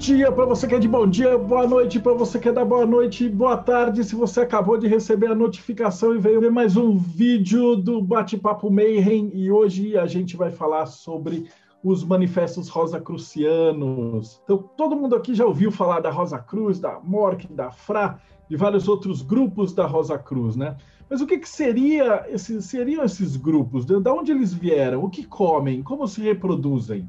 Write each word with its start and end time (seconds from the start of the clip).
dia 0.00 0.32
para 0.32 0.46
você 0.46 0.66
que 0.66 0.74
é 0.74 0.78
de 0.78 0.88
bom 0.88 1.06
dia, 1.06 1.36
boa 1.36 1.66
noite 1.66 2.00
para 2.00 2.14
você 2.14 2.38
que 2.38 2.48
é 2.48 2.52
da 2.52 2.64
boa 2.64 2.86
noite, 2.86 3.28
boa 3.28 3.58
tarde 3.58 4.02
se 4.02 4.14
você 4.14 4.40
acabou 4.40 4.78
de 4.78 4.88
receber 4.88 5.26
a 5.26 5.34
notificação 5.34 6.14
e 6.14 6.18
veio 6.18 6.40
ver 6.40 6.50
mais 6.50 6.74
um 6.74 6.96
vídeo 6.96 7.76
do 7.76 8.00
Bate-Papo 8.00 8.70
Mayhem 8.70 9.30
e 9.34 9.50
hoje 9.50 9.98
a 9.98 10.06
gente 10.06 10.38
vai 10.38 10.50
falar 10.50 10.86
sobre 10.86 11.50
os 11.84 12.02
manifestos 12.02 12.70
rosacrucianos. 12.70 14.40
Então, 14.42 14.64
todo 14.74 14.96
mundo 14.96 15.14
aqui 15.14 15.34
já 15.34 15.44
ouviu 15.44 15.70
falar 15.70 16.00
da 16.00 16.10
Rosa 16.10 16.38
Cruz, 16.38 16.80
da 16.80 16.98
MORC, 16.98 17.46
da 17.52 17.70
FRA, 17.70 18.18
de 18.48 18.56
vários 18.56 18.88
outros 18.88 19.20
grupos 19.20 19.74
da 19.74 19.84
Rosa 19.84 20.18
Cruz, 20.18 20.56
né? 20.56 20.78
Mas 21.10 21.20
o 21.20 21.26
que, 21.26 21.36
que 21.36 21.48
seria 21.48 22.24
esses, 22.30 22.64
seriam 22.64 23.04
esses 23.04 23.36
grupos? 23.36 23.84
De 23.84 23.94
onde 24.08 24.32
eles 24.32 24.54
vieram? 24.54 25.04
O 25.04 25.10
que 25.10 25.26
comem? 25.26 25.82
Como 25.82 26.08
se 26.08 26.22
reproduzem? 26.22 27.06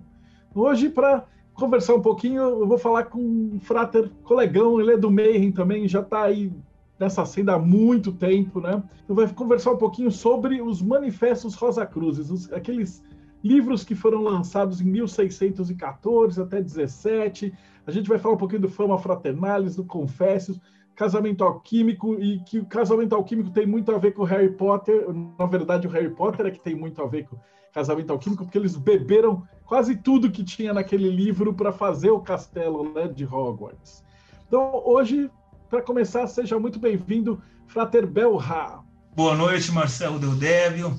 Hoje, 0.53 0.89
para 0.89 1.25
conversar 1.61 1.93
um 1.93 2.01
pouquinho, 2.01 2.41
eu 2.41 2.67
vou 2.67 2.77
falar 2.79 3.05
com 3.05 3.19
um 3.19 3.59
frater 3.59 4.09
colegão, 4.23 4.81
ele 4.81 4.93
é 4.93 4.97
do 4.97 5.11
Mayhem 5.11 5.51
também, 5.51 5.87
já 5.87 6.01
está 6.01 6.23
aí 6.23 6.51
nessa 6.99 7.23
cena 7.23 7.53
há 7.53 7.59
muito 7.59 8.11
tempo, 8.11 8.59
né? 8.59 8.83
Então 9.03 9.15
vai 9.15 9.31
conversar 9.31 9.71
um 9.71 9.77
pouquinho 9.77 10.11
sobre 10.11 10.59
os 10.59 10.81
manifestos 10.81 11.53
Rosa 11.53 11.85
Cruzes, 11.85 12.51
aqueles 12.51 13.03
livros 13.43 13.83
que 13.83 13.93
foram 13.93 14.23
lançados 14.23 14.81
em 14.81 14.85
1614 14.85 16.41
até 16.41 16.61
17. 16.61 17.53
A 17.85 17.91
gente 17.91 18.09
vai 18.09 18.17
falar 18.17 18.35
um 18.35 18.39
pouquinho 18.39 18.61
do 18.61 18.69
Fama 18.69 18.97
Fraternalis, 18.97 19.75
do 19.75 19.83
Confessos, 19.83 20.59
Casamento 20.95 21.43
Alquímico, 21.43 22.15
e 22.19 22.39
que 22.39 22.59
o 22.59 22.65
Casamento 22.65 23.15
Alquímico 23.15 23.51
tem 23.51 23.67
muito 23.67 23.91
a 23.91 23.99
ver 23.99 24.13
com 24.13 24.23
o 24.23 24.25
Harry 24.25 24.51
Potter. 24.51 25.07
Na 25.37 25.45
verdade, 25.45 25.87
o 25.87 25.91
Harry 25.91 26.09
Potter 26.09 26.47
é 26.47 26.51
que 26.51 26.59
tem 26.59 26.75
muito 26.75 27.01
a 27.01 27.07
ver 27.07 27.27
com 27.27 27.37
Casamento 27.73 28.11
Alquímico, 28.11 28.43
porque 28.43 28.57
eles 28.57 28.75
beberam 28.75 29.43
quase 29.65 29.95
tudo 29.95 30.29
que 30.29 30.43
tinha 30.43 30.73
naquele 30.73 31.09
livro 31.09 31.53
para 31.53 31.71
fazer 31.71 32.11
o 32.11 32.19
castelo 32.19 32.93
né, 32.93 33.07
de 33.07 33.25
Hogwarts. 33.25 34.03
Então, 34.47 34.81
hoje, 34.85 35.29
para 35.69 35.81
começar, 35.81 36.27
seja 36.27 36.59
muito 36.59 36.77
bem-vindo, 36.77 37.41
Frater 37.67 38.05
Belra. 38.05 38.79
Boa 39.15 39.35
noite, 39.35 39.71
Marcelo 39.71 40.19
Deudébio. 40.19 40.97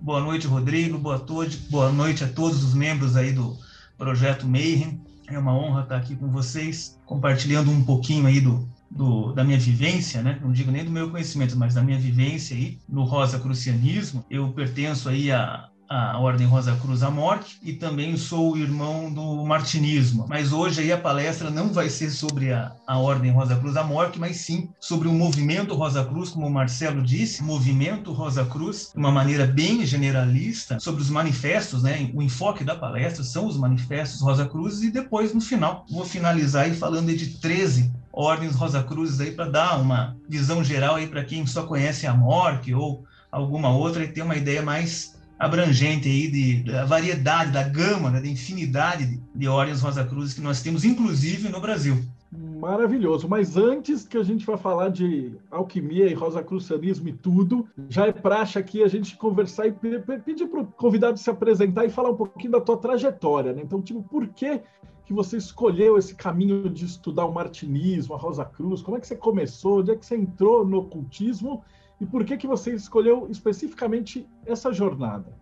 Boa 0.00 0.20
noite, 0.20 0.46
Rodrigo. 0.46 0.96
Boa, 0.98 1.18
todo, 1.18 1.50
boa 1.70 1.90
noite 1.90 2.22
a 2.22 2.28
todos 2.28 2.62
os 2.62 2.74
membros 2.74 3.16
aí 3.16 3.32
do 3.32 3.56
Projeto 3.98 4.46
Mayhem. 4.46 5.00
É 5.28 5.36
uma 5.36 5.56
honra 5.56 5.82
estar 5.82 5.96
aqui 5.96 6.14
com 6.14 6.28
vocês, 6.28 7.00
compartilhando 7.04 7.70
um 7.70 7.82
pouquinho 7.84 8.26
aí 8.26 8.40
do, 8.40 8.68
do, 8.90 9.32
da 9.32 9.42
minha 9.42 9.58
vivência, 9.58 10.22
né? 10.22 10.38
não 10.40 10.52
digo 10.52 10.70
nem 10.70 10.84
do 10.84 10.90
meu 10.90 11.10
conhecimento, 11.10 11.56
mas 11.56 11.74
da 11.74 11.82
minha 11.82 11.98
vivência 11.98 12.54
aí 12.56 12.78
no 12.88 13.02
Rosa 13.02 13.40
Crucianismo. 13.40 14.24
Eu 14.30 14.52
pertenço 14.52 15.08
aí 15.08 15.32
a, 15.32 15.68
a 15.88 16.18
Ordem 16.18 16.46
Rosa 16.46 16.76
Cruz 16.76 17.02
Amorque 17.02 17.56
e 17.62 17.72
também 17.72 18.16
sou 18.16 18.56
irmão 18.56 19.12
do 19.12 19.44
Martinismo. 19.44 20.26
Mas 20.28 20.52
hoje 20.52 20.80
aí 20.80 20.92
a 20.92 20.98
palestra 20.98 21.50
não 21.50 21.72
vai 21.72 21.88
ser 21.88 22.10
sobre 22.10 22.52
a, 22.52 22.72
a 22.86 22.98
Ordem 22.98 23.30
Rosa 23.30 23.56
Cruz 23.56 23.76
Amorque, 23.76 24.18
mas 24.18 24.38
sim 24.38 24.68
sobre 24.80 25.08
o 25.08 25.12
movimento 25.12 25.74
Rosa 25.74 26.04
Cruz, 26.04 26.30
como 26.30 26.46
o 26.46 26.52
Marcelo 26.52 27.02
disse, 27.02 27.42
movimento 27.42 28.12
Rosa 28.12 28.44
Cruz, 28.44 28.90
de 28.92 28.98
uma 28.98 29.10
maneira 29.10 29.46
bem 29.46 29.84
generalista, 29.84 30.78
sobre 30.80 31.02
os 31.02 31.10
manifestos, 31.10 31.82
né? 31.82 32.10
O 32.14 32.22
enfoque 32.22 32.64
da 32.64 32.74
palestra 32.74 33.22
são 33.22 33.46
os 33.46 33.56
manifestos 33.56 34.20
Rosa 34.20 34.46
Cruz 34.46 34.82
e 34.82 34.90
depois 34.90 35.34
no 35.34 35.40
final 35.40 35.84
vou 35.90 36.04
finalizar 36.04 36.64
aí 36.64 36.74
falando 36.74 37.14
de 37.14 37.38
13 37.38 37.92
ordens 38.12 38.54
Rosa 38.54 38.82
Cruzes 38.82 39.20
aí 39.20 39.32
para 39.32 39.50
dar 39.50 39.80
uma 39.80 40.16
visão 40.28 40.62
geral 40.62 40.94
aí 40.94 41.06
para 41.06 41.24
quem 41.24 41.46
só 41.46 41.64
conhece 41.64 42.06
a 42.06 42.14
Morque 42.14 42.72
ou 42.72 43.04
alguma 43.30 43.70
outra 43.70 44.04
e 44.04 44.08
ter 44.08 44.22
uma 44.22 44.36
ideia 44.36 44.62
mais 44.62 45.13
abrangente 45.38 46.08
aí 46.08 46.30
de, 46.30 46.62
da 46.62 46.84
variedade, 46.84 47.50
da 47.50 47.62
gama, 47.62 48.10
né, 48.10 48.20
da 48.20 48.28
infinidade 48.28 49.06
de, 49.06 49.20
de 49.34 49.48
ordens 49.48 49.80
Rosa 49.80 50.04
Cruzes 50.04 50.34
que 50.34 50.40
nós 50.40 50.62
temos, 50.62 50.84
inclusive 50.84 51.48
no 51.48 51.60
Brasil. 51.60 52.02
Maravilhoso. 52.36 53.28
Mas 53.28 53.56
antes 53.56 54.04
que 54.04 54.16
a 54.16 54.22
gente 54.22 54.44
vá 54.44 54.56
falar 54.56 54.88
de 54.88 55.32
alquimia 55.50 56.06
e 56.06 56.14
rosacrucianismo 56.14 57.08
e 57.08 57.12
tudo, 57.12 57.68
já 57.88 58.06
é 58.06 58.12
praxe 58.12 58.58
aqui 58.58 58.82
a 58.82 58.88
gente 58.88 59.16
conversar 59.16 59.66
e 59.66 59.72
pedir 59.72 60.46
para 60.48 60.60
o 60.60 60.66
convidado 60.66 61.18
se 61.18 61.30
apresentar 61.30 61.84
e 61.84 61.90
falar 61.90 62.10
um 62.10 62.16
pouquinho 62.16 62.52
da 62.52 62.60
tua 62.60 62.76
trajetória. 62.76 63.52
Né? 63.52 63.62
Então, 63.62 63.80
tipo, 63.80 64.02
por 64.02 64.26
que, 64.28 64.60
que 65.04 65.12
você 65.12 65.36
escolheu 65.36 65.96
esse 65.96 66.14
caminho 66.14 66.68
de 66.68 66.84
estudar 66.84 67.24
o 67.24 67.32
martinismo, 67.32 68.14
a 68.14 68.18
Rosa 68.18 68.44
Cruz? 68.44 68.82
Como 68.82 68.96
é 68.96 69.00
que 69.00 69.06
você 69.06 69.16
começou? 69.16 69.80
Onde 69.80 69.92
é 69.92 69.96
que 69.96 70.04
você 70.04 70.16
entrou 70.16 70.66
no 70.66 70.78
ocultismo? 70.78 71.62
E 72.00 72.06
por 72.06 72.24
que, 72.24 72.36
que 72.36 72.46
você 72.46 72.74
escolheu 72.74 73.28
especificamente 73.30 74.26
essa 74.46 74.72
jornada? 74.72 75.32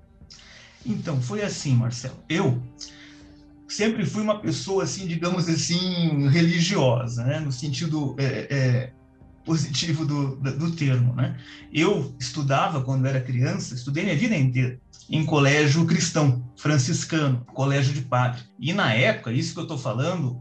Então, 0.84 1.20
foi 1.20 1.42
assim, 1.42 1.74
Marcelo. 1.74 2.18
Eu 2.28 2.60
sempre 3.68 4.04
fui 4.04 4.22
uma 4.22 4.40
pessoa, 4.40 4.84
assim, 4.84 5.06
digamos 5.06 5.48
assim, 5.48 6.28
religiosa, 6.28 7.24
né? 7.24 7.40
no 7.40 7.50
sentido 7.50 8.14
é, 8.18 8.46
é, 8.50 8.92
positivo 9.44 10.04
do, 10.04 10.36
do 10.36 10.70
termo. 10.72 11.14
Né? 11.14 11.38
Eu 11.72 12.14
estudava, 12.18 12.82
quando 12.82 13.06
era 13.06 13.20
criança, 13.20 13.74
estudei 13.74 14.04
minha 14.04 14.16
vida 14.16 14.36
inteira 14.36 14.78
em 15.08 15.24
colégio 15.24 15.84
cristão, 15.84 16.42
franciscano, 16.56 17.44
colégio 17.52 17.92
de 17.92 18.02
padre. 18.02 18.42
E 18.58 18.72
na 18.72 18.94
época, 18.94 19.32
isso 19.32 19.52
que 19.52 19.60
eu 19.60 19.64
estou 19.64 19.78
falando, 19.78 20.40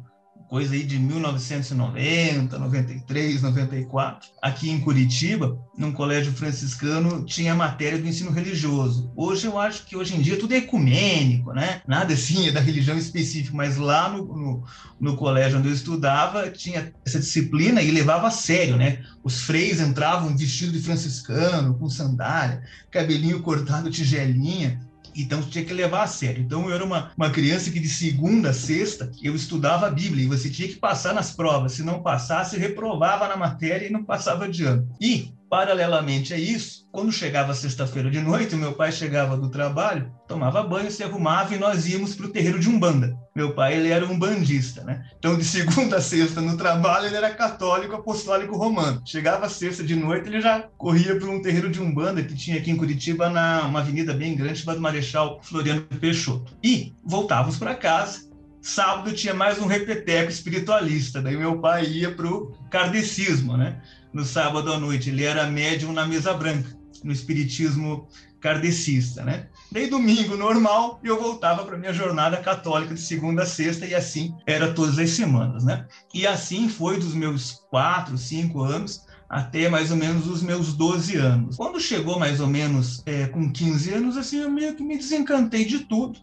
coisa 0.51 0.73
aí 0.73 0.83
de 0.83 0.99
1990, 0.99 2.59
93, 2.59 3.41
94. 3.41 4.27
Aqui 4.41 4.69
em 4.69 4.81
Curitiba, 4.81 5.57
num 5.77 5.93
colégio 5.93 6.33
franciscano, 6.33 7.23
tinha 7.23 7.55
matéria 7.55 7.97
do 7.97 8.05
ensino 8.05 8.31
religioso. 8.31 9.13
Hoje 9.15 9.47
eu 9.47 9.57
acho 9.57 9.85
que 9.85 9.95
hoje 9.95 10.13
em 10.13 10.19
dia 10.19 10.37
tudo 10.37 10.53
é 10.53 10.57
ecumênico, 10.57 11.53
né? 11.53 11.81
Nada 11.87 12.13
assim 12.13 12.49
é 12.49 12.51
da 12.51 12.59
religião 12.59 12.97
específica, 12.97 13.55
mas 13.55 13.77
lá 13.77 14.09
no, 14.09 14.25
no, 14.25 14.63
no 14.99 15.15
colégio 15.15 15.57
onde 15.57 15.69
eu 15.69 15.73
estudava, 15.73 16.51
tinha 16.51 16.91
essa 17.05 17.19
disciplina 17.19 17.81
e 17.81 17.89
levava 17.89 18.27
a 18.27 18.31
sério, 18.31 18.75
né? 18.75 19.01
Os 19.23 19.43
freis 19.43 19.79
entravam 19.79 20.35
vestido 20.35 20.73
de 20.73 20.81
franciscano, 20.81 21.75
com 21.75 21.89
sandália, 21.89 22.61
cabelinho 22.91 23.41
cortado, 23.41 23.89
tigelinha, 23.89 24.81
então 25.15 25.41
tinha 25.41 25.65
que 25.65 25.73
levar 25.73 26.03
a 26.03 26.07
sério. 26.07 26.41
Então 26.41 26.67
eu 26.67 26.75
era 26.75 26.83
uma, 26.83 27.11
uma 27.17 27.29
criança 27.29 27.71
que 27.71 27.79
de 27.79 27.89
segunda 27.89 28.49
a 28.49 28.53
sexta 28.53 29.11
eu 29.21 29.35
estudava 29.35 29.87
a 29.87 29.91
Bíblia 29.91 30.25
e 30.25 30.27
você 30.27 30.49
tinha 30.49 30.67
que 30.67 30.75
passar 30.75 31.13
nas 31.13 31.31
provas. 31.31 31.73
Se 31.73 31.83
não 31.83 32.01
passasse, 32.01 32.57
reprovava 32.57 33.27
na 33.27 33.37
matéria 33.37 33.87
e 33.87 33.91
não 33.91 34.03
passava 34.03 34.47
de 34.47 34.63
ano. 34.65 34.87
E 34.99 35.33
Paralelamente 35.51 36.33
a 36.33 36.37
isso, 36.37 36.87
quando 36.93 37.11
chegava 37.11 37.53
sexta-feira 37.53 38.09
de 38.09 38.21
noite, 38.21 38.55
meu 38.55 38.71
pai 38.71 38.89
chegava 38.89 39.35
do 39.35 39.49
trabalho, 39.49 40.09
tomava 40.25 40.63
banho, 40.63 40.89
se 40.89 41.03
arrumava 41.03 41.53
e 41.53 41.59
nós 41.59 41.85
íamos 41.85 42.15
para 42.15 42.27
o 42.27 42.29
terreiro 42.29 42.57
de 42.57 42.69
Umbanda. 42.69 43.13
Meu 43.33 43.53
pai, 43.53 43.77
ele 43.77 43.89
era 43.89 44.05
um 44.05 44.19
bandista, 44.19 44.83
né? 44.83 45.05
Então, 45.17 45.37
de 45.37 45.45
segunda 45.45 45.97
a 45.97 46.01
sexta 46.01 46.41
no 46.41 46.57
trabalho, 46.57 47.05
ele 47.05 47.15
era 47.15 47.29
católico 47.33 47.95
apostólico 47.95 48.57
romano. 48.57 49.01
Chegava 49.05 49.47
sexta 49.47 49.83
de 49.83 49.95
noite, 49.95 50.27
ele 50.27 50.41
já 50.41 50.67
corria 50.77 51.17
para 51.17 51.29
um 51.29 51.41
terreiro 51.41 51.69
de 51.69 51.81
Umbanda 51.81 52.21
que 52.21 52.35
tinha 52.35 52.57
aqui 52.57 52.71
em 52.71 52.77
Curitiba, 52.77 53.29
na 53.29 53.61
uma 53.61 53.79
avenida 53.79 54.13
bem 54.13 54.35
grande, 54.35 54.59
chamada 54.59 54.79
Marechal 54.79 55.39
Floriano 55.43 55.81
Peixoto. 55.81 56.53
E 56.61 56.93
voltávamos 57.03 57.57
para 57.57 57.73
casa, 57.73 58.29
sábado 58.61 59.13
tinha 59.13 59.33
mais 59.33 59.59
um 59.59 59.65
repeteco 59.65 60.29
espiritualista. 60.29 61.21
Daí 61.21 61.37
meu 61.37 61.59
pai 61.59 61.85
ia 61.85 62.11
para 62.11 62.27
o 62.27 62.53
kardecismo, 62.69 63.55
né? 63.55 63.81
no 64.13 64.25
sábado 64.25 64.71
à 64.71 64.79
noite. 64.79 65.09
Ele 65.09 65.23
era 65.23 65.47
médium 65.47 65.93
na 65.93 66.05
mesa 66.05 66.33
branca, 66.33 66.69
no 67.03 67.11
espiritismo 67.11 68.07
kardecista, 68.39 69.23
né? 69.23 69.47
Daí 69.71 69.87
domingo 69.89 70.35
normal 70.35 70.99
eu 71.01 71.17
voltava 71.19 71.63
para 71.63 71.77
minha 71.77 71.93
jornada 71.93 72.37
católica 72.37 72.93
de 72.93 72.99
segunda 72.99 73.43
a 73.43 73.45
sexta 73.45 73.85
e 73.85 73.95
assim 73.95 74.35
era 74.45 74.73
todas 74.73 74.99
as 74.99 75.11
semanas, 75.11 75.63
né? 75.63 75.85
E 76.13 76.27
assim 76.27 76.67
foi 76.67 76.99
dos 76.99 77.13
meus 77.13 77.63
quatro, 77.69 78.17
cinco 78.17 78.61
anos 78.61 79.05
até 79.29 79.69
mais 79.69 79.89
ou 79.89 79.95
menos 79.95 80.27
os 80.27 80.43
meus 80.43 80.73
12 80.73 81.15
anos. 81.15 81.55
Quando 81.55 81.79
chegou 81.79 82.19
mais 82.19 82.41
ou 82.41 82.47
menos 82.47 83.01
é, 83.05 83.27
com 83.27 83.49
15 83.49 83.93
anos, 83.93 84.17
assim, 84.17 84.41
eu 84.41 84.51
meio 84.51 84.75
que 84.75 84.83
me 84.83 84.97
desencantei 84.97 85.63
de 85.63 85.79
tudo 85.79 86.19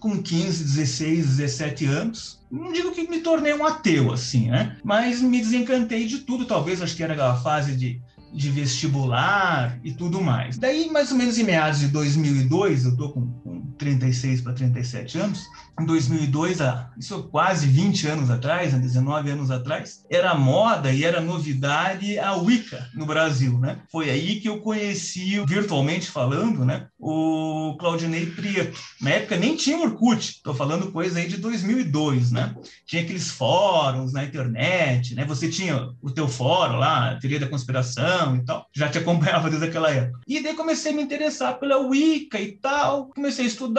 com 0.00 0.20
15, 0.20 0.64
16, 0.64 1.36
17 1.36 1.86
anos. 1.86 2.40
Não 2.50 2.72
digo 2.72 2.90
que 2.90 3.08
me 3.08 3.20
tornei 3.20 3.54
um 3.54 3.64
ateu, 3.64 4.12
assim, 4.12 4.50
né? 4.50 4.76
Mas 4.82 5.20
me 5.20 5.38
desencantei 5.38 6.06
de 6.06 6.20
tudo. 6.20 6.44
Talvez 6.44 6.82
acho 6.82 6.96
que 6.96 7.02
era 7.04 7.12
aquela 7.12 7.36
fase 7.36 7.76
de, 7.76 8.02
de 8.32 8.50
vestibular 8.50 9.78
e 9.82 9.92
tudo 9.92 10.20
mais. 10.20 10.56
Daí, 10.58 10.90
mais 10.90 11.10
ou 11.10 11.18
menos 11.18 11.38
em 11.38 11.44
meados 11.44 11.80
de 11.80 11.88
2002, 11.88 12.84
eu 12.84 12.96
tô 12.96 13.10
com, 13.10 13.26
com 13.42 13.62
36 13.78 14.40
para 14.40 14.52
37 14.52 15.18
anos, 15.18 15.46
em 15.80 15.86
2002, 15.86 16.60
há, 16.60 16.90
isso 16.98 17.22
quase 17.30 17.66
20 17.66 18.06
anos 18.06 18.30
atrás, 18.30 18.74
19 18.74 19.30
anos 19.30 19.50
atrás, 19.50 20.04
era 20.10 20.34
moda 20.34 20.92
e 20.92 21.04
era 21.04 21.22
novidade 21.22 22.18
a 22.18 22.34
Wicca 22.34 22.86
no 22.94 23.06
Brasil, 23.06 23.58
né? 23.58 23.80
Foi 23.90 24.10
aí 24.10 24.40
que 24.40 24.48
eu 24.48 24.60
conheci, 24.60 25.42
virtualmente 25.46 26.10
falando, 26.10 26.66
né, 26.66 26.86
o 26.98 27.76
Claudinei 27.78 28.26
Prieto. 28.26 28.78
Na 29.00 29.10
época 29.10 29.38
nem 29.38 29.56
tinha 29.56 29.78
Orkut, 29.78 30.20
estou 30.20 30.54
falando 30.54 30.92
coisa 30.92 31.18
aí 31.18 31.26
de 31.26 31.38
2002, 31.38 32.30
né? 32.30 32.54
Tinha 32.86 33.02
aqueles 33.02 33.30
fóruns 33.30 34.12
na 34.12 34.24
internet, 34.24 35.14
né? 35.14 35.24
Você 35.24 35.48
tinha 35.48 35.88
o 36.02 36.10
teu 36.10 36.28
fórum 36.28 36.76
lá, 36.76 37.12
a 37.12 37.18
teoria 37.18 37.40
da 37.40 37.48
conspiração 37.48 38.36
e 38.36 38.44
tal, 38.44 38.66
já 38.74 38.88
te 38.88 38.98
acompanhava 38.98 39.48
desde 39.48 39.66
aquela 39.66 39.90
época. 39.90 40.20
E 40.28 40.42
daí 40.42 40.54
comecei 40.54 40.92
a 40.92 40.94
me 40.94 41.02
interessar 41.02 41.58
pela 41.58 41.78
Wicca 41.78 42.38
e 42.38 42.52
tal, 42.52 43.08
comecei 43.08 43.46
a 43.46 43.48
estudar 43.48 43.69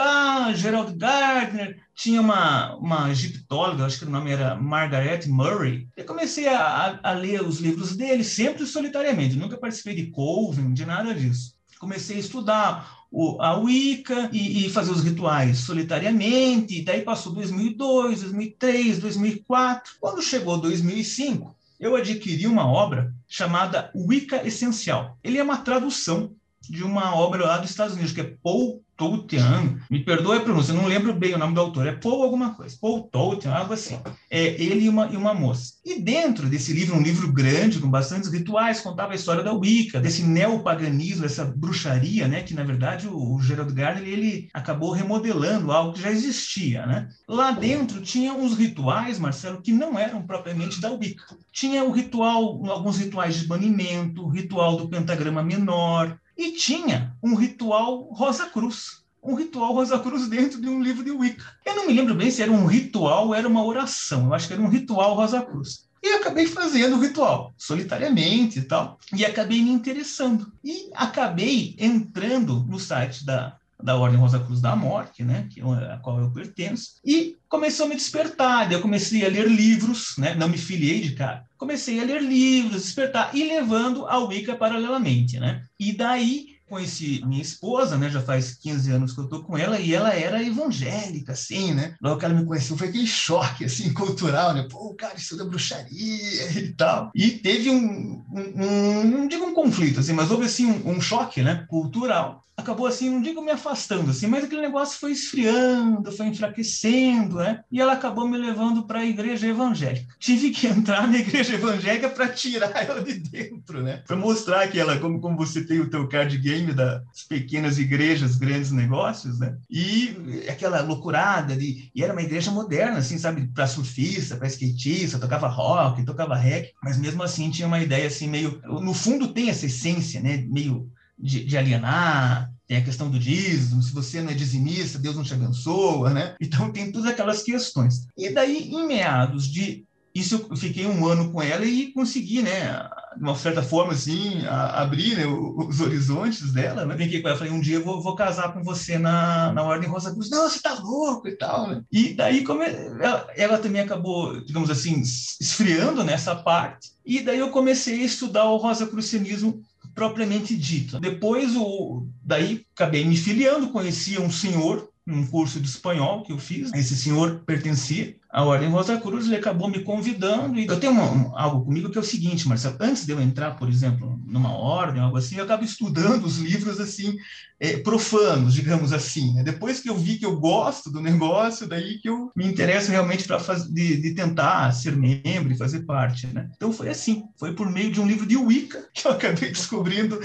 Gerald 0.56 0.98
Gardner, 0.98 1.80
tinha 1.96 2.22
uma, 2.22 2.76
uma 2.76 3.10
egiptóloga, 3.12 3.86
acho 3.86 4.00
que 4.00 4.06
o 4.06 4.10
nome 4.10 4.32
era 4.32 4.56
Margaret 4.56 5.28
Murray, 5.28 5.88
e 5.96 6.04
comecei 6.04 6.48
a, 6.48 7.00
a, 7.04 7.12
ler 7.14 7.42
os 7.42 7.60
livros 7.60 7.96
dele, 7.96 8.24
sempre 8.24 8.66
solitariamente, 8.66 9.36
nunca 9.36 9.58
participei 9.58 9.96
de 9.96 10.08
coven, 10.08 10.74
de 10.74 10.86
nada 10.86 11.14
disso. 11.14 11.54
Comecei 11.80 12.18
a 12.18 12.20
estudar 12.20 13.02
o, 13.12 13.42
a 13.42 13.58
Wicca 13.58 14.30
e, 14.32 14.66
e, 14.66 14.70
fazer 14.70 14.92
os 14.92 15.04
rituais 15.04 15.60
solitariamente, 15.60 16.84
daí 16.84 17.02
passou 17.02 17.34
2002, 17.34 18.22
2003, 18.22 19.00
2004. 19.00 19.94
Quando 20.00 20.22
chegou 20.22 20.58
2005, 20.58 21.56
eu 21.80 21.96
adquiri 21.96 22.48
uma 22.48 22.66
obra 22.66 23.14
chamada 23.28 23.92
Wicca 23.96 24.46
Essencial. 24.48 25.18
Ele 25.24 25.38
é 25.38 25.44
uma 25.44 25.58
tradução 25.58 26.32
de 26.62 26.84
uma 26.84 27.16
obra 27.16 27.46
lá 27.46 27.58
dos 27.58 27.72
Estados 27.72 27.96
Unidos, 27.96 28.14
que 28.14 28.22
é 28.22 28.36
Paul 28.42 28.84
Tolkien, 29.02 29.80
me 29.90 30.06
perdoe 30.06 30.38
a 30.38 30.42
pronúncia, 30.42 30.76
não 30.76 30.86
lembro 30.86 31.12
bem 31.12 31.34
o 31.34 31.38
nome 31.40 31.56
do 31.56 31.60
autor, 31.60 31.88
é 31.88 31.92
Paul 31.92 32.22
alguma 32.22 32.54
coisa, 32.54 32.78
Paul 32.80 33.10
Tolkien, 33.12 33.52
algo 33.52 33.74
assim. 33.74 33.98
É 34.30 34.44
ele 34.62 34.86
e 34.86 34.90
uma, 34.90 35.08
e 35.08 35.18
uma 35.18 35.34
moça. 35.34 35.74
E 35.84 36.00
dentro 36.00 36.48
desse 36.48 36.72
livro, 36.72 36.96
um 36.96 37.02
livro 37.02 37.34
grande, 37.34 37.80
com 37.80 37.90
bastantes 37.90 38.32
rituais, 38.32 38.80
contava 38.80 39.14
a 39.14 39.16
história 39.16 39.42
da 39.42 39.54
Wicca, 39.54 40.00
desse 40.00 40.22
neopaganismo, 40.22 41.26
essa 41.26 41.44
bruxaria, 41.44 42.28
né, 42.28 42.44
que 42.44 42.54
na 42.54 42.64
verdade 42.64 43.08
o, 43.08 43.34
o 43.34 43.42
Gerald 43.42 43.74
Gardner 43.74 44.08
ele 44.08 44.50
acabou 44.54 44.92
remodelando 44.92 45.72
algo 45.72 45.94
que 45.94 46.02
já 46.02 46.12
existia, 46.12 46.86
né? 46.86 47.10
Lá 47.28 47.50
dentro 47.50 48.02
tinha 48.02 48.34
uns 48.34 48.56
rituais, 48.56 49.18
Marcelo, 49.18 49.64
que 49.64 49.72
não 49.72 49.98
eram 49.98 50.22
propriamente 50.22 50.80
da 50.80 50.92
Wicca. 50.92 51.36
Tinha 51.52 51.84
o 51.84 51.92
ritual, 51.92 52.64
alguns 52.70 53.00
rituais 53.00 53.40
de 53.40 53.48
banimento, 53.48 54.28
ritual 54.28 54.78
do 54.78 54.88
pentagrama 54.88 55.42
menor, 55.42 56.20
e 56.42 56.52
tinha 56.54 57.16
um 57.22 57.36
ritual 57.36 58.10
Rosa 58.12 58.48
Cruz. 58.48 59.02
Um 59.24 59.36
ritual 59.36 59.74
Rosa 59.74 60.00
Cruz 60.00 60.28
dentro 60.28 60.60
de 60.60 60.68
um 60.68 60.82
livro 60.82 61.04
de 61.04 61.12
Wicca. 61.12 61.46
Eu 61.64 61.76
não 61.76 61.88
me 61.88 61.94
lembro 61.94 62.16
bem 62.16 62.32
se 62.32 62.42
era 62.42 62.52
um 62.52 62.66
ritual 62.66 63.28
ou 63.28 63.36
era 63.36 63.48
uma 63.48 63.64
oração. 63.64 64.26
Eu 64.26 64.34
acho 64.34 64.48
que 64.48 64.54
era 64.54 64.62
um 64.62 64.68
ritual 64.68 65.14
Rosa 65.14 65.42
Cruz. 65.42 65.88
E 66.02 66.14
acabei 66.14 66.48
fazendo 66.48 66.96
o 66.96 67.00
ritual, 67.00 67.54
solitariamente 67.56 68.58
e 68.58 68.64
tal. 68.64 68.98
E 69.14 69.24
acabei 69.24 69.62
me 69.62 69.70
interessando. 69.70 70.52
E 70.64 70.90
acabei 70.96 71.76
entrando 71.78 72.66
no 72.68 72.80
site 72.80 73.24
da, 73.24 73.56
da 73.82 73.96
Ordem 73.96 74.20
Rosa 74.20 74.40
Cruz 74.40 74.60
da 74.60 74.76
Morte, 74.76 75.24
né, 75.24 75.48
que 75.52 75.62
é 75.62 75.94
a 75.94 75.98
qual 75.98 76.20
eu 76.20 76.32
pertenço, 76.32 76.96
e 77.06 77.38
começou 77.52 77.86
a 77.86 77.90
me 77.90 77.96
despertar. 77.96 78.72
Eu 78.72 78.82
comecei 78.82 79.26
a 79.26 79.30
ler 79.30 79.46
livros, 79.48 80.16
né, 80.18 80.34
não 80.34 80.48
me 80.48 80.58
filiei 80.58 81.02
de 81.02 81.12
cara. 81.12 81.44
Comecei 81.58 82.00
a 82.00 82.06
ler 82.06 82.24
livros, 82.24 82.84
despertar 82.84 83.36
e 83.36 83.44
levando 83.44 84.08
a 84.08 84.18
Wicca 84.20 84.56
paralelamente, 84.56 85.38
né? 85.38 85.64
E 85.78 85.92
daí 85.92 86.52
conheci 86.68 87.22
minha 87.26 87.42
esposa, 87.42 87.98
né? 87.98 88.10
Já 88.10 88.22
faz 88.22 88.56
15 88.56 88.92
anos 88.92 89.14
que 89.14 89.20
eu 89.20 89.28
tô 89.28 89.44
com 89.44 89.58
ela 89.58 89.78
e 89.78 89.94
ela 89.94 90.14
era 90.14 90.42
evangélica, 90.42 91.34
assim, 91.34 91.74
né? 91.74 91.96
Logo 92.02 92.18
que 92.18 92.26
ela 92.26 92.34
me 92.34 92.46
conheceu, 92.46 92.78
foi 92.78 92.88
aquele 92.88 93.06
choque, 93.06 93.66
assim, 93.66 93.92
cultural, 93.94 94.54
né? 94.54 94.66
Pô, 94.72 94.96
cara, 94.96 95.18
isso 95.18 95.40
é 95.40 95.44
bruxaria 95.44 96.52
e 96.58 96.74
tal. 96.74 97.12
E 97.14 97.32
teve 97.32 97.70
um, 97.70 98.24
um, 98.32 98.64
um, 98.64 99.04
não 99.04 99.28
digo 99.28 99.46
um 99.46 99.54
conflito, 99.54 100.00
assim, 100.00 100.14
mas 100.14 100.32
houve, 100.32 100.46
assim, 100.46 100.66
um, 100.66 100.92
um 100.92 101.02
choque, 101.02 101.44
né? 101.44 101.66
Cultural 101.68 102.42
acabou 102.62 102.88
assim, 102.88 103.10
não 103.10 103.22
digo 103.22 103.42
me 103.42 103.52
afastando, 103.52 104.12
assim, 104.12 104.28
mas 104.28 104.44
aquele 104.44 104.62
negócio 104.62 105.00
foi 105.00 105.12
esfriando, 105.12 106.12
foi 106.12 106.28
enfraquecendo, 106.28 107.38
né? 107.38 107.64
E 107.72 107.80
ela 107.82 107.94
acabou 107.94 108.28
me 108.28 108.38
levando 108.38 108.84
para 108.84 109.00
a 109.00 109.06
igreja 109.06 109.48
evangélica. 109.48 110.16
Tive 110.20 110.52
que 110.52 110.68
entrar 110.68 111.08
na 111.08 111.18
igreja 111.18 111.56
evangélica 111.56 112.10
para 112.10 112.30
tirar 112.30 112.72
ela 112.76 113.02
de 113.04 113.14
dentro, 113.14 113.82
né? 113.84 114.04
Para 114.08 114.16
mostrar 114.16 114.68
que 114.68 114.80
ela, 114.80 114.98
como, 115.00 115.20
como 115.20 115.38
você 115.38 115.64
tem 115.64 115.80
o 115.80 115.90
teu 115.90 116.08
card 116.08 116.38
game 116.38 116.74
das 116.74 117.24
pequenas 117.28 117.78
igrejas, 117.78 118.38
grandes 118.38 118.72
negócios, 118.72 119.40
né? 119.40 119.58
E 119.70 120.46
aquela 120.50 120.82
loucurada 120.82 121.56
de. 121.56 121.90
E 121.94 122.04
era 122.04 122.14
uma 122.14 122.22
igreja 122.22 122.52
moderna, 122.52 122.98
assim, 122.98 123.18
sabe? 123.18 123.48
Para 123.48 123.68
surfista, 123.68 124.38
para 124.38 124.48
skatista, 124.48 125.20
tocava 125.20 125.48
rock, 125.48 126.04
tocava 126.04 126.36
reggae, 126.36 126.72
mas 126.84 126.98
mesmo 126.98 127.24
assim 127.24 127.50
tinha 127.50 127.68
uma 127.68 127.80
ideia 127.80 128.08
assim, 128.08 128.28
meio. 128.28 128.62
No 128.66 128.94
fundo 128.94 129.34
tem 129.34 129.50
essa 129.50 129.66
essência, 129.66 130.22
né? 130.22 130.46
Meio 130.48 130.90
de, 131.22 131.46
de, 131.46 131.58
alienar, 131.58 132.52
tem 132.68 132.78
a 132.78 132.84
questão 132.84 133.10
do 133.10 133.20
dízimo, 133.20 133.84
se 133.84 133.94
você 133.94 134.22
não 134.22 134.32
é 134.32 134.34
dizimista, 134.34 134.98
Deus 134.98 135.16
não 135.16 135.24
te 135.24 135.34
abençoa, 135.34 136.12
né? 136.12 136.36
Então 136.42 136.72
tem 136.72 136.92
todas 136.92 137.10
aquelas 137.12 137.44
questões. 137.44 138.08
E 138.18 138.30
daí, 138.30 138.70
em 138.70 138.88
meados 138.88 139.48
de 139.48 139.86
isso 140.14 140.48
eu 140.50 140.58
fiquei 140.58 140.86
um 140.86 141.06
ano 141.06 141.32
com 141.32 141.42
ela 141.42 141.66
e 141.66 141.92
consegui, 141.94 142.42
né, 142.42 142.90
de 143.16 143.24
uma 143.24 143.36
certa 143.36 143.64
forma, 143.64 143.94
assim, 143.94 144.46
a, 144.46 144.82
abrir 144.82 145.16
né, 145.16 145.26
os 145.26 145.80
horizontes 145.80 146.52
dela, 146.52 146.86
né? 146.86 146.96
Brinquei 146.96 147.22
com 147.22 147.28
ela, 147.28 147.38
falei, 147.38 147.54
um 147.54 147.62
dia 147.62 147.78
eu 147.78 147.84
vou, 147.84 148.02
vou 148.02 148.16
casar 148.16 148.54
com 148.54 148.64
você 148.64 148.98
na, 148.98 149.52
na 149.54 149.64
Ordem 149.64 149.90
Rosa 149.90 150.12
Cruz. 150.12 150.30
Não, 150.30 150.50
você 150.50 150.60
tá 150.60 150.74
louco 150.74 151.28
e 151.28 151.38
tal, 151.38 151.70
né? 151.70 151.82
E 151.92 152.14
daí, 152.14 152.44
como 152.44 152.62
ela, 152.64 153.28
ela 153.36 153.58
também 153.58 153.82
acabou, 153.82 154.44
digamos 154.44 154.70
assim, 154.70 155.02
esfriando 155.02 156.04
nessa 156.04 156.36
parte, 156.36 156.92
e 157.06 157.22
daí 157.22 157.40
eu 157.40 157.50
comecei 157.50 158.02
a 158.02 158.06
estudar 158.06 158.46
o 158.46 158.58
Rosa 158.58 158.88
Crucianismo 158.88 159.62
propriamente 159.96 160.56
dito. 160.56 161.00
Depois, 161.00 161.56
o, 161.56 162.08
daí, 162.24 162.66
acabei 162.76 163.06
me 163.06 163.18
filiando, 163.18 163.70
conheci 163.70 164.20
um 164.20 164.32
senhor 164.32 164.90
num 165.06 165.26
curso 165.26 165.60
de 165.60 165.68
espanhol 165.68 166.24
que 166.24 166.32
eu 166.32 166.38
fiz. 166.38 166.72
Esse 166.74 166.96
senhor 166.96 167.44
pertencia 167.46 168.16
a 168.32 168.44
Ordem 168.44 168.70
Rosa 168.70 168.98
Cruz, 168.98 169.26
ele 169.26 169.36
acabou 169.36 169.70
me 169.70 169.84
convidando. 169.84 170.58
E 170.58 170.66
eu 170.66 170.80
tenho 170.80 170.94
uma, 170.94 171.12
um, 171.12 171.38
algo 171.38 171.66
comigo 171.66 171.90
que 171.90 171.98
é 171.98 172.02
o 172.02 172.04
seguinte, 172.04 172.48
Marcelo, 172.48 172.78
antes 172.80 173.06
de 173.06 173.12
eu 173.12 173.22
entrar, 173.22 173.58
por 173.58 173.68
exemplo, 173.68 174.18
numa 174.26 174.54
ordem, 174.54 175.02
algo 175.02 175.18
assim, 175.18 175.36
eu 175.36 175.44
acabo 175.44 175.66
estudando 175.66 176.24
os 176.24 176.38
livros, 176.38 176.80
assim, 176.80 177.18
é, 177.60 177.76
profanos, 177.78 178.54
digamos 178.54 178.94
assim. 178.94 179.34
Né? 179.34 179.44
Depois 179.44 179.82
que 179.82 179.90
eu 179.90 179.98
vi 179.98 180.18
que 180.18 180.26
eu 180.26 180.40
gosto 180.40 180.90
do 180.90 181.02
negócio, 181.02 181.68
daí 181.68 182.00
que 182.00 182.08
eu 182.08 182.32
me 182.34 182.46
interesso 182.46 182.90
realmente 182.90 183.26
para 183.26 183.38
de, 183.70 184.02
de 184.02 184.16
tentar 184.16 184.72
ser 184.72 184.96
membro 184.96 185.52
e 185.52 185.58
fazer 185.58 185.82
parte. 185.82 186.26
Né? 186.28 186.50
Então 186.56 186.72
foi 186.72 186.88
assim, 186.88 187.26
foi 187.38 187.54
por 187.54 187.70
meio 187.70 187.92
de 187.92 188.00
um 188.00 188.08
livro 188.08 188.26
de 188.26 188.38
Wicca 188.38 188.88
que 188.96 189.06
eu 189.06 189.12
acabei 189.12 189.50
descobrindo. 189.50 190.18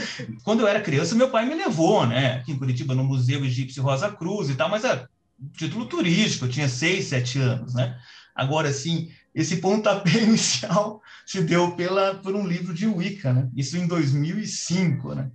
Quando 0.45 0.61
eu 0.61 0.69
era 0.69 0.81
criança, 0.81 1.17
meu 1.17 1.29
pai 1.29 1.45
me 1.45 1.57
levou, 1.57 2.07
né, 2.07 2.35
aqui 2.35 2.53
em 2.53 2.59
Curitiba, 2.59 2.95
no 2.95 3.03
Museu 3.03 3.45
Egípcio 3.45 3.83
Rosa 3.83 4.11
Cruz 4.11 4.49
e 4.49 4.55
tal, 4.55 4.71
mas 4.71 4.85
é 4.85 5.05
título 5.57 5.87
turístico, 5.87 6.47
eu 6.47 6.51
tinha 6.51 6.69
seis, 6.69 7.07
sete 7.07 7.39
anos, 7.39 7.75
né? 7.75 7.99
Agora, 8.35 8.73
sim, 8.73 9.11
esse 9.35 9.57
pontapé 9.57 10.11
inicial 10.23 11.01
se 11.27 11.43
deu 11.43 11.73
pela, 11.73 12.15
por 12.15 12.35
um 12.35 12.47
livro 12.47 12.73
de 12.73 12.87
Wicca, 12.87 13.33
né? 13.33 13.49
Isso 13.55 13.77
em 13.77 13.87
2005, 13.87 15.15
né? 15.15 15.31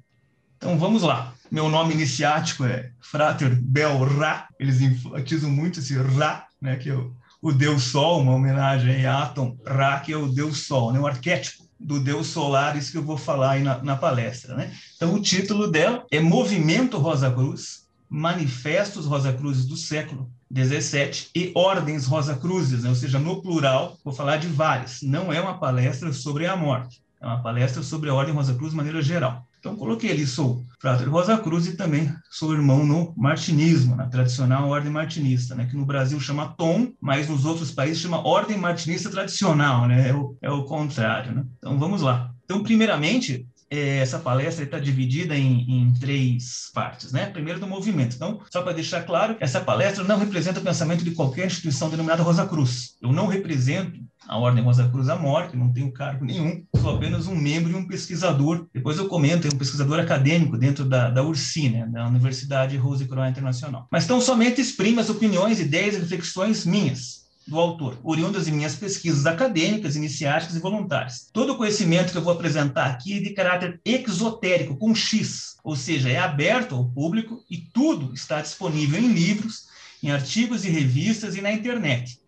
Então, 0.58 0.77
vamos 0.77 1.03
lá. 1.03 1.34
Meu 1.50 1.67
nome 1.70 1.93
iniciático 1.93 2.63
é 2.63 2.91
Frater 3.01 3.60
Bel 3.62 3.98
Ra. 4.03 4.48
Eles 4.60 4.79
enfatizam 4.79 5.50
muito 5.50 5.79
esse 5.79 5.98
Ra, 5.98 6.46
né? 6.62 6.75
Que 6.77 6.89
é 6.89 6.93
o, 6.93 7.13
o 7.41 7.51
Deus 7.51 7.84
Sol, 7.84 8.22
uma 8.22 8.36
homenagem 8.36 9.05
a 9.05 9.24
Atom 9.24 9.58
Ra, 9.65 10.00
que 10.00 10.13
é 10.13 10.17
o 10.17 10.27
Deus 10.27 10.65
Sol, 10.65 10.93
né? 10.93 11.00
O 11.00 11.08
arquétipo 11.08 11.67
do 11.79 12.00
Deus 12.00 12.27
Solaris 12.27 12.91
que 12.91 12.98
eu 12.98 13.03
vou 13.03 13.17
falar 13.17 13.51
aí 13.51 13.63
na, 13.63 13.84
na 13.84 13.96
palestra, 13.96 14.55
né? 14.55 14.72
Então, 14.96 15.15
o 15.15 15.22
título 15.22 15.70
dela 15.70 16.05
é 16.12 16.20
Movimento 16.20 16.98
Rosa 16.98 17.31
Cruz, 17.31 17.88
manifestos 18.12 19.06
Rosa-Cruzes 19.06 19.65
do 19.65 19.77
século 19.77 20.30
17 20.50 21.30
e 21.34 21.51
ordens 21.56 22.06
Rosa-Cruzes, 22.06 22.84
né? 22.84 22.89
ou 22.89 22.96
seja, 22.96 23.18
no 23.18 23.41
plural, 23.41 23.98
vou 24.03 24.13
falar 24.13 24.36
de 24.36 24.48
várias. 24.48 25.01
Não 25.01 25.32
é 25.32 25.39
uma 25.39 25.58
palestra 25.58 26.12
sobre 26.12 26.46
a 26.46 26.58
morte, 26.58 27.01
é 27.22 27.25
uma 27.25 27.41
palestra 27.41 27.82
sobre 27.82 28.10
a 28.10 28.13
ordem 28.13 28.34
Rosa-Cruz 28.34 28.72
de 28.72 28.77
maneira 28.77 29.01
geral. 29.01 29.48
Então, 29.62 29.75
coloquei 29.75 30.12
ali, 30.12 30.25
sou 30.25 30.65
frater 30.80 31.08
Rosa 31.08 31.38
Cruz 31.38 31.68
e 31.68 31.77
também 31.77 32.12
sou 32.32 32.51
irmão 32.51 32.84
no 32.84 33.13
martinismo, 33.15 33.96
na 33.96 34.08
tradicional 34.08 34.68
ordem 34.68 34.91
martinista, 34.91 35.53
né? 35.53 35.68
que 35.68 35.77
no 35.77 35.86
Brasil 35.86 36.20
chama 36.20 36.53
Tom, 36.58 36.91
mas 37.00 37.30
nos 37.30 37.46
outros 37.46 37.72
países 37.72 38.00
chama 38.00 38.27
ordem 38.27 38.58
martinista 38.58 39.10
tradicional, 39.10 39.88
né? 39.88 40.10
é, 40.10 40.13
o, 40.15 40.36
é 40.41 40.50
o 40.50 40.63
contrário. 40.63 41.34
Né? 41.34 41.46
Então, 41.60 41.77
vamos 41.77 42.01
lá. 42.01 42.32
Então, 42.44 42.63
primeiramente, 42.63 43.48
essa 43.79 44.19
palestra 44.19 44.65
está 44.65 44.77
dividida 44.77 45.35
em, 45.35 45.65
em, 45.69 45.93
três 45.93 46.69
partes, 46.73 47.13
né? 47.13 47.27
Primeiro 47.27 47.59
do 47.59 47.67
movimento. 47.67 48.15
Então, 48.15 48.41
só 48.51 48.61
para 48.61 48.73
deixar 48.73 49.03
claro, 49.03 49.37
essa 49.39 49.61
palestra 49.61 50.03
não 50.03 50.17
representa 50.17 50.59
o 50.59 50.63
pensamento 50.63 51.05
de 51.05 51.11
qualquer 51.11 51.47
instituição 51.47 51.89
denominada 51.89 52.21
Rosa 52.21 52.45
Cruz. 52.45 52.97
Eu 53.01 53.13
não 53.13 53.27
represento 53.27 53.97
a 54.27 54.37
Ordem 54.37 54.63
Rosa 54.63 54.87
Cruz 54.89 55.09
Amor, 55.09 55.47
que 55.47 55.57
não 55.57 55.71
tenho 55.71 55.91
cargo 55.91 56.25
nenhum, 56.25 56.63
sou 56.79 56.95
apenas 56.95 57.27
um 57.27 57.35
membro 57.35 57.71
e 57.71 57.75
um 57.75 57.87
pesquisador. 57.87 58.67
Depois 58.73 58.97
eu 58.97 59.07
comento, 59.07 59.47
é 59.47 59.49
um 59.53 59.57
pesquisador 59.57 59.99
acadêmico 59.99 60.57
dentro 60.57 60.85
da, 60.85 61.09
da 61.09 61.23
URSI, 61.23 61.69
né, 61.69 61.85
da 61.87 62.07
Universidade 62.07 62.77
Rose 62.77 63.05
Croix 63.05 63.29
Internacional. 63.29 63.87
Mas 63.91 64.03
então 64.03 64.21
somente 64.21 64.61
exprime 64.61 64.99
as 64.99 65.09
opiniões, 65.09 65.59
ideias 65.59 65.95
e 65.95 65.99
reflexões 65.99 66.65
minhas, 66.65 67.20
do 67.51 67.60
autor, 67.60 68.00
oriundas 68.01 68.46
de 68.46 68.51
minhas 68.51 68.75
pesquisas 68.75 69.25
acadêmicas, 69.25 69.98
iniciáticas 69.98 70.55
e 70.55 70.60
voluntárias. 70.60 71.29
Todo 71.34 71.51
o 71.51 71.58
conhecimento 71.58 72.13
que 72.13 72.17
eu 72.17 72.22
vou 72.22 72.31
apresentar 72.31 72.86
aqui 72.86 73.17
é 73.17 73.20
de 73.20 73.31
caráter 73.31 73.79
exotérico, 73.84 74.77
com 74.77 74.96
X, 74.96 75.58
ou 75.62 75.75
seja, 75.75 76.10
é 76.10 76.17
aberto 76.17 76.74
ao 76.74 76.89
público 76.89 77.43
e 77.50 77.58
tudo 77.58 78.13
está 78.13 78.41
disponível 78.41 78.98
em 78.98 79.12
livros, 79.12 79.65
em 80.01 80.10
artigos 80.10 80.63
e 80.63 80.70
revistas 80.70 81.36
e 81.36 81.41
na 81.41 81.51
internet. 81.51 82.22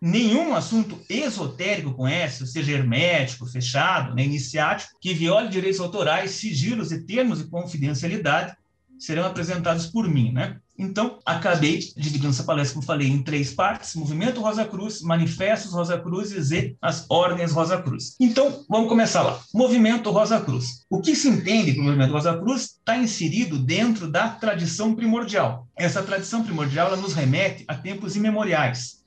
Nenhum 0.00 0.54
assunto 0.54 1.00
esotérico 1.08 1.94
com 1.94 2.06
S, 2.06 2.42
ou 2.42 2.46
seja, 2.46 2.72
hermético, 2.72 3.46
fechado, 3.46 4.14
né, 4.14 4.22
iniciático, 4.22 4.92
que 5.00 5.14
viole 5.14 5.48
direitos 5.48 5.80
autorais, 5.80 6.32
sigilos 6.32 6.92
e 6.92 7.06
termos 7.06 7.38
de 7.38 7.48
confidencialidade, 7.48 8.54
serão 8.98 9.24
apresentados 9.24 9.86
por 9.86 10.08
mim, 10.08 10.32
né? 10.32 10.56
Então, 10.78 11.18
acabei 11.26 11.78
dividindo 11.96 12.28
essa 12.28 12.44
palestra, 12.44 12.74
como 12.74 12.86
falei, 12.86 13.08
em 13.08 13.22
três 13.22 13.52
partes: 13.52 13.96
Movimento 13.96 14.40
Rosa 14.40 14.64
Cruz, 14.64 15.00
Manifestos 15.02 15.72
Rosa 15.72 15.98
Cruzes 15.98 16.52
e 16.52 16.76
as 16.80 17.04
Ordens 17.08 17.50
Rosa 17.50 17.82
Cruz. 17.82 18.14
Então, 18.20 18.64
vamos 18.68 18.88
começar 18.88 19.22
lá. 19.22 19.40
Movimento 19.52 20.10
Rosa 20.10 20.40
Cruz. 20.40 20.84
O 20.88 21.00
que 21.00 21.16
se 21.16 21.28
entende 21.28 21.72
por 21.72 21.82
Movimento 21.82 22.12
Rosa 22.12 22.38
Cruz 22.38 22.62
está 22.62 22.96
inserido 22.96 23.58
dentro 23.58 24.08
da 24.08 24.28
tradição 24.28 24.94
primordial. 24.94 25.66
Essa 25.76 26.02
tradição 26.02 26.44
primordial 26.44 26.96
nos 26.96 27.12
remete 27.12 27.64
a 27.66 27.74
tempos 27.74 28.14
imemoriais. 28.14 28.98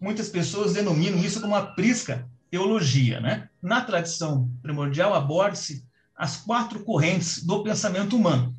Muitas 0.00 0.28
pessoas 0.28 0.72
denominam 0.72 1.18
isso 1.18 1.40
como 1.40 1.54
uma 1.54 1.74
prisca 1.74 2.28
teologia, 2.50 3.20
né? 3.20 3.48
Na 3.62 3.80
tradição 3.82 4.50
primordial 4.62 5.14
aborda-se 5.14 5.84
as 6.16 6.38
quatro 6.38 6.80
correntes 6.80 7.44
do 7.44 7.62
pensamento 7.62 8.16
humano 8.16 8.56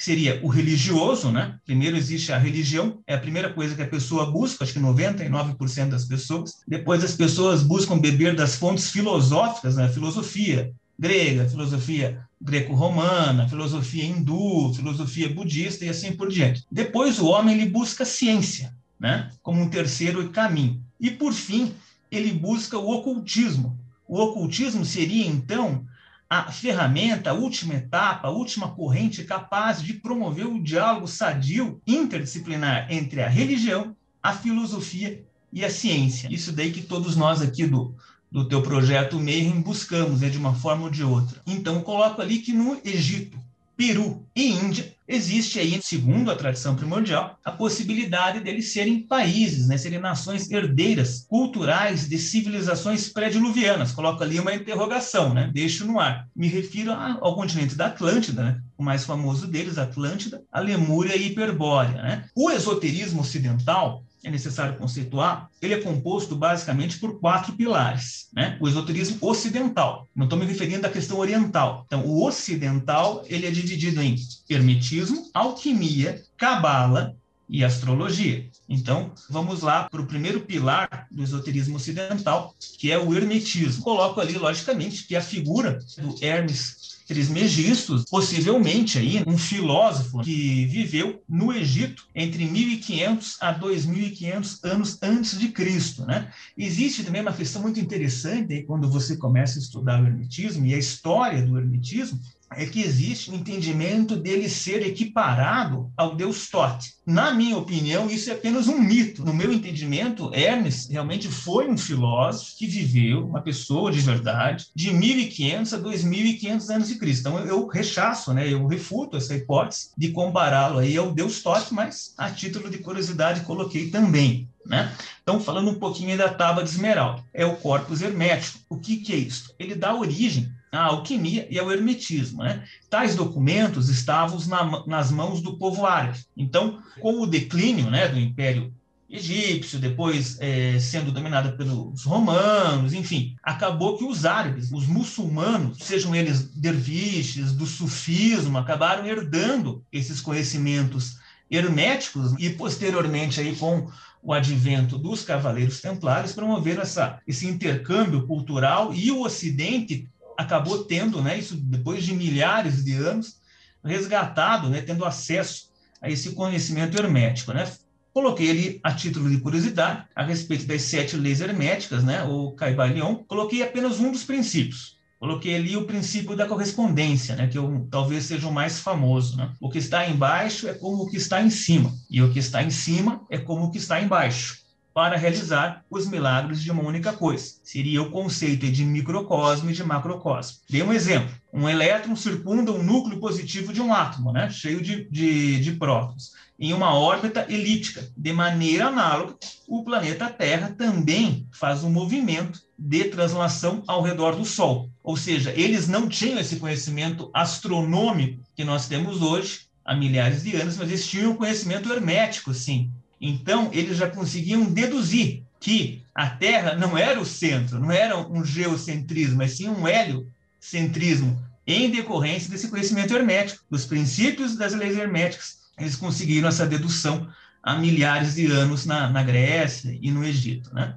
que 0.00 0.04
seria 0.06 0.40
o 0.42 0.48
religioso, 0.48 1.30
né? 1.30 1.56
Primeiro 1.66 1.94
existe 1.94 2.32
a 2.32 2.38
religião, 2.38 3.00
é 3.06 3.14
a 3.14 3.20
primeira 3.20 3.52
coisa 3.52 3.74
que 3.74 3.82
a 3.82 3.86
pessoa 3.86 4.30
busca, 4.30 4.64
acho 4.64 4.72
que 4.72 4.80
99% 4.80 5.90
das 5.90 6.06
pessoas. 6.06 6.62
Depois 6.66 7.04
as 7.04 7.14
pessoas 7.14 7.62
buscam 7.62 7.98
beber 7.98 8.34
das 8.34 8.56
fontes 8.56 8.90
filosóficas, 8.90 9.76
né? 9.76 9.90
Filosofia 9.90 10.72
grega, 10.98 11.46
filosofia 11.46 12.18
greco-romana, 12.40 13.46
filosofia 13.46 14.06
hindu, 14.06 14.72
filosofia 14.72 15.28
budista 15.28 15.84
e 15.84 15.90
assim 15.90 16.12
por 16.12 16.30
diante. 16.30 16.64
Depois 16.72 17.18
o 17.18 17.26
homem 17.26 17.54
ele 17.54 17.68
busca 17.68 18.06
ciência, 18.06 18.74
né? 18.98 19.30
Como 19.42 19.60
um 19.60 19.68
terceiro 19.68 20.26
caminho. 20.30 20.82
E 20.98 21.10
por 21.10 21.34
fim, 21.34 21.74
ele 22.10 22.32
busca 22.32 22.78
o 22.78 22.90
ocultismo. 22.90 23.78
O 24.08 24.18
ocultismo 24.18 24.82
seria 24.82 25.26
então 25.26 25.84
a 26.30 26.52
ferramenta, 26.52 27.30
a 27.30 27.34
última 27.34 27.74
etapa, 27.74 28.28
a 28.28 28.30
última 28.30 28.68
corrente 28.68 29.24
capaz 29.24 29.82
de 29.82 29.94
promover 29.94 30.46
o 30.46 30.62
diálogo 30.62 31.08
sadio 31.08 31.82
interdisciplinar 31.84 32.86
entre 32.88 33.20
a 33.20 33.28
religião, 33.28 33.96
a 34.22 34.32
filosofia 34.32 35.24
e 35.52 35.64
a 35.64 35.68
ciência. 35.68 36.28
Isso 36.30 36.52
daí 36.52 36.70
que 36.70 36.82
todos 36.82 37.16
nós 37.16 37.42
aqui 37.42 37.66
do, 37.66 37.96
do 38.30 38.48
teu 38.48 38.62
projeto 38.62 39.18
Mayhem 39.18 39.60
buscamos, 39.60 40.20
né, 40.20 40.28
de 40.28 40.38
uma 40.38 40.54
forma 40.54 40.84
ou 40.84 40.90
de 40.90 41.02
outra. 41.02 41.42
Então, 41.44 41.82
coloco 41.82 42.22
ali 42.22 42.38
que 42.38 42.52
no 42.52 42.80
Egito, 42.84 43.36
Peru 43.80 44.26
e 44.36 44.50
Índia, 44.50 44.92
existe 45.08 45.58
aí, 45.58 45.80
segundo 45.80 46.30
a 46.30 46.36
tradição 46.36 46.76
primordial, 46.76 47.38
a 47.42 47.50
possibilidade 47.50 48.40
deles 48.40 48.74
serem 48.74 49.06
países, 49.06 49.68
né, 49.68 49.78
serem 49.78 49.98
nações 49.98 50.50
herdeiras 50.50 51.24
culturais 51.26 52.06
de 52.06 52.18
civilizações 52.18 53.08
pré-diluvianas. 53.08 53.92
Coloco 53.92 54.22
ali 54.22 54.38
uma 54.38 54.54
interrogação, 54.54 55.32
né, 55.32 55.50
deixo 55.50 55.86
no 55.86 55.98
ar. 55.98 56.28
Me 56.36 56.46
refiro 56.46 56.92
ao 56.92 57.34
continente 57.34 57.74
da 57.74 57.86
Atlântida, 57.86 58.42
né, 58.42 58.60
o 58.76 58.82
mais 58.82 59.06
famoso 59.06 59.46
deles, 59.46 59.78
Atlântida, 59.78 60.42
a 60.52 60.60
Lemúria 60.60 61.16
e 61.16 61.28
Hiperbórea. 61.28 62.02
Né? 62.02 62.24
O 62.36 62.50
esoterismo 62.50 63.22
ocidental 63.22 64.04
é 64.22 64.30
necessário 64.30 64.76
conceituar, 64.76 65.48
ele 65.60 65.74
é 65.74 65.80
composto 65.80 66.36
basicamente 66.36 66.98
por 66.98 67.18
quatro 67.20 67.52
pilares. 67.54 68.28
Né? 68.32 68.56
O 68.60 68.68
esoterismo 68.68 69.18
ocidental, 69.20 70.06
não 70.14 70.24
estou 70.24 70.38
me 70.38 70.46
referindo 70.46 70.86
à 70.86 70.90
questão 70.90 71.18
oriental. 71.18 71.84
Então, 71.86 72.04
o 72.06 72.24
ocidental 72.24 73.24
ele 73.26 73.46
é 73.46 73.50
dividido 73.50 74.02
em 74.02 74.16
hermetismo, 74.48 75.30
alquimia, 75.32 76.22
cabala 76.36 77.16
e 77.48 77.64
astrologia. 77.64 78.48
Então, 78.68 79.12
vamos 79.28 79.60
lá 79.62 79.88
para 79.88 80.00
o 80.00 80.06
primeiro 80.06 80.40
pilar 80.42 81.08
do 81.10 81.22
esoterismo 81.22 81.76
ocidental, 81.76 82.54
que 82.78 82.92
é 82.92 82.98
o 82.98 83.12
hermetismo. 83.12 83.82
Coloco 83.82 84.20
ali, 84.20 84.38
logicamente, 84.38 85.04
que 85.06 85.16
a 85.16 85.20
figura 85.20 85.78
do 85.98 86.14
Hermes 86.24 86.89
Trismegistus, 87.10 88.04
possivelmente 88.08 88.96
aí 88.96 89.24
um 89.26 89.36
filósofo 89.36 90.20
que 90.20 90.64
viveu 90.66 91.20
no 91.28 91.52
Egito 91.52 92.06
entre 92.14 92.44
1500 92.44 93.36
a 93.40 93.50
2500 93.50 94.62
anos 94.62 94.96
antes 95.02 95.36
de 95.36 95.48
Cristo, 95.48 96.06
né? 96.06 96.30
Existe 96.56 97.02
também 97.02 97.20
uma 97.20 97.32
questão 97.32 97.62
muito 97.62 97.80
interessante 97.80 98.52
aí 98.52 98.62
quando 98.62 98.88
você 98.88 99.16
começa 99.16 99.58
a 99.58 99.62
estudar 99.62 100.00
o 100.00 100.06
hermetismo 100.06 100.64
e 100.64 100.72
a 100.72 100.78
história 100.78 101.44
do 101.44 101.58
hermetismo, 101.58 102.20
é 102.56 102.66
que 102.66 102.82
existe 102.82 103.30
um 103.30 103.36
entendimento 103.36 104.16
dele 104.16 104.48
ser 104.48 104.84
equiparado 104.84 105.90
ao 105.96 106.16
deus 106.16 106.48
Tote. 106.48 106.94
Na 107.06 107.32
minha 107.32 107.56
opinião, 107.56 108.10
isso 108.10 108.28
é 108.28 108.32
apenas 108.32 108.66
um 108.66 108.78
mito. 108.78 109.24
No 109.24 109.32
meu 109.32 109.52
entendimento, 109.52 110.30
Hermes 110.34 110.88
realmente 110.90 111.28
foi 111.28 111.68
um 111.68 111.78
filósofo 111.78 112.56
que 112.56 112.66
viveu, 112.66 113.26
uma 113.26 113.40
pessoa 113.40 113.92
de 113.92 114.00
verdade, 114.00 114.66
de 114.74 114.92
1500 114.92 115.74
a 115.74 115.76
2500 115.78 116.70
anos 116.70 116.88
de 116.88 116.96
Cristo. 116.96 117.20
Então 117.20 117.38
eu 117.46 117.66
rechaço, 117.66 118.34
né, 118.34 118.52
eu 118.52 118.66
refuto 118.66 119.16
essa 119.16 119.34
hipótese 119.34 119.90
de 119.96 120.10
compará-lo 120.10 120.78
aí 120.78 120.96
ao 120.96 121.12
deus 121.12 121.42
Tote, 121.42 121.72
mas 121.72 122.14
a 122.18 122.30
título 122.30 122.68
de 122.68 122.78
curiosidade 122.78 123.42
coloquei 123.42 123.90
também. 123.90 124.48
Né? 124.66 124.92
Então, 125.22 125.40
falando 125.40 125.70
um 125.70 125.78
pouquinho 125.78 126.16
da 126.18 126.28
tábua 126.28 126.62
de 126.62 126.70
esmeralda, 126.70 127.22
é 127.32 127.46
o 127.46 127.56
corpus 127.56 128.02
hermético. 128.02 128.58
O 128.68 128.76
que, 128.76 128.98
que 128.98 129.12
é 129.12 129.16
isso? 129.16 129.54
Ele 129.58 129.74
dá 129.74 129.94
origem 129.94 130.52
à 130.70 130.84
alquimia 130.84 131.46
e 131.50 131.58
ao 131.58 131.70
hermetismo. 131.70 132.42
Né? 132.42 132.64
Tais 132.88 133.16
documentos 133.16 133.88
estavam 133.88 134.38
na, 134.46 134.86
nas 134.86 135.10
mãos 135.10 135.40
do 135.40 135.56
povo 135.56 135.86
árabe. 135.86 136.18
Então, 136.36 136.82
com 137.00 137.20
o 137.20 137.26
declínio 137.26 137.90
né, 137.90 138.08
do 138.08 138.18
Império 138.18 138.72
egípcio, 139.08 139.80
depois 139.80 140.38
é, 140.40 140.78
sendo 140.78 141.10
dominada 141.10 141.50
pelos 141.52 142.04
romanos, 142.04 142.92
enfim, 142.92 143.34
acabou 143.42 143.98
que 143.98 144.04
os 144.04 144.24
árabes, 144.24 144.70
os 144.70 144.86
muçulmanos, 144.86 145.78
sejam 145.78 146.14
eles 146.14 146.44
derviches, 146.54 147.52
do 147.52 147.66
sufismo, 147.66 148.56
acabaram 148.56 149.04
herdando 149.04 149.84
esses 149.92 150.20
conhecimentos 150.20 151.18
herméticos 151.50 152.34
e 152.38 152.50
posteriormente 152.50 153.40
aí 153.40 153.56
com 153.56 153.90
o 154.22 154.32
advento 154.32 154.96
dos 154.96 155.24
cavaleiros 155.24 155.80
templários 155.80 156.32
promoveram 156.32 156.82
essa, 156.82 157.18
esse 157.26 157.48
intercâmbio 157.48 158.26
cultural 158.26 158.94
e 158.94 159.10
o 159.10 159.22
Ocidente 159.22 160.08
acabou 160.40 160.84
tendo, 160.84 161.20
né, 161.20 161.38
isso 161.38 161.54
depois 161.54 162.02
de 162.02 162.14
milhares 162.14 162.82
de 162.82 162.94
anos, 162.94 163.36
resgatado, 163.84 164.70
né, 164.70 164.80
tendo 164.80 165.04
acesso 165.04 165.70
a 166.00 166.08
esse 166.08 166.32
conhecimento 166.32 166.96
hermético, 166.96 167.52
né? 167.52 167.70
Coloquei 168.12 168.50
ali 168.50 168.80
a 168.82 168.92
título 168.92 169.30
de 169.30 169.38
curiosidade 169.38 170.04
a 170.16 170.24
respeito 170.24 170.66
das 170.66 170.82
sete 170.82 171.14
leis 171.16 171.42
herméticas, 171.42 172.02
né, 172.02 172.22
o 172.22 172.52
Caibalion, 172.52 173.16
coloquei 173.28 173.62
apenas 173.62 174.00
um 174.00 174.10
dos 174.10 174.24
princípios. 174.24 174.98
Coloquei 175.18 175.54
ali 175.54 175.76
o 175.76 175.84
princípio 175.84 176.34
da 176.34 176.48
correspondência, 176.48 177.36
né, 177.36 177.46
que 177.46 177.58
eu, 177.58 177.86
talvez 177.90 178.24
seja 178.24 178.48
o 178.48 178.52
mais 178.52 178.80
famoso. 178.80 179.36
Né? 179.36 179.52
O 179.60 179.68
que 179.68 179.76
está 179.76 180.08
embaixo 180.08 180.66
é 180.66 180.72
como 180.72 181.02
o 181.02 181.10
que 181.10 181.18
está 181.18 181.42
em 181.42 181.50
cima, 181.50 181.94
e 182.08 182.22
o 182.22 182.32
que 182.32 182.38
está 182.38 182.62
em 182.62 182.70
cima 182.70 183.20
é 183.28 183.36
como 183.36 183.66
o 183.66 183.70
que 183.70 183.76
está 183.76 184.00
embaixo 184.00 184.59
para 184.92 185.16
realizar 185.16 185.84
os 185.88 186.08
milagres 186.08 186.62
de 186.62 186.70
uma 186.70 186.82
única 186.82 187.12
coisa. 187.12 187.54
Seria 187.62 188.02
o 188.02 188.10
conceito 188.10 188.70
de 188.70 188.84
microcosmo 188.84 189.70
e 189.70 189.72
de 189.72 189.84
macrocosmo. 189.84 190.58
Dei 190.68 190.82
um 190.82 190.92
exemplo. 190.92 191.34
Um 191.52 191.68
elétron 191.68 192.14
circunda 192.14 192.72
um 192.72 192.82
núcleo 192.82 193.18
positivo 193.18 193.72
de 193.72 193.80
um 193.80 193.92
átomo, 193.92 194.32
né, 194.32 194.48
cheio 194.50 194.80
de, 194.80 195.08
de, 195.10 195.60
de 195.60 195.72
prótons, 195.72 196.32
em 196.58 196.72
uma 196.72 196.94
órbita 196.94 197.46
elíptica. 197.48 198.08
De 198.16 198.32
maneira 198.32 198.86
análoga, 198.86 199.36
o 199.66 199.82
planeta 199.82 200.28
Terra 200.28 200.74
também 200.76 201.48
faz 201.52 201.82
um 201.82 201.90
movimento 201.90 202.60
de 202.78 203.04
translação 203.04 203.82
ao 203.86 204.02
redor 204.02 204.36
do 204.36 204.44
Sol. 204.44 204.90
Ou 205.02 205.16
seja, 205.16 205.52
eles 205.56 205.88
não 205.88 206.08
tinham 206.08 206.38
esse 206.38 206.56
conhecimento 206.56 207.30
astronômico 207.34 208.42
que 208.54 208.64
nós 208.64 208.86
temos 208.86 209.22
hoje, 209.22 209.70
há 209.84 209.94
milhares 209.96 210.44
de 210.44 210.54
anos, 210.54 210.76
mas 210.76 210.88
eles 210.88 211.06
tinham 211.06 211.34
conhecimento 211.34 211.92
hermético, 211.92 212.54
sim, 212.54 212.92
então, 213.20 213.68
eles 213.72 213.98
já 213.98 214.08
conseguiam 214.08 214.64
deduzir 214.64 215.42
que 215.60 216.02
a 216.14 216.30
Terra 216.30 216.74
não 216.74 216.96
era 216.96 217.20
o 217.20 217.26
centro, 217.26 217.78
não 217.78 217.92
era 217.92 218.16
um 218.16 218.42
geocentrismo, 218.44 219.36
mas 219.36 219.52
sim 219.52 219.68
um 219.68 219.86
heliocentrismo 219.86 221.38
em 221.66 221.90
decorrência 221.90 222.50
desse 222.50 222.68
conhecimento 222.68 223.14
hermético, 223.14 223.62
dos 223.70 223.84
princípios 223.84 224.56
das 224.56 224.72
leis 224.72 224.96
herméticas. 224.96 225.58
Eles 225.78 225.96
conseguiram 225.96 226.48
essa 226.48 226.66
dedução 226.66 227.28
há 227.62 227.76
milhares 227.76 228.34
de 228.34 228.46
anos 228.46 228.86
na, 228.86 229.10
na 229.10 229.22
Grécia 229.22 229.96
e 230.00 230.10
no 230.10 230.24
Egito. 230.24 230.74
Né? 230.74 230.96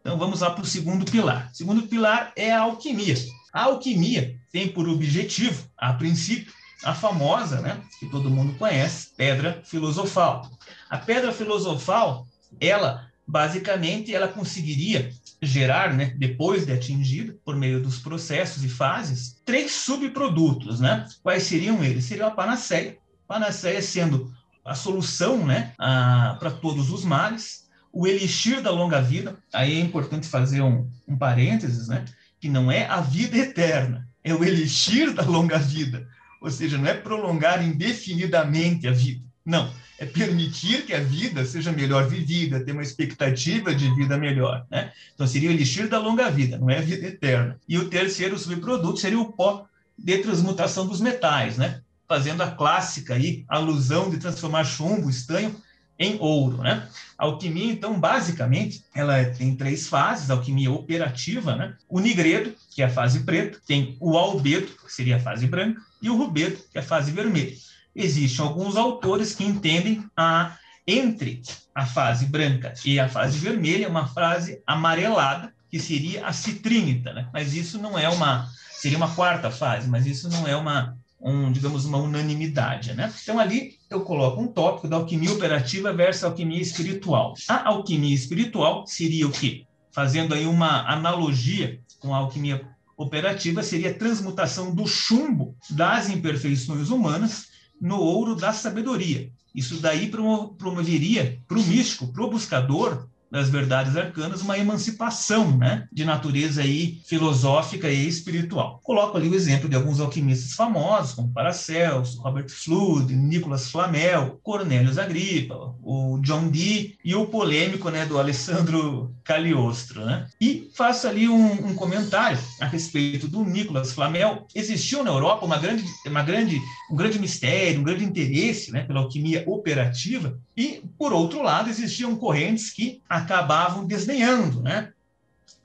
Então 0.00 0.16
vamos 0.16 0.40
lá 0.40 0.50
para 0.50 0.62
o 0.62 0.66
segundo 0.66 1.04
pilar. 1.04 1.50
O 1.52 1.56
segundo 1.56 1.82
pilar 1.82 2.32
é 2.36 2.52
a 2.52 2.60
alquimia. 2.60 3.16
A 3.52 3.64
alquimia 3.64 4.38
tem 4.52 4.68
por 4.68 4.88
objetivo, 4.88 5.68
a 5.76 5.92
princípio, 5.92 6.52
a 6.84 6.94
famosa, 6.94 7.60
né, 7.60 7.80
que 7.98 8.06
todo 8.06 8.30
mundo 8.30 8.54
conhece, 8.58 9.10
pedra 9.16 9.62
filosofal. 9.64 10.50
A 10.88 10.98
pedra 10.98 11.32
filosofal, 11.32 12.26
ela 12.60 13.10
basicamente 13.26 14.14
ela 14.14 14.28
conseguiria 14.28 15.10
gerar, 15.40 15.92
né, 15.94 16.14
depois 16.16 16.66
de 16.66 16.72
atingida, 16.72 17.36
por 17.44 17.56
meio 17.56 17.82
dos 17.82 17.98
processos 17.98 18.62
e 18.64 18.68
fases, 18.68 19.40
três 19.44 19.72
subprodutos, 19.72 20.80
né? 20.80 21.06
Quais 21.22 21.42
seriam 21.44 21.82
eles? 21.82 22.04
Seria 22.04 22.26
a 22.26 22.30
panaceia, 22.30 22.98
panaceia 23.26 23.80
sendo 23.82 24.32
a 24.64 24.74
solução, 24.74 25.44
né, 25.44 25.72
para 25.76 26.50
todos 26.50 26.90
os 26.90 27.04
males, 27.04 27.68
o 27.92 28.06
elixir 28.06 28.62
da 28.62 28.70
longa 28.70 29.00
vida, 29.00 29.36
aí 29.52 29.76
é 29.76 29.80
importante 29.80 30.26
fazer 30.26 30.62
um, 30.62 30.88
um 31.06 31.16
parênteses, 31.16 31.88
né, 31.88 32.04
que 32.40 32.48
não 32.48 32.72
é 32.72 32.86
a 32.86 33.00
vida 33.00 33.36
eterna, 33.36 34.08
é 34.22 34.34
o 34.34 34.42
elixir 34.42 35.12
da 35.12 35.22
longa 35.22 35.58
vida, 35.58 36.08
ou 36.40 36.50
seja, 36.50 36.78
não 36.78 36.86
é 36.86 36.94
prolongar 36.94 37.62
indefinidamente 37.62 38.88
a 38.88 38.92
vida, 38.92 39.22
não, 39.44 39.70
é 40.04 40.06
permitir 40.06 40.84
que 40.84 40.92
a 40.92 41.00
vida 41.00 41.44
seja 41.44 41.72
melhor 41.72 42.06
vivida, 42.06 42.62
ter 42.62 42.72
uma 42.72 42.82
expectativa 42.82 43.74
de 43.74 43.92
vida 43.94 44.18
melhor, 44.18 44.66
né? 44.70 44.92
Então 45.14 45.26
seria 45.26 45.48
o 45.48 45.52
elixir 45.52 45.88
da 45.88 45.98
longa 45.98 46.30
vida, 46.30 46.58
não 46.58 46.68
é 46.68 46.78
a 46.78 46.82
vida 46.82 47.06
eterna. 47.06 47.58
E 47.66 47.78
o 47.78 47.88
terceiro 47.88 48.38
subproduto 48.38 48.98
seria 48.98 49.18
o 49.18 49.32
pó 49.32 49.66
de 49.98 50.18
transmutação 50.18 50.86
dos 50.86 51.00
metais, 51.00 51.56
né? 51.56 51.80
Fazendo 52.06 52.42
a 52.42 52.50
clássica 52.50 53.14
aí 53.14 53.44
alusão 53.48 54.10
de 54.10 54.18
transformar 54.18 54.64
chumbo, 54.64 55.08
estanho 55.08 55.56
em 55.98 56.18
ouro, 56.20 56.58
né? 56.58 56.86
A 57.16 57.24
alquimia, 57.24 57.72
então, 57.72 57.98
basicamente, 57.98 58.84
ela 58.94 59.24
tem 59.24 59.56
três 59.56 59.86
fases, 59.86 60.28
alquimia 60.28 60.70
operativa, 60.70 61.56
né? 61.56 61.76
O 61.88 62.00
nigredo, 62.00 62.54
que 62.70 62.82
é 62.82 62.86
a 62.86 62.90
fase 62.90 63.20
preta, 63.20 63.58
tem 63.66 63.96
o 64.00 64.18
albedo, 64.18 64.66
que 64.84 64.92
seria 64.92 65.16
a 65.16 65.20
fase 65.20 65.46
branca, 65.46 65.80
e 66.02 66.10
o 66.10 66.16
rubedo, 66.16 66.58
que 66.70 66.76
é 66.76 66.80
a 66.80 66.84
fase 66.84 67.12
vermelha. 67.12 67.54
Existem 67.94 68.44
alguns 68.44 68.76
autores 68.76 69.34
que 69.34 69.44
entendem 69.44 70.04
a 70.16 70.56
entre 70.86 71.42
a 71.74 71.86
fase 71.86 72.26
branca 72.26 72.74
e 72.84 73.00
a 73.00 73.08
fase 73.08 73.38
vermelha 73.38 73.88
uma 73.88 74.06
fase 74.06 74.62
amarelada, 74.66 75.52
que 75.70 75.80
seria 75.80 76.26
a 76.26 76.32
citrínita, 76.32 77.12
né? 77.12 77.28
Mas 77.32 77.54
isso 77.54 77.78
não 77.78 77.98
é 77.98 78.08
uma 78.08 78.48
seria 78.70 78.98
uma 78.98 79.14
quarta 79.14 79.50
fase, 79.50 79.88
mas 79.88 80.06
isso 80.06 80.28
não 80.28 80.46
é 80.46 80.54
uma 80.54 80.96
um, 81.20 81.50
digamos, 81.50 81.86
uma 81.86 81.96
unanimidade, 81.96 82.92
né? 82.92 83.10
Então 83.22 83.38
ali 83.38 83.78
eu 83.88 84.02
coloco 84.02 84.42
um 84.42 84.46
tópico 84.46 84.86
da 84.86 84.96
alquimia 84.96 85.32
operativa 85.32 85.90
versus 85.90 86.24
alquimia 86.24 86.60
espiritual. 86.60 87.32
A 87.48 87.68
alquimia 87.68 88.14
espiritual 88.14 88.86
seria 88.86 89.26
o 89.26 89.32
quê? 89.32 89.64
Fazendo 89.90 90.34
aí 90.34 90.44
uma 90.44 90.86
analogia 90.86 91.80
com 91.98 92.14
a 92.14 92.18
alquimia 92.18 92.68
operativa, 92.96 93.62
seria 93.62 93.90
a 93.90 93.94
transmutação 93.94 94.74
do 94.74 94.86
chumbo 94.86 95.56
das 95.70 96.10
imperfeições 96.10 96.90
humanas 96.90 97.53
no 97.84 98.00
ouro 98.00 98.34
da 98.34 98.50
sabedoria. 98.50 99.30
Isso 99.54 99.78
daí 99.78 100.10
promoveria 100.10 101.38
para 101.46 101.58
o 101.58 101.62
místico, 101.62 102.10
para 102.10 102.24
o 102.24 102.30
buscador, 102.30 103.06
das 103.34 103.50
verdades 103.50 103.96
arcanas, 103.96 104.42
uma 104.42 104.56
emancipação 104.56 105.58
né, 105.58 105.88
de 105.92 106.04
natureza 106.04 106.62
aí 106.62 107.00
filosófica 107.04 107.90
e 107.90 108.06
espiritual. 108.06 108.78
Coloco 108.84 109.16
ali 109.16 109.28
o 109.28 109.34
exemplo 109.34 109.68
de 109.68 109.74
alguns 109.74 109.98
alquimistas 109.98 110.52
famosos, 110.52 111.14
como 111.14 111.32
Paracelso, 111.32 112.22
Robert 112.22 112.48
Flood, 112.48 113.12
Nicolas 113.12 113.68
Flamel, 113.68 114.38
Cornelius 114.40 114.98
Agrippa, 114.98 115.74
o 115.82 116.20
John 116.22 116.48
Dee 116.48 116.96
e 117.04 117.12
o 117.16 117.26
polêmico 117.26 117.90
né, 117.90 118.06
do 118.06 118.20
Alessandro 118.20 119.12
Cagliostro. 119.24 120.04
Né? 120.04 120.28
E 120.40 120.70
faço 120.76 121.08
ali 121.08 121.28
um, 121.28 121.70
um 121.70 121.74
comentário 121.74 122.38
a 122.60 122.66
respeito 122.66 123.26
do 123.26 123.44
Nicolas 123.44 123.92
Flamel. 123.92 124.46
Existiu 124.54 125.02
na 125.02 125.10
Europa 125.10 125.44
uma 125.44 125.58
grande, 125.58 125.84
uma 126.06 126.22
grande, 126.22 126.60
um 126.88 126.94
grande 126.94 127.18
mistério, 127.18 127.80
um 127.80 127.84
grande 127.84 128.04
interesse 128.04 128.70
né, 128.70 128.84
pela 128.84 129.00
alquimia 129.00 129.42
operativa, 129.44 130.38
e, 130.56 130.82
por 130.96 131.12
outro 131.12 131.42
lado, 131.42 131.68
existiam 131.68 132.16
correntes 132.16 132.70
que 132.70 133.02
acabavam 133.08 133.84
desdenhando, 133.86 134.62
né? 134.62 134.92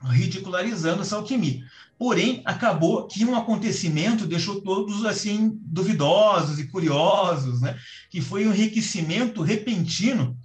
ridicularizando 0.02 1.02
essa 1.02 1.16
alquimia. 1.16 1.62
Porém, 1.98 2.40
acabou 2.46 3.06
que 3.06 3.24
um 3.24 3.36
acontecimento 3.36 4.26
deixou 4.26 4.62
todos 4.62 5.04
assim 5.04 5.52
duvidosos 5.62 6.58
e 6.58 6.66
curiosos, 6.66 7.60
né? 7.60 7.78
que 8.08 8.20
foi 8.20 8.46
o 8.46 8.54
enriquecimento 8.54 9.42
repentino 9.42 10.36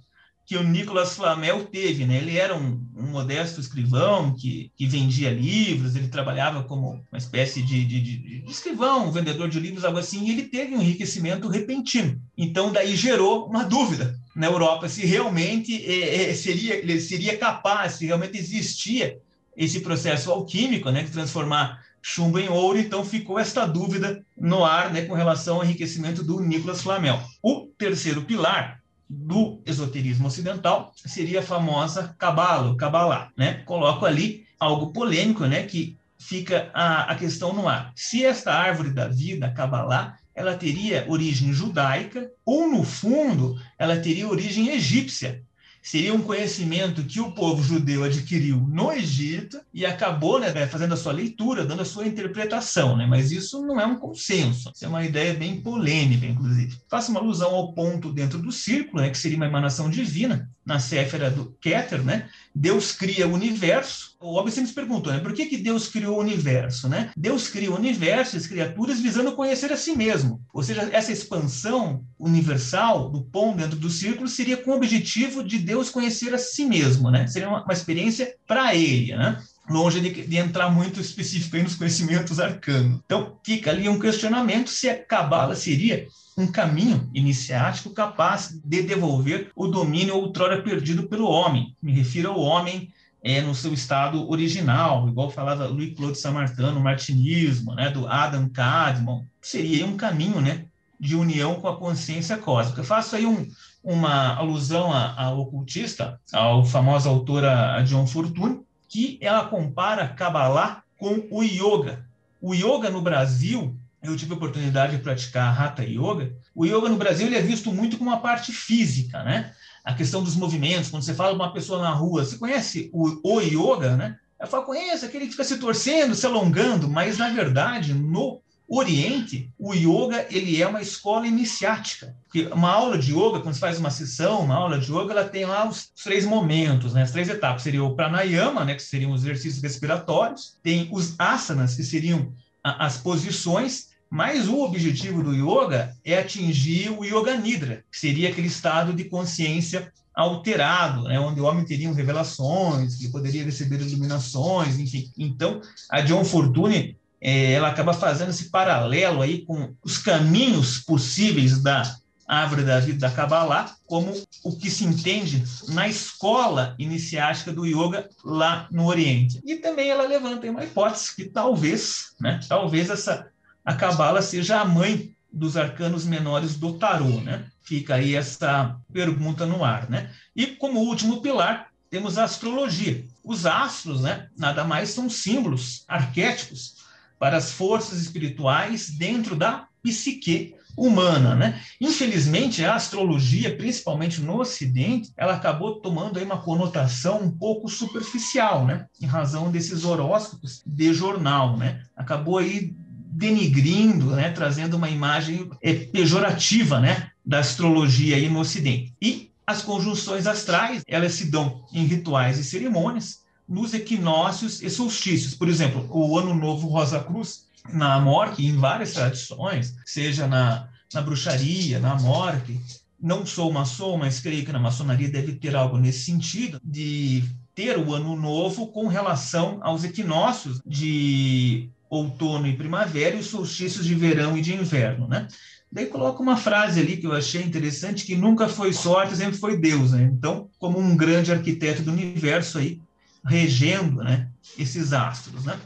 que 0.44 0.56
o 0.56 0.62
Nicolas 0.62 1.16
Flamel 1.16 1.64
teve. 1.64 2.04
Né? 2.04 2.18
Ele 2.18 2.36
era 2.36 2.56
um, 2.56 2.86
um 2.94 3.06
modesto 3.06 3.60
escrivão 3.60 4.32
que, 4.34 4.70
que, 4.76 4.86
vendia 4.86 5.32
livros, 5.32 5.96
ele 5.96 6.08
trabalhava 6.08 6.62
como 6.62 7.02
uma 7.10 7.18
espécie 7.18 7.62
de, 7.62 7.84
de, 7.84 8.00
de, 8.00 8.18
de, 8.18 8.50
escrivão, 8.50 9.08
um 9.08 9.10
vendedor 9.10 9.48
de 9.48 9.58
livros, 9.58 9.84
algo 9.84 9.98
assim, 9.98 10.24
e 10.24 10.30
ele 10.30 10.44
teve 10.44 10.76
um 10.76 10.82
enriquecimento 10.82 11.48
repentino. 11.48 12.20
Então, 12.38 12.70
daí 12.70 12.94
gerou 12.94 13.48
uma 13.48 13.64
dúvida 13.64 14.16
na 14.36 14.46
Europa 14.48 14.86
se 14.86 15.06
realmente 15.06 15.74
é, 15.90 16.30
é, 16.30 16.34
seria, 16.34 17.00
seria 17.00 17.38
capaz, 17.38 17.94
se 17.94 18.04
realmente 18.04 18.36
existia 18.36 19.18
esse 19.56 19.80
processo 19.80 20.30
alquímico 20.30 20.90
né, 20.90 21.02
de 21.02 21.10
transformar 21.10 21.82
chumbo 22.02 22.38
em 22.38 22.48
ouro, 22.48 22.78
então 22.78 23.02
ficou 23.02 23.38
esta 23.38 23.66
dúvida 23.66 24.22
no 24.38 24.62
ar 24.62 24.92
né, 24.92 25.06
com 25.06 25.14
relação 25.14 25.56
ao 25.56 25.64
enriquecimento 25.64 26.22
do 26.22 26.38
Nicolas 26.40 26.82
Flamel. 26.82 27.18
O 27.42 27.66
terceiro 27.78 28.22
pilar 28.22 28.82
do 29.08 29.58
esoterismo 29.64 30.26
ocidental 30.26 30.92
seria 30.94 31.40
a 31.40 31.42
famosa 31.42 32.14
Cabala, 32.18 32.70
o 32.70 32.76
Kabbalah. 32.76 33.30
Né? 33.34 33.62
Coloco 33.64 34.04
ali 34.04 34.46
algo 34.60 34.92
polêmico, 34.92 35.46
né, 35.46 35.62
que 35.62 35.96
fica 36.18 36.70
a, 36.74 37.10
a 37.12 37.14
questão 37.14 37.54
no 37.54 37.66
ar. 37.66 37.90
Se 37.96 38.22
esta 38.22 38.52
árvore 38.52 38.90
da 38.90 39.08
vida, 39.08 39.50
Kabbalah, 39.50 40.18
ela 40.36 40.54
teria 40.54 41.06
origem 41.08 41.52
judaica 41.52 42.30
ou, 42.44 42.70
no 42.70 42.84
fundo, 42.84 43.58
ela 43.78 43.96
teria 43.96 44.28
origem 44.28 44.68
egípcia. 44.68 45.42
Seria 45.82 46.12
um 46.12 46.20
conhecimento 46.20 47.04
que 47.04 47.20
o 47.20 47.30
povo 47.30 47.62
judeu 47.62 48.02
adquiriu 48.02 48.56
no 48.56 48.90
Egito 48.90 49.60
e 49.72 49.86
acabou 49.86 50.40
né, 50.40 50.66
fazendo 50.66 50.94
a 50.94 50.96
sua 50.96 51.12
leitura, 51.12 51.64
dando 51.64 51.82
a 51.82 51.84
sua 51.84 52.08
interpretação. 52.08 52.96
Né? 52.96 53.06
Mas 53.06 53.30
isso 53.30 53.64
não 53.64 53.80
é 53.80 53.86
um 53.86 53.94
consenso. 53.94 54.72
Isso 54.74 54.84
é 54.84 54.88
uma 54.88 55.04
ideia 55.04 55.32
bem 55.32 55.60
polêmica, 55.60 56.26
inclusive. 56.26 56.76
Faço 56.90 57.12
uma 57.12 57.20
alusão 57.20 57.54
ao 57.54 57.72
ponto 57.72 58.12
dentro 58.12 58.36
do 58.36 58.50
círculo, 58.50 59.00
né, 59.00 59.10
que 59.10 59.16
seria 59.16 59.36
uma 59.36 59.46
emanação 59.46 59.88
divina, 59.88 60.50
na 60.64 60.80
Séfera 60.80 61.30
do 61.30 61.56
Keter, 61.60 62.02
né? 62.02 62.28
Deus 62.58 62.90
cria 62.90 63.28
o 63.28 63.34
universo. 63.34 64.16
O 64.18 64.32
Hobbes 64.32 64.54
sempre 64.54 64.70
se 64.70 64.74
perguntou, 64.74 65.12
né? 65.12 65.20
Por 65.20 65.34
que, 65.34 65.44
que 65.44 65.58
Deus 65.58 65.88
criou 65.88 66.16
o 66.16 66.20
universo, 66.20 66.88
né? 66.88 67.10
Deus 67.14 67.48
cria 67.48 67.70
o 67.70 67.76
universo, 67.76 68.34
as 68.34 68.46
criaturas, 68.46 68.98
visando 68.98 69.32
conhecer 69.32 69.70
a 69.70 69.76
si 69.76 69.94
mesmo. 69.94 70.40
Ou 70.54 70.62
seja, 70.62 70.88
essa 70.90 71.12
expansão 71.12 72.02
universal 72.18 73.10
do 73.10 73.22
pão 73.22 73.54
dentro 73.54 73.76
do 73.76 73.90
círculo 73.90 74.26
seria 74.26 74.56
com 74.56 74.70
o 74.70 74.74
objetivo 74.74 75.44
de 75.44 75.58
Deus 75.58 75.90
conhecer 75.90 76.32
a 76.32 76.38
si 76.38 76.64
mesmo, 76.64 77.10
né? 77.10 77.26
Seria 77.26 77.50
uma, 77.50 77.62
uma 77.62 77.74
experiência 77.74 78.34
para 78.46 78.74
ele, 78.74 79.14
né? 79.14 79.38
longe 79.68 80.00
de, 80.00 80.26
de, 80.26 80.36
entrar 80.36 80.70
muito 80.70 81.00
específico 81.00 81.56
nos 81.58 81.74
conhecimentos 81.74 82.38
arcanos. 82.38 83.00
Então, 83.04 83.36
fica 83.44 83.70
ali 83.70 83.88
um 83.88 83.98
questionamento 83.98 84.70
se 84.70 84.88
a 84.88 84.96
cabala 84.96 85.56
seria 85.56 86.06
um 86.36 86.46
caminho 86.46 87.08
iniciático 87.14 87.90
capaz 87.90 88.60
de 88.62 88.82
devolver 88.82 89.50
o 89.56 89.66
domínio 89.66 90.16
outrora 90.16 90.62
perdido 90.62 91.04
pelo 91.04 91.26
homem. 91.26 91.74
Me 91.82 91.92
refiro 91.92 92.30
ao 92.30 92.40
homem 92.40 92.92
é, 93.24 93.40
no 93.40 93.54
seu 93.54 93.72
estado 93.72 94.28
original, 94.30 95.08
igual 95.08 95.30
falava 95.30 95.66
Louis-Claude 95.66 96.18
Saint-Martin 96.18 96.60
no 96.62 96.80
martinismo, 96.80 97.74
né, 97.74 97.90
do 97.90 98.06
Adam 98.06 98.48
Kadmon. 98.50 99.24
Seria 99.40 99.86
um 99.86 99.96
caminho 99.96 100.40
né, 100.40 100.66
de 101.00 101.16
união 101.16 101.54
com 101.56 101.68
a 101.68 101.76
consciência 101.76 102.36
cósmica. 102.36 102.80
Eu 102.80 102.84
faço 102.84 103.16
aí 103.16 103.24
um, 103.24 103.48
uma 103.82 104.34
alusão 104.36 104.92
ao 104.92 105.40
ocultista, 105.40 106.20
ao 106.32 106.64
famoso 106.64 107.08
autora 107.08 107.80
John 107.82 108.06
Fortune, 108.06 108.60
que 108.88 109.18
ela 109.22 109.46
compara 109.46 110.08
Kabbalah 110.08 110.82
com 110.98 111.26
o 111.30 111.42
yoga. 111.42 112.06
O 112.40 112.54
yoga 112.54 112.90
no 112.90 113.00
Brasil 113.00 113.74
eu 114.10 114.16
tive 114.16 114.32
a 114.32 114.36
oportunidade 114.36 114.96
de 114.96 115.02
praticar 115.02 115.60
Hatha 115.60 115.82
Yoga. 115.82 116.34
O 116.54 116.64
yoga 116.64 116.88
no 116.88 116.96
Brasil 116.96 117.26
ele 117.26 117.36
é 117.36 117.42
visto 117.42 117.72
muito 117.72 117.98
como 117.98 118.10
uma 118.10 118.20
parte 118.20 118.52
física, 118.52 119.22
né? 119.22 119.52
A 119.84 119.94
questão 119.94 120.22
dos 120.22 120.34
movimentos, 120.36 120.90
quando 120.90 121.02
você 121.02 121.14
fala 121.14 121.34
uma 121.34 121.52
pessoa 121.52 121.80
na 121.80 121.90
rua, 121.90 122.24
você 122.24 122.36
conhece 122.36 122.90
o, 122.92 123.20
o 123.22 123.40
yoga, 123.40 123.96
né? 123.96 124.16
Eu 124.38 124.46
falo, 124.46 124.64
conhece 124.64 125.04
aquele 125.04 125.26
que 125.26 125.32
fica 125.32 125.44
se 125.44 125.58
torcendo, 125.58 126.14
se 126.14 126.26
alongando, 126.26 126.88
mas 126.88 127.18
na 127.18 127.30
verdade, 127.30 127.94
no 127.94 128.40
Oriente, 128.68 129.52
o 129.56 129.72
yoga 129.72 130.26
ele 130.28 130.60
é 130.60 130.66
uma 130.66 130.82
escola 130.82 131.26
iniciática. 131.26 132.16
Porque 132.24 132.48
uma 132.52 132.70
aula 132.70 132.98
de 132.98 133.12
yoga, 133.12 133.40
quando 133.40 133.54
você 133.54 133.60
faz 133.60 133.78
uma 133.78 133.90
sessão, 133.90 134.40
uma 134.40 134.56
aula 134.56 134.78
de 134.78 134.90
yoga, 134.90 135.12
ela 135.12 135.24
tem 135.24 135.44
lá 135.44 135.68
os 135.68 135.88
três 136.02 136.24
momentos, 136.24 136.92
né? 136.92 137.02
as 137.02 137.12
três 137.12 137.28
etapas. 137.28 137.62
Seria 137.62 137.84
o 137.84 137.94
pranayama, 137.94 138.64
né? 138.64 138.74
que 138.74 138.82
seriam 138.82 139.12
os 139.12 139.22
exercícios 139.22 139.62
respiratórios. 139.62 140.56
Tem 140.64 140.88
os 140.90 141.14
asanas, 141.16 141.76
que 141.76 141.84
seriam 141.84 142.32
as 142.64 142.96
posições 142.96 143.90
Mas 144.10 144.48
o 144.48 144.60
objetivo 144.60 145.22
do 145.22 145.34
yoga 145.34 145.94
é 146.04 146.18
atingir 146.18 146.90
o 146.90 147.04
yoga 147.04 147.36
nidra, 147.36 147.84
que 147.90 147.98
seria 147.98 148.28
aquele 148.28 148.46
estado 148.46 148.92
de 148.92 149.04
consciência 149.04 149.92
alterado, 150.14 151.02
né, 151.04 151.20
onde 151.20 151.40
o 151.40 151.44
homem 151.44 151.64
teria 151.64 151.92
revelações, 151.92 152.96
que 152.96 153.08
poderia 153.10 153.44
receber 153.44 153.82
iluminações, 153.82 154.78
enfim. 154.78 155.10
Então, 155.18 155.60
a 155.90 156.00
John 156.00 156.24
Fortune, 156.24 156.96
é, 157.20 157.52
ela 157.52 157.68
acaba 157.68 157.92
fazendo 157.92 158.30
esse 158.30 158.48
paralelo 158.48 159.20
aí 159.20 159.44
com 159.44 159.74
os 159.84 159.98
caminhos 159.98 160.78
possíveis 160.78 161.60
da 161.62 161.96
árvore 162.26 162.64
da 162.64 162.80
vida 162.80 162.98
da 162.98 163.10
Kabbalah, 163.10 163.76
como 163.86 164.12
o 164.42 164.56
que 164.56 164.70
se 164.70 164.84
entende 164.84 165.44
na 165.68 165.86
escola 165.86 166.74
iniciática 166.78 167.52
do 167.52 167.64
yoga 167.64 168.08
lá 168.24 168.66
no 168.70 168.86
Oriente. 168.86 169.40
E 169.44 169.56
também 169.56 169.90
ela 169.90 170.06
levanta 170.08 170.50
uma 170.50 170.64
hipótese 170.64 171.14
que 171.14 171.26
talvez, 171.26 172.14
né, 172.18 172.40
talvez 172.48 172.90
essa 172.90 173.30
a 173.66 173.74
Kabbalah 173.74 174.22
seja 174.22 174.60
a 174.60 174.64
mãe 174.64 175.12
dos 175.32 175.56
arcanos 175.56 176.06
menores 176.06 176.56
do 176.56 176.74
tarô, 176.78 177.20
né? 177.20 177.46
Fica 177.62 177.96
aí 177.96 178.14
essa 178.14 178.76
pergunta 178.92 179.44
no 179.44 179.64
ar, 179.64 179.90
né? 179.90 180.08
E 180.36 180.46
como 180.46 180.78
último 180.78 181.20
pilar, 181.20 181.70
temos 181.90 182.16
a 182.16 182.22
astrologia. 182.22 183.04
Os 183.24 183.44
astros, 183.44 184.02
né, 184.02 184.28
nada 184.38 184.62
mais 184.62 184.90
são 184.90 185.10
símbolos 185.10 185.84
arquétipos 185.88 186.76
para 187.18 187.36
as 187.36 187.50
forças 187.50 188.00
espirituais 188.00 188.88
dentro 188.88 189.34
da 189.34 189.66
psique 189.82 190.54
humana, 190.76 191.34
né? 191.34 191.60
Infelizmente, 191.80 192.64
a 192.64 192.74
astrologia, 192.74 193.56
principalmente 193.56 194.20
no 194.20 194.38
Ocidente, 194.40 195.10
ela 195.16 195.34
acabou 195.34 195.80
tomando 195.80 196.18
aí 196.18 196.24
uma 196.24 196.42
conotação 196.42 197.22
um 197.22 197.30
pouco 197.30 197.68
superficial, 197.68 198.64
né? 198.64 198.86
Em 199.00 199.06
razão 199.06 199.50
desses 199.50 199.84
horóscopos 199.84 200.62
de 200.64 200.92
jornal, 200.92 201.56
né? 201.56 201.82
Acabou 201.96 202.38
aí 202.38 202.76
denigrindo, 203.16 204.10
né? 204.10 204.30
Trazendo 204.30 204.76
uma 204.76 204.90
imagem 204.90 205.50
é, 205.62 205.72
pejorativa, 205.72 206.78
né? 206.78 207.10
Da 207.24 207.38
astrologia 207.38 208.16
aí 208.16 208.28
no 208.28 208.40
Ocidente. 208.40 208.92
E 209.00 209.30
as 209.46 209.62
conjunções 209.62 210.26
astrais, 210.26 210.82
elas 210.86 211.14
se 211.14 211.30
dão 211.30 211.64
em 211.72 211.86
rituais 211.86 212.38
e 212.38 212.44
cerimônias, 212.44 213.24
nos 213.48 213.72
equinócios 213.72 214.60
e 214.60 214.68
solstícios. 214.68 215.34
Por 215.34 215.48
exemplo, 215.48 215.86
o 215.90 216.18
Ano 216.18 216.34
Novo 216.34 216.68
Rosa 216.68 217.00
Cruz 217.00 217.46
na 217.72 217.98
morte, 217.98 218.44
em 218.44 218.56
várias 218.56 218.92
tradições, 218.92 219.74
seja 219.84 220.26
na, 220.26 220.68
na 220.92 221.00
bruxaria, 221.00 221.80
na 221.80 221.94
morte. 221.96 222.60
Não 223.00 223.24
sou 223.24 223.52
maçom, 223.52 223.96
mas 223.96 224.20
creio 224.20 224.44
que 224.44 224.52
na 224.52 224.58
maçonaria 224.58 225.08
deve 225.08 225.34
ter 225.34 225.56
algo 225.56 225.78
nesse 225.78 226.04
sentido, 226.04 226.60
de 226.62 227.24
ter 227.54 227.78
o 227.78 227.94
ano 227.94 228.14
novo 228.14 228.66
com 228.68 228.86
relação 228.86 229.58
aos 229.62 229.84
equinócios 229.84 230.60
de 230.66 231.70
outono 231.88 232.46
e 232.46 232.56
primavera 232.56 233.16
e 233.16 233.20
os 233.20 233.26
solstícios 233.26 233.84
de 233.84 233.94
verão 233.94 234.36
e 234.36 234.40
de 234.40 234.54
inverno, 234.54 235.08
né? 235.08 235.28
Daí 235.70 235.86
coloca 235.86 236.22
uma 236.22 236.36
frase 236.36 236.80
ali 236.80 236.96
que 236.96 237.06
eu 237.06 237.12
achei 237.12 237.42
interessante, 237.42 238.04
que 238.04 238.14
nunca 238.14 238.48
foi 238.48 238.72
sorte, 238.72 239.16
sempre 239.16 239.36
foi 239.36 239.58
Deus, 239.58 239.92
né? 239.92 240.04
Então, 240.04 240.48
como 240.58 240.78
um 240.78 240.96
grande 240.96 241.32
arquiteto 241.32 241.82
do 241.82 241.92
universo 241.92 242.58
aí, 242.58 242.80
regendo, 243.24 244.02
né, 244.02 244.28
esses 244.56 244.92
astros, 244.92 245.44
né? 245.44 245.58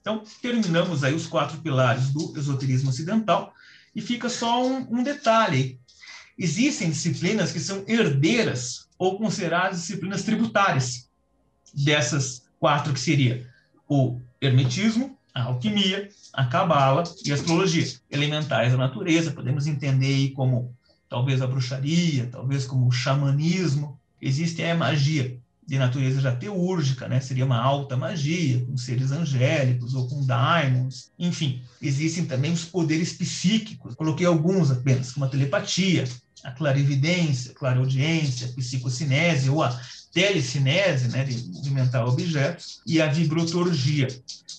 Então, 0.00 0.22
terminamos 0.40 1.04
aí 1.04 1.14
os 1.14 1.26
quatro 1.26 1.58
pilares 1.58 2.10
do 2.10 2.32
esoterismo 2.38 2.90
ocidental 2.90 3.52
e 3.94 4.00
fica 4.00 4.28
só 4.28 4.66
um, 4.66 4.86
um 4.90 5.02
detalhe. 5.02 5.78
Existem 6.38 6.88
disciplinas 6.88 7.52
que 7.52 7.60
são 7.60 7.84
herdeiras 7.86 8.88
ou 8.96 9.18
consideradas 9.18 9.80
disciplinas 9.80 10.22
tributárias 10.22 11.10
dessas 11.74 12.44
quatro 12.58 12.94
que 12.94 13.00
seria 13.00 13.46
o 13.88 14.18
hermetismo, 14.40 15.18
a 15.34 15.44
alquimia, 15.44 16.08
a 16.32 16.44
cabala 16.46 17.04
e 17.24 17.30
a 17.30 17.34
astrologia, 17.34 17.86
elementares 18.10 18.72
da 18.72 18.78
natureza. 18.78 19.32
Podemos 19.32 19.66
entender 19.66 20.06
aí 20.06 20.30
como 20.30 20.74
talvez 21.08 21.42
a 21.42 21.46
bruxaria, 21.46 22.28
talvez 22.30 22.66
como 22.66 22.86
o 22.86 22.92
xamanismo. 22.92 23.98
Existe 24.20 24.62
a 24.62 24.74
magia 24.74 25.38
de 25.66 25.78
natureza 25.78 26.20
já 26.20 26.34
teúrgica, 26.34 27.06
né? 27.06 27.20
Seria 27.20 27.44
uma 27.44 27.60
alta 27.60 27.96
magia, 27.96 28.64
com 28.64 28.76
seres 28.76 29.12
angélicos 29.12 29.94
ou 29.94 30.08
com 30.08 30.26
daimons. 30.26 31.12
Enfim, 31.16 31.62
existem 31.80 32.24
também 32.24 32.52
os 32.52 32.64
poderes 32.64 33.12
psíquicos. 33.12 33.94
Coloquei 33.94 34.26
alguns 34.26 34.70
apenas, 34.70 35.12
como 35.12 35.26
a 35.26 35.28
telepatia, 35.28 36.04
a 36.42 36.50
clarividência, 36.50 37.54
clareaudiência, 37.54 38.48
a 38.48 38.52
psicocinese 38.52 39.48
ou 39.48 39.62
a 39.62 39.80
telecinese, 40.12 41.08
né, 41.08 41.24
de 41.24 41.48
movimentar 41.48 42.06
objetos, 42.06 42.80
e 42.86 43.00
a 43.00 43.06
vibrotorgia. 43.06 44.08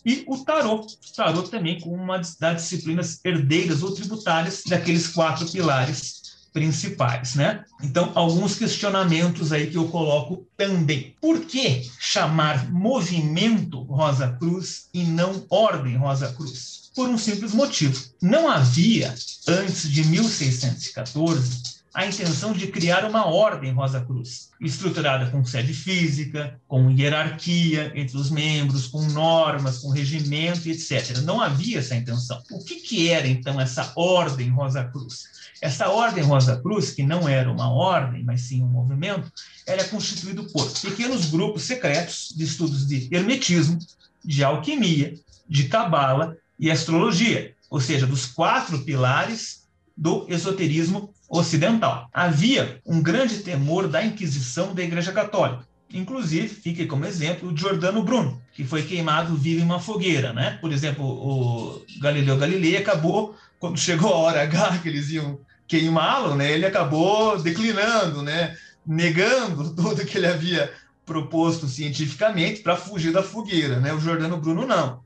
E 0.06 0.24
o 0.28 0.38
tarô, 0.40 0.86
tarô 1.16 1.44
também 1.44 1.80
com 1.80 1.94
uma 1.94 2.18
das 2.40 2.56
disciplinas 2.62 3.20
herdeiras 3.24 3.84
ou 3.84 3.92
tributárias 3.92 4.64
daqueles 4.66 5.08
quatro 5.08 5.48
pilares 5.50 6.22
principais, 6.54 7.36
né? 7.36 7.64
Então, 7.82 8.12
alguns 8.14 8.56
questionamentos 8.56 9.52
aí 9.52 9.68
que 9.68 9.78
eu 9.78 9.88
coloco 9.88 10.46
também. 10.58 11.16
Por 11.22 11.42
que 11.42 11.90
chamar 12.00 12.70
movimento 12.72 13.82
Rosa 13.84 14.28
Cruz 14.40 14.88
e 14.94 15.04
não 15.04 15.46
Ordem 15.50 15.96
Rosa 15.96 16.32
Cruz? 16.34 16.92
Por 16.94 17.08
um 17.08 17.18
simples 17.18 17.54
motivo. 17.54 18.04
Não 18.22 18.50
havia, 18.50 19.16
antes 19.48 19.90
de 19.90 20.04
1614, 20.04 21.71
a 21.94 22.06
intenção 22.06 22.54
de 22.54 22.68
criar 22.68 23.04
uma 23.04 23.26
ordem 23.26 23.74
Rosa 23.74 24.00
Cruz, 24.00 24.50
estruturada 24.62 25.30
com 25.30 25.44
sede 25.44 25.74
física, 25.74 26.60
com 26.66 26.90
hierarquia 26.90 27.92
entre 27.94 28.16
os 28.16 28.32
membros, 28.32 28.88
com 28.88 29.02
normas, 29.08 29.80
com 29.80 29.90
regimento, 29.90 30.70
etc. 30.70 31.18
Não 31.24 31.42
havia 31.42 31.80
essa 31.80 31.96
intenção. 31.96 32.42
O 32.50 32.64
que, 32.64 32.76
que 32.76 33.10
era, 33.10 33.28
então, 33.28 33.60
essa 33.60 33.92
ordem 33.96 34.50
Rosa 34.50 34.86
Cruz? 34.86 35.24
Essa 35.62 35.90
ordem 35.90 36.24
Rosa 36.24 36.62
Cruz, 36.62 36.92
que 36.92 37.04
não 37.04 37.28
era 37.28 37.52
uma 37.52 37.70
ordem, 37.70 38.24
mas 38.24 38.42
sim 38.42 38.64
um 38.64 38.68
movimento, 38.68 39.30
era 39.68 39.84
constituído 39.84 40.46
por 40.46 40.72
pequenos 40.80 41.30
grupos 41.30 41.64
secretos 41.64 42.34
de 42.36 42.46
estudos 42.46 42.88
de 42.88 43.10
hermetismo, 43.12 43.78
de 44.24 44.44
alquimia, 44.44 45.14
de 45.48 45.66
cabala 45.66 46.38
e 46.58 46.72
astrologia, 46.72 47.54
ou 47.70 47.82
seja, 47.82 48.08
dos 48.08 48.26
quatro 48.26 48.80
pilares 48.80 49.62
do 49.96 50.26
esoterismo 50.30 51.14
ocidental. 51.32 52.10
Havia 52.14 52.82
um 52.86 53.02
grande 53.02 53.38
temor 53.40 53.88
da 53.88 54.04
Inquisição 54.04 54.76
da 54.76 54.84
Igreja 54.84 55.14
Católica. 55.14 55.66
Inclusive, 55.94 56.48
fique 56.48 56.86
como 56.86 57.06
exemplo 57.06 57.50
o 57.50 57.58
Giordano 57.58 58.04
Bruno, 58.04 58.42
que 58.54 58.64
foi 58.64 58.84
queimado 58.84 59.36
vivo 59.36 59.62
em 59.62 59.66
uma 59.66 59.80
fogueira, 59.80 60.34
né? 60.34 60.58
Por 60.62 60.72
exemplo, 60.72 61.06
o 61.06 61.82
Galileu 62.00 62.38
Galilei 62.38 62.78
acabou, 62.78 63.36
quando 63.60 63.78
chegou 63.78 64.14
a 64.14 64.18
hora 64.18 64.44
H 64.44 64.80
que 64.80 64.90
eles 64.90 65.10
iam 65.10 65.40
queimá-lo, 65.68 66.36
né, 66.36 66.52
ele 66.52 66.66
acabou 66.66 67.42
declinando, 67.42 68.22
né, 68.22 68.58
negando 68.86 69.70
tudo 69.74 70.06
que 70.06 70.18
ele 70.18 70.28
havia 70.28 70.72
proposto 71.06 71.66
cientificamente 71.68 72.62
para 72.62 72.76
fugir 72.76 73.14
da 73.14 73.24
fogueira. 73.24 73.80
Né? 73.80 73.94
O 73.94 74.00
Jordano 74.00 74.38
Bruno 74.38 74.68
não. 74.68 75.02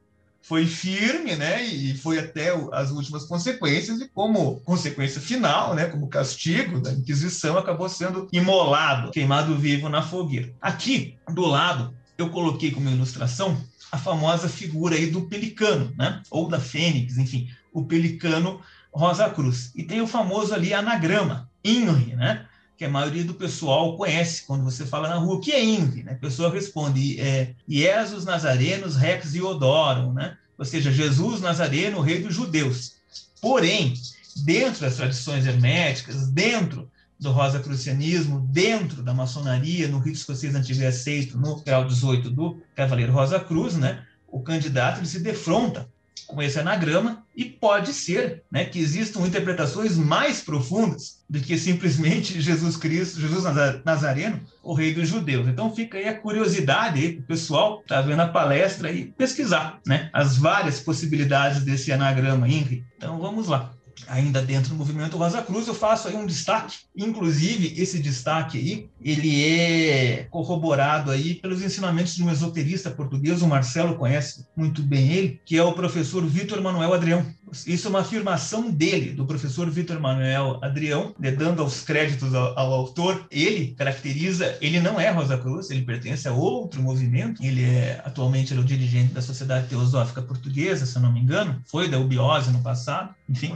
Foi 0.47 0.67
firme 0.67 1.35
né, 1.35 1.63
e 1.63 1.97
foi 1.97 2.19
até 2.19 2.53
as 2.71 2.91
últimas 2.91 3.25
consequências, 3.25 3.99
e 3.99 4.07
como 4.07 4.59
consequência 4.61 5.19
final, 5.19 5.73
né, 5.73 5.85
como 5.85 6.07
castigo 6.07 6.79
da 6.79 6.91
Inquisição, 6.91 7.57
acabou 7.57 7.89
sendo 7.89 8.27
imolado, 8.31 9.11
queimado 9.11 9.55
vivo 9.55 9.89
na 9.89 10.03
fogueira. 10.03 10.53
Aqui, 10.61 11.17
do 11.33 11.47
lado, 11.47 11.95
eu 12.15 12.29
coloquei 12.29 12.69
como 12.69 12.89
ilustração 12.89 13.57
a 13.91 13.97
famosa 13.97 14.49
figura 14.49 14.95
aí 14.95 15.07
do 15.09 15.21
pelicano, 15.21 15.93
né? 15.97 16.21
ou 16.29 16.49
da 16.49 16.59
fênix, 16.59 17.17
enfim, 17.17 17.49
o 17.73 17.85
pelicano 17.85 18.59
Rosa 18.91 19.29
Cruz. 19.29 19.71
E 19.75 19.83
tem 19.83 20.01
o 20.01 20.07
famoso 20.07 20.53
ali 20.53 20.73
anagrama, 20.73 21.49
INRI, 21.63 22.15
né? 22.15 22.45
Que 22.77 22.85
a 22.85 22.89
maioria 22.89 23.23
do 23.23 23.33
pessoal 23.33 23.95
conhece 23.95 24.43
quando 24.45 24.63
você 24.63 24.85
fala 24.85 25.09
na 25.09 25.15
rua. 25.15 25.39
Que 25.39 25.51
é 25.51 25.63
INRI? 25.63 26.03
Né? 26.03 26.13
A 26.13 26.15
pessoa 26.15 26.51
responde, 26.51 27.19
é 27.19 27.53
Iesus 27.67 28.25
Nazarenos 28.25 28.95
Rex 28.95 29.33
Iodorum, 29.33 30.13
né? 30.13 30.37
ou 30.57 30.65
seja, 30.65 30.91
Jesus 30.91 31.41
Nazareno, 31.41 32.01
rei 32.01 32.21
dos 32.21 32.33
judeus. 32.33 32.95
Porém, 33.41 33.93
dentro 34.37 34.81
das 34.81 34.95
tradições 34.95 35.45
herméticas, 35.45 36.27
dentro 36.27 36.89
do 37.19 37.31
rosacrucianismo, 37.31 38.41
dentro 38.51 39.01
da 39.01 39.13
maçonaria, 39.13 39.87
no 39.87 39.99
rito 39.99 40.17
escocês 40.17 40.53
antigo 40.53 40.85
aceito, 40.85 41.37
no 41.37 41.61
grau 41.61 41.85
18 41.85 42.29
do 42.29 42.61
Cavaleiro 42.75 43.13
Rosa 43.13 43.39
Cruz, 43.39 43.75
né? 43.75 44.03
o 44.27 44.41
candidato 44.41 44.99
ele 44.99 45.07
se 45.07 45.19
defronta 45.19 45.87
com 46.27 46.41
esse 46.41 46.59
anagrama 46.59 47.23
e 47.35 47.45
pode 47.45 47.93
ser 47.93 48.43
né, 48.51 48.65
que 48.65 48.79
existam 48.79 49.21
interpretações 49.21 49.97
mais 49.97 50.41
profundas 50.41 51.19
do 51.29 51.39
que 51.39 51.57
simplesmente 51.57 52.39
Jesus 52.41 52.77
Cristo, 52.77 53.19
Jesus 53.19 53.43
Nazareno, 53.83 54.41
o 54.63 54.73
rei 54.73 54.93
dos 54.93 55.07
judeus. 55.07 55.47
Então 55.47 55.73
fica 55.73 55.97
aí 55.97 56.07
a 56.07 56.17
curiosidade 56.17 57.09
para 57.09 57.21
o 57.21 57.27
pessoal 57.27 57.77
que 57.77 57.83
está 57.83 58.01
vendo 58.01 58.21
a 58.21 58.27
palestra 58.27 58.91
e 58.91 59.05
pesquisar 59.05 59.79
né, 59.85 60.09
as 60.13 60.37
várias 60.37 60.79
possibilidades 60.79 61.63
desse 61.63 61.91
anagrama 61.91 62.47
INRI. 62.47 62.85
Então 62.97 63.19
vamos 63.19 63.47
lá 63.47 63.74
ainda 64.07 64.41
dentro 64.41 64.69
do 64.69 64.75
movimento 64.75 65.17
Rosa 65.17 65.41
Cruz, 65.41 65.67
eu 65.67 65.73
faço 65.73 66.07
aí 66.07 66.15
um 66.15 66.25
destaque. 66.25 66.79
Inclusive, 66.95 67.79
esse 67.81 67.99
destaque 67.99 68.57
aí, 68.57 68.89
ele 69.01 69.43
é 69.43 70.27
corroborado 70.29 71.11
aí 71.11 71.35
pelos 71.35 71.61
ensinamentos 71.61 72.15
de 72.15 72.23
um 72.23 72.31
esoterista 72.31 72.91
português, 72.91 73.41
o 73.41 73.47
Marcelo 73.47 73.95
conhece 73.95 74.45
muito 74.55 74.81
bem 74.81 75.11
ele, 75.11 75.41
que 75.45 75.57
é 75.57 75.63
o 75.63 75.73
professor 75.73 76.25
Vitor 76.25 76.61
Manuel 76.61 76.93
Adrião. 76.93 77.25
Isso 77.65 77.87
é 77.87 77.89
uma 77.89 78.01
afirmação 78.01 78.69
dele, 78.69 79.11
do 79.11 79.25
professor 79.25 79.69
Vitor 79.69 79.99
Manuel 79.99 80.59
Adrião, 80.61 81.13
né, 81.19 81.31
dando 81.31 81.63
os 81.63 81.81
créditos 81.81 82.33
ao, 82.33 82.57
ao, 82.57 82.73
autor. 82.73 83.25
Ele 83.29 83.75
caracteriza, 83.77 84.57
ele 84.61 84.79
não 84.79 84.99
é 84.99 85.09
Rosa 85.09 85.37
Cruz, 85.37 85.69
ele 85.69 85.83
pertence 85.83 86.27
a 86.27 86.33
outro 86.33 86.81
movimento. 86.81 87.43
Ele 87.43 87.63
é 87.63 88.01
atualmente 88.03 88.53
ele 88.53 88.61
é 88.61 88.63
o 88.63 88.65
dirigente 88.65 89.13
da 89.13 89.21
Sociedade 89.21 89.67
Teosófica 89.67 90.21
Portuguesa, 90.21 90.85
se 90.85 90.95
eu 90.95 91.01
não 91.01 91.11
me 91.11 91.19
engano, 91.19 91.61
foi 91.65 91.87
da 91.87 91.99
Ubiose 91.99 92.51
no 92.51 92.61
passado, 92.61 93.13
enfim. 93.29 93.55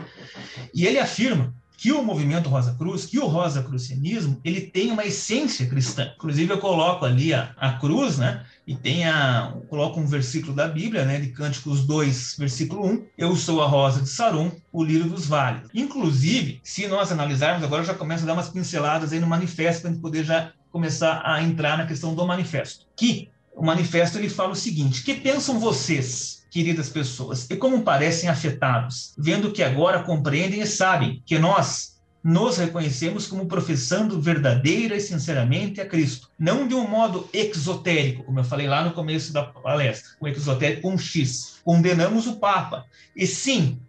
E 0.74 0.86
ele 0.86 1.00
afirma 1.00 1.54
que 1.80 1.94
o 1.94 2.04
movimento 2.04 2.50
Rosa 2.50 2.74
Cruz, 2.74 3.06
que 3.06 3.18
o 3.18 3.26
Rosa 3.26 3.64
Crucianismo, 3.64 4.40
ele 4.44 4.60
tem 4.60 4.92
uma 4.92 5.06
essência 5.06 5.66
cristã. 5.66 6.12
Inclusive 6.18 6.52
eu 6.52 6.58
coloco 6.58 7.06
ali 7.06 7.34
a, 7.34 7.54
a 7.56 7.72
cruz, 7.74 8.18
né? 8.18 8.46
E 8.70 8.76
tem 8.76 9.04
a, 9.04 9.52
coloco 9.68 10.00
um 10.00 10.06
versículo 10.06 10.54
da 10.54 10.68
Bíblia, 10.68 11.04
né, 11.04 11.20
de 11.20 11.30
Cânticos 11.30 11.88
2, 11.88 12.36
versículo 12.38 12.86
1, 12.86 13.08
eu 13.18 13.36
sou 13.36 13.64
a 13.64 13.66
rosa 13.66 14.04
de 14.04 14.10
Sarum, 14.10 14.52
o 14.72 14.84
lírio 14.84 15.10
dos 15.10 15.26
vales. 15.26 15.68
Inclusive, 15.74 16.62
se 16.64 16.88
nós 16.88 17.12
analisarmos, 17.12 17.64
agora 17.64 17.84
já 17.84 17.96
começo 17.96 18.22
a 18.24 18.28
dar 18.28 18.34
umas 18.34 18.50
pinceladas 18.50 19.12
aí 19.12 19.20
no 19.20 19.26
manifesto, 19.26 19.82
para 19.82 19.90
a 19.90 19.94
gente 19.94 20.04
poder 20.04 20.24
já 20.24 20.52
começar 20.72 21.20
a 21.26 21.42
entrar 21.42 21.80
na 21.80 21.88
questão 21.88 22.14
do 22.14 22.28
manifesto. 22.28 22.86
Que 22.96 23.32
o 23.56 23.66
manifesto 23.66 24.20
ele 24.20 24.30
fala 24.30 24.52
o 24.52 24.56
seguinte: 24.56 25.02
que 25.02 25.16
pensam 25.16 25.60
vocês 25.60 26.46
queridas 26.52 26.90
pessoas, 26.90 27.50
e 27.50 27.56
como 27.56 27.82
parecem 27.82 28.30
afetados, 28.30 29.16
vendo 29.18 29.52
que 29.52 29.64
agora 29.64 30.04
compreendem 30.04 30.62
e 30.62 30.68
sabem 30.68 31.24
que 31.26 31.40
nós 31.40 31.99
nos 32.24 32.58
reconhecemos 32.58 33.28
como 33.28 33.48
professando 33.48 34.22
verdadeira 34.22 34.96
e 34.96 35.00
sinceramente 35.00 35.80
a 35.80 35.86
Cristo, 35.86 36.30
não 36.38 36.68
de 36.68 36.76
um 36.76 36.88
modo 36.88 37.30
exotérico, 37.34 38.24
como 38.24 38.40
eu 38.40 38.44
falei 38.44 38.68
lá 38.68 38.84
no 38.84 38.94
começo 38.94 39.32
da 39.32 39.44
palestra, 39.44 40.12
o 40.20 40.28
exotérico 40.28 40.82
com 40.82 40.94
um 40.94 40.98
X, 40.98 41.60
condenamos 41.64 42.28
o 42.28 42.36
Papa, 42.36 42.86
e 43.16 43.26
sim, 43.26 43.80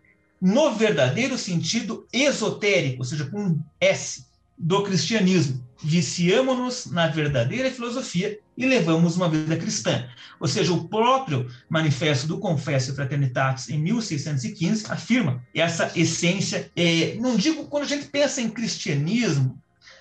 no 0.41 0.73
verdadeiro 0.75 1.37
sentido 1.37 2.07
esotérico, 2.13 2.99
ou 2.99 3.05
seja, 3.05 3.27
com 3.27 3.41
um 3.41 3.61
S, 3.81 4.25
do 4.57 4.83
cristianismo. 4.83 5.65
Viciamos-nos 5.83 6.87
na 6.87 7.07
verdadeira 7.07 7.71
filosofia 7.71 8.39
e 8.57 8.67
levamos 8.67 9.17
uma 9.17 9.29
vida 9.29 9.57
cristã. 9.57 10.07
Ou 10.39 10.47
seja, 10.47 10.73
o 10.73 10.89
próprio 10.89 11.51
manifesto 11.69 12.27
do 12.27 12.39
Confessio 12.39 12.95
Fraternitatis, 12.95 13.71
em 13.71 13.79
1615, 13.79 14.87
afirma 14.91 15.43
essa 15.55 15.91
essência. 15.97 16.71
É, 16.77 17.15
não 17.17 17.37
digo 17.37 17.67
quando 17.67 17.85
a 17.85 17.87
gente 17.87 18.07
pensa 18.07 18.43
em 18.43 18.51
cristianismo, 18.51 19.59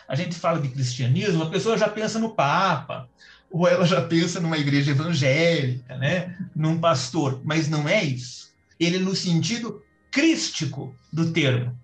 a 0.07 0.15
gente 0.15 0.35
fala 0.35 0.59
de 0.59 0.69
cristianismo, 0.69 1.43
a 1.43 1.49
pessoa 1.49 1.77
já 1.77 1.87
pensa 1.87 2.19
no 2.19 2.35
Papa, 2.35 3.07
ou 3.49 3.67
ela 3.67 3.85
já 3.85 4.01
pensa 4.01 4.39
numa 4.39 4.57
igreja 4.57 4.91
evangélica, 4.91 5.97
né? 5.97 6.35
num 6.55 6.79
pastor, 6.79 7.41
mas 7.43 7.69
não 7.69 7.87
é 7.87 8.03
isso. 8.03 8.49
Ele 8.79 8.99
no 8.99 9.15
sentido 9.15 9.81
crístico 10.11 10.93
do 11.11 11.31
termo 11.31 11.77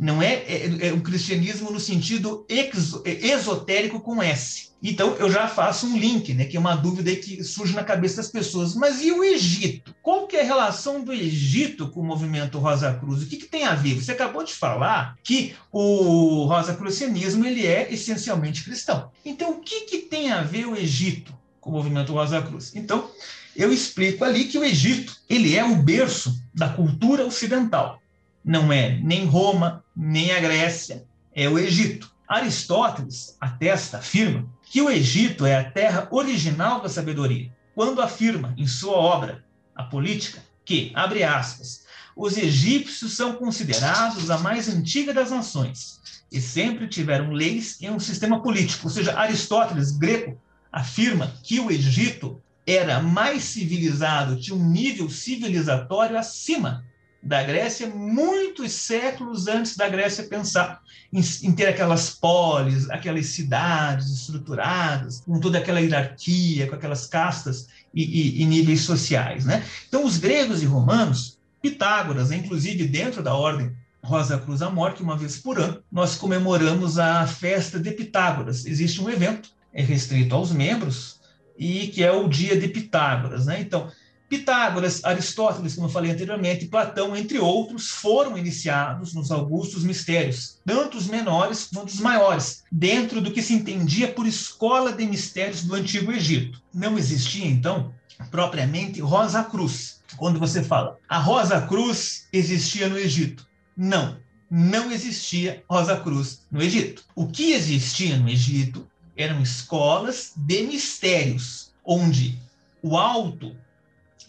não 0.00 0.22
é, 0.22 0.36
é, 0.46 0.88
é 0.88 0.92
um 0.94 1.00
cristianismo 1.00 1.70
no 1.70 1.78
sentido 1.78 2.46
exo, 2.48 3.02
é, 3.04 3.10
esotérico 3.26 4.00
com 4.00 4.22
S. 4.22 4.70
Então, 4.82 5.14
eu 5.16 5.30
já 5.30 5.46
faço 5.46 5.86
um 5.86 5.98
link, 5.98 6.32
né, 6.32 6.46
que 6.46 6.56
é 6.56 6.60
uma 6.60 6.74
dúvida 6.74 7.14
que 7.14 7.44
surge 7.44 7.74
na 7.74 7.84
cabeça 7.84 8.16
das 8.16 8.28
pessoas. 8.28 8.74
Mas 8.74 9.02
e 9.02 9.12
o 9.12 9.22
Egito? 9.22 9.94
Qual 10.02 10.26
que 10.26 10.38
é 10.38 10.40
a 10.40 10.46
relação 10.46 11.04
do 11.04 11.12
Egito 11.12 11.90
com 11.90 12.00
o 12.00 12.04
movimento 12.04 12.58
Rosa 12.58 12.94
Cruz? 12.94 13.22
O 13.22 13.26
que, 13.26 13.36
que 13.36 13.44
tem 13.44 13.66
a 13.66 13.74
ver? 13.74 13.96
Você 13.96 14.12
acabou 14.12 14.42
de 14.42 14.54
falar 14.54 15.16
que 15.22 15.54
o 15.70 16.46
Rosa 16.46 16.74
Crucianismo 16.74 17.44
ele 17.44 17.66
é 17.66 17.92
essencialmente 17.92 18.64
cristão. 18.64 19.10
Então, 19.22 19.50
o 19.50 19.60
que, 19.60 19.82
que 19.82 19.98
tem 19.98 20.32
a 20.32 20.42
ver 20.42 20.66
o 20.66 20.74
Egito 20.74 21.36
com 21.60 21.68
o 21.68 21.74
movimento 21.74 22.14
Rosa 22.14 22.40
Cruz? 22.40 22.74
Então, 22.74 23.10
eu 23.54 23.70
explico 23.70 24.24
ali 24.24 24.44
que 24.44 24.56
o 24.56 24.64
Egito 24.64 25.14
ele 25.28 25.54
é 25.54 25.62
o 25.62 25.76
berço 25.76 26.42
da 26.54 26.70
cultura 26.70 27.26
ocidental 27.26 28.00
não 28.44 28.72
é 28.72 28.98
nem 29.02 29.26
Roma, 29.26 29.84
nem 29.96 30.32
a 30.32 30.40
Grécia, 30.40 31.04
é 31.34 31.48
o 31.48 31.58
Egito. 31.58 32.10
Aristóteles 32.26 33.36
atesta, 33.40 33.98
afirma, 33.98 34.48
que 34.62 34.80
o 34.80 34.90
Egito 34.90 35.44
é 35.44 35.56
a 35.56 35.70
terra 35.70 36.08
original 36.10 36.80
da 36.80 36.88
sabedoria, 36.88 37.52
quando 37.74 38.00
afirma 38.00 38.54
em 38.56 38.66
sua 38.66 38.96
obra, 38.96 39.44
A 39.74 39.82
Política, 39.82 40.42
que, 40.64 40.92
abre 40.94 41.24
aspas, 41.24 41.84
os 42.16 42.36
egípcios 42.36 43.16
são 43.16 43.34
considerados 43.34 44.30
a 44.30 44.38
mais 44.38 44.68
antiga 44.68 45.12
das 45.12 45.30
nações 45.30 46.00
e 46.30 46.40
sempre 46.40 46.86
tiveram 46.86 47.32
leis 47.32 47.78
e 47.80 47.88
um 47.88 47.98
sistema 47.98 48.42
político. 48.42 48.86
Ou 48.86 48.92
seja, 48.92 49.18
Aristóteles, 49.18 49.90
greco, 49.90 50.38
afirma 50.70 51.34
que 51.42 51.58
o 51.58 51.70
Egito 51.70 52.40
era 52.66 53.00
mais 53.00 53.42
civilizado, 53.44 54.40
tinha 54.40 54.56
um 54.56 54.70
nível 54.70 55.08
civilizatório 55.10 56.16
acima 56.16 56.84
da 57.22 57.42
Grécia 57.42 57.86
muitos 57.86 58.72
séculos 58.72 59.46
antes 59.46 59.76
da 59.76 59.88
Grécia 59.88 60.24
pensar 60.24 60.80
em, 61.12 61.20
em, 61.42 61.52
ter 61.52 61.66
aquelas 61.66 62.10
polis, 62.10 62.88
aquelas 62.88 63.26
cidades 63.26 64.08
estruturadas, 64.08 65.20
com 65.20 65.38
toda 65.38 65.58
aquela 65.58 65.80
hierarquia, 65.80 66.66
com 66.66 66.74
aquelas 66.74 67.06
castas 67.06 67.68
e, 67.92 68.02
e, 68.02 68.42
e 68.42 68.46
níveis 68.46 68.82
sociais. 68.82 69.44
Né? 69.44 69.64
Então, 69.88 70.04
os 70.04 70.16
gregos 70.16 70.62
e 70.62 70.66
romanos, 70.66 71.38
Pitágoras, 71.60 72.32
inclusive 72.32 72.86
dentro 72.86 73.22
da 73.22 73.34
ordem 73.34 73.70
Rosa 74.02 74.38
Cruz 74.38 74.62
Amor, 74.62 74.94
que 74.94 75.02
uma 75.02 75.16
vez 75.16 75.36
por 75.36 75.60
ano 75.60 75.82
nós 75.92 76.16
comemoramos 76.16 76.98
a 76.98 77.26
festa 77.26 77.78
de 77.78 77.90
Pitágoras. 77.90 78.64
Existe 78.64 79.02
um 79.02 79.10
evento, 79.10 79.50
é 79.74 79.82
restrito 79.82 80.34
aos 80.34 80.52
membros, 80.52 81.20
e 81.58 81.88
que 81.88 82.02
é 82.02 82.10
o 82.10 82.26
dia 82.26 82.58
de 82.58 82.66
Pitágoras. 82.68 83.44
Né? 83.44 83.60
Então, 83.60 83.90
Pitágoras, 84.30 85.04
Aristóteles, 85.04 85.74
como 85.74 85.88
eu 85.88 85.90
falei 85.90 86.12
anteriormente, 86.12 86.66
Platão, 86.66 87.16
entre 87.16 87.40
outros, 87.40 87.88
foram 87.88 88.38
iniciados 88.38 89.12
nos 89.12 89.32
Augustos 89.32 89.82
Mistérios, 89.82 90.58
tanto 90.64 90.96
os 90.96 91.08
menores 91.08 91.68
quanto 91.74 91.88
os 91.88 91.98
maiores, 91.98 92.62
dentro 92.70 93.20
do 93.20 93.32
que 93.32 93.42
se 93.42 93.54
entendia 93.54 94.06
por 94.06 94.28
escola 94.28 94.92
de 94.92 95.04
mistérios 95.04 95.64
do 95.64 95.74
Antigo 95.74 96.12
Egito. 96.12 96.62
Não 96.72 96.96
existia, 96.96 97.44
então, 97.44 97.92
propriamente 98.30 99.00
Rosa 99.00 99.42
Cruz. 99.42 100.00
Quando 100.16 100.38
você 100.38 100.62
fala 100.62 100.96
a 101.08 101.18
Rosa 101.18 101.62
Cruz 101.62 102.28
existia 102.32 102.88
no 102.88 102.96
Egito. 102.96 103.44
Não, 103.76 104.16
não 104.48 104.92
existia 104.92 105.64
Rosa 105.68 105.96
Cruz 105.96 106.42
no 106.52 106.62
Egito. 106.62 107.02
O 107.16 107.26
que 107.26 107.52
existia 107.52 108.16
no 108.16 108.28
Egito 108.28 108.88
eram 109.16 109.42
escolas 109.42 110.32
de 110.36 110.62
mistérios, 110.62 111.72
onde 111.84 112.38
o 112.80 112.96
alto 112.96 113.56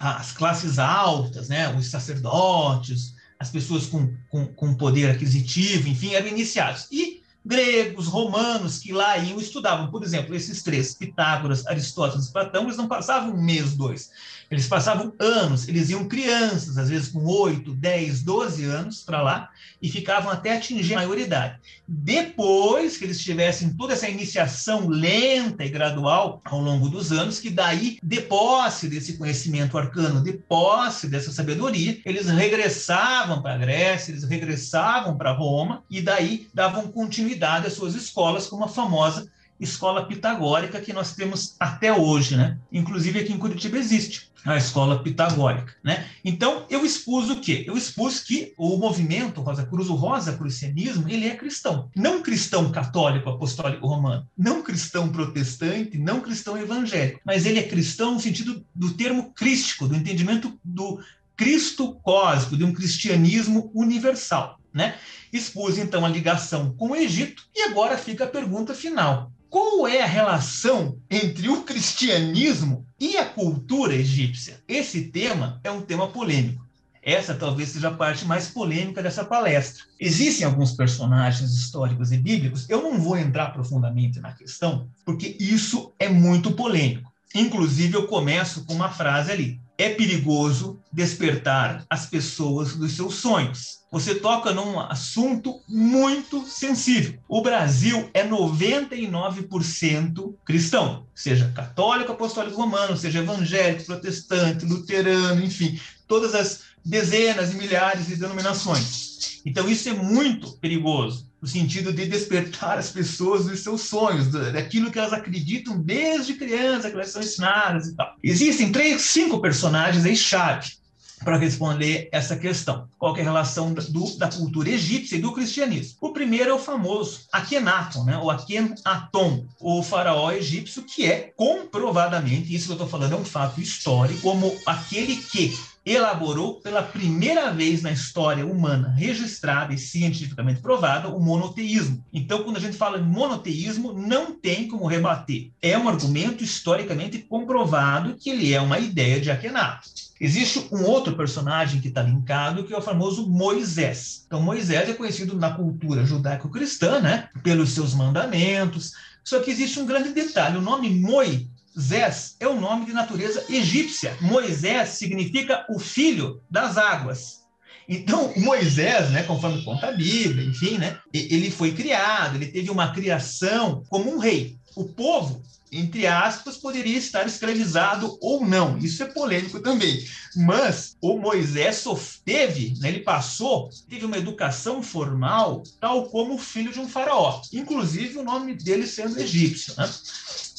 as 0.02 0.32
classes 0.32 0.80
altas, 0.80 1.48
né, 1.48 1.70
os 1.76 1.92
sacerdotes, 1.92 3.14
as 3.40 3.52
pessoas 3.52 3.86
com, 3.86 4.12
com, 4.30 4.48
com 4.48 4.74
poder 4.74 5.12
aquisitivo, 5.12 5.88
enfim, 5.88 6.16
eram 6.16 6.28
iniciados. 6.28 6.88
E 6.92 7.22
gregos, 7.46 8.08
romanos 8.08 8.80
que 8.80 8.92
lá 8.92 9.18
iam 9.20 9.40
estudavam, 9.40 9.92
por 9.92 10.04
exemplo, 10.04 10.36
esses 10.36 10.64
três, 10.64 10.96
Pitágoras, 10.96 11.68
Aristóteles 11.68 12.28
e 12.28 12.32
Platão, 12.32 12.64
eles 12.64 12.78
não 12.78 12.88
passavam 12.88 13.34
um 13.34 13.44
mês, 13.44 13.76
dois. 13.76 14.10
Eles 14.52 14.68
passavam 14.68 15.14
anos, 15.18 15.66
eles 15.70 15.90
iam 15.90 16.10
crianças, 16.10 16.78
às 16.78 16.90
vezes 16.90 17.08
com 17.08 17.24
8, 17.26 17.74
10, 17.74 18.22
12 18.22 18.66
anos 18.66 19.02
para 19.02 19.22
lá, 19.22 19.50
e 19.82 19.90
ficavam 19.90 20.30
até 20.30 20.58
atingir 20.58 20.96
a 20.96 20.98
maioridade. 20.98 21.58
Depois 21.88 22.98
que 22.98 23.06
eles 23.06 23.22
tivessem 23.22 23.74
toda 23.76 23.94
essa 23.94 24.10
iniciação 24.10 24.90
lenta 24.90 25.64
e 25.64 25.70
gradual 25.70 26.42
ao 26.44 26.60
longo 26.60 26.90
dos 26.90 27.14
anos, 27.14 27.40
que 27.40 27.50
daí, 27.50 27.98
de 28.04 28.20
posse 28.20 28.90
desse 28.90 29.18
conhecimento 29.18 29.78
arcano, 29.78 30.22
de 30.22 30.34
posse 30.34 31.08
dessa 31.08 31.32
sabedoria, 31.32 32.02
eles 32.04 32.28
regressavam 32.28 33.42
para 33.42 33.54
a 33.54 33.58
Grécia, 33.58 34.12
eles 34.12 34.26
regressavam 34.26 35.18
para 35.18 35.32
Roma, 35.32 35.82
e 35.90 36.02
daí 36.02 36.50
davam 36.54 36.92
continuidade 36.92 37.68
às 37.68 37.74
suas 37.74 37.96
escolas, 37.96 38.48
como 38.48 38.66
a 38.66 38.68
famosa 38.68 39.32
escola 39.62 40.06
pitagórica 40.06 40.82
que 40.82 40.92
nós 40.92 41.14
temos 41.14 41.56
até 41.60 41.94
hoje, 41.94 42.36
né? 42.36 42.58
Inclusive 42.72 43.20
aqui 43.20 43.32
em 43.32 43.38
Curitiba 43.38 43.78
existe 43.78 44.31
a 44.46 44.58
escola 44.58 45.04
pitagórica, 45.04 45.76
né? 45.84 46.08
Então 46.24 46.66
eu 46.70 46.86
expus 46.86 47.30
o 47.30 47.40
quê? 47.40 47.64
Eu 47.68 47.78
expus 47.78 48.20
que 48.20 48.54
o 48.58 48.78
movimento 48.78 49.42
Rosa 49.42 49.66
Cruz, 49.66 49.90
o 49.90 49.96
Rosa 49.96 50.34
Crucianismo, 50.34 51.08
ele 51.08 51.28
é 51.28 51.36
cristão, 51.36 51.90
não 51.96 52.22
cristão 52.22 52.72
católico 52.72 53.30
apostólico 53.30 53.88
romano, 53.88 54.28
não 54.38 54.64
cristão 54.64 55.10
protestante, 55.10 55.98
não 55.98 56.22
cristão 56.22 56.58
evangélico, 56.58 57.20
mas 57.26 57.46
ele 57.46 57.60
é 57.60 57.64
cristão 57.68 58.16
no 58.16 58.20
sentido 58.20 58.66
do 58.74 58.94
termo 58.94 59.32
crístico, 59.34 59.88
do 59.88 59.96
entendimento 59.96 60.60
do 60.64 61.00
Cristo 61.36 61.96
cósmico, 62.04 62.58
de 62.58 62.64
um 62.64 62.74
cristianismo 62.74 63.72
universal, 63.74 64.60
né? 64.74 64.96
Expus 65.32 65.78
então 65.78 66.06
a 66.06 66.10
ligação 66.10 66.74
com 66.76 66.90
o 66.90 66.96
Egito 66.96 67.44
e 67.56 67.62
agora 67.64 67.98
fica 67.98 68.26
a 68.26 68.30
pergunta 68.30 68.74
final: 68.74 69.32
qual 69.50 69.88
é 69.88 70.02
a 70.02 70.08
relação 70.08 70.98
entre 71.10 71.50
o 71.50 71.64
cristianismo 71.64 72.86
e 73.02 73.18
a 73.18 73.26
cultura 73.26 73.96
egípcia? 73.96 74.62
Esse 74.68 75.06
tema 75.06 75.60
é 75.64 75.72
um 75.72 75.82
tema 75.82 76.08
polêmico. 76.08 76.64
Essa 77.02 77.34
talvez 77.34 77.70
seja 77.70 77.88
a 77.88 77.94
parte 77.96 78.26
mais 78.26 78.50
polêmica 78.50 79.02
dessa 79.02 79.26
palestra. 79.26 79.86
Existem 80.00 80.46
alguns 80.46 80.74
personagens 80.74 81.52
históricos 81.52 82.12
e 82.12 82.18
bíblicos, 82.18 82.70
eu 82.70 82.84
não 82.84 83.00
vou 83.00 83.18
entrar 83.18 83.54
profundamente 83.54 84.20
na 84.20 84.34
questão, 84.34 84.88
porque 85.04 85.36
isso 85.40 85.92
é 85.98 86.08
muito 86.08 86.52
polêmico. 86.52 87.12
Inclusive, 87.34 87.96
eu 87.96 88.06
começo 88.06 88.66
com 88.66 88.74
uma 88.76 88.90
frase 88.90 89.32
ali: 89.32 89.60
é 89.82 89.90
perigoso 89.90 90.80
despertar 90.92 91.84
as 91.90 92.06
pessoas 92.06 92.76
dos 92.76 92.92
seus 92.92 93.16
sonhos. 93.16 93.80
Você 93.92 94.14
toca 94.16 94.54
num 94.54 94.80
assunto 94.80 95.60
muito 95.68 96.46
sensível. 96.46 97.20
O 97.28 97.42
Brasil 97.42 98.10
é 98.14 98.24
99% 98.26 100.36
cristão, 100.46 101.08
seja 101.16 101.52
católico, 101.54 102.12
apostólico 102.12 102.56
romano, 102.56 102.96
seja 102.96 103.20
evangélico, 103.20 103.86
protestante, 103.86 104.66
luterano, 104.66 105.44
enfim, 105.44 105.80
todas 106.08 106.36
as 106.36 106.71
dezenas 106.84 107.54
e 107.54 107.56
milhares 107.56 108.08
de 108.08 108.16
denominações. 108.16 109.42
Então, 109.46 109.68
isso 109.68 109.90
é 109.90 109.94
muito 109.94 110.52
perigoso, 110.58 111.28
no 111.42 111.48
sentido 111.48 111.92
de 111.92 112.06
despertar 112.06 112.78
as 112.78 112.92
pessoas 112.92 113.46
dos 113.46 113.62
seus 113.62 113.82
sonhos, 113.82 114.28
daquilo 114.28 114.92
que 114.92 115.00
elas 115.00 115.14
acreditam 115.14 115.82
desde 115.82 116.36
criança, 116.36 116.90
que 116.90 116.96
elas 116.96 117.10
são 117.10 117.22
ensinadas 117.22 117.88
e 117.88 117.96
tal. 117.96 118.16
Existem 118.24 118.72
três, 118.72 119.02
cinco 119.02 119.42
personagens 119.42 120.06
aí 120.06 120.16
chave 120.16 120.82
para 121.24 121.38
responder 121.38 122.10
essa 122.12 122.36
questão. 122.36 122.88
Qual 122.98 123.16
é 123.16 123.22
a 123.22 123.24
relação 123.24 123.74
do, 123.74 124.18
da 124.18 124.28
cultura 124.28 124.70
egípcia 124.70 125.18
e 125.18 125.22
do 125.22 125.34
cristianismo? 125.34 125.98
O 126.02 126.14
primeiro 126.14 126.50
é 126.50 126.54
o 126.54 126.60
famoso 126.60 127.22
Akhenaton, 127.32 128.04
né? 128.04 128.18
o 128.18 128.30
Akhenaton, 128.30 129.46
o 129.60 129.84
faraó 129.84 130.32
egípcio, 130.32 130.84
que 130.84 131.06
é 131.06 131.32
comprovadamente, 131.36 132.54
isso 132.54 132.66
que 132.66 132.72
eu 132.72 132.76
estou 132.76 132.90
falando 132.90 133.14
é 133.14 133.18
um 133.18 133.26
fato 133.26 133.62
histórico, 133.62 134.22
como 134.22 134.56
aquele 134.66 135.16
que 135.16 135.58
elaborou 135.86 136.62
pela 136.62 136.84
primeira 136.84 137.52
vez 137.52 137.82
na 137.82 137.92
história 137.92 138.46
humana 138.46 138.90
registrada 138.90 139.74
e 139.74 139.78
cientificamente 139.78 140.62
provada 140.62 141.08
o 141.10 141.20
monoteísmo. 141.20 142.06
Então, 142.14 142.44
quando 142.44 142.58
a 142.58 142.60
gente 142.60 142.78
fala 142.78 143.00
em 143.00 143.04
monoteísmo, 143.04 143.94
não 143.94 144.32
tem 144.32 144.68
como 144.68 144.86
rebater. 144.86 145.52
É 145.62 145.78
um 145.78 145.90
argumento 145.90 146.44
historicamente 146.44 147.20
comprovado 147.20 148.16
que 148.16 148.30
ele 148.30 148.54
é 148.54 148.62
uma 148.62 148.80
ideia 148.80 149.20
de 149.20 149.32
Akhenaton. 149.32 149.90
Existe 150.20 150.68
um 150.72 150.84
outro 150.84 151.16
personagem 151.16 151.82
que 151.82 151.88
está 151.88 152.04
linkado, 152.04 152.64
que 152.64 152.74
é 152.74 152.78
o 152.78 152.82
famoso 152.82 153.28
Moisés. 153.28 154.24
Então, 154.28 154.40
Moisés 154.40 154.88
é 154.88 154.94
conhecido 154.94 155.36
na 155.36 155.50
cultura 155.50 156.06
judaico-cristã, 156.06 157.00
né, 157.00 157.30
pelos 157.42 157.72
seus 157.72 157.96
mandamentos. 157.96 158.92
Só 159.24 159.40
que 159.40 159.50
existe 159.50 159.80
um 159.80 159.86
grande 159.86 160.10
detalhe: 160.10 160.58
o 160.58 160.62
nome 160.62 160.90
Moi 160.92 161.48
Zés 161.80 162.36
é 162.40 162.48
um 162.48 162.60
nome 162.60 162.86
de 162.86 162.94
natureza 162.94 163.46
egípcia. 163.50 164.18
Moisés 164.22 164.90
significa 164.90 165.66
o 165.70 165.80
filho 165.80 166.42
das 166.50 166.78
águas. 166.78 167.42
Então, 167.88 168.34
Moisés, 168.38 169.10
né, 169.12 169.24
conforme 169.24 169.64
conta 169.64 169.88
a 169.88 169.92
Bíblia, 169.92 170.46
enfim, 170.46 170.78
né, 170.78 170.98
ele 171.14 171.50
foi 171.52 171.72
criado, 171.72 172.36
ele 172.36 172.48
teve 172.48 172.70
uma 172.70 172.92
criação 172.92 173.84
como 173.90 174.14
um 174.14 174.18
rei. 174.18 174.58
O 174.76 174.86
povo 174.86 175.42
entre 175.72 176.06
aspas, 176.06 176.58
poderia 176.58 176.98
estar 176.98 177.26
escravizado 177.26 178.18
ou 178.22 178.46
não. 178.46 178.78
Isso 178.78 179.02
é 179.04 179.06
polêmico 179.06 179.62
também. 179.62 180.06
Mas 180.36 180.98
o 181.02 181.18
Moisés 181.18 181.86
teve, 182.26 182.74
né, 182.80 182.90
ele 182.90 183.00
passou, 183.00 183.70
teve 183.90 184.06
uma 184.06 184.18
educação 184.18 184.84
formal, 184.84 185.64
tal 185.80 186.10
como 186.10 186.36
o 186.36 186.40
filho 186.40 186.74
de 186.74 186.80
um 186.80 186.90
faraó. 186.90 187.42
Inclusive 187.54 188.18
o 188.18 188.24
nome 188.24 188.54
dele 188.54 188.86
sendo 188.86 189.20
egípcio. 189.20 189.74
Né? 189.78 189.90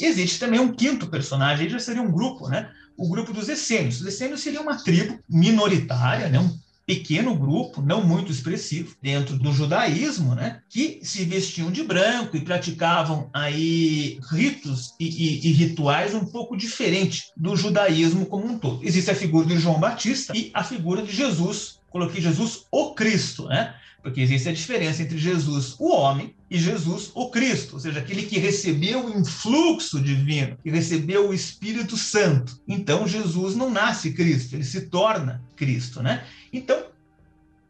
Existe 0.01 0.39
também 0.39 0.59
um 0.59 0.73
quinto 0.73 1.07
personagem, 1.07 1.67
aí 1.67 1.73
já 1.73 1.79
seria 1.79 2.03
um 2.03 2.11
grupo, 2.11 2.49
né? 2.49 2.71
O 2.97 3.09
grupo 3.09 3.33
dos 3.33 3.49
essênios. 3.49 4.01
Os 4.01 4.07
essênios 4.07 4.41
seria 4.41 4.61
uma 4.61 4.83
tribo 4.83 5.19
minoritária, 5.29 6.29
né? 6.29 6.39
um 6.39 6.59
pequeno 6.87 7.35
grupo, 7.35 7.81
não 7.81 8.05
muito 8.05 8.31
expressivo, 8.31 8.97
dentro 9.01 9.39
do 9.39 9.53
judaísmo, 9.53 10.35
né, 10.35 10.61
que 10.69 11.01
se 11.03 11.25
vestiam 11.25 11.71
de 11.71 11.83
branco 11.83 12.37
e 12.37 12.41
praticavam 12.41 13.31
aí 13.33 14.19
ritos 14.31 14.95
e, 14.99 15.07
e, 15.07 15.49
e 15.49 15.53
rituais 15.53 16.15
um 16.15 16.25
pouco 16.25 16.57
diferentes 16.57 17.33
do 17.37 17.57
judaísmo 17.57 18.27
como 18.27 18.47
um 18.47 18.59
todo. 18.59 18.81
Existe 18.83 19.11
a 19.11 19.15
figura 19.15 19.47
de 19.47 19.59
João 19.59 19.81
Batista 19.81 20.37
e 20.37 20.51
a 20.53 20.65
figura 20.65 21.03
de 21.03 21.13
Jesus. 21.13 21.81
Coloquei 21.91 22.23
Jesus, 22.23 22.65
o 22.71 22.95
Cristo, 22.95 23.47
né? 23.47 23.75
Porque 24.03 24.21
existe 24.21 24.49
a 24.49 24.53
diferença 24.53 25.03
entre 25.03 25.17
Jesus, 25.17 25.77
o 25.79 25.93
homem, 25.93 26.35
e 26.51 26.59
Jesus, 26.59 27.11
o 27.15 27.31
Cristo, 27.31 27.75
ou 27.75 27.81
seja, 27.81 28.01
aquele 28.01 28.25
que 28.25 28.39
recebeu 28.39 29.07
o 29.07 29.19
influxo 29.19 30.01
divino, 30.01 30.59
que 30.63 30.71
recebeu 30.71 31.29
o 31.29 31.35
Espírito 31.35 31.97
Santo. 31.97 32.61
Então, 32.67 33.07
Jesus 33.07 33.55
não 33.55 33.71
nasce 33.71 34.13
Cristo, 34.13 34.55
ele 34.55 34.65
se 34.65 34.83
torna 34.83 35.43
Cristo, 35.57 36.03
né? 36.03 36.27
Então, 36.53 36.85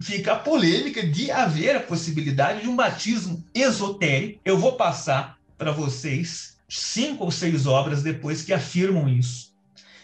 fica 0.01 0.33
a 0.33 0.39
polêmica 0.39 1.07
de 1.07 1.31
haver 1.31 1.77
a 1.77 1.81
possibilidade 1.81 2.63
de 2.63 2.69
um 2.69 2.75
batismo 2.75 3.45
esotérico. 3.55 4.41
Eu 4.45 4.59
vou 4.59 4.73
passar 4.73 5.39
para 5.57 5.71
vocês 5.71 6.57
cinco 6.69 7.25
ou 7.25 7.31
seis 7.31 7.67
obras 7.67 8.03
depois 8.03 8.43
que 8.43 8.53
afirmam 8.53 9.09
isso. 9.09 9.53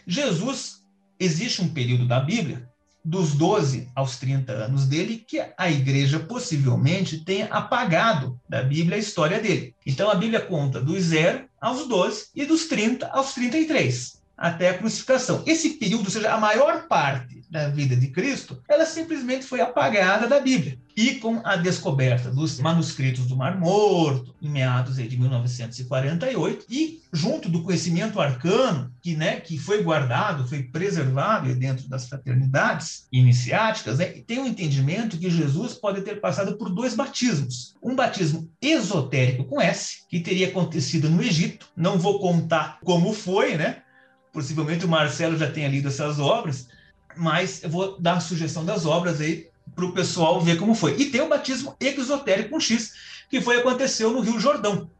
Jesus, 0.06 0.84
existe 1.18 1.62
um 1.62 1.68
período 1.68 2.06
da 2.06 2.20
Bíblia 2.20 2.67
dos 3.04 3.32
12 3.34 3.88
aos 3.94 4.16
30 4.18 4.52
anos 4.52 4.86
dele, 4.86 5.24
que 5.26 5.42
a 5.56 5.70
igreja 5.70 6.18
possivelmente 6.20 7.18
tenha 7.18 7.46
apagado 7.46 8.38
da 8.48 8.62
Bíblia 8.62 8.96
a 8.96 9.00
história 9.00 9.40
dele. 9.40 9.74
Então 9.86 10.10
a 10.10 10.14
Bíblia 10.14 10.40
conta 10.40 10.80
dos 10.80 11.04
0 11.04 11.44
aos 11.60 11.86
12 11.86 12.26
e 12.34 12.44
dos 12.44 12.66
30 12.66 13.06
aos 13.08 13.32
33, 13.34 14.20
até 14.36 14.70
a 14.70 14.78
crucificação. 14.78 15.42
Esse 15.46 15.70
período, 15.70 16.04
ou 16.04 16.10
seja, 16.10 16.32
a 16.32 16.38
maior 16.38 16.86
parte 16.86 17.37
da 17.50 17.68
vida 17.68 17.96
de 17.96 18.08
Cristo, 18.08 18.62
ela 18.68 18.84
simplesmente 18.84 19.44
foi 19.44 19.60
apagada 19.60 20.26
da 20.26 20.40
Bíblia. 20.40 20.78
E 20.96 21.14
com 21.14 21.40
a 21.44 21.54
descoberta 21.54 22.28
dos 22.28 22.58
manuscritos 22.58 23.26
do 23.26 23.36
Mar 23.36 23.56
Morto, 23.58 24.34
em 24.42 24.50
meados 24.50 24.96
de 24.96 25.16
1948, 25.16 26.66
e 26.68 27.00
junto 27.12 27.48
do 27.48 27.62
conhecimento 27.62 28.20
arcano, 28.20 28.92
que, 29.00 29.14
né, 29.14 29.36
que 29.40 29.56
foi 29.56 29.82
guardado, 29.82 30.46
foi 30.48 30.64
preservado 30.64 31.54
dentro 31.54 31.88
das 31.88 32.08
fraternidades 32.08 33.06
iniciáticas, 33.12 33.98
né, 33.98 34.06
tem 34.06 34.40
o 34.40 34.42
um 34.42 34.46
entendimento 34.46 35.16
que 35.16 35.30
Jesus 35.30 35.74
pode 35.74 36.02
ter 36.02 36.20
passado 36.20 36.58
por 36.58 36.68
dois 36.68 36.94
batismos. 36.94 37.74
Um 37.82 37.94
batismo 37.94 38.50
esotérico 38.60 39.44
com 39.44 39.60
S, 39.60 39.98
que 40.10 40.20
teria 40.20 40.48
acontecido 40.48 41.08
no 41.08 41.22
Egito, 41.22 41.68
não 41.76 41.96
vou 41.96 42.18
contar 42.18 42.78
como 42.84 43.12
foi, 43.12 43.56
né? 43.56 43.82
Possivelmente 44.32 44.84
o 44.84 44.88
Marcelo 44.88 45.38
já 45.38 45.50
tenha 45.50 45.68
lido 45.68 45.88
essas 45.88 46.18
obras, 46.18 46.68
mas 47.18 47.62
eu 47.62 47.70
vou 47.70 48.00
dar 48.00 48.14
a 48.14 48.20
sugestão 48.20 48.64
das 48.64 48.86
obras 48.86 49.20
aí 49.20 49.48
para 49.74 49.84
o 49.84 49.92
pessoal 49.92 50.40
ver 50.40 50.56
como 50.56 50.74
foi. 50.74 50.96
E 50.98 51.06
tem 51.06 51.20
o 51.20 51.28
batismo 51.28 51.76
exotérico 51.80 52.50
com 52.50 52.60
X, 52.60 52.92
que 53.28 53.40
foi 53.40 53.58
aconteceu 53.58 54.12
no 54.12 54.20
Rio 54.20 54.40
Jordão, 54.40 54.90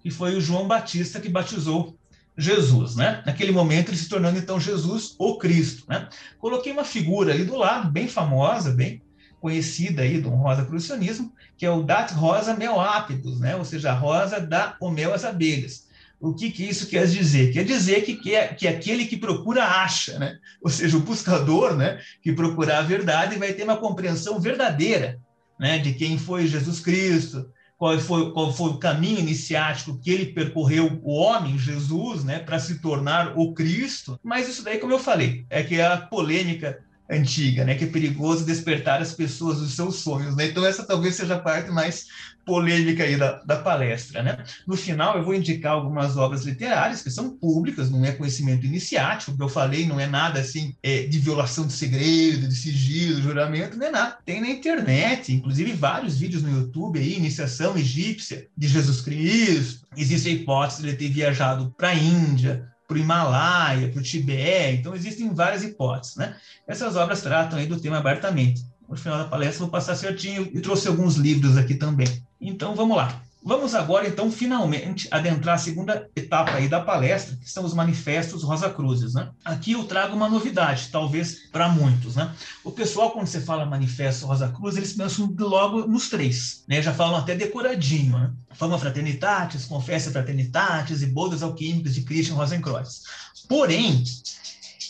que 0.00 0.10
foi 0.10 0.34
o 0.34 0.40
João 0.40 0.66
Batista 0.66 1.20
que 1.20 1.28
batizou 1.28 1.96
Jesus, 2.36 2.96
né? 2.96 3.22
Naquele 3.24 3.52
momento 3.52 3.90
ele 3.90 3.96
se 3.96 4.08
tornando 4.08 4.38
então 4.38 4.60
Jesus 4.60 5.14
o 5.18 5.38
Cristo, 5.38 5.84
né? 5.88 6.08
Coloquei 6.38 6.72
uma 6.72 6.84
figura 6.84 7.32
ali 7.32 7.44
do 7.44 7.56
lado, 7.56 7.90
bem 7.90 8.08
famosa, 8.08 8.72
bem 8.72 9.00
conhecida 9.40 10.02
aí 10.02 10.20
do 10.20 10.28
rosa 10.28 10.64
crucianismo, 10.64 11.32
que 11.56 11.64
é 11.64 11.70
o 11.70 11.82
Dat 11.82 12.12
Rosa 12.12 12.54
Meoápidus, 12.54 13.38
né? 13.40 13.56
Ou 13.56 13.64
seja, 13.64 13.92
a 13.92 13.94
rosa 13.94 14.40
dá 14.40 14.76
o 14.80 14.90
mel 14.90 15.14
às 15.14 15.24
abelhas. 15.24 15.85
O 16.20 16.34
que, 16.34 16.50
que 16.50 16.64
isso 16.64 16.86
quer 16.86 17.06
dizer? 17.06 17.52
Quer 17.52 17.64
dizer 17.64 18.02
que, 18.02 18.16
que, 18.16 18.34
é, 18.34 18.48
que 18.48 18.66
aquele 18.66 19.04
que 19.04 19.16
procura 19.16 19.64
acha, 19.64 20.18
né? 20.18 20.38
ou 20.62 20.70
seja, 20.70 20.96
o 20.96 21.00
buscador 21.00 21.76
né, 21.76 22.00
que 22.22 22.32
procurar 22.32 22.78
a 22.78 22.82
verdade 22.82 23.38
vai 23.38 23.52
ter 23.52 23.64
uma 23.64 23.76
compreensão 23.76 24.40
verdadeira 24.40 25.18
né, 25.58 25.78
de 25.78 25.92
quem 25.92 26.18
foi 26.18 26.46
Jesus 26.46 26.80
Cristo, 26.80 27.50
qual 27.76 27.98
foi, 27.98 28.32
qual 28.32 28.52
foi 28.52 28.70
o 28.70 28.78
caminho 28.78 29.18
iniciático 29.18 29.98
que 29.98 30.10
ele 30.10 30.26
percorreu, 30.26 30.98
o 31.02 31.14
homem, 31.14 31.58
Jesus, 31.58 32.24
né, 32.24 32.38
para 32.38 32.58
se 32.58 32.80
tornar 32.80 33.36
o 33.36 33.52
Cristo. 33.52 34.18
Mas 34.22 34.48
isso 34.48 34.64
daí, 34.64 34.78
como 34.78 34.92
eu 34.92 34.98
falei, 34.98 35.44
é 35.50 35.62
que 35.62 35.76
é 35.78 35.86
a 35.86 35.98
polêmica 35.98 36.78
antiga, 37.08 37.64
né, 37.64 37.74
que 37.74 37.84
é 37.84 37.88
perigoso 37.88 38.44
despertar 38.44 39.00
as 39.00 39.12
pessoas 39.12 39.58
dos 39.58 39.74
seus 39.74 39.96
sonhos, 39.96 40.34
né? 40.34 40.46
Então 40.46 40.66
essa 40.66 40.84
talvez 40.84 41.14
seja 41.14 41.36
a 41.36 41.38
parte 41.38 41.70
mais 41.70 42.06
polêmica 42.44 43.02
aí 43.02 43.16
da, 43.16 43.42
da 43.44 43.56
palestra, 43.56 44.22
né? 44.22 44.38
No 44.66 44.76
final 44.76 45.16
eu 45.16 45.24
vou 45.24 45.34
indicar 45.34 45.72
algumas 45.72 46.16
obras 46.16 46.44
literárias 46.44 47.02
que 47.02 47.10
são 47.10 47.30
públicas, 47.30 47.90
não 47.90 48.04
é 48.04 48.12
conhecimento 48.12 48.66
iniciático, 48.66 49.36
que 49.36 49.42
eu 49.42 49.48
falei 49.48 49.86
não 49.86 50.00
é 50.00 50.06
nada 50.06 50.40
assim 50.40 50.74
é, 50.82 51.02
de 51.04 51.18
violação 51.18 51.66
de 51.66 51.72
segredo, 51.72 52.48
de 52.48 52.54
sigilo, 52.54 53.22
juramento, 53.22 53.76
não 53.76 53.86
é 53.86 53.90
nada. 53.90 54.18
Tem 54.24 54.40
na 54.40 54.48
internet, 54.48 55.32
inclusive 55.32 55.72
vários 55.72 56.18
vídeos 56.18 56.42
no 56.42 56.50
YouTube 56.50 56.98
aí, 56.98 57.16
iniciação 57.16 57.76
egípcia 57.76 58.46
de 58.56 58.68
Jesus 58.68 59.00
Cristo. 59.00 59.86
Existe 59.96 60.28
a 60.28 60.32
hipótese 60.32 60.82
de 60.82 60.88
ele 60.88 60.96
ter 60.96 61.08
viajado 61.08 61.74
para 61.76 61.88
a 61.88 61.94
Índia, 61.94 62.68
para 62.86 62.96
o 62.96 62.98
Himalaia, 62.98 63.88
para 63.88 64.00
o 64.00 64.02
Tibete. 64.02 64.80
Então, 64.80 64.94
existem 64.94 65.32
várias 65.34 65.64
hipóteses. 65.64 66.16
Né? 66.16 66.36
Essas 66.66 66.96
obras 66.96 67.20
tratam 67.22 67.58
aí 67.58 67.66
do 67.66 67.80
tema 67.80 67.98
abertamente. 67.98 68.64
No 68.88 68.96
final 68.96 69.18
da 69.18 69.24
palestra, 69.24 69.60
vou 69.60 69.68
passar 69.68 69.96
certinho 69.96 70.48
e 70.52 70.60
trouxe 70.60 70.86
alguns 70.86 71.16
livros 71.16 71.56
aqui 71.56 71.74
também. 71.74 72.06
Então, 72.40 72.74
vamos 72.74 72.96
lá. 72.96 73.20
Vamos 73.48 73.76
agora, 73.76 74.08
então, 74.08 74.28
finalmente 74.28 75.06
adentrar 75.08 75.54
a 75.54 75.58
segunda 75.58 76.10
etapa 76.16 76.54
aí 76.54 76.68
da 76.68 76.80
palestra, 76.80 77.36
que 77.36 77.48
são 77.48 77.64
os 77.64 77.72
manifestos 77.72 78.42
Rosa 78.42 78.68
Cruzes, 78.68 79.14
né? 79.14 79.30
Aqui 79.44 79.70
eu 79.70 79.84
trago 79.84 80.16
uma 80.16 80.28
novidade, 80.28 80.88
talvez 80.90 81.48
para 81.52 81.68
muitos, 81.68 82.16
né? 82.16 82.34
O 82.64 82.72
pessoal, 82.72 83.12
quando 83.12 83.28
você 83.28 83.40
fala 83.40 83.64
manifesto 83.64 84.26
Rosa 84.26 84.48
Cruz, 84.48 84.76
eles 84.76 84.94
pensam 84.94 85.32
logo 85.38 85.86
nos 85.86 86.08
três, 86.08 86.64
né? 86.66 86.82
Já 86.82 86.92
falam 86.92 87.14
até 87.14 87.36
decoradinho, 87.36 88.18
né? 88.18 88.32
Fama 88.50 88.80
Fraternitatis, 88.80 89.64
Confessa 89.64 90.10
Fraternitatis 90.10 91.02
e 91.02 91.06
Bodas 91.06 91.40
Alquímicas 91.40 91.94
de 91.94 92.02
Christian 92.02 92.34
Rosenkreuz. 92.34 93.02
Porém, 93.48 94.02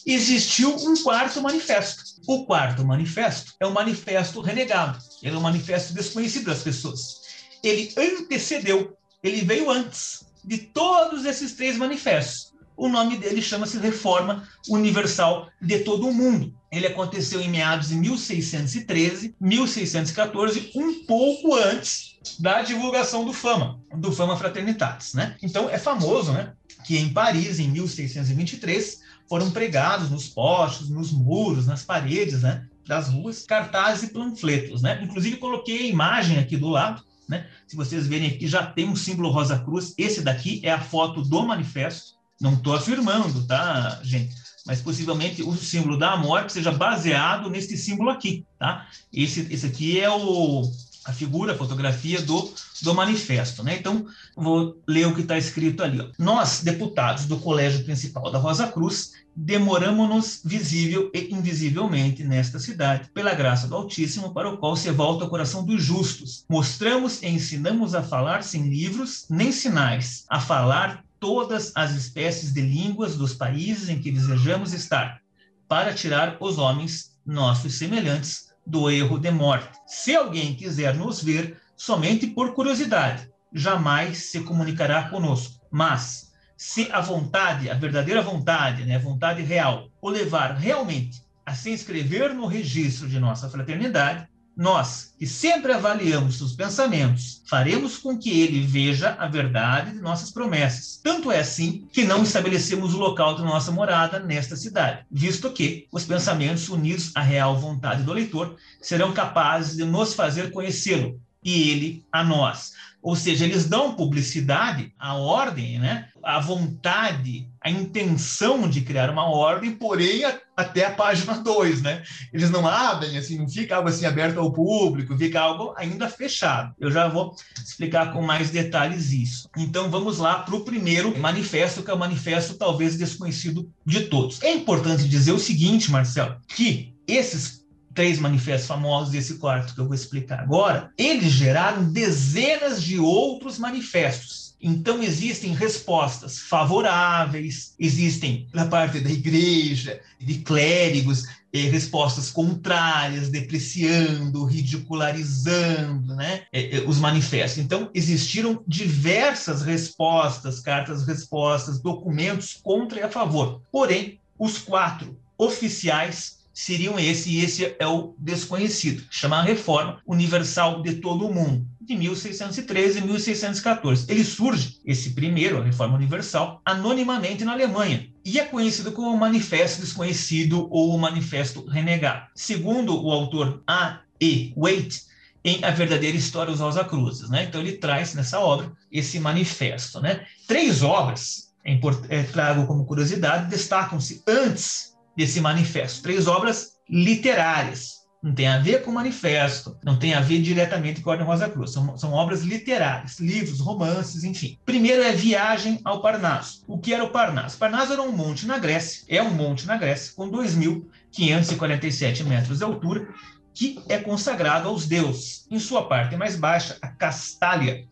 existiu 0.06 0.74
um 0.74 0.96
quarto 1.02 1.42
manifesto. 1.42 2.02
O 2.26 2.46
quarto 2.46 2.86
manifesto 2.86 3.52
é 3.60 3.66
um 3.66 3.72
manifesto 3.72 4.40
renegado, 4.40 4.98
ele 5.22 5.36
é 5.36 5.38
um 5.38 5.42
manifesto 5.42 5.92
desconhecido 5.92 6.46
das 6.46 6.62
pessoas. 6.62 7.25
Ele 7.62 7.92
antecedeu, 7.96 8.96
ele 9.22 9.42
veio 9.42 9.70
antes 9.70 10.26
de 10.44 10.58
todos 10.58 11.24
esses 11.24 11.54
três 11.54 11.76
manifestos. 11.76 12.54
O 12.76 12.88
nome 12.88 13.16
dele 13.16 13.40
chama-se 13.40 13.78
Reforma 13.78 14.46
Universal 14.68 15.48
de 15.60 15.78
todo 15.78 16.06
o 16.06 16.12
mundo. 16.12 16.54
Ele 16.70 16.86
aconteceu 16.86 17.40
em 17.40 17.48
meados 17.48 17.88
de 17.88 17.94
1613, 17.94 19.34
1614, 19.40 20.72
um 20.74 21.06
pouco 21.06 21.54
antes 21.54 22.16
da 22.38 22.60
divulgação 22.60 23.24
do 23.24 23.32
Fama, 23.32 23.80
do 23.96 24.12
Fama 24.12 24.36
Fraternitatis, 24.36 25.14
né? 25.14 25.36
Então 25.42 25.70
é 25.70 25.78
famoso, 25.78 26.32
né, 26.32 26.52
que 26.84 26.98
em 26.98 27.12
Paris 27.12 27.58
em 27.58 27.68
1623 27.68 29.00
foram 29.28 29.50
pregados 29.50 30.10
nos 30.10 30.28
postes, 30.28 30.88
nos 30.88 31.12
muros, 31.12 31.66
nas 31.66 31.82
paredes, 31.82 32.42
né, 32.42 32.66
das 32.86 33.08
ruas, 33.08 33.44
cartazes 33.44 34.10
e 34.10 34.12
panfletos, 34.12 34.82
né? 34.82 35.00
Inclusive 35.02 35.38
coloquei 35.38 35.78
a 35.78 35.86
imagem 35.88 36.38
aqui 36.38 36.56
do 36.56 36.68
lado, 36.68 37.02
né? 37.28 37.46
Se 37.66 37.76
vocês 37.76 38.06
verem 38.06 38.28
aqui 38.28 38.46
já 38.46 38.64
tem 38.64 38.88
um 38.88 38.96
símbolo 38.96 39.30
Rosa 39.30 39.58
Cruz. 39.58 39.94
Esse 39.98 40.22
daqui 40.22 40.60
é 40.62 40.70
a 40.70 40.80
foto 40.80 41.22
do 41.22 41.42
manifesto. 41.42 42.16
Não 42.40 42.54
estou 42.54 42.74
afirmando, 42.74 43.46
tá, 43.46 44.00
gente? 44.02 44.34
Mas 44.66 44.80
possivelmente 44.80 45.42
o 45.42 45.54
símbolo 45.54 45.96
da 45.96 46.16
morte 46.16 46.52
seja 46.52 46.72
baseado 46.72 47.48
nesse 47.48 47.76
símbolo 47.76 48.10
aqui, 48.10 48.44
tá? 48.58 48.86
Esse, 49.12 49.46
esse 49.52 49.66
aqui 49.66 50.00
é 50.00 50.10
o 50.10 50.70
a 51.06 51.12
figura, 51.12 51.52
a 51.52 51.56
fotografia 51.56 52.20
do, 52.20 52.52
do 52.82 52.94
manifesto. 52.94 53.62
Né? 53.62 53.76
Então, 53.78 54.06
vou 54.36 54.82
ler 54.86 55.06
o 55.06 55.14
que 55.14 55.20
está 55.20 55.38
escrito 55.38 55.82
ali. 55.84 56.00
Ó. 56.00 56.08
Nós, 56.18 56.62
deputados 56.62 57.26
do 57.26 57.38
Colégio 57.38 57.84
Principal 57.84 58.30
da 58.30 58.38
Rosa 58.38 58.66
Cruz, 58.66 59.12
demoramos-nos 59.36 60.40
visível 60.42 61.10
e 61.12 61.34
invisivelmente 61.34 62.24
nesta 62.24 62.58
cidade, 62.58 63.10
pela 63.12 63.34
graça 63.34 63.68
do 63.68 63.76
Altíssimo, 63.76 64.32
para 64.32 64.48
o 64.48 64.56
qual 64.56 64.74
se 64.74 64.90
volta 64.90 65.26
o 65.26 65.28
coração 65.28 65.62
dos 65.62 65.82
justos. 65.82 66.46
Mostramos 66.48 67.22
e 67.22 67.28
ensinamos 67.28 67.94
a 67.94 68.02
falar 68.02 68.42
sem 68.42 68.68
livros 68.68 69.26
nem 69.28 69.52
sinais, 69.52 70.24
a 70.30 70.40
falar 70.40 71.04
todas 71.20 71.70
as 71.74 71.92
espécies 71.92 72.52
de 72.54 72.62
línguas 72.62 73.16
dos 73.16 73.34
países 73.34 73.90
em 73.90 74.00
que 74.00 74.10
desejamos 74.10 74.72
estar, 74.72 75.20
para 75.68 75.92
tirar 75.92 76.38
os 76.40 76.56
homens, 76.56 77.16
nossos 77.26 77.74
semelhantes, 77.74 78.46
do 78.66 78.90
erro 78.90 79.18
de 79.18 79.30
morte. 79.30 79.78
Se 79.86 80.16
alguém 80.16 80.54
quiser 80.54 80.96
nos 80.96 81.22
ver 81.22 81.60
somente 81.76 82.26
por 82.26 82.54
curiosidade, 82.54 83.28
jamais 83.52 84.30
se 84.30 84.40
comunicará 84.40 85.08
conosco. 85.08 85.60
Mas, 85.70 86.25
se 86.56 86.88
a 86.90 87.00
vontade, 87.00 87.68
a 87.68 87.74
verdadeira 87.74 88.22
vontade, 88.22 88.84
né, 88.84 88.96
a 88.96 89.00
vontade 89.00 89.42
real, 89.42 89.88
o 90.00 90.08
levar 90.08 90.54
realmente 90.56 91.22
a 91.44 91.54
se 91.54 91.70
inscrever 91.70 92.34
no 92.34 92.46
registro 92.46 93.08
de 93.08 93.20
nossa 93.20 93.48
fraternidade, 93.48 94.26
nós, 94.56 95.14
que 95.18 95.26
sempre 95.26 95.70
avaliamos 95.70 96.38
seus 96.38 96.54
pensamentos, 96.54 97.42
faremos 97.46 97.98
com 97.98 98.18
que 98.18 98.40
ele 98.40 98.66
veja 98.66 99.14
a 99.18 99.28
verdade 99.28 99.92
de 99.92 100.00
nossas 100.00 100.30
promessas. 100.30 100.98
Tanto 101.04 101.30
é 101.30 101.40
assim 101.40 101.86
que 101.92 102.04
não 102.04 102.22
estabelecemos 102.22 102.94
o 102.94 102.98
local 102.98 103.36
de 103.36 103.42
nossa 103.42 103.70
morada 103.70 104.18
nesta 104.18 104.56
cidade, 104.56 105.04
visto 105.10 105.52
que 105.52 105.86
os 105.92 106.04
pensamentos 106.04 106.70
unidos 106.70 107.12
à 107.14 107.20
real 107.20 107.58
vontade 107.58 108.02
do 108.02 108.14
leitor 108.14 108.56
serão 108.80 109.12
capazes 109.12 109.76
de 109.76 109.84
nos 109.84 110.14
fazer 110.14 110.50
conhecê-lo 110.50 111.20
e 111.44 111.70
ele 111.70 112.04
a 112.10 112.24
nós. 112.24 112.72
Ou 113.06 113.14
seja, 113.14 113.44
eles 113.44 113.68
dão 113.68 113.94
publicidade 113.94 114.92
à 114.98 115.14
ordem, 115.14 115.78
né? 115.78 116.08
à 116.24 116.40
vontade, 116.40 117.48
à 117.60 117.70
intenção 117.70 118.68
de 118.68 118.80
criar 118.80 119.08
uma 119.10 119.30
ordem, 119.30 119.70
porém 119.70 120.24
a, 120.24 120.36
até 120.56 120.86
a 120.86 120.90
página 120.90 121.38
2. 121.38 121.82
Né? 121.82 122.02
Eles 122.32 122.50
não 122.50 122.66
abrem, 122.66 123.16
assim, 123.16 123.38
não 123.38 123.48
fica 123.48 123.76
algo 123.76 123.88
assim 123.88 124.06
aberto 124.06 124.40
ao 124.40 124.52
público, 124.52 125.16
fica 125.16 125.40
algo 125.40 125.72
ainda 125.76 126.08
fechado. 126.08 126.74
Eu 126.80 126.90
já 126.90 127.06
vou 127.06 127.36
explicar 127.64 128.12
com 128.12 128.22
mais 128.22 128.50
detalhes 128.50 129.12
isso. 129.12 129.48
Então 129.56 129.88
vamos 129.88 130.18
lá 130.18 130.40
para 130.40 130.56
o 130.56 130.64
primeiro 130.64 131.16
manifesto, 131.16 131.84
que 131.84 131.90
é 131.92 131.94
o 131.94 131.98
manifesto 131.98 132.54
talvez 132.54 132.98
desconhecido 132.98 133.70
de 133.86 134.06
todos. 134.06 134.42
É 134.42 134.52
importante 134.52 135.08
dizer 135.08 135.30
o 135.30 135.38
seguinte, 135.38 135.92
Marcelo, 135.92 136.40
que 136.48 136.92
esses 137.06 137.64
três 137.96 138.18
manifestos 138.20 138.68
famosos 138.68 139.10
desse 139.10 139.38
quarto 139.38 139.74
que 139.74 139.80
eu 139.80 139.86
vou 139.86 139.94
explicar 139.94 140.38
agora, 140.38 140.92
eles 140.98 141.32
geraram 141.32 141.90
dezenas 141.90 142.80
de 142.82 143.00
outros 143.00 143.58
manifestos. 143.58 144.54
Então, 144.60 145.02
existem 145.02 145.52
respostas 145.52 146.38
favoráveis, 146.38 147.74
existem 147.78 148.48
da 148.52 148.66
parte 148.66 149.00
da 149.00 149.10
igreja, 149.10 150.00
de 150.18 150.38
clérigos, 150.38 151.24
eh, 151.52 151.68
respostas 151.68 152.30
contrárias, 152.30 153.28
depreciando, 153.28 154.44
ridicularizando 154.44 156.14
né, 156.14 156.42
eh, 156.52 156.78
eh, 156.78 156.84
os 156.86 156.98
manifestos. 156.98 157.62
Então, 157.62 157.90
existiram 157.94 158.62
diversas 158.66 159.62
respostas, 159.62 160.60
cartas-respostas, 160.60 161.80
documentos 161.80 162.54
contra 162.54 163.00
e 163.00 163.02
a 163.02 163.10
favor. 163.10 163.60
Porém, 163.70 164.18
os 164.38 164.58
quatro 164.58 165.18
oficiais 165.38 166.35
seriam 166.56 166.98
esse, 166.98 167.28
e 167.28 167.44
esse 167.44 167.76
é 167.78 167.86
o 167.86 168.14
desconhecido, 168.18 169.04
chama 169.10 169.36
a 169.36 169.42
Reforma 169.42 170.00
Universal 170.06 170.80
de 170.80 170.94
Todo 170.94 171.26
o 171.26 171.34
Mundo, 171.34 171.68
de 171.78 171.94
1613 171.94 172.98
e 172.98 173.02
1614. 173.02 174.06
Ele 174.08 174.24
surge, 174.24 174.78
esse 174.82 175.10
primeiro, 175.10 175.58
a 175.58 175.62
Reforma 175.62 175.96
Universal, 175.96 176.62
anonimamente 176.64 177.44
na 177.44 177.52
Alemanha, 177.52 178.08
e 178.24 178.40
é 178.40 178.44
conhecido 178.46 178.90
como 178.92 179.12
o 179.12 179.18
Manifesto 179.18 179.82
Desconhecido 179.82 180.66
ou 180.70 180.94
o 180.94 180.98
Manifesto 180.98 181.62
Renegado. 181.66 182.26
Segundo 182.34 183.04
o 183.04 183.12
autor 183.12 183.62
A. 183.66 184.00
E. 184.18 184.54
Waite, 184.56 185.02
em 185.44 185.62
A 185.62 185.70
Verdadeira 185.70 186.16
História 186.16 186.52
dos 186.52 186.60
Rosa 186.62 186.84
Cruzes. 186.84 187.28
Né? 187.28 187.44
Então, 187.44 187.60
ele 187.60 187.72
traz 187.72 188.14
nessa 188.14 188.40
obra 188.40 188.72
esse 188.90 189.20
manifesto. 189.20 190.00
Né? 190.00 190.24
Três 190.48 190.82
obras, 190.82 191.52
é, 191.62 191.78
é, 192.08 192.22
trago 192.22 192.66
como 192.66 192.86
curiosidade, 192.86 193.50
destacam-se 193.50 194.22
antes 194.26 194.95
desse 195.16 195.40
manifesto. 195.40 196.02
Três 196.02 196.26
obras 196.26 196.72
literárias. 196.88 197.96
Não 198.22 198.34
tem 198.34 198.48
a 198.48 198.58
ver 198.58 198.82
com 198.82 198.90
o 198.90 198.94
manifesto, 198.94 199.78
não 199.84 199.96
tem 199.96 200.14
a 200.14 200.20
ver 200.20 200.40
diretamente 200.40 201.00
com 201.00 201.10
a 201.10 201.12
Ordem 201.12 201.26
Rosa 201.26 201.48
Cruz. 201.48 201.72
São, 201.72 201.96
são 201.96 202.12
obras 202.12 202.42
literárias, 202.42 203.20
livros, 203.20 203.60
romances, 203.60 204.24
enfim. 204.24 204.58
Primeiro 204.64 205.02
é 205.02 205.12
Viagem 205.12 205.80
ao 205.84 206.02
Parnaso. 206.02 206.64
O 206.66 206.78
que 206.78 206.92
era 206.92 207.04
o 207.04 207.10
Parnaso? 207.10 207.56
Parnaso 207.56 207.92
era 207.92 208.02
um 208.02 208.10
monte 208.10 208.44
na 208.44 208.58
Grécia, 208.58 209.04
é 209.08 209.22
um 209.22 209.30
monte 209.30 209.66
na 209.66 209.76
Grécia, 209.76 210.12
com 210.16 210.28
2.547 210.28 212.24
metros 212.24 212.58
de 212.58 212.64
altura, 212.64 213.06
que 213.54 213.80
é 213.88 213.98
consagrado 213.98 214.68
aos 214.68 214.86
deuses. 214.86 215.46
Em 215.48 215.60
sua 215.60 215.86
parte 215.86 216.16
mais 216.16 216.34
baixa, 216.34 216.76
a 216.82 216.88
Castália, 216.88 217.86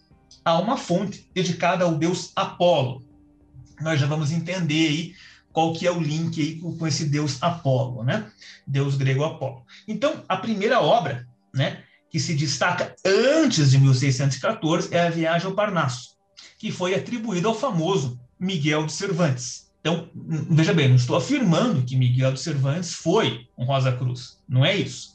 há 0.45 0.59
uma 0.59 0.77
fonte 0.77 1.31
dedicada 1.33 1.85
ao 1.85 1.95
deus 1.95 2.33
Apolo. 2.35 3.05
Nós 3.81 4.01
já 4.01 4.07
vamos 4.07 4.33
entender 4.33 4.89
aí 4.89 5.14
qual 5.55 5.72
que 5.72 5.86
é 5.86 5.90
o 5.90 6.00
link 6.00 6.38
aí 6.40 6.59
com, 6.59 6.86
esse 6.86 7.07
deus 7.07 7.40
Apolo, 7.40 8.02
né? 8.02 8.30
Deus 8.66 8.96
grego 8.96 9.24
Apolo. 9.24 9.62
Então, 9.86 10.24
a 10.28 10.36
primeira 10.36 10.80
obra, 10.80 11.26
né, 11.55 11.84
que 12.11 12.18
se 12.18 12.34
destaca 12.34 12.94
antes 13.07 13.70
de 13.70 13.78
1614 13.78 14.92
é 14.92 15.07
a 15.07 15.11
Viagem 15.11 15.46
ao 15.46 15.55
Parnaso, 15.55 16.16
que 16.59 16.72
foi 16.72 16.94
atribuída 16.94 17.46
ao 17.46 17.55
famoso 17.55 18.20
Miguel 18.38 18.84
de 18.84 18.92
Cervantes. 18.92 19.70
Então, 19.80 20.09
veja 20.50 20.74
bem, 20.74 20.88
não 20.88 20.96
estou 20.96 21.16
afirmando 21.16 21.82
que 21.82 21.96
Miguel 21.96 22.32
de 22.32 22.40
Cervantes 22.40 22.92
foi 22.92 23.46
um 23.57 23.64
Rosa 23.64 23.92
Cruz, 23.92 24.40
não 24.48 24.64
é 24.64 24.74
isso. 24.74 25.14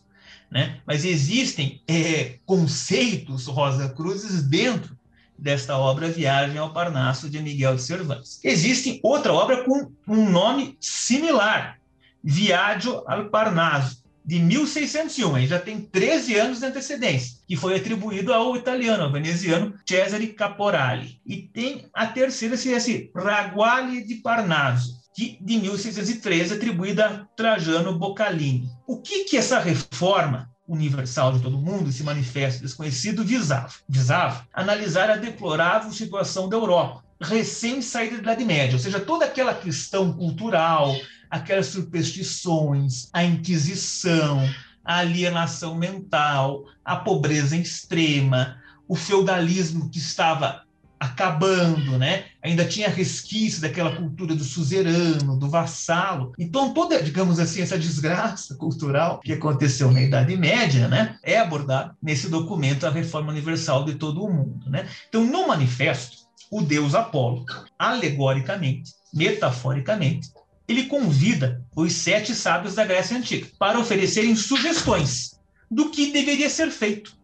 Né? 0.49 0.79
Mas 0.87 1.03
existem 1.03 1.81
é, 1.87 2.39
conceitos 2.45 3.45
Rosa 3.45 3.89
Cruzes 3.89 4.41
dentro 4.43 4.97
desta 5.41 5.77
obra 5.77 6.09
Viagem 6.09 6.57
ao 6.57 6.73
Parnaso 6.73 7.29
de 7.29 7.39
Miguel 7.39 7.75
de 7.75 7.81
Cervantes. 7.81 8.39
Existe 8.43 8.99
outra 9.03 9.33
obra 9.33 9.63
com 9.63 9.91
um 10.07 10.29
nome 10.29 10.77
similar, 10.79 11.79
Viaggio 12.23 13.03
al 13.07 13.29
Parnaso, 13.29 13.99
de 14.29 14.37
1601, 14.37 15.35
aí 15.35 15.47
já 15.47 15.57
tem 15.57 15.81
13 15.81 16.35
anos 16.35 16.59
de 16.59 16.65
antecedência, 16.65 17.39
que 17.47 17.55
foi 17.55 17.75
atribuído 17.75 18.31
ao 18.31 18.55
italiano, 18.55 19.03
ao 19.03 19.11
veneziano 19.11 19.73
Cesare 19.83 20.27
Caporali. 20.27 21.19
E 21.25 21.37
tem 21.37 21.87
a 21.91 22.05
terceira, 22.05 22.53
esse, 22.53 22.69
esse 22.69 23.11
Raguale 23.15 24.03
de 24.03 24.15
Parnaso, 24.15 24.99
que, 25.15 25.37
de 25.41 25.57
1613, 25.57 26.53
atribuída 26.53 27.07
a 27.07 27.25
Trajano 27.35 27.97
Boccalini. 27.97 28.69
O 28.85 29.01
que 29.01 29.23
que 29.23 29.35
essa 29.35 29.57
reforma 29.57 30.47
universal 30.69 31.33
de 31.33 31.41
todo 31.41 31.57
mundo, 31.57 31.89
esse 31.89 32.03
manifesto 32.03 32.61
desconhecido, 32.61 33.25
visava, 33.25 33.73
visava 33.87 34.47
analisar 34.53 35.09
a 35.09 35.17
deplorável 35.17 35.91
situação 35.91 36.47
da 36.47 36.55
Europa, 36.55 37.03
recém-saída 37.19 38.17
da 38.17 38.21
Idade 38.21 38.45
Média, 38.45 38.75
ou 38.75 38.79
seja, 38.79 38.99
toda 38.99 39.25
aquela 39.25 39.53
questão 39.53 40.13
cultural, 40.13 40.95
aquelas 41.29 41.65
superstições, 41.67 43.09
a 43.11 43.23
Inquisição, 43.23 44.47
a 44.85 44.97
alienação 44.99 45.75
mental, 45.75 46.65
a 46.85 46.95
pobreza 46.95 47.57
extrema, 47.57 48.57
o 48.87 48.95
feudalismo 48.95 49.89
que 49.89 49.99
estava 49.99 50.63
acabando, 50.99 51.97
né? 51.97 52.25
Ainda 52.43 52.65
tinha 52.65 52.89
resquício 52.89 53.61
daquela 53.61 53.95
cultura 53.95 54.35
do 54.35 54.43
suzerano, 54.43 55.37
do 55.37 55.49
vassalo. 55.49 56.33
Então 56.37 56.73
toda, 56.73 57.01
digamos 57.01 57.39
assim, 57.39 57.61
essa 57.61 57.79
desgraça 57.79 58.55
cultural 58.55 59.19
que 59.21 59.33
aconteceu 59.33 59.91
na 59.91 60.01
Idade 60.01 60.35
Média, 60.35 60.87
né, 60.87 61.17
é 61.23 61.39
abordada 61.39 61.95
nesse 62.03 62.27
documento 62.27 62.85
a 62.85 62.89
reforma 62.89 63.31
universal 63.31 63.85
de 63.85 63.95
todo 63.95 64.23
o 64.23 64.31
mundo, 64.31 64.69
né? 64.69 64.87
Então 65.07 65.23
no 65.23 65.47
manifesto, 65.47 66.17
o 66.51 66.61
deus 66.61 66.95
Apolo, 66.95 67.45
alegoricamente, 67.77 68.91
metaforicamente, 69.13 70.29
ele 70.67 70.85
convida 70.85 71.63
os 71.75 71.93
sete 71.93 72.35
sábios 72.35 72.75
da 72.75 72.85
Grécia 72.85 73.17
Antiga 73.17 73.47
para 73.57 73.79
oferecerem 73.79 74.35
sugestões 74.35 75.39
do 75.69 75.89
que 75.89 76.11
deveria 76.11 76.49
ser 76.49 76.69
feito 76.71 77.17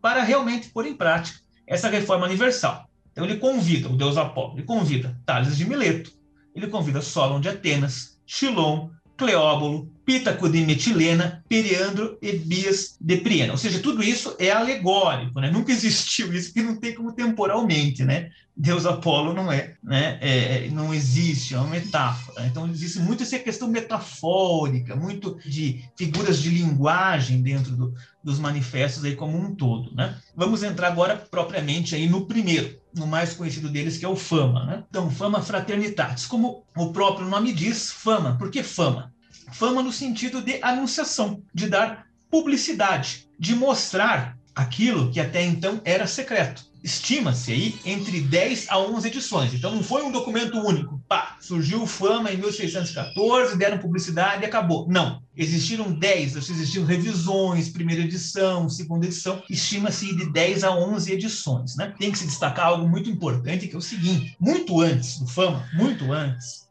para 0.00 0.22
realmente 0.22 0.68
pôr 0.68 0.86
em 0.86 0.94
prática 0.94 1.40
essa 1.66 1.88
reforma 1.88 2.26
universal. 2.26 2.88
Então 3.12 3.24
ele 3.24 3.36
convida 3.36 3.88
o 3.88 3.96
deus 3.96 4.16
Apolo, 4.16 4.54
ele 4.54 4.64
convida 4.64 5.20
Tales 5.24 5.56
de 5.56 5.66
Mileto, 5.66 6.10
ele 6.54 6.66
convida 6.66 7.00
Solon 7.02 7.40
de 7.40 7.48
Atenas, 7.48 8.18
Chilon, 8.26 8.88
Cleóbulo, 9.16 9.91
Pítaco 10.04 10.48
de 10.48 10.64
Metilena, 10.64 11.44
Periandro 11.48 12.18
e 12.20 12.32
Bias 12.32 12.96
de 13.00 13.16
Priena. 13.18 13.52
Ou 13.52 13.58
seja, 13.58 13.80
tudo 13.80 14.02
isso 14.02 14.34
é 14.38 14.50
alegórico, 14.50 15.40
né? 15.40 15.50
Nunca 15.50 15.70
existiu 15.72 16.32
isso, 16.32 16.52
que 16.52 16.62
não 16.62 16.76
tem 16.76 16.94
como 16.94 17.12
temporalmente, 17.12 18.04
né? 18.04 18.30
Deus 18.54 18.84
Apolo 18.84 19.32
não 19.32 19.50
é, 19.50 19.74
né? 19.82 20.18
É, 20.20 20.66
é, 20.66 20.68
não 20.70 20.92
existe, 20.92 21.54
é 21.54 21.58
uma 21.58 21.68
metáfora. 21.68 22.46
Então 22.46 22.68
existe 22.68 22.98
muito 22.98 23.22
essa 23.22 23.38
questão 23.38 23.68
metafórica, 23.68 24.94
muito 24.94 25.38
de 25.46 25.84
figuras 25.96 26.38
de 26.38 26.50
linguagem 26.50 27.40
dentro 27.40 27.74
do, 27.74 27.94
dos 28.22 28.38
manifestos 28.38 29.04
aí 29.04 29.16
como 29.16 29.38
um 29.38 29.54
todo, 29.54 29.94
né? 29.94 30.16
Vamos 30.36 30.62
entrar 30.62 30.88
agora 30.88 31.16
propriamente 31.16 31.94
aí 31.94 32.06
no 32.08 32.26
primeiro, 32.26 32.78
no 32.94 33.06
mais 33.06 33.32
conhecido 33.32 33.70
deles 33.70 33.96
que 33.96 34.04
é 34.04 34.08
o 34.08 34.16
Fama, 34.16 34.66
né? 34.66 34.84
Então 34.90 35.10
Fama 35.10 35.40
Fraternitatis, 35.40 36.26
como 36.26 36.64
o 36.76 36.92
próprio 36.92 37.26
nome 37.26 37.54
diz, 37.54 37.90
Fama. 37.90 38.36
Por 38.36 38.50
que 38.50 38.62
Fama? 38.62 39.11
Fama 39.52 39.82
no 39.82 39.92
sentido 39.92 40.42
de 40.42 40.58
anunciação, 40.62 41.42
de 41.54 41.68
dar 41.68 42.06
publicidade, 42.30 43.28
de 43.38 43.54
mostrar 43.54 44.36
aquilo 44.54 45.10
que 45.10 45.20
até 45.20 45.44
então 45.44 45.80
era 45.84 46.06
secreto. 46.06 46.72
Estima-se 46.82 47.52
aí 47.52 47.78
entre 47.84 48.20
10 48.20 48.66
a 48.68 48.78
11 48.78 49.06
edições. 49.06 49.54
Então 49.54 49.72
não 49.72 49.84
foi 49.84 50.02
um 50.02 50.10
documento 50.10 50.58
único. 50.58 51.00
Pá, 51.08 51.36
surgiu 51.40 51.86
fama 51.86 52.32
em 52.32 52.36
1614, 52.36 53.56
deram 53.56 53.78
publicidade 53.78 54.42
e 54.42 54.46
acabou. 54.46 54.88
Não. 54.88 55.22
Existiram 55.36 55.92
10, 55.92 56.36
existiram 56.36 56.84
revisões, 56.84 57.68
primeira 57.68 58.02
edição, 58.02 58.68
segunda 58.68 59.06
edição. 59.06 59.42
Estima-se 59.48 60.14
de 60.16 60.32
10 60.32 60.64
a 60.64 60.72
11 60.72 61.12
edições. 61.12 61.76
Né? 61.76 61.94
Tem 61.98 62.10
que 62.10 62.18
se 62.18 62.26
destacar 62.26 62.66
algo 62.66 62.88
muito 62.88 63.08
importante, 63.08 63.68
que 63.68 63.76
é 63.76 63.78
o 63.78 63.82
seguinte: 63.82 64.36
muito 64.40 64.80
antes 64.80 65.20
do 65.20 65.26
Fama, 65.28 65.64
muito 65.74 66.12
antes, 66.12 66.62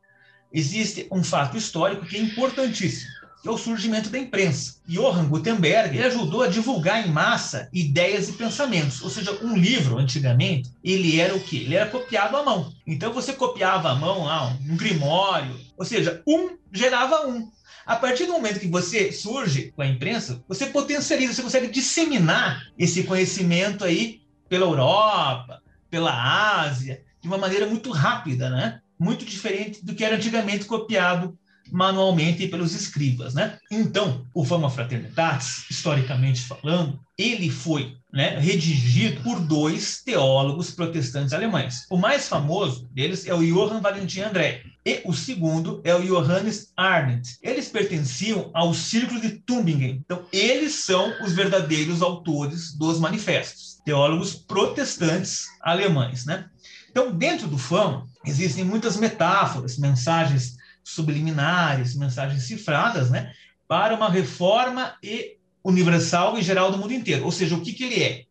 existe 0.54 1.08
um 1.12 1.24
fato 1.24 1.58
histórico 1.58 2.06
que 2.06 2.18
é 2.18 2.20
importantíssimo, 2.20 3.10
que 3.42 3.48
é 3.48 3.52
o 3.52 3.58
surgimento 3.58 4.10
da 4.10 4.20
imprensa. 4.20 4.76
Johann 4.88 5.28
Gutenberg 5.28 6.02
ajudou 6.02 6.44
a 6.44 6.48
divulgar 6.48 7.06
em 7.06 7.12
massa 7.12 7.70
ideias 7.74 8.30
e 8.30 8.34
pensamentos. 8.34 9.02
Ou 9.02 9.10
seja, 9.10 9.32
um 9.44 9.58
livro, 9.58 9.98
antigamente, 9.98 10.70
ele 10.84 11.20
era 11.20 11.36
o 11.36 11.40
quê? 11.40 11.58
Ele 11.58 11.76
era 11.76 11.90
copiado 11.90 12.38
à 12.38 12.44
mão. 12.44 12.72
Então, 12.86 13.14
você 13.14 13.34
copiava 13.34 13.92
à 13.92 13.96
mão 13.96 14.26
lá 14.26 14.56
um 14.70 14.76
grimório, 14.76 15.60
ou 15.78 15.86
seja, 15.86 16.22
um 16.28 16.58
gerava 16.72 17.28
um. 17.28 17.50
A 17.86 17.96
partir 17.96 18.26
do 18.26 18.34
momento 18.34 18.60
que 18.60 18.68
você 18.68 19.12
surge 19.12 19.72
com 19.76 19.82
a 19.82 19.88
imprensa, 19.88 20.44
você 20.48 20.68
potencializa, 20.68 21.34
você 21.34 21.42
consegue 21.42 21.68
disseminar 21.68 22.68
esse 22.78 23.04
conhecimento 23.04 23.84
aí 23.84 24.22
pela 24.48 24.66
Europa, 24.66 25.62
pela 25.90 26.62
Ásia, 26.62 27.04
de 27.22 27.28
uma 27.28 27.38
maneira 27.38 27.66
muito 27.66 27.92
rápida, 27.92 28.50
né? 28.50 28.81
Muito 29.02 29.26
diferente 29.26 29.84
do 29.84 29.96
que 29.96 30.06
era 30.06 30.16
antigamente 30.16 30.66
copiado 30.66 31.36
manualmente 31.72 32.48
pelos 32.48 32.76
escribas, 32.76 33.34
né? 33.34 33.58
Então, 33.72 34.26
o 34.34 34.46
Fama 34.46 34.70
Fraternitatis, 34.70 35.66
historicamente 35.72 36.42
falando, 36.42 37.00
ele 37.18 37.50
foi 37.50 37.96
né, 38.14 38.38
redigido 38.38 39.22
por 39.24 39.40
dois 39.40 40.02
teólogos 40.04 40.70
protestantes 40.70 41.34
alemães. 41.34 41.86
O 41.90 41.98
mais 41.98 42.28
famoso 42.28 42.88
deles 42.92 43.26
é 43.26 43.34
o 43.34 43.42
Johann 43.42 43.82
Valentin 43.82 44.22
André, 44.22 44.64
e 44.86 45.02
o 45.06 45.14
segundo 45.14 45.82
é 45.84 45.96
o 45.96 46.02
Johannes 46.02 46.74
Arndt. 46.76 47.38
Eles 47.42 47.70
pertenciam 47.70 48.52
ao 48.54 48.74
Círculo 48.74 49.22
de 49.22 49.30
Tübingen. 49.30 50.02
Então, 50.04 50.26
eles 50.34 50.74
são 50.74 51.14
os 51.24 51.34
verdadeiros 51.34 52.02
autores 52.02 52.76
dos 52.78 53.00
manifestos, 53.00 53.80
teólogos 53.86 54.34
protestantes 54.34 55.46
alemães, 55.62 56.26
né? 56.26 56.46
Então, 56.92 57.12
dentro 57.12 57.48
do 57.48 57.58
Fama, 57.58 58.06
existem 58.26 58.66
muitas 58.66 58.98
metáforas, 58.98 59.78
mensagens 59.78 60.58
subliminares, 60.84 61.96
mensagens 61.96 62.44
cifradas, 62.44 63.10
né, 63.10 63.32
para 63.68 63.96
uma 63.96 64.10
reforma 64.10 64.96
e 65.02 65.38
universal 65.64 66.38
e 66.38 66.42
geral 66.42 66.72
do 66.72 66.78
mundo 66.78 66.94
inteiro. 66.94 67.24
Ou 67.24 67.32
seja, 67.32 67.56
o 67.56 67.62
que, 67.62 67.72
que 67.72 67.86
ele 67.86 68.04
é? 68.04 68.24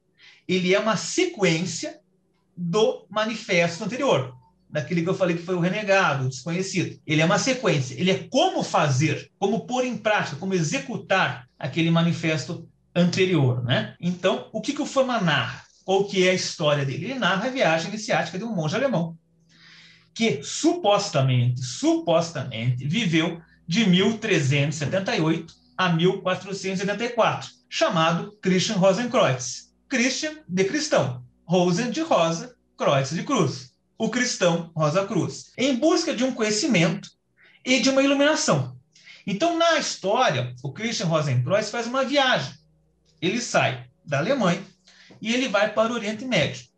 Ele 0.46 0.74
é 0.74 0.78
uma 0.78 0.96
sequência 0.96 2.00
do 2.54 3.06
manifesto 3.08 3.82
anterior, 3.82 4.34
daquele 4.68 5.02
que 5.02 5.08
eu 5.08 5.14
falei 5.14 5.36
que 5.36 5.42
foi 5.42 5.54
o 5.54 5.60
renegado, 5.60 6.26
o 6.26 6.28
desconhecido. 6.28 7.00
Ele 7.06 7.22
é 7.22 7.24
uma 7.24 7.38
sequência, 7.38 7.94
ele 7.98 8.10
é 8.10 8.28
como 8.28 8.62
fazer, 8.62 9.30
como 9.38 9.66
pôr 9.66 9.86
em 9.86 9.96
prática, 9.96 10.36
como 10.36 10.52
executar 10.52 11.48
aquele 11.58 11.90
manifesto 11.90 12.68
anterior, 12.94 13.64
né? 13.64 13.94
Então, 13.98 14.48
o 14.52 14.60
que, 14.60 14.74
que 14.74 14.82
o 14.82 14.86
Fama 14.86 15.18
narra? 15.20 15.64
Ou 15.86 16.06
que 16.06 16.26
é 16.26 16.30
a 16.30 16.34
história 16.34 16.84
dele? 16.84 17.06
Ele 17.06 17.18
narra 17.18 17.46
a 17.46 17.50
viagem 17.50 17.88
iniciática 17.88 18.38
de 18.38 18.44
um 18.44 18.54
monge 18.54 18.76
alemão 18.76 19.18
que 20.14 20.42
supostamente, 20.42 21.62
supostamente 21.62 22.86
viveu 22.86 23.40
de 23.66 23.86
1378 23.86 25.54
a 25.76 25.88
1474, 25.88 27.50
chamado 27.68 28.36
Christian 28.42 28.76
Rosenkreuz. 28.76 29.70
Christian 29.88 30.36
de 30.46 30.64
cristão, 30.64 31.24
Rosen 31.44 31.90
de 31.90 32.00
rosa, 32.02 32.54
Kreuz 32.76 33.10
de 33.10 33.22
cruz. 33.22 33.74
O 33.98 34.08
cristão 34.08 34.70
Rosa 34.74 35.06
Cruz, 35.06 35.52
em 35.58 35.76
busca 35.76 36.14
de 36.14 36.24
um 36.24 36.32
conhecimento 36.32 37.10
e 37.64 37.80
de 37.80 37.90
uma 37.90 38.02
iluminação. 38.02 38.76
Então, 39.26 39.58
na 39.58 39.78
história, 39.78 40.54
o 40.62 40.72
Christian 40.72 41.06
Rosenkreuz 41.06 41.70
faz 41.70 41.86
uma 41.86 42.04
viagem. 42.04 42.54
Ele 43.20 43.40
sai 43.40 43.86
da 44.04 44.18
Alemanha 44.18 44.62
e 45.20 45.32
ele 45.32 45.48
vai 45.48 45.72
para 45.72 45.92
o 45.92 45.94
Oriente 45.94 46.24
Médio 46.24 46.70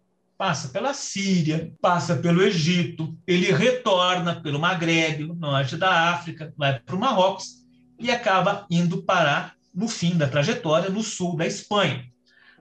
passa 0.42 0.70
pela 0.70 0.92
Síria, 0.92 1.72
passa 1.80 2.16
pelo 2.16 2.42
Egito, 2.42 3.16
ele 3.24 3.52
retorna 3.52 4.40
pelo 4.40 4.58
Maghreb, 4.58 5.24
no 5.24 5.36
norte 5.36 5.76
da 5.76 6.10
África, 6.10 6.52
vai 6.56 6.80
para 6.80 6.96
o 6.96 6.98
Marrocos 6.98 7.64
e 7.96 8.10
acaba 8.10 8.66
indo 8.68 9.04
parar 9.04 9.54
no 9.72 9.86
fim 9.86 10.16
da 10.16 10.26
trajetória 10.26 10.90
no 10.90 11.00
sul 11.00 11.36
da 11.36 11.46
Espanha, 11.46 12.04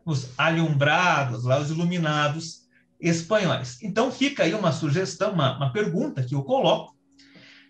os 0.05 0.29
alumbrados, 0.37 1.43
lá 1.43 1.59
os 1.59 1.71
iluminados 1.71 2.67
espanhóis. 2.99 3.81
Então 3.81 4.11
fica 4.11 4.43
aí 4.43 4.53
uma 4.53 4.71
sugestão, 4.71 5.31
uma, 5.31 5.57
uma 5.57 5.73
pergunta 5.73 6.23
que 6.23 6.35
eu 6.35 6.43
coloco. 6.43 6.95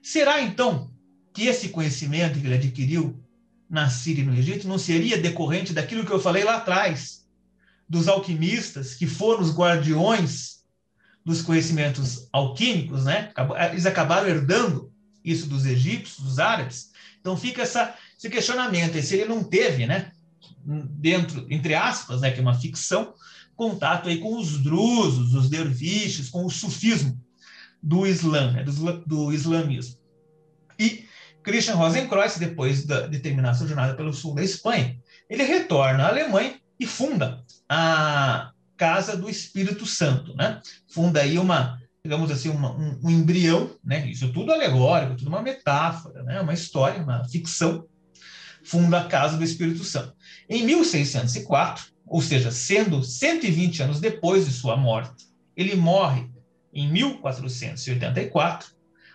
Será 0.04 0.42
então 0.42 0.92
que 1.34 1.46
esse 1.46 1.70
conhecimento 1.70 2.38
que 2.38 2.46
ele 2.46 2.56
adquiriu 2.56 3.24
na 3.70 3.90
Síria 3.90 4.24
e 4.24 4.26
no 4.26 4.36
Egito 4.36 4.68
não 4.68 4.78
seria 4.78 5.18
decorrente 5.18 5.72
daquilo 5.72 6.06
que 6.06 6.12
eu 6.12 6.20
falei 6.20 6.44
lá 6.44 6.58
atrás, 6.58 7.21
dos 7.92 8.08
alquimistas, 8.08 8.94
que 8.94 9.06
foram 9.06 9.42
os 9.42 9.54
guardiões 9.54 10.62
dos 11.26 11.42
conhecimentos 11.42 12.30
alquímicos, 12.32 13.04
né? 13.04 13.34
Eles 13.70 13.86
acabaram 13.86 14.30
herdando 14.30 14.90
isso 15.26 15.46
dos 15.46 15.66
egípcios, 15.66 16.26
dos 16.26 16.40
árabes. 16.40 16.92
Então 17.20 17.36
fica 17.36 17.64
essa, 17.64 17.94
esse 18.18 18.30
questionamento, 18.30 19.00
se 19.02 19.16
ele 19.16 19.26
não 19.26 19.44
teve, 19.44 19.86
né, 19.86 20.10
dentro, 20.66 21.46
entre 21.50 21.76
aspas, 21.76 22.22
né, 22.22 22.32
que 22.32 22.40
é 22.40 22.42
uma 22.42 22.58
ficção, 22.58 23.14
contato 23.58 24.08
aí 24.08 24.20
com 24.20 24.40
os 24.40 24.58
drusos, 24.60 25.36
os 25.36 25.50
derviches, 25.50 26.30
com 26.30 26.46
o 26.46 26.50
sufismo 26.50 27.22
do 27.84 28.08
Islã, 28.08 28.54
né, 28.54 28.64
do, 28.64 29.06
do 29.06 29.34
islamismo. 29.34 29.98
E 30.80 31.06
Christian 31.44 31.76
Rosenkreuz, 31.76 32.38
depois 32.38 32.86
de 32.86 33.20
terminar 33.20 33.54
sua 33.54 33.68
jornada 33.68 33.96
pelo 33.96 34.14
sul 34.14 34.34
da 34.34 34.44
Espanha, 34.44 34.98
ele 35.30 35.44
retorna 35.44 36.06
à 36.06 36.08
Alemanha 36.08 36.62
e 36.82 36.88
funda 36.88 37.44
a 37.70 38.52
Casa 38.76 39.16
do 39.16 39.30
Espírito 39.30 39.86
Santo, 39.86 40.36
né? 40.36 40.60
Funda 40.90 41.22
aí 41.22 41.38
uma, 41.38 41.80
digamos 42.04 42.32
assim, 42.32 42.50
uma, 42.50 42.72
um, 42.72 43.00
um, 43.04 43.10
embrião, 43.12 43.70
né? 43.86 44.04
Isso 44.08 44.34
tudo 44.34 44.52
alegórico, 44.52 45.16
tudo 45.16 45.28
uma 45.28 45.44
metáfora, 45.44 46.24
né? 46.24 46.42
Uma 46.42 46.56
história, 46.56 47.00
uma 47.00 47.24
ficção. 47.30 47.86
Funda 48.64 49.02
a 49.02 49.08
Casa 49.08 49.38
do 49.38 49.44
Espírito 49.44 49.84
Santo. 49.84 50.16
Em 50.50 50.66
1604, 50.66 51.86
ou 52.08 52.20
seja, 52.20 52.50
sendo 52.50 53.04
120 53.04 53.84
anos 53.84 54.00
depois 54.00 54.48
de 54.48 54.52
sua 54.52 54.76
morte, 54.76 55.28
ele 55.56 55.76
morre 55.76 56.28
em 56.74 56.92
1484. 56.92 58.70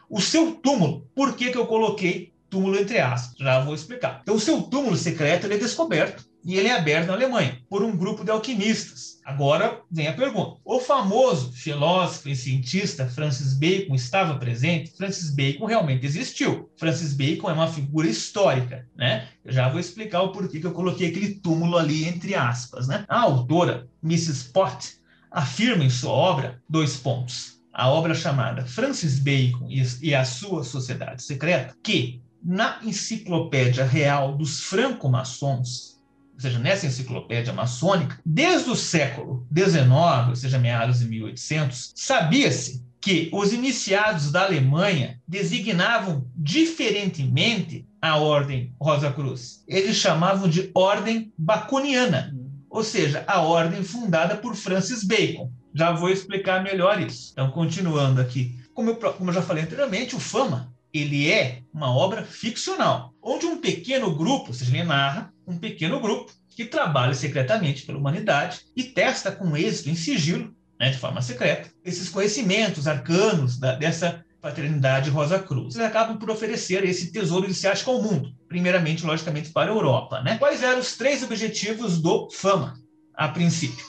O 0.08 0.20
seu 0.20 0.52
túmulo, 0.52 1.10
por 1.16 1.34
que, 1.34 1.50
que 1.50 1.58
eu 1.58 1.66
coloquei 1.66 2.32
túmulo 2.48 2.78
entre 2.78 3.00
aspas? 3.00 3.36
Já 3.36 3.64
vou 3.64 3.74
explicar. 3.74 4.20
Então, 4.22 4.36
o 4.36 4.40
seu 4.40 4.62
túmulo 4.62 4.96
secreto 4.96 5.48
é 5.48 5.58
descoberto 5.58 6.24
e 6.46 6.54
ele 6.54 6.68
é 6.68 6.76
aberto 6.76 7.08
na 7.08 7.14
Alemanha 7.14 7.58
por 7.68 7.82
um 7.82 7.96
grupo 7.96 8.24
de 8.24 8.30
alquimistas. 8.30 9.20
Agora 9.24 9.80
vem 9.90 10.06
a 10.06 10.12
pergunta: 10.12 10.60
o 10.64 10.78
famoso 10.78 11.50
filósofo 11.52 12.28
e 12.28 12.36
cientista 12.36 13.08
Francis 13.08 13.52
Bacon 13.58 13.96
estava 13.96 14.38
presente? 14.38 14.96
Francis 14.96 15.34
Bacon 15.34 15.66
realmente 15.66 16.06
existiu. 16.06 16.70
Francis 16.76 17.12
Bacon 17.12 17.50
é 17.50 17.52
uma 17.52 17.66
figura 17.66 18.06
histórica, 18.08 18.86
né? 18.96 19.26
Eu 19.44 19.52
já 19.52 19.68
vou 19.68 19.80
explicar 19.80 20.22
o 20.22 20.30
porquê 20.30 20.60
que 20.60 20.66
eu 20.66 20.72
coloquei 20.72 21.08
aquele 21.08 21.34
túmulo 21.34 21.76
ali 21.76 22.06
entre 22.06 22.36
aspas, 22.36 22.86
né? 22.86 23.04
A 23.08 23.22
autora, 23.22 23.88
Mrs. 24.00 24.52
Pott, 24.52 24.98
afirma 25.28 25.82
em 25.82 25.90
sua 25.90 26.12
obra 26.12 26.62
dois 26.70 26.96
pontos. 26.96 27.56
A 27.72 27.90
obra 27.90 28.14
chamada 28.14 28.64
Francis 28.64 29.18
Bacon 29.18 29.66
e 29.68 30.14
a 30.14 30.24
sua 30.24 30.62
Sociedade 30.62 31.22
Secreta, 31.24 31.74
que 31.82 32.22
na 32.42 32.78
Enciclopédia 32.84 33.84
Real 33.84 34.36
dos 34.36 34.60
Franco-Maçons, 34.60 35.95
ou 36.36 36.40
seja, 36.40 36.58
nessa 36.58 36.86
enciclopédia 36.86 37.52
maçônica, 37.52 38.20
desde 38.24 38.70
o 38.70 38.76
século 38.76 39.46
XIX, 39.52 40.28
ou 40.28 40.36
seja, 40.36 40.58
meados 40.58 40.98
de 40.98 41.06
1800, 41.06 41.94
sabia-se 41.96 42.84
que 43.00 43.30
os 43.32 43.52
iniciados 43.52 44.30
da 44.30 44.44
Alemanha 44.44 45.18
designavam 45.26 46.26
diferentemente 46.36 47.86
a 48.02 48.16
ordem 48.16 48.74
Rosa 48.80 49.10
Cruz. 49.10 49.64
Eles 49.66 49.96
chamavam 49.96 50.48
de 50.48 50.70
ordem 50.74 51.32
baconiana, 51.38 52.36
ou 52.68 52.84
seja, 52.84 53.24
a 53.26 53.40
ordem 53.40 53.82
fundada 53.82 54.36
por 54.36 54.54
Francis 54.54 55.02
Bacon. 55.02 55.50
Já 55.74 55.92
vou 55.92 56.10
explicar 56.10 56.62
melhor 56.62 57.00
isso. 57.00 57.30
Então, 57.32 57.50
continuando 57.50 58.20
aqui. 58.20 58.58
Como 58.74 58.90
eu, 58.90 58.96
como 58.96 59.30
eu 59.30 59.34
já 59.34 59.40
falei 59.40 59.64
anteriormente, 59.64 60.14
o 60.14 60.20
Fama 60.20 60.74
ele 60.92 61.30
é 61.30 61.62
uma 61.72 61.94
obra 61.94 62.24
ficcional, 62.24 63.12
onde 63.22 63.46
um 63.46 63.58
pequeno 63.58 64.14
grupo, 64.14 64.48
ou 64.48 64.54
seja, 64.54 64.74
ele 64.74 64.84
narra 64.84 65.32
um 65.46 65.56
pequeno 65.56 66.00
grupo 66.00 66.32
que 66.50 66.64
trabalha 66.64 67.14
secretamente 67.14 67.84
pela 67.84 67.98
humanidade 67.98 68.60
e 68.74 68.82
testa 68.82 69.30
com 69.30 69.56
êxito, 69.56 69.90
em 69.90 69.94
sigilo, 69.94 70.54
né, 70.78 70.90
de 70.90 70.98
forma 70.98 71.22
secreta, 71.22 71.70
esses 71.84 72.08
conhecimentos 72.08 72.88
arcanos 72.88 73.58
da, 73.58 73.74
dessa 73.74 74.24
fraternidade 74.40 75.10
Rosa 75.10 75.38
Cruz. 75.38 75.74
Eles 75.74 75.86
acabam 75.86 76.18
por 76.18 76.30
oferecer 76.30 76.84
esse 76.84 77.12
tesouro 77.12 77.46
iniciático 77.46 77.90
ao 77.90 78.02
mundo, 78.02 78.32
primeiramente, 78.48 79.04
logicamente, 79.04 79.50
para 79.50 79.70
a 79.70 79.74
Europa. 79.74 80.22
Né? 80.22 80.38
Quais 80.38 80.62
eram 80.62 80.80
os 80.80 80.96
três 80.96 81.22
objetivos 81.22 82.00
do 82.00 82.30
Fama, 82.30 82.74
a 83.14 83.28
princípio? 83.28 83.84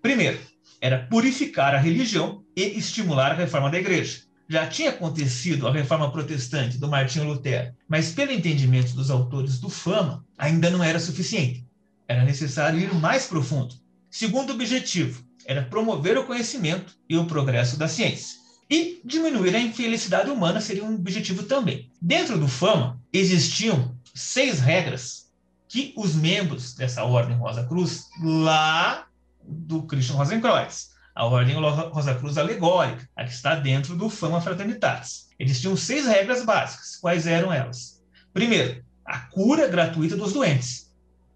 Primeiro, 0.00 0.38
era 0.80 1.06
purificar 1.06 1.74
a 1.74 1.78
religião 1.78 2.42
e 2.56 2.62
estimular 2.62 3.32
a 3.32 3.34
reforma 3.34 3.70
da 3.70 3.78
igreja 3.78 4.25
já 4.48 4.66
tinha 4.66 4.90
acontecido 4.90 5.66
a 5.66 5.72
reforma 5.72 6.10
protestante 6.10 6.78
do 6.78 6.88
Martinho 6.88 7.26
Lutero, 7.26 7.74
mas 7.88 8.12
pelo 8.12 8.32
entendimento 8.32 8.94
dos 8.94 9.10
autores 9.10 9.58
do 9.58 9.68
Fama, 9.68 10.24
ainda 10.38 10.70
não 10.70 10.82
era 10.82 11.00
suficiente. 11.00 11.66
Era 12.08 12.24
necessário 12.24 12.78
ir 12.78 12.94
mais 12.94 13.26
profundo. 13.26 13.74
Segundo 14.10 14.52
objetivo, 14.52 15.24
era 15.44 15.62
promover 15.62 16.16
o 16.16 16.24
conhecimento 16.24 16.96
e 17.08 17.16
o 17.16 17.26
progresso 17.26 17.76
da 17.76 17.88
ciência. 17.88 18.38
E 18.68 19.00
diminuir 19.04 19.54
a 19.54 19.60
infelicidade 19.60 20.30
humana 20.30 20.60
seria 20.60 20.84
um 20.84 20.94
objetivo 20.94 21.44
também. 21.44 21.90
Dentro 22.00 22.38
do 22.38 22.48
Fama, 22.48 23.00
existiam 23.12 23.96
seis 24.14 24.60
regras 24.60 25.26
que 25.68 25.92
os 25.96 26.14
membros 26.14 26.74
dessa 26.74 27.04
Ordem 27.04 27.36
Rosa 27.36 27.64
Cruz, 27.64 28.06
lá 28.22 29.06
do 29.42 29.82
Christian 29.82 30.16
Rosenkreuz, 30.16 30.95
a 31.16 31.24
Ordem 31.24 31.56
Rosa 31.56 32.14
Cruz 32.14 32.36
alegórica, 32.36 33.08
a 33.16 33.24
que 33.24 33.32
está 33.32 33.54
dentro 33.54 33.96
do 33.96 34.10
Fama 34.10 34.38
Fraternitatis. 34.38 35.28
Eles 35.38 35.58
tinham 35.58 35.74
seis 35.74 36.06
regras 36.06 36.44
básicas. 36.44 36.96
Quais 36.96 37.26
eram 37.26 37.50
elas? 37.50 38.02
Primeiro, 38.34 38.84
a 39.02 39.20
cura 39.20 39.66
gratuita 39.66 40.14
dos 40.14 40.34
doentes. 40.34 40.92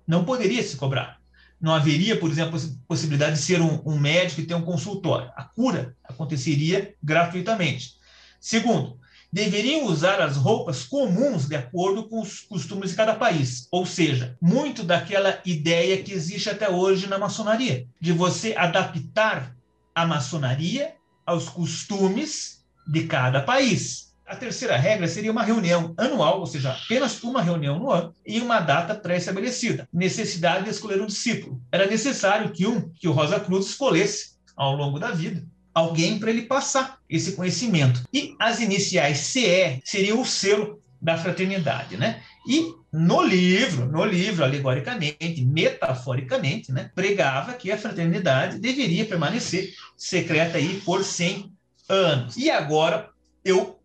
Não 0.06 0.22
poderia 0.22 0.62
se 0.62 0.76
cobrar. 0.76 1.18
Não 1.58 1.74
haveria, 1.74 2.18
por 2.18 2.30
exemplo, 2.30 2.60
possibilidade 2.86 3.36
de 3.36 3.42
ser 3.42 3.62
um, 3.62 3.80
um 3.86 3.98
médico 3.98 4.42
e 4.42 4.46
ter 4.46 4.54
um 4.54 4.62
consultório. 4.62 5.32
A 5.34 5.44
cura 5.44 5.96
aconteceria 6.04 6.94
gratuitamente. 7.02 7.94
Segundo, 8.38 8.98
deveriam 9.32 9.86
usar 9.86 10.20
as 10.20 10.36
roupas 10.36 10.84
comuns 10.84 11.48
de 11.48 11.56
acordo 11.56 12.06
com 12.06 12.20
os 12.20 12.40
costumes 12.40 12.90
de 12.90 12.96
cada 12.96 13.14
país. 13.14 13.66
Ou 13.70 13.86
seja, 13.86 14.36
muito 14.42 14.82
daquela 14.82 15.40
ideia 15.46 16.02
que 16.02 16.12
existe 16.12 16.50
até 16.50 16.68
hoje 16.68 17.06
na 17.06 17.18
maçonaria, 17.18 17.86
de 17.98 18.12
você 18.12 18.54
adaptar 18.54 19.54
a 19.94 20.06
maçonaria 20.06 20.94
aos 21.26 21.48
costumes 21.48 22.64
de 22.86 23.04
cada 23.04 23.40
país. 23.40 24.10
A 24.26 24.36
terceira 24.36 24.76
regra 24.76 25.08
seria 25.08 25.32
uma 25.32 25.42
reunião 25.42 25.92
anual, 25.96 26.38
ou 26.38 26.46
seja, 26.46 26.70
apenas 26.70 27.20
uma 27.22 27.42
reunião 27.42 27.78
no 27.78 27.90
ano 27.90 28.14
e 28.24 28.40
uma 28.40 28.60
data 28.60 28.94
pré-estabelecida. 28.94 29.88
Necessidade 29.92 30.64
de 30.64 30.70
escolher 30.70 31.00
um 31.02 31.06
discípulo. 31.06 31.60
Era 31.72 31.86
necessário 31.86 32.50
que 32.52 32.66
um, 32.66 32.88
que 32.90 33.08
o 33.08 33.12
Rosa 33.12 33.40
Cruz 33.40 33.66
escolhesse 33.66 34.36
ao 34.56 34.76
longo 34.76 35.00
da 35.00 35.10
vida 35.10 35.44
alguém 35.74 36.18
para 36.18 36.30
ele 36.30 36.42
passar 36.42 36.98
esse 37.08 37.32
conhecimento. 37.32 38.02
E 38.12 38.34
as 38.38 38.60
iniciais 38.60 39.18
CE 39.18 39.80
seriam 39.84 40.20
o 40.20 40.26
selo 40.26 40.80
da 41.00 41.16
fraternidade, 41.16 41.96
né? 41.96 42.22
E 42.46 42.74
no 42.92 43.22
livro, 43.22 43.86
no 43.86 44.04
livro, 44.04 44.44
alegoricamente, 44.44 45.44
metaforicamente, 45.44 46.72
né, 46.72 46.90
pregava 46.94 47.54
que 47.54 47.70
a 47.70 47.78
fraternidade 47.78 48.58
deveria 48.58 49.04
permanecer 49.04 49.72
secreta 49.96 50.58
aí 50.58 50.80
por 50.84 51.04
100 51.04 51.52
anos. 51.88 52.36
E 52.36 52.50
agora 52.50 53.10
eu 53.44 53.78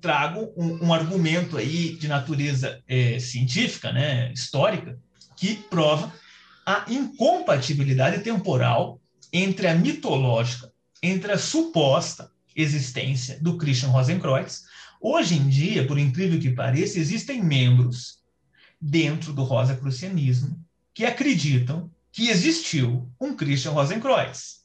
trago 0.00 0.52
um, 0.56 0.86
um 0.86 0.94
argumento 0.94 1.56
aí 1.56 1.96
de 1.96 2.06
natureza 2.06 2.80
é, 2.86 3.18
científica, 3.18 3.90
né, 3.90 4.32
histórica, 4.32 4.98
que 5.36 5.54
prova 5.54 6.12
a 6.64 6.84
incompatibilidade 6.88 8.22
temporal 8.22 9.00
entre 9.32 9.66
a 9.66 9.74
mitológica, 9.74 10.70
entre 11.02 11.32
a 11.32 11.38
suposta 11.38 12.30
existência 12.54 13.38
do 13.40 13.58
Christian 13.58 13.88
Rosenkreuz. 13.88 14.62
Hoje 15.00 15.34
em 15.34 15.48
dia, 15.48 15.86
por 15.86 15.98
incrível 15.98 16.38
que 16.38 16.50
pareça, 16.50 17.00
existem 17.00 17.42
membros 17.42 18.23
dentro 18.84 19.32
do 19.32 19.42
rosacrucianismo 19.42 20.62
que 20.92 21.06
acreditam 21.06 21.90
que 22.12 22.28
existiu 22.28 23.10
um 23.18 23.34
Christian 23.34 23.72
Rosenkreuz. 23.72 24.62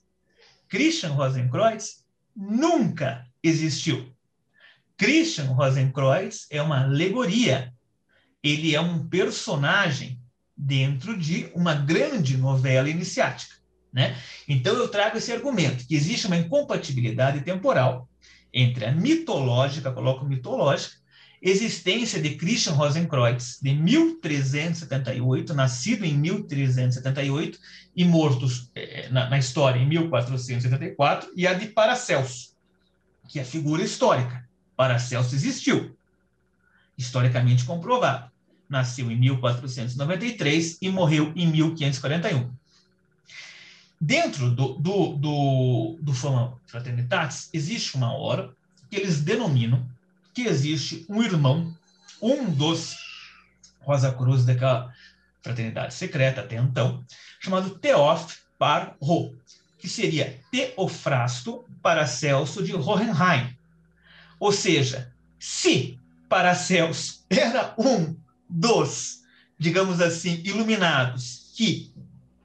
Christian 0.67 1.13
Rosenkreuz 1.13 2.03
nunca 2.35 3.25
existiu. 3.41 4.13
Christian 4.97 5.45
Rosenkreuz 5.53 6.47
é 6.49 6.61
uma 6.61 6.83
alegoria. 6.83 7.73
Ele 8.43 8.75
é 8.75 8.81
um 8.81 9.07
personagem 9.07 10.21
dentro 10.55 11.17
de 11.17 11.49
uma 11.55 11.73
grande 11.73 12.37
novela 12.37 12.89
iniciática. 12.89 13.55
Né? 13.91 14.17
Então 14.49 14.75
eu 14.75 14.89
trago 14.89 15.17
esse 15.17 15.31
argumento, 15.31 15.87
que 15.87 15.95
existe 15.95 16.27
uma 16.27 16.37
incompatibilidade 16.37 17.39
temporal 17.41 18.07
entre 18.53 18.85
a 18.85 18.91
mitológica, 18.91 19.93
coloco 19.93 20.25
mitológica, 20.25 20.98
existência 21.41 22.21
de 22.21 22.35
Christian 22.35 22.73
Rosenkreuz, 22.73 23.59
de 23.61 23.73
1378, 23.73 25.53
nascido 25.53 26.03
em 26.05 26.17
1378 26.17 27.57
e 27.95 28.05
morto 28.05 28.47
é, 28.75 29.09
na, 29.09 29.29
na, 29.29 29.37
história 29.37 29.79
em 29.79 29.87
1474, 29.87 31.31
e 31.35 31.47
a 31.47 31.53
de 31.53 31.67
Paracelso, 31.67 32.53
que 33.27 33.39
é 33.39 33.43
figura 33.43 33.83
histórica. 33.83 34.47
Paracelso 34.75 35.35
existiu, 35.35 35.95
historicamente 36.97 37.65
comprovado. 37.65 38.29
Nasceu 38.69 39.09
em 39.11 39.17
1493 39.17 40.77
e 40.81 40.89
morreu 40.89 41.33
em 41.35 41.47
1541. 41.47 42.51
Dentro 43.99 44.51
do, 44.51 44.73
do, 44.75 45.15
do, 45.15 45.97
do 46.01 46.13
Fama 46.13 46.57
Fraternitatis, 46.67 47.49
existe 47.51 47.95
uma 47.95 48.13
hora 48.13 48.53
que 48.89 48.95
eles 48.95 49.21
denominam 49.21 49.85
que 50.39 50.47
existe 50.47 51.05
um 51.09 51.21
irmão, 51.21 51.75
um 52.21 52.49
dos 52.49 52.95
Rosa 53.81 54.09
Cruz 54.13 54.45
daquela 54.45 54.93
fraternidade 55.41 55.93
secreta 55.93 56.39
até 56.39 56.55
então, 56.55 57.03
chamado 57.41 57.71
Teof 57.71 58.37
Par 58.57 58.95
Ro, 59.01 59.35
que 59.77 59.89
seria 59.89 60.39
Teofrasto 60.49 61.65
Paracelso 61.81 62.63
de 62.63 62.73
Hohenheim. 62.73 63.53
Ou 64.39 64.53
seja, 64.53 65.13
se 65.37 65.99
Paracelso 66.29 67.25
era 67.29 67.73
um 67.77 68.15
dos, 68.49 69.23
digamos 69.57 69.99
assim, 69.99 70.41
iluminados 70.45 71.51
que 71.57 71.93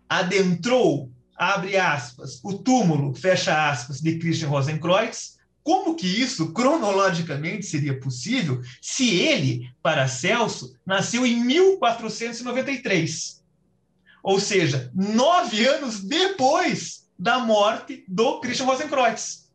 adentrou, 0.08 1.12
abre 1.36 1.76
aspas, 1.76 2.40
o 2.42 2.54
túmulo, 2.58 3.14
fecha 3.14 3.70
aspas, 3.70 4.00
de 4.00 4.18
Christian 4.18 4.48
Rosenkreuz, 4.48 5.33
como 5.64 5.96
que 5.96 6.06
isso 6.06 6.52
cronologicamente 6.52 7.64
seria 7.64 7.98
possível 7.98 8.60
se 8.82 9.16
ele, 9.16 9.72
Paracelso, 9.82 10.76
nasceu 10.84 11.26
em 11.26 11.42
1493? 11.42 13.42
Ou 14.22 14.38
seja, 14.38 14.92
nove 14.94 15.66
anos 15.66 16.00
depois 16.00 17.08
da 17.18 17.38
morte 17.38 18.04
do 18.06 18.40
Christian 18.40 18.66
Rosenkreuz. 18.66 19.48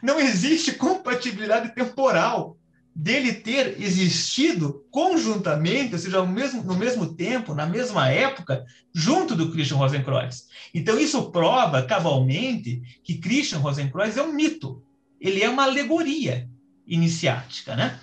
Não 0.00 0.20
existe 0.20 0.70
compatibilidade 0.72 1.74
temporal 1.74 2.56
dele 2.94 3.32
ter 3.34 3.82
existido 3.82 4.86
conjuntamente, 4.90 5.94
ou 5.94 5.98
seja, 5.98 6.24
mesmo, 6.24 6.62
no 6.62 6.76
mesmo 6.76 7.12
tempo, 7.14 7.54
na 7.54 7.66
mesma 7.66 8.08
época, 8.08 8.64
junto 8.94 9.34
do 9.34 9.50
Christian 9.50 9.78
Rosenkreuz. 9.78 10.46
Então, 10.72 10.96
isso 10.98 11.30
prova 11.30 11.82
cabalmente 11.82 12.80
que 13.02 13.18
Christian 13.18 13.58
Rosenkreuz 13.58 14.16
é 14.16 14.22
um 14.22 14.32
mito, 14.32 14.85
ele 15.20 15.42
é 15.42 15.48
uma 15.48 15.64
alegoria 15.64 16.48
iniciática. 16.86 17.74
Né? 17.74 17.98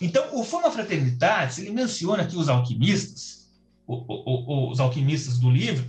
Então, 0.00 0.38
o 0.38 0.44
Fama 0.44 0.70
Fraternitatis, 0.70 1.58
ele 1.58 1.70
menciona 1.70 2.26
que 2.26 2.36
os 2.36 2.48
alquimistas, 2.48 3.48
o, 3.86 3.94
o, 3.94 4.70
os 4.70 4.80
alquimistas 4.80 5.38
do 5.38 5.50
livro, 5.50 5.88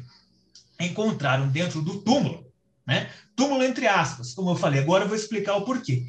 encontraram 0.80 1.50
dentro 1.50 1.82
do 1.82 2.02
túmulo 2.02 2.50
né? 2.90 3.08
Túmulo 3.36 3.64
entre 3.64 3.86
aspas, 3.86 4.34
como 4.34 4.50
eu 4.50 4.56
falei, 4.56 4.82
agora 4.82 5.04
eu 5.04 5.08
vou 5.08 5.16
explicar 5.16 5.56
o 5.56 5.62
porquê. 5.62 6.08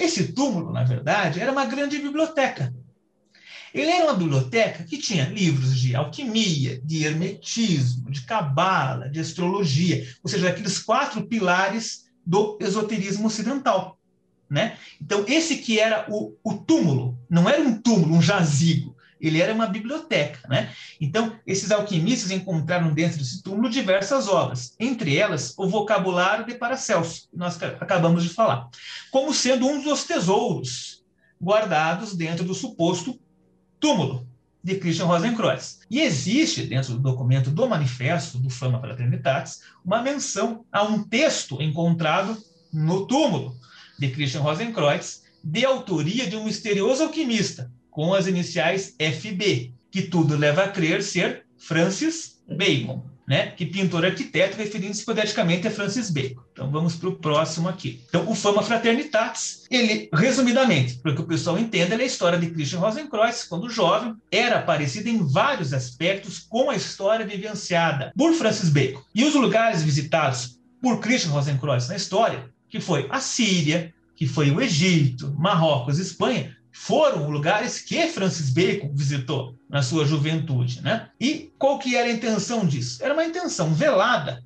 Esse 0.00 0.32
túmulo, 0.32 0.72
na 0.72 0.82
verdade, 0.82 1.38
era 1.38 1.52
uma 1.52 1.66
grande 1.66 1.98
biblioteca. 1.98 2.74
Ele 3.74 3.90
era 3.90 4.04
uma 4.04 4.14
biblioteca 4.14 4.84
que 4.84 4.96
tinha 4.96 5.28
livros 5.28 5.78
de 5.78 5.94
alquimia, 5.94 6.80
de 6.80 7.04
hermetismo, 7.04 8.10
de 8.10 8.22
cabala, 8.22 9.10
de 9.10 9.20
astrologia, 9.20 10.08
ou 10.22 10.30
seja, 10.30 10.48
aqueles 10.48 10.78
quatro 10.78 11.26
pilares 11.26 12.06
do 12.24 12.56
esoterismo 12.58 13.26
ocidental. 13.26 13.98
Né? 14.48 14.76
Então, 15.00 15.24
esse 15.26 15.56
que 15.56 15.80
era 15.80 16.06
o, 16.08 16.36
o 16.44 16.54
túmulo, 16.54 17.18
não 17.28 17.48
era 17.48 17.60
um 17.60 17.80
túmulo, 17.80 18.14
um 18.14 18.22
jazigo, 18.22 18.94
ele 19.20 19.40
era 19.40 19.54
uma 19.54 19.66
biblioteca. 19.66 20.46
Né? 20.48 20.70
Então, 21.00 21.38
esses 21.46 21.70
alquimistas 21.70 22.30
encontraram 22.30 22.92
dentro 22.92 23.18
desse 23.18 23.42
túmulo 23.42 23.70
diversas 23.70 24.28
obras, 24.28 24.74
entre 24.78 25.16
elas 25.16 25.54
o 25.56 25.68
vocabulário 25.68 26.44
de 26.44 26.54
Paracelso, 26.54 27.28
que 27.30 27.36
nós 27.36 27.60
acabamos 27.62 28.22
de 28.22 28.28
falar, 28.28 28.68
como 29.10 29.32
sendo 29.32 29.66
um 29.66 29.82
dos 29.82 30.04
tesouros 30.04 31.02
guardados 31.42 32.14
dentro 32.14 32.44
do 32.44 32.54
suposto 32.54 33.18
túmulo 33.80 34.26
de 34.62 34.76
Christian 34.76 35.04
Rosenkreuz. 35.06 35.80
E 35.90 36.00
existe, 36.00 36.64
dentro 36.64 36.94
do 36.94 37.00
documento 37.00 37.50
do 37.50 37.68
Manifesto 37.68 38.38
do 38.38 38.48
Fama 38.48 38.80
Fraternitatis, 38.80 39.60
uma 39.84 40.00
menção 40.00 40.64
a 40.72 40.82
um 40.82 41.02
texto 41.02 41.60
encontrado 41.60 42.36
no 42.72 43.06
túmulo 43.06 43.54
de 43.98 44.10
Christian 44.10 44.40
Rosenkreuz, 44.40 45.22
de 45.42 45.64
autoria 45.64 46.26
de 46.26 46.36
um 46.36 46.44
misterioso 46.44 47.02
alquimista, 47.02 47.70
com 47.90 48.14
as 48.14 48.26
iniciais 48.26 48.96
FB, 48.98 49.72
que 49.90 50.02
tudo 50.02 50.36
leva 50.36 50.64
a 50.64 50.68
crer 50.68 51.02
ser 51.02 51.44
Francis 51.56 52.42
Bacon, 52.48 53.04
né? 53.26 53.52
que 53.52 53.64
pintor 53.64 54.04
arquiteto, 54.04 54.56
referindo-se 54.56 55.02
hipoteticamente 55.02 55.68
a 55.68 55.70
Francis 55.70 56.10
Bacon. 56.10 56.42
Então 56.52 56.70
vamos 56.70 56.96
para 56.96 57.08
o 57.08 57.16
próximo 57.16 57.68
aqui. 57.68 58.02
Então, 58.08 58.28
o 58.28 58.34
Fama 58.34 58.62
Fraternitatis, 58.62 59.64
ele, 59.70 60.08
resumidamente, 60.12 60.94
para 60.96 61.14
que 61.14 61.20
o 61.20 61.26
pessoal 61.26 61.58
entenda, 61.58 61.94
ele 61.94 62.02
é 62.02 62.06
a 62.06 62.08
história 62.08 62.38
de 62.38 62.50
Christian 62.50 62.80
Rosenkreuz, 62.80 63.44
quando 63.44 63.70
jovem, 63.70 64.14
era 64.30 64.60
parecido 64.60 65.08
em 65.08 65.26
vários 65.26 65.72
aspectos 65.72 66.38
com 66.38 66.70
a 66.70 66.76
história 66.76 67.26
vivenciada 67.26 68.12
por 68.16 68.32
Francis 68.34 68.68
Bacon. 68.68 69.02
E 69.14 69.24
os 69.24 69.34
lugares 69.34 69.82
visitados 69.82 70.58
por 70.82 71.00
Christian 71.00 71.30
Rosenkreuz 71.30 71.88
na 71.88 71.96
história, 71.96 72.52
que 72.74 72.80
foi 72.80 73.06
a 73.08 73.20
Síria, 73.20 73.94
que 74.16 74.26
foi 74.26 74.50
o 74.50 74.60
Egito, 74.60 75.32
Marrocos, 75.38 76.00
Espanha, 76.00 76.56
foram 76.72 77.30
lugares 77.30 77.78
que 77.78 78.08
Francis 78.08 78.50
Bacon 78.50 78.90
visitou 78.92 79.54
na 79.70 79.80
sua 79.80 80.04
juventude, 80.04 80.82
né? 80.82 81.08
E 81.20 81.52
qual 81.56 81.78
que 81.78 81.94
era 81.94 82.08
a 82.08 82.12
intenção 82.12 82.66
disso? 82.66 83.00
Era 83.00 83.14
uma 83.14 83.24
intenção 83.24 83.72
velada 83.72 84.42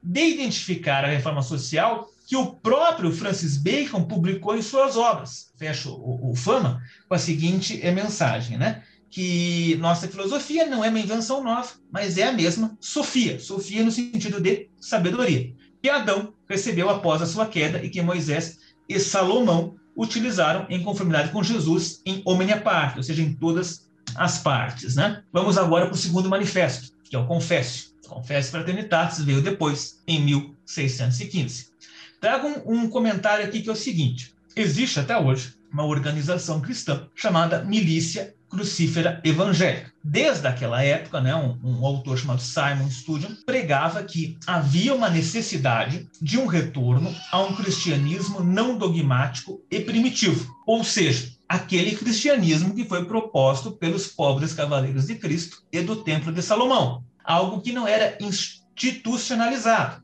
de 0.00 0.20
identificar 0.20 1.04
a 1.04 1.08
reforma 1.08 1.42
social 1.42 2.08
que 2.24 2.36
o 2.36 2.54
próprio 2.54 3.10
Francis 3.10 3.56
Bacon 3.56 4.04
publicou 4.04 4.56
em 4.56 4.62
suas 4.62 4.96
obras. 4.96 5.50
Fecha 5.58 5.88
o, 5.88 6.30
o 6.30 6.36
Fama 6.36 6.80
com 7.08 7.16
a 7.16 7.18
seguinte 7.18 7.80
é, 7.82 7.90
mensagem, 7.90 8.56
né? 8.56 8.84
Que 9.10 9.74
nossa 9.80 10.06
filosofia 10.06 10.66
não 10.66 10.84
é 10.84 10.88
uma 10.88 11.00
invenção 11.00 11.42
nova, 11.42 11.72
mas 11.90 12.16
é 12.16 12.28
a 12.28 12.32
mesma 12.32 12.78
Sofia. 12.80 13.40
Sofia 13.40 13.82
no 13.82 13.90
sentido 13.90 14.40
de 14.40 14.70
sabedoria. 14.80 15.52
Que 15.82 15.90
Adão 15.90 16.32
recebeu 16.48 16.88
após 16.88 17.20
a 17.20 17.26
sua 17.26 17.46
queda 17.46 17.82
e 17.82 17.90
que 17.90 18.00
Moisés 18.00 18.58
e 18.88 19.00
Salomão 19.00 19.74
utilizaram 19.96 20.66
em 20.70 20.82
conformidade 20.82 21.30
com 21.32 21.42
Jesus 21.42 22.00
em 22.06 22.22
omnia 22.24 22.60
parte, 22.60 22.98
ou 22.98 23.02
seja, 23.02 23.22
em 23.22 23.34
todas 23.34 23.90
as 24.14 24.38
partes. 24.38 24.94
Né? 24.94 25.22
Vamos 25.32 25.58
agora 25.58 25.86
para 25.86 25.94
o 25.94 25.98
segundo 25.98 26.28
manifesto, 26.28 26.92
que 27.02 27.16
é 27.16 27.18
o 27.18 27.26
Confessio. 27.26 27.90
Confessio 28.08 28.52
Fraternitatis 28.52 29.24
veio 29.24 29.42
depois, 29.42 30.02
em 30.06 30.20
1615. 30.20 31.72
Trago 32.20 32.46
um, 32.46 32.82
um 32.82 32.88
comentário 32.88 33.44
aqui 33.44 33.62
que 33.62 33.68
é 33.68 33.72
o 33.72 33.76
seguinte: 33.76 34.34
existe 34.54 35.00
até 35.00 35.18
hoje 35.18 35.54
uma 35.72 35.84
organização 35.84 36.60
cristã 36.60 37.06
chamada 37.14 37.64
Milícia 37.64 38.34
crucífera 38.52 39.18
evangélica. 39.24 39.90
Desde 40.04 40.46
aquela 40.46 40.82
época, 40.84 41.22
né, 41.22 41.34
um, 41.34 41.58
um, 41.64 41.86
autor 41.86 42.18
chamado 42.18 42.42
Simon 42.42 42.90
Student 42.90 43.38
pregava 43.46 44.02
que 44.02 44.36
havia 44.46 44.94
uma 44.94 45.08
necessidade 45.08 46.06
de 46.20 46.38
um 46.38 46.46
retorno 46.46 47.14
a 47.30 47.40
um 47.40 47.54
cristianismo 47.54 48.44
não 48.44 48.76
dogmático 48.76 49.62
e 49.70 49.80
primitivo, 49.80 50.54
ou 50.66 50.84
seja, 50.84 51.32
aquele 51.48 51.96
cristianismo 51.96 52.74
que 52.74 52.84
foi 52.84 53.06
proposto 53.06 53.72
pelos 53.72 54.06
pobres 54.06 54.52
cavaleiros 54.52 55.06
de 55.06 55.14
Cristo 55.14 55.62
e 55.72 55.80
do 55.80 55.96
Templo 55.96 56.30
de 56.30 56.42
Salomão, 56.42 57.02
algo 57.24 57.62
que 57.62 57.72
não 57.72 57.88
era 57.88 58.18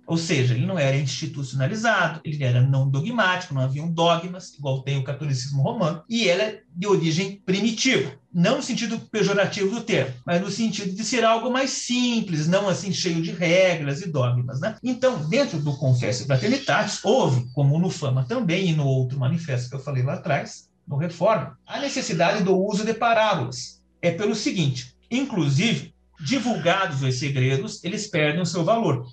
ou 0.07 0.17
seja, 0.17 0.55
ele 0.55 0.67
não 0.67 0.79
era 0.79 0.97
institucionalizado, 0.97 2.21
ele 2.25 2.45
era 2.45 2.61
não 2.61 2.89
dogmático, 2.89 3.55
não 3.55 3.63
haviam 3.63 3.91
dogmas, 3.91 4.55
igual 4.55 4.83
tem 4.83 4.99
o 4.99 5.05
catolicismo 5.05 5.63
romano, 5.63 6.03
e 6.09 6.29
era 6.29 6.43
é 6.43 6.63
de 6.75 6.87
origem 6.87 7.43
primitiva, 7.45 8.13
não 8.33 8.59
no 8.59 8.63
sentido 8.63 9.01
pejorativo 9.11 9.75
do 9.75 9.81
termo, 9.81 10.15
mas 10.25 10.41
no 10.41 10.51
sentido 10.51 10.95
de 10.95 11.05
ser 11.05 11.25
algo 11.25 11.51
mais 11.51 11.71
simples, 11.71 12.47
não 12.47 12.69
assim 12.69 12.93
cheio 12.93 13.21
de 13.21 13.33
regras 13.33 14.01
e 14.03 14.09
dogmas, 14.09 14.61
né? 14.61 14.77
Então, 14.83 15.29
dentro 15.29 15.59
do 15.59 15.77
Confesso 15.77 16.25
Fraternitatis, 16.27 17.05
houve, 17.05 17.51
como 17.53 17.79
no 17.79 17.91
Fama 17.91 18.25
também 18.25 18.69
e 18.69 18.77
no 18.77 18.87
outro 18.87 19.19
manifesto 19.19 19.71
que 19.71 19.77
eu 19.77 19.81
falei 19.81 20.05
lá 20.05 20.15
atrás, 20.15 20.69
no 20.87 20.97
Reforma, 20.97 21.59
a 21.67 21.81
necessidade 21.81 22.45
do 22.45 22.57
uso 22.57 22.85
de 22.85 22.95
parábolas. 22.95 23.83
É 24.01 24.13
pelo 24.13 24.35
seguinte, 24.35 24.95
inclusive, 25.11 25.93
divulgados 26.21 27.03
os 27.03 27.15
segredos, 27.19 27.83
eles 27.85 28.07
perdem 28.07 28.43
o 28.43 28.47
seu 28.47 28.65
valor. 28.65 29.07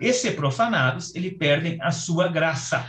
E 0.00 0.12
se 0.12 0.30
profanados, 0.32 1.14
eles 1.14 1.36
perdem 1.38 1.78
a 1.80 1.90
sua 1.90 2.28
graça. 2.28 2.86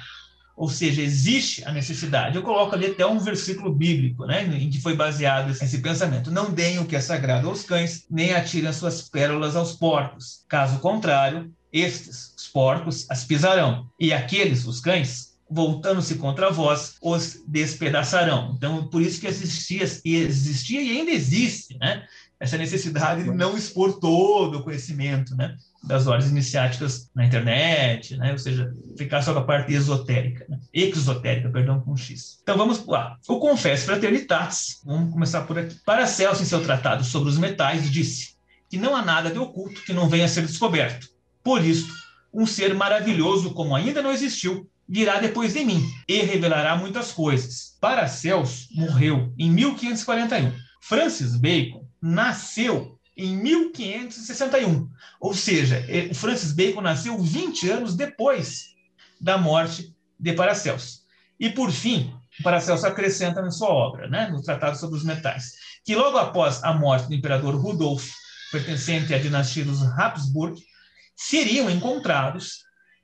Ou 0.56 0.70
seja, 0.70 1.02
existe 1.02 1.64
a 1.66 1.72
necessidade. 1.72 2.36
Eu 2.36 2.44
coloco 2.44 2.76
ali 2.76 2.88
até 2.88 3.06
um 3.06 3.20
versículo 3.20 3.74
bíblico, 3.74 4.26
né, 4.26 4.44
em 4.44 4.70
que 4.70 4.82
foi 4.82 4.96
baseado 4.96 5.50
esse 5.50 5.80
pensamento. 5.80 6.32
Não 6.32 6.52
deem 6.52 6.80
o 6.80 6.86
que 6.86 6.96
é 6.96 7.02
sagrado 7.02 7.50
aos 7.50 7.64
cães, 7.64 8.06
nem 8.10 8.34
atirem 8.34 8.70
as 8.70 8.76
suas 8.76 9.10
pérolas 9.10 9.56
aos 9.56 9.74
porcos. 9.74 10.44
Caso 10.48 10.80
contrário, 10.80 11.52
estes, 11.72 12.34
os 12.38 12.48
porcos, 12.48 13.10
as 13.10 13.24
pisarão. 13.24 13.88
E 14.00 14.14
aqueles, 14.14 14.66
os 14.66 14.80
cães, 14.80 15.34
voltando-se 15.50 16.16
contra 16.16 16.52
vós, 16.52 16.96
os 17.02 17.42
despedaçarão. 17.48 18.54
Então, 18.56 18.88
por 18.88 19.02
isso 19.02 19.20
que 19.20 19.28
existia, 19.28 19.84
existia 19.84 20.82
e 20.82 20.98
ainda 20.98 21.12
existe, 21.12 21.78
né? 21.80 22.06
Essa 22.44 22.58
necessidade 22.58 23.24
de 23.24 23.32
não 23.32 23.56
expor 23.58 24.02
todo 24.02 24.60
o 24.60 24.64
conhecimento 24.64 25.34
né, 25.34 25.56
das 25.82 26.08
ordens 26.08 26.30
iniciáticas 26.30 27.10
na 27.16 27.26
internet, 27.26 28.18
né, 28.18 28.34
ou 28.34 28.38
seja, 28.38 28.70
ficar 28.98 29.22
só 29.22 29.32
com 29.32 29.40
a 29.40 29.46
parte 29.46 29.74
esotérica, 29.74 30.46
né, 30.50 30.60
exotérica, 30.74 31.50
perdão, 31.50 31.80
com 31.80 31.96
X. 31.96 32.40
Então 32.44 32.58
vamos 32.58 32.86
lá. 32.86 33.18
O 33.30 33.40
Confesso 33.40 33.86
Fraternitatis, 33.86 34.82
vamos 34.84 35.14
começar 35.14 35.44
por 35.44 35.58
aqui. 35.58 35.74
Paracelso, 35.86 36.44
em 36.44 36.46
seu 36.46 36.62
tratado 36.62 37.06
sobre 37.06 37.30
os 37.30 37.38
metais, 37.38 37.90
disse 37.90 38.36
que 38.70 38.78
não 38.78 38.94
há 38.94 39.02
nada 39.02 39.32
de 39.32 39.40
oculto 39.40 39.82
que 39.86 39.94
não 39.94 40.10
venha 40.10 40.26
a 40.26 40.28
ser 40.28 40.46
descoberto. 40.46 41.08
Por 41.42 41.64
isso, 41.64 41.94
um 42.34 42.46
ser 42.46 42.74
maravilhoso 42.76 43.54
como 43.54 43.74
ainda 43.74 44.02
não 44.02 44.12
existiu 44.12 44.70
virá 44.90 45.18
depois 45.18 45.54
de 45.54 45.64
mim 45.64 45.82
e 46.10 46.18
revelará 46.24 46.76
muitas 46.76 47.14
coisas. 47.14 47.78
Paracelso 47.80 48.68
morreu 48.76 49.32
em 49.40 49.50
1541. 49.50 50.52
Francis 50.82 51.38
Bacon 51.38 51.83
nasceu 52.04 53.00
em 53.16 53.38
1561, 53.38 54.90
ou 55.22 55.34
seja, 55.34 55.82
o 56.12 56.14
Francis 56.14 56.52
Bacon 56.52 56.82
nasceu 56.82 57.18
20 57.18 57.70
anos 57.70 57.96
depois 57.96 58.74
da 59.22 59.38
morte 59.38 59.96
de 60.20 60.34
Paracelso. 60.34 61.04
E 61.40 61.50
por 61.50 61.72
fim, 61.72 62.14
Paracelso 62.44 62.86
acrescenta 62.86 63.42
na 63.42 63.52
sua 63.52 63.70
obra, 63.70 64.10
né, 64.10 64.28
no 64.28 64.42
Tratado 64.42 64.78
sobre 64.78 64.98
os 64.98 65.06
Metais, 65.06 65.54
que 65.86 65.96
logo 65.96 66.18
após 66.18 66.62
a 66.64 66.74
morte 66.74 67.08
do 67.08 67.14
imperador 67.14 67.56
Rudolf, 67.56 68.12
pertencente 68.52 69.14
à 69.14 69.18
dinastia 69.18 69.64
dos 69.64 69.82
Habsburg, 69.82 70.62
seriam 71.16 71.70
encontrados 71.70 72.64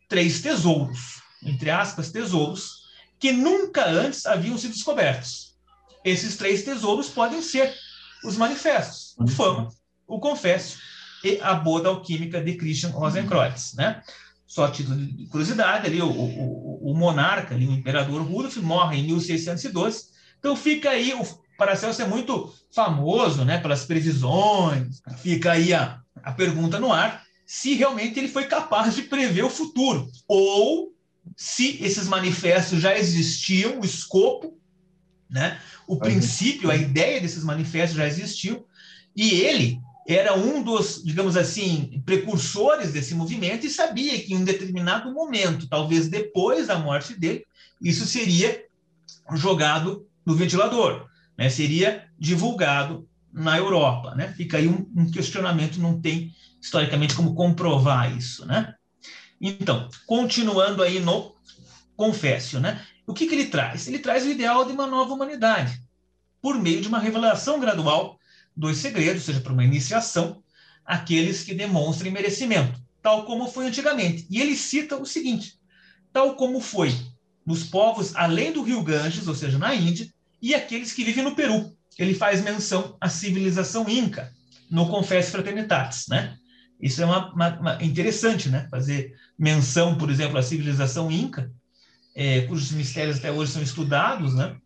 três 0.09 0.41
tesouros, 0.41 1.21
entre 1.41 1.69
aspas, 1.69 2.11
tesouros, 2.11 2.79
que 3.17 3.31
nunca 3.31 3.87
antes 3.87 4.25
haviam 4.25 4.57
sido 4.57 4.73
descobertos. 4.73 5.55
Esses 6.03 6.35
três 6.35 6.63
tesouros 6.63 7.07
podem 7.07 7.41
ser 7.41 7.73
os 8.23 8.37
manifestos, 8.37 9.15
o 9.17 9.27
Fama, 9.27 9.69
o 10.07 10.19
Confesso 10.19 10.77
e 11.23 11.39
a 11.41 11.53
Boda 11.53 11.89
Alquímica 11.89 12.41
de 12.41 12.55
Christian 12.55 12.89
Rosenkreuz, 12.89 13.73
né? 13.75 14.01
Só 14.47 14.65
a 14.65 14.71
título 14.71 14.97
de 14.97 15.27
curiosidade, 15.27 15.85
ali 15.85 16.01
o, 16.01 16.09
o, 16.09 16.91
o 16.91 16.93
monarca, 16.95 17.53
ali, 17.53 17.67
o 17.67 17.71
imperador 17.71 18.21
Rudolf, 18.21 18.57
morre 18.57 18.97
em 18.97 19.03
1612, 19.03 20.05
Então 20.39 20.55
fica 20.55 20.89
aí, 20.89 21.13
o 21.13 21.23
Paracelso 21.57 22.01
é 22.01 22.07
muito 22.07 22.51
famoso 22.73 23.45
né, 23.45 23.59
pelas 23.59 23.85
previsões, 23.85 25.01
fica 25.17 25.51
aí 25.51 25.73
a, 25.73 25.99
a 26.23 26.31
pergunta 26.31 26.79
no 26.79 26.91
ar 26.91 27.23
se 27.45 27.73
realmente 27.73 28.19
ele 28.19 28.27
foi 28.27 28.45
capaz 28.45 28.93
de 28.93 29.01
prever 29.01 29.43
o 29.43 29.49
futuro, 29.49 30.07
ou 30.27 30.93
se 31.35 31.83
esses 31.83 32.07
manifestos 32.07 32.79
já 32.79 32.95
existiam, 32.95 33.79
o 33.79 33.83
escopo, 33.85 34.58
né, 35.29 35.59
o 35.87 35.97
princípio, 35.97 36.71
a 36.71 36.75
ideia 36.75 37.21
desses 37.21 37.43
manifestos 37.43 37.97
já 37.97 38.07
existiu, 38.07 38.65
e 39.15 39.41
ele 39.41 39.79
era 40.07 40.35
um 40.35 40.63
dos, 40.63 41.03
digamos 41.03 41.37
assim, 41.37 42.01
precursores 42.03 42.91
desse 42.91 43.13
movimento 43.13 43.65
e 43.65 43.69
sabia 43.69 44.19
que 44.19 44.33
em 44.33 44.37
um 44.37 44.43
determinado 44.43 45.13
momento, 45.13 45.69
talvez 45.69 46.07
depois 46.07 46.67
da 46.67 46.79
morte 46.79 47.13
dele, 47.13 47.45
isso 47.79 48.05
seria 48.07 48.65
jogado 49.35 50.07
no 50.25 50.33
ventilador, 50.33 51.07
né? 51.37 51.47
seria 51.49 52.07
divulgado 52.17 53.07
na 53.31 53.57
Europa. 53.57 54.15
Né? 54.15 54.33
Fica 54.35 54.57
aí 54.57 54.67
um, 54.67 54.89
um, 54.95 55.11
questionamento, 55.11 55.79
não 55.79 56.01
tem 56.01 56.33
historicamente 56.59 57.13
como 57.13 57.35
comprovar 57.35 58.15
isso. 58.17 58.45
Né? 58.47 58.73
Então, 59.39 59.89
continuando 60.07 60.81
aí 60.81 60.99
no 60.99 61.35
Confécio, 61.95 62.59
né? 62.59 62.81
O 63.09 63.13
que, 63.13 63.25
que 63.25 63.33
ele 63.33 63.47
traz? 63.47 63.87
Ele 63.87 63.97
traz 63.97 64.23
o 64.23 64.29
ideal 64.29 64.65
de 64.65 64.71
uma 64.71 64.85
nova 64.85 65.11
humanidade, 65.11 65.81
por 66.39 66.61
meio 66.61 66.79
de 66.79 66.87
uma 66.87 66.99
revelação 66.99 67.59
gradual 67.59 68.19
dos 68.55 68.77
segredos, 68.77 69.23
seja 69.23 69.41
por 69.41 69.51
uma 69.51 69.63
iniciação, 69.63 70.43
aqueles 70.85 71.43
que 71.43 71.55
demonstrem 71.55 72.11
merecimento, 72.11 72.79
tal 73.01 73.25
como 73.25 73.47
foi 73.47 73.65
antigamente. 73.65 74.27
E 74.29 74.39
ele 74.39 74.55
cita 74.55 74.95
o 74.95 75.07
seguinte: 75.07 75.55
tal 76.13 76.35
como 76.35 76.61
foi 76.61 76.95
nos 77.43 77.63
povos 77.63 78.15
além 78.15 78.51
do 78.51 78.61
rio 78.61 78.83
Ganges, 78.83 79.27
ou 79.27 79.33
seja, 79.33 79.57
na 79.57 79.73
Índia, 79.73 80.07
e 80.39 80.53
aqueles 80.53 80.93
que 80.93 81.03
vivem 81.03 81.23
no 81.23 81.35
Peru. 81.35 81.75
Ele 81.97 82.13
faz 82.13 82.43
menção 82.43 82.95
à 83.01 83.09
civilização 83.09 83.89
inca 83.89 84.31
no 84.69 84.87
Confesse 84.87 85.31
Fraternitatis, 85.31 86.05
né? 86.07 86.37
Isso 86.79 87.01
é 87.01 87.05
uma, 87.05 87.33
uma, 87.33 87.59
uma 87.59 87.83
interessante, 87.83 88.49
né? 88.49 88.67
Fazer 88.69 89.15
menção, 89.35 89.97
por 89.97 90.11
exemplo, 90.11 90.37
à 90.37 90.43
civilização 90.43 91.09
inca, 91.09 91.51
é, 92.19 92.41
cujos 92.41 92.71
mistérios 92.71 93.17
até 93.17 93.31
hoje 93.31 93.53
são 93.53 93.61
estudados, 93.61 94.35
né? 94.35 94.57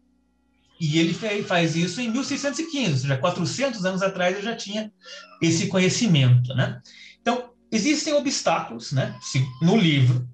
E 0.80 0.98
ele 0.98 1.14
faz 1.44 1.76
isso 1.76 2.02
em 2.02 2.10
1615, 2.10 2.92
ou 2.92 2.98
seja, 2.98 3.18
400 3.18 3.86
anos 3.86 4.02
atrás 4.02 4.36
ele 4.36 4.44
já 4.44 4.56
tinha 4.56 4.92
esse 5.40 5.68
conhecimento, 5.68 6.52
né? 6.56 6.82
Então, 7.22 7.52
existem 7.72 8.12
obstáculos, 8.16 8.92
né, 8.92 9.16
no 9.62 9.78
livro, 9.78 10.28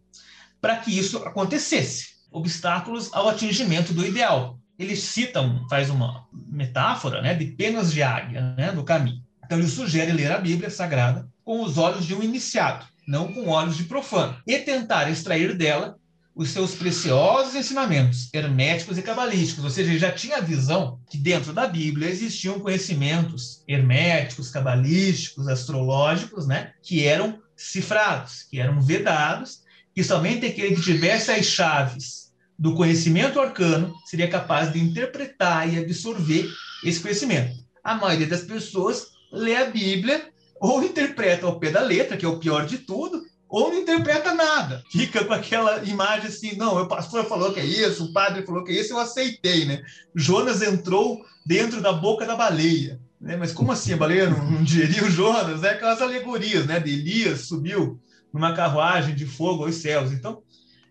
para 0.61 0.77
que 0.77 0.97
isso 0.97 1.17
acontecesse. 1.17 2.07
Obstáculos 2.31 3.09
ao 3.11 3.27
atingimento 3.27 3.93
do 3.93 4.05
ideal. 4.05 4.57
Ele 4.77 4.95
cita, 4.95 5.41
faz 5.69 5.89
uma 5.89 6.25
metáfora, 6.47 7.21
né, 7.21 7.35
de 7.35 7.47
penas 7.47 7.91
de 7.91 8.01
águia, 8.01 8.55
né, 8.57 8.71
no 8.71 8.85
caminho. 8.85 9.21
Então, 9.43 9.59
ele 9.59 9.67
sugere 9.67 10.13
ler 10.13 10.31
a 10.31 10.37
Bíblia 10.37 10.69
Sagrada 10.69 11.27
com 11.43 11.61
os 11.61 11.77
olhos 11.77 12.05
de 12.05 12.15
um 12.15 12.23
iniciado, 12.23 12.85
não 13.05 13.33
com 13.33 13.49
olhos 13.49 13.75
de 13.75 13.83
profano, 13.83 14.41
e 14.47 14.57
tentar 14.59 15.09
extrair 15.09 15.53
dela 15.53 15.99
os 16.39 16.51
seus 16.51 16.73
preciosos 16.73 17.53
ensinamentos 17.53 18.29
herméticos 18.33 18.97
e 18.97 19.01
cabalísticos, 19.01 19.65
ou 19.65 19.69
seja, 19.69 19.89
ele 19.89 19.99
já 19.99 20.09
tinha 20.09 20.37
a 20.37 20.41
visão 20.41 20.97
que 21.09 21.17
dentro 21.17 21.51
da 21.51 21.67
Bíblia 21.67 22.09
existiam 22.09 22.61
conhecimentos 22.61 23.61
herméticos, 23.67 24.49
cabalísticos, 24.49 25.49
astrológicos, 25.49 26.47
né, 26.47 26.71
que 26.81 27.05
eram 27.05 27.41
cifrados, 27.57 28.43
que 28.49 28.57
eram 28.57 28.81
vedados, 28.81 29.63
que 29.93 30.01
somente 30.01 30.45
aquele 30.45 30.75
que 30.75 30.81
tivesse 30.81 31.29
as 31.29 31.45
chaves 31.45 32.31
do 32.57 32.73
conhecimento 32.73 33.37
arcano 33.37 33.93
seria 34.05 34.29
capaz 34.29 34.71
de 34.71 34.79
interpretar 34.79 35.67
e 35.67 35.77
absorver 35.77 36.49
esse 36.85 37.01
conhecimento. 37.01 37.53
A 37.83 37.95
maioria 37.95 38.27
das 38.27 38.43
pessoas 38.43 39.07
lê 39.29 39.57
a 39.57 39.65
Bíblia 39.65 40.29
ou 40.57 40.81
interpreta 40.85 41.45
ao 41.45 41.59
pé 41.59 41.69
da 41.69 41.81
letra, 41.81 42.15
que 42.15 42.25
é 42.25 42.29
o 42.29 42.39
pior 42.39 42.65
de 42.65 42.77
tudo, 42.77 43.28
ou 43.49 43.71
não 43.71 43.79
interpreta 43.79 44.33
nada. 44.33 44.83
Fica 44.91 45.25
com 45.25 45.33
aquela 45.33 45.83
imagem 45.83 46.27
assim, 46.27 46.55
não, 46.55 46.79
o 46.81 46.87
pastor 46.87 47.25
falou 47.25 47.51
que 47.51 47.59
é 47.59 47.65
isso, 47.65 48.05
o 48.05 48.13
padre 48.13 48.45
falou 48.45 48.63
que 48.63 48.71
é 48.71 48.79
isso, 48.79 48.93
eu 48.93 48.99
aceitei, 48.99 49.65
né? 49.65 49.81
Jonas 50.15 50.61
entrou 50.61 51.25
dentro 51.45 51.81
da 51.81 51.91
boca 51.91 52.25
da 52.25 52.35
baleia. 52.35 53.01
Né? 53.19 53.35
Mas 53.35 53.51
como 53.51 53.71
assim 53.71 53.93
a 53.93 53.97
baleia 53.97 54.29
não, 54.29 54.51
não 54.51 54.63
digeriu 54.63 55.09
Jonas? 55.09 55.63
É 55.63 55.71
aquelas 55.71 56.01
alegorias, 56.01 56.67
né? 56.67 56.79
De 56.79 56.91
Elias 56.93 57.47
subiu 57.47 57.99
numa 58.31 58.53
carruagem 58.53 59.15
de 59.15 59.25
fogo 59.25 59.65
aos 59.65 59.75
céus. 59.75 60.11
Então, 60.11 60.43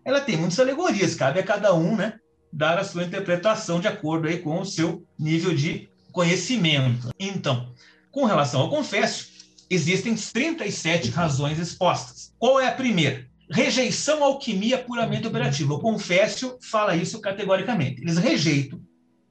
ela 0.04 0.20
tem 0.20 0.36
muitas 0.36 0.58
alegorias, 0.58 1.14
cabe 1.14 1.38
a 1.38 1.44
cada 1.44 1.72
um, 1.72 1.96
né? 1.96 2.14
Dar 2.52 2.76
a 2.78 2.84
sua 2.84 3.04
interpretação 3.04 3.78
de 3.78 3.86
acordo 3.86 4.26
aí 4.26 4.38
com 4.38 4.60
o 4.60 4.66
seu 4.66 5.06
nível 5.18 5.54
de 5.54 5.88
conhecimento. 6.10 7.10
Então, 7.20 7.72
com 8.10 8.24
relação 8.24 8.62
ao 8.62 8.70
confesso, 8.70 9.37
existem 9.70 10.14
37 10.14 11.10
razões 11.10 11.58
expostas. 11.58 12.32
Qual 12.38 12.60
é 12.60 12.68
a 12.68 12.72
primeira? 12.72 13.26
Rejeição 13.50 14.22
à 14.22 14.26
alquimia 14.26 14.78
puramente 14.78 15.26
operativa. 15.26 15.74
O 15.74 15.80
Confécio 15.80 16.58
fala 16.60 16.96
isso 16.96 17.20
categoricamente. 17.20 18.02
Eles 18.02 18.18
rejeitam 18.18 18.80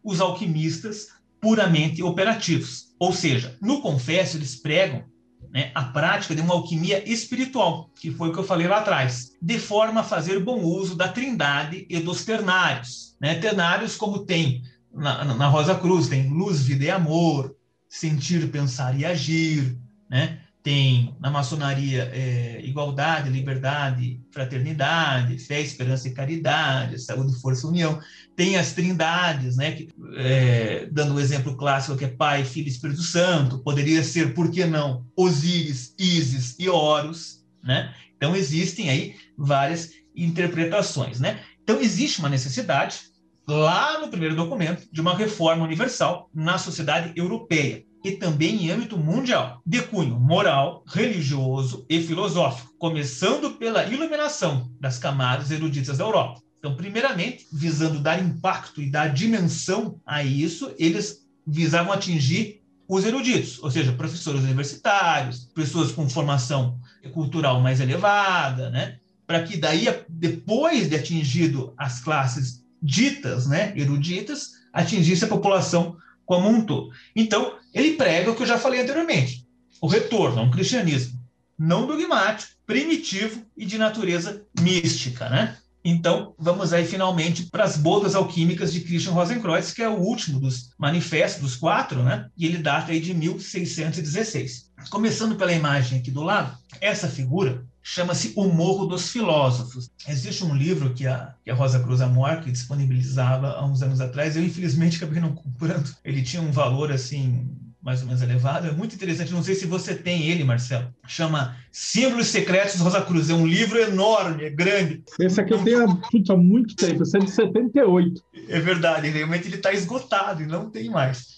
os 0.03 0.19
alquimistas 0.21 1.07
puramente 1.39 2.01
operativos. 2.01 2.95
Ou 2.99 3.13
seja, 3.13 3.55
no 3.61 3.81
Confécio 3.81 4.37
eles 4.37 4.55
pregam 4.55 5.03
né, 5.51 5.71
a 5.75 5.83
prática 5.83 6.35
de 6.35 6.41
uma 6.41 6.53
alquimia 6.53 7.07
espiritual, 7.09 7.89
que 7.99 8.11
foi 8.11 8.29
o 8.29 8.33
que 8.33 8.39
eu 8.39 8.43
falei 8.43 8.67
lá 8.67 8.77
atrás, 8.77 9.33
de 9.41 9.59
forma 9.59 10.01
a 10.01 10.03
fazer 10.03 10.39
bom 10.39 10.61
uso 10.61 10.95
da 10.95 11.07
trindade 11.07 11.85
e 11.89 11.99
dos 11.99 12.25
ternários. 12.25 13.15
Né? 13.21 13.35
Ternários 13.35 13.95
como 13.95 14.25
tem 14.25 14.63
na, 14.93 15.23
na 15.23 15.47
Rosa 15.47 15.75
Cruz, 15.75 16.07
tem 16.07 16.27
luz, 16.27 16.63
vida 16.63 16.85
e 16.85 16.89
amor, 16.89 17.55
sentir, 17.87 18.49
pensar 18.49 18.99
e 18.99 19.05
agir, 19.05 19.77
né? 20.09 20.39
Tem 20.63 21.15
na 21.19 21.29
maçonaria 21.29 22.11
é, 22.13 22.59
igualdade, 22.61 23.29
liberdade, 23.29 24.19
fraternidade, 24.31 25.39
fé, 25.39 25.61
esperança 25.61 26.09
e 26.09 26.13
caridade, 26.13 26.99
saúde, 26.99 27.39
força, 27.39 27.67
união. 27.67 28.01
Tem 28.35 28.57
as 28.57 28.73
trindades, 28.73 29.55
né? 29.55 29.71
Que, 29.71 29.87
é, 30.17 30.87
dando 30.91 31.11
o 31.11 31.15
um 31.15 31.19
exemplo 31.19 31.55
clássico 31.55 31.97
que 31.97 32.03
é 32.03 32.09
Pai, 32.09 32.43
Filho 32.43 32.67
e 32.67 32.69
Espírito 32.69 33.01
Santo. 33.01 33.59
Poderia 33.59 34.03
ser, 34.03 34.33
por 34.33 34.51
que 34.51 34.65
não, 34.65 35.05
Osíris, 35.15 35.95
Ísis 35.97 36.55
e 36.59 36.67
Horus, 36.67 37.45
né? 37.63 37.93
Então 38.17 38.35
existem 38.35 38.89
aí 38.89 39.15
várias 39.37 39.91
interpretações, 40.15 41.19
né? 41.19 41.39
Então 41.63 41.79
existe 41.79 42.19
uma 42.19 42.29
necessidade 42.29 43.01
lá 43.47 44.01
no 44.01 44.09
primeiro 44.09 44.35
documento 44.35 44.85
de 44.91 44.99
uma 44.99 45.15
reforma 45.15 45.63
universal 45.63 46.29
na 46.33 46.57
sociedade 46.57 47.13
europeia 47.15 47.85
e 48.07 48.15
também 48.15 48.63
em 48.63 48.71
âmbito 48.71 48.97
mundial, 48.97 49.61
de 49.65 49.81
cunho 49.81 50.17
moral, 50.17 50.83
religioso 50.87 51.85
e 51.89 52.01
filosófico, 52.01 52.73
começando 52.79 53.51
pela 53.57 53.85
iluminação 53.85 54.71
das 54.79 54.97
camadas 54.97 55.51
eruditas 55.51 55.97
da 55.97 56.05
Europa. 56.05 56.41
Então, 56.57 56.73
primeiramente, 56.73 57.45
visando 57.51 57.99
dar 57.99 58.23
impacto 58.23 58.81
e 58.81 58.89
dar 58.89 59.09
dimensão 59.09 59.99
a 60.05 60.23
isso, 60.23 60.73
eles 60.79 61.27
visavam 61.45 61.91
atingir 61.91 62.61
os 62.87 63.03
eruditos, 63.03 63.61
ou 63.61 63.69
seja, 63.69 63.91
professores 63.91 64.41
universitários, 64.41 65.49
pessoas 65.53 65.91
com 65.91 66.09
formação 66.09 66.79
cultural 67.13 67.59
mais 67.59 67.81
elevada, 67.81 68.69
né? 68.69 68.97
Para 69.25 69.43
que 69.43 69.57
daí, 69.57 69.85
depois 70.07 70.87
de 70.87 70.95
atingido 70.95 71.73
as 71.77 71.99
classes 71.99 72.63
ditas, 72.81 73.47
né, 73.47 73.73
eruditas, 73.75 74.51
atingisse 74.71 75.25
a 75.25 75.27
população 75.27 75.97
como 76.27 76.47
um 76.49 76.61
todo. 76.63 76.91
Então, 77.15 77.55
ele 77.73 77.93
prega 77.93 78.29
o 78.29 78.35
que 78.35 78.43
eu 78.43 78.47
já 78.47 78.59
falei 78.59 78.81
anteriormente: 78.81 79.47
o 79.81 79.87
retorno 79.87 80.39
a 80.39 80.43
um 80.43 80.51
cristianismo 80.51 81.17
não 81.57 81.87
dogmático, 81.87 82.51
primitivo 82.67 83.43
e 83.57 83.65
de 83.65 83.79
natureza 83.79 84.45
mística, 84.59 85.27
né? 85.27 85.57
Então, 85.83 86.35
vamos 86.37 86.73
aí 86.73 86.85
finalmente 86.85 87.43
para 87.43 87.63
as 87.63 87.77
bodas 87.77 88.13
alquímicas 88.13 88.73
de 88.73 88.81
Christian 88.81 89.13
Rosenkreuz, 89.13 89.71
que 89.71 89.81
é 89.81 89.87
o 89.87 89.97
último 89.97 90.39
dos 90.39 90.69
manifestos, 90.77 91.41
dos 91.41 91.55
quatro, 91.55 92.03
né? 92.03 92.27
E 92.37 92.45
ele 92.45 92.57
data 92.57 92.91
aí 92.91 92.99
de 92.99 93.13
1616. 93.13 94.69
Começando 94.89 95.37
pela 95.37 95.53
imagem 95.53 95.99
aqui 95.99 96.11
do 96.11 96.21
lado, 96.21 96.57
essa 96.81 97.07
figura 97.07 97.65
chama-se 97.89 98.33
O 98.35 98.49
Morro 98.49 98.85
dos 98.85 99.09
Filósofos. 99.09 99.89
Existe 100.05 100.43
um 100.43 100.53
livro 100.53 100.93
que 100.93 101.07
a, 101.07 101.33
que 101.41 101.49
a 101.49 101.55
Rosa 101.55 101.79
Cruz 101.79 102.01
Amor 102.01 102.41
que 102.41 102.51
disponibilizava 102.51 103.51
há 103.51 103.65
uns 103.65 103.81
anos 103.81 104.01
atrás, 104.01 104.35
eu 104.35 104.43
infelizmente 104.43 104.97
acabei 104.97 105.21
não 105.21 105.33
comprando. 105.33 105.95
Ele 106.03 106.21
tinha 106.21 106.41
um 106.41 106.51
valor 106.51 106.91
assim 106.91 107.49
mais 107.81 108.01
ou 108.01 108.07
menos 108.07 108.21
elevado. 108.21 108.67
É 108.67 108.71
muito 108.73 108.93
interessante. 108.93 109.31
Não 109.31 109.41
sei 109.41 109.55
se 109.55 109.65
você 109.65 109.95
tem 109.95 110.27
ele, 110.27 110.43
Marcelo. 110.43 110.93
Chama 111.07 111.55
Símbolos 111.71 112.27
Secretos 112.27 112.81
Rosa 112.81 113.01
Cruz. 113.01 113.29
É 113.29 113.33
um 113.33 113.47
livro 113.47 113.79
enorme, 113.79 114.43
é 114.43 114.49
grande. 114.49 115.01
Esse 115.17 115.39
aqui 115.39 115.53
eu 115.53 115.63
tenho 115.63 115.85
há 115.85 116.37
muito 116.37 116.75
tempo. 116.75 117.03
Esse 117.03 117.15
é 117.15 117.21
de 117.21 117.31
78. 117.31 118.21
É 118.49 118.59
verdade. 118.59 119.07
Realmente 119.07 119.47
ele 119.47 119.55
está 119.55 119.71
esgotado 119.71 120.43
e 120.43 120.45
não 120.45 120.69
tem 120.69 120.89
mais. 120.89 121.36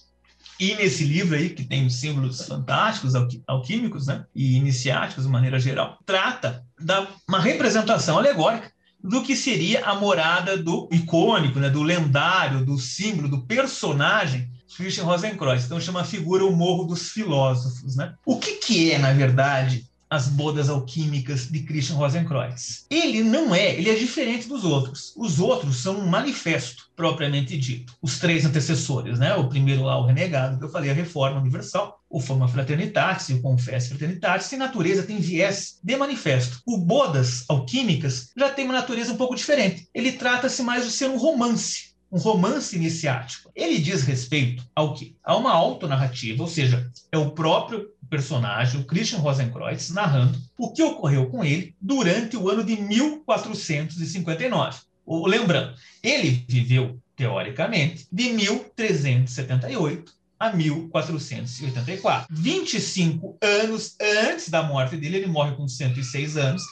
E 0.60 0.76
nesse 0.76 1.05
livro 1.05 1.36
aí, 1.36 1.49
que 1.49 1.64
tem 1.64 1.89
símbolos 1.89 2.45
fantásticos, 2.45 3.14
alquímicos, 3.47 4.07
né, 4.07 4.26
e 4.36 4.57
iniciáticos 4.57 5.24
de 5.24 5.32
maneira 5.32 5.60
geral, 5.60 5.97
trata 6.05 6.66
da 6.80 7.07
uma 7.28 7.39
representação 7.39 8.18
alegórica 8.18 8.72
do 9.01 9.24
que 9.24 9.36
seria 9.36 9.86
a 9.86 9.95
morada 9.95 10.57
do 10.57 10.89
icônico, 10.91 11.60
né, 11.60 11.70
do 11.70 11.82
lendário, 11.82 12.66
do 12.66 12.78
símbolo, 12.78 13.30
do 13.30 13.45
personagem 13.45 14.51
Christian 14.76 15.05
Rosenkreuz. 15.05 15.66
Então 15.66 15.80
chama 15.80 16.01
a 16.01 16.05
figura 16.05 16.45
o 16.45 16.55
Morro 16.55 16.86
dos 16.86 17.10
Filósofos. 17.10 17.95
Né? 17.95 18.14
O 18.26 18.38
que, 18.38 18.55
que 18.55 18.91
é, 18.91 18.97
na 18.97 19.12
verdade, 19.14 19.89
as 20.10 20.28
bodas 20.28 20.70
alquímicas 20.70 21.47
de 21.47 21.60
Christian 21.60 21.95
Rosenkreuz. 21.95 22.86
Ele 22.89 23.22
não 23.22 23.53
é, 23.53 23.76
ele 23.76 23.89
é 23.89 23.95
diferente 23.95 24.47
dos 24.47 24.64
outros. 24.64 25.14
Os 25.16 25.39
outros 25.39 25.78
são 25.78 25.99
um 25.99 26.07
manifesto 26.07 26.89
propriamente 26.95 27.57
dito. 27.57 27.95
Os 28.01 28.18
três 28.18 28.45
antecessores, 28.45 29.20
né? 29.20 29.36
O 29.36 29.47
primeiro 29.47 29.84
lá, 29.84 29.99
o 29.99 30.05
renegado, 30.05 30.57
que 30.57 30.66
eu 30.66 30.72
falei, 30.72 30.89
a 30.89 30.93
reforma 30.93 31.39
universal, 31.39 31.99
o 32.10 32.20
forma 32.20 32.47
fraternitatis 32.47 33.30
o 33.30 33.41
confesse 33.41 33.89
fraternitatis, 33.89 34.49
tem 34.49 34.57
natureza, 34.57 35.03
tem 35.03 35.20
viés 35.20 35.78
de 35.84 35.95
manifesto. 35.95 36.60
O 36.66 36.78
bodas 36.78 37.45
alquímicas 37.47 38.32
já 38.36 38.49
tem 38.49 38.66
uma 38.66 38.74
natureza 38.74 39.14
um 39.14 39.18
pouco 39.18 39.36
diferente. 39.36 39.88
Ele 39.93 40.14
trata-se 40.14 40.64
mais 40.64 40.86
de 40.86 40.91
ser 40.91 41.10
um 41.10 41.18
romance 41.18 41.89
um 42.12 42.18
romance 42.18 42.76
iniciático. 42.76 43.51
Ele 43.55 43.78
diz 43.80 44.03
respeito 44.03 44.66
ao 44.76 44.93
que? 44.93 45.16
A 45.24 45.36
uma 45.36 45.51
autonarrativa, 45.51 46.41
ou 46.43 46.49
seja, 46.49 46.91
é 47.12 47.18
o 47.18 47.32
próprio 47.32 47.89
personagem, 48.10 48.82
o 48.82 48.86
Christian 48.86 49.20
Rosenkreuz, 49.20 49.91
narrando 49.91 50.39
o 50.57 50.74
que 50.74 50.82
ocorreu 50.82 51.30
com 51.30 51.43
ele 51.43 51.76
durante 51.80 52.36
o 52.36 52.49
ano 52.49 52.64
de 52.64 52.76
1459. 52.82 54.80
Lembrando, 55.07 55.74
ele 56.03 56.45
viveu, 56.47 56.99
teoricamente, 57.16 58.07
de 58.12 58.30
1378 58.32 60.14
a 60.39 60.53
1484. 60.53 62.28
25 62.32 63.38
anos 63.41 63.95
antes 63.99 64.49
da 64.49 64.64
morte 64.64 64.95
dele, 64.95 65.18
ele 65.18 65.28
morre 65.28 65.55
com 65.55 65.68
106 65.68 66.38
anos, 66.38 66.64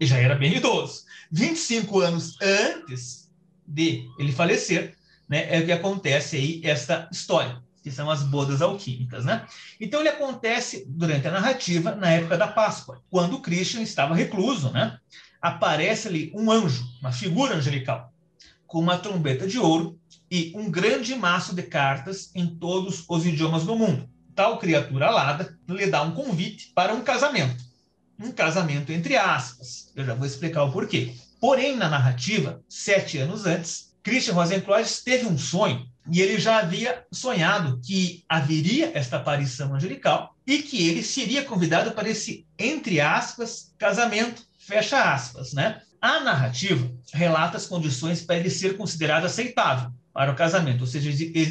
já 0.00 0.18
era 0.18 0.34
bem 0.34 0.56
idoso. 0.56 1.04
25 1.30 2.00
anos 2.00 2.36
antes 2.40 3.23
de 3.66 4.08
ele 4.18 4.32
falecer, 4.32 4.94
né, 5.28 5.46
é 5.54 5.62
que 5.62 5.72
acontece 5.72 6.36
aí 6.36 6.60
esta 6.64 7.08
história, 7.10 7.62
que 7.82 7.90
são 7.90 8.10
as 8.10 8.22
bodas 8.22 8.62
alquímicas, 8.62 9.24
né? 9.24 9.46
Então 9.80 10.00
ele 10.00 10.08
acontece 10.08 10.84
durante 10.88 11.26
a 11.28 11.30
narrativa 11.30 11.94
na 11.94 12.10
época 12.10 12.36
da 12.36 12.46
Páscoa, 12.46 13.02
quando 13.10 13.40
Christian 13.40 13.82
estava 13.82 14.14
recluso, 14.14 14.70
né? 14.70 14.98
Aparece 15.40 16.08
ali 16.08 16.32
um 16.34 16.50
anjo, 16.50 16.84
uma 17.00 17.12
figura 17.12 17.56
angelical, 17.56 18.12
com 18.66 18.80
uma 18.80 18.98
trombeta 18.98 19.46
de 19.46 19.58
ouro 19.58 19.98
e 20.30 20.52
um 20.56 20.70
grande 20.70 21.14
maço 21.14 21.54
de 21.54 21.62
cartas 21.62 22.30
em 22.34 22.46
todos 22.46 23.04
os 23.08 23.26
idiomas 23.26 23.64
do 23.64 23.76
mundo. 23.76 24.08
Tal 24.34 24.58
criatura 24.58 25.06
alada 25.06 25.56
lhe 25.68 25.86
dá 25.86 26.02
um 26.02 26.12
convite 26.12 26.72
para 26.74 26.92
um 26.92 27.02
casamento. 27.02 27.62
Um 28.18 28.32
casamento 28.32 28.92
entre 28.92 29.16
aspas. 29.16 29.92
Eu 29.94 30.04
já 30.04 30.14
vou 30.14 30.26
explicar 30.26 30.64
o 30.64 30.72
porquê. 30.72 31.14
Porém, 31.44 31.76
na 31.76 31.90
narrativa, 31.90 32.62
sete 32.70 33.18
anos 33.18 33.44
antes, 33.44 33.94
Christian 34.02 34.32
Rosenkreuz 34.32 35.02
teve 35.02 35.26
um 35.26 35.36
sonho 35.36 35.86
e 36.10 36.22
ele 36.22 36.38
já 36.38 36.60
havia 36.60 37.04
sonhado 37.12 37.78
que 37.84 38.24
haveria 38.26 38.90
esta 38.94 39.18
aparição 39.18 39.74
angelical 39.74 40.34
e 40.46 40.62
que 40.62 40.88
ele 40.88 41.02
seria 41.02 41.44
convidado 41.44 41.92
para 41.92 42.08
esse, 42.08 42.46
entre 42.58 42.98
aspas, 42.98 43.74
casamento, 43.76 44.42
fecha 44.58 45.12
aspas, 45.12 45.52
né? 45.52 45.82
A 46.00 46.20
narrativa 46.20 46.90
relata 47.12 47.58
as 47.58 47.66
condições 47.66 48.22
para 48.22 48.38
ele 48.38 48.48
ser 48.48 48.78
considerado 48.78 49.26
aceitável 49.26 49.90
para 50.14 50.32
o 50.32 50.36
casamento, 50.36 50.80
ou 50.80 50.86
seja, 50.86 51.10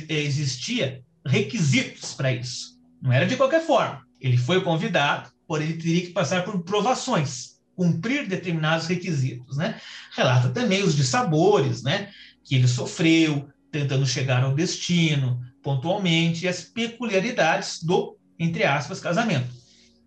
existia 0.10 1.04
requisitos 1.24 2.16
para 2.16 2.34
isso. 2.34 2.80
Não 3.00 3.14
era 3.14 3.28
de 3.28 3.38
qualquer 3.38 3.64
forma. 3.64 4.02
Ele 4.20 4.38
foi 4.38 4.60
convidado, 4.64 5.30
porém 5.46 5.70
ele 5.70 5.78
teria 5.78 6.02
que 6.02 6.14
passar 6.14 6.44
por 6.44 6.64
provações 6.64 7.53
cumprir 7.76 8.28
determinados 8.28 8.88
requisitos, 8.88 9.58
né? 9.58 9.80
Relata 10.16 10.50
também 10.50 10.84
os 10.84 10.96
dissabores, 10.96 11.84
né? 11.84 12.10
Que 12.44 12.56
ele 12.56 12.68
sofreu 12.68 13.48
tentando 13.72 14.06
chegar 14.06 14.44
ao 14.44 14.54
destino 14.54 15.42
pontualmente 15.64 16.46
e 16.46 16.48
as 16.48 16.62
peculiaridades 16.62 17.82
do, 17.82 18.18
entre 18.38 18.64
aspas, 18.64 19.00
casamento. 19.00 19.48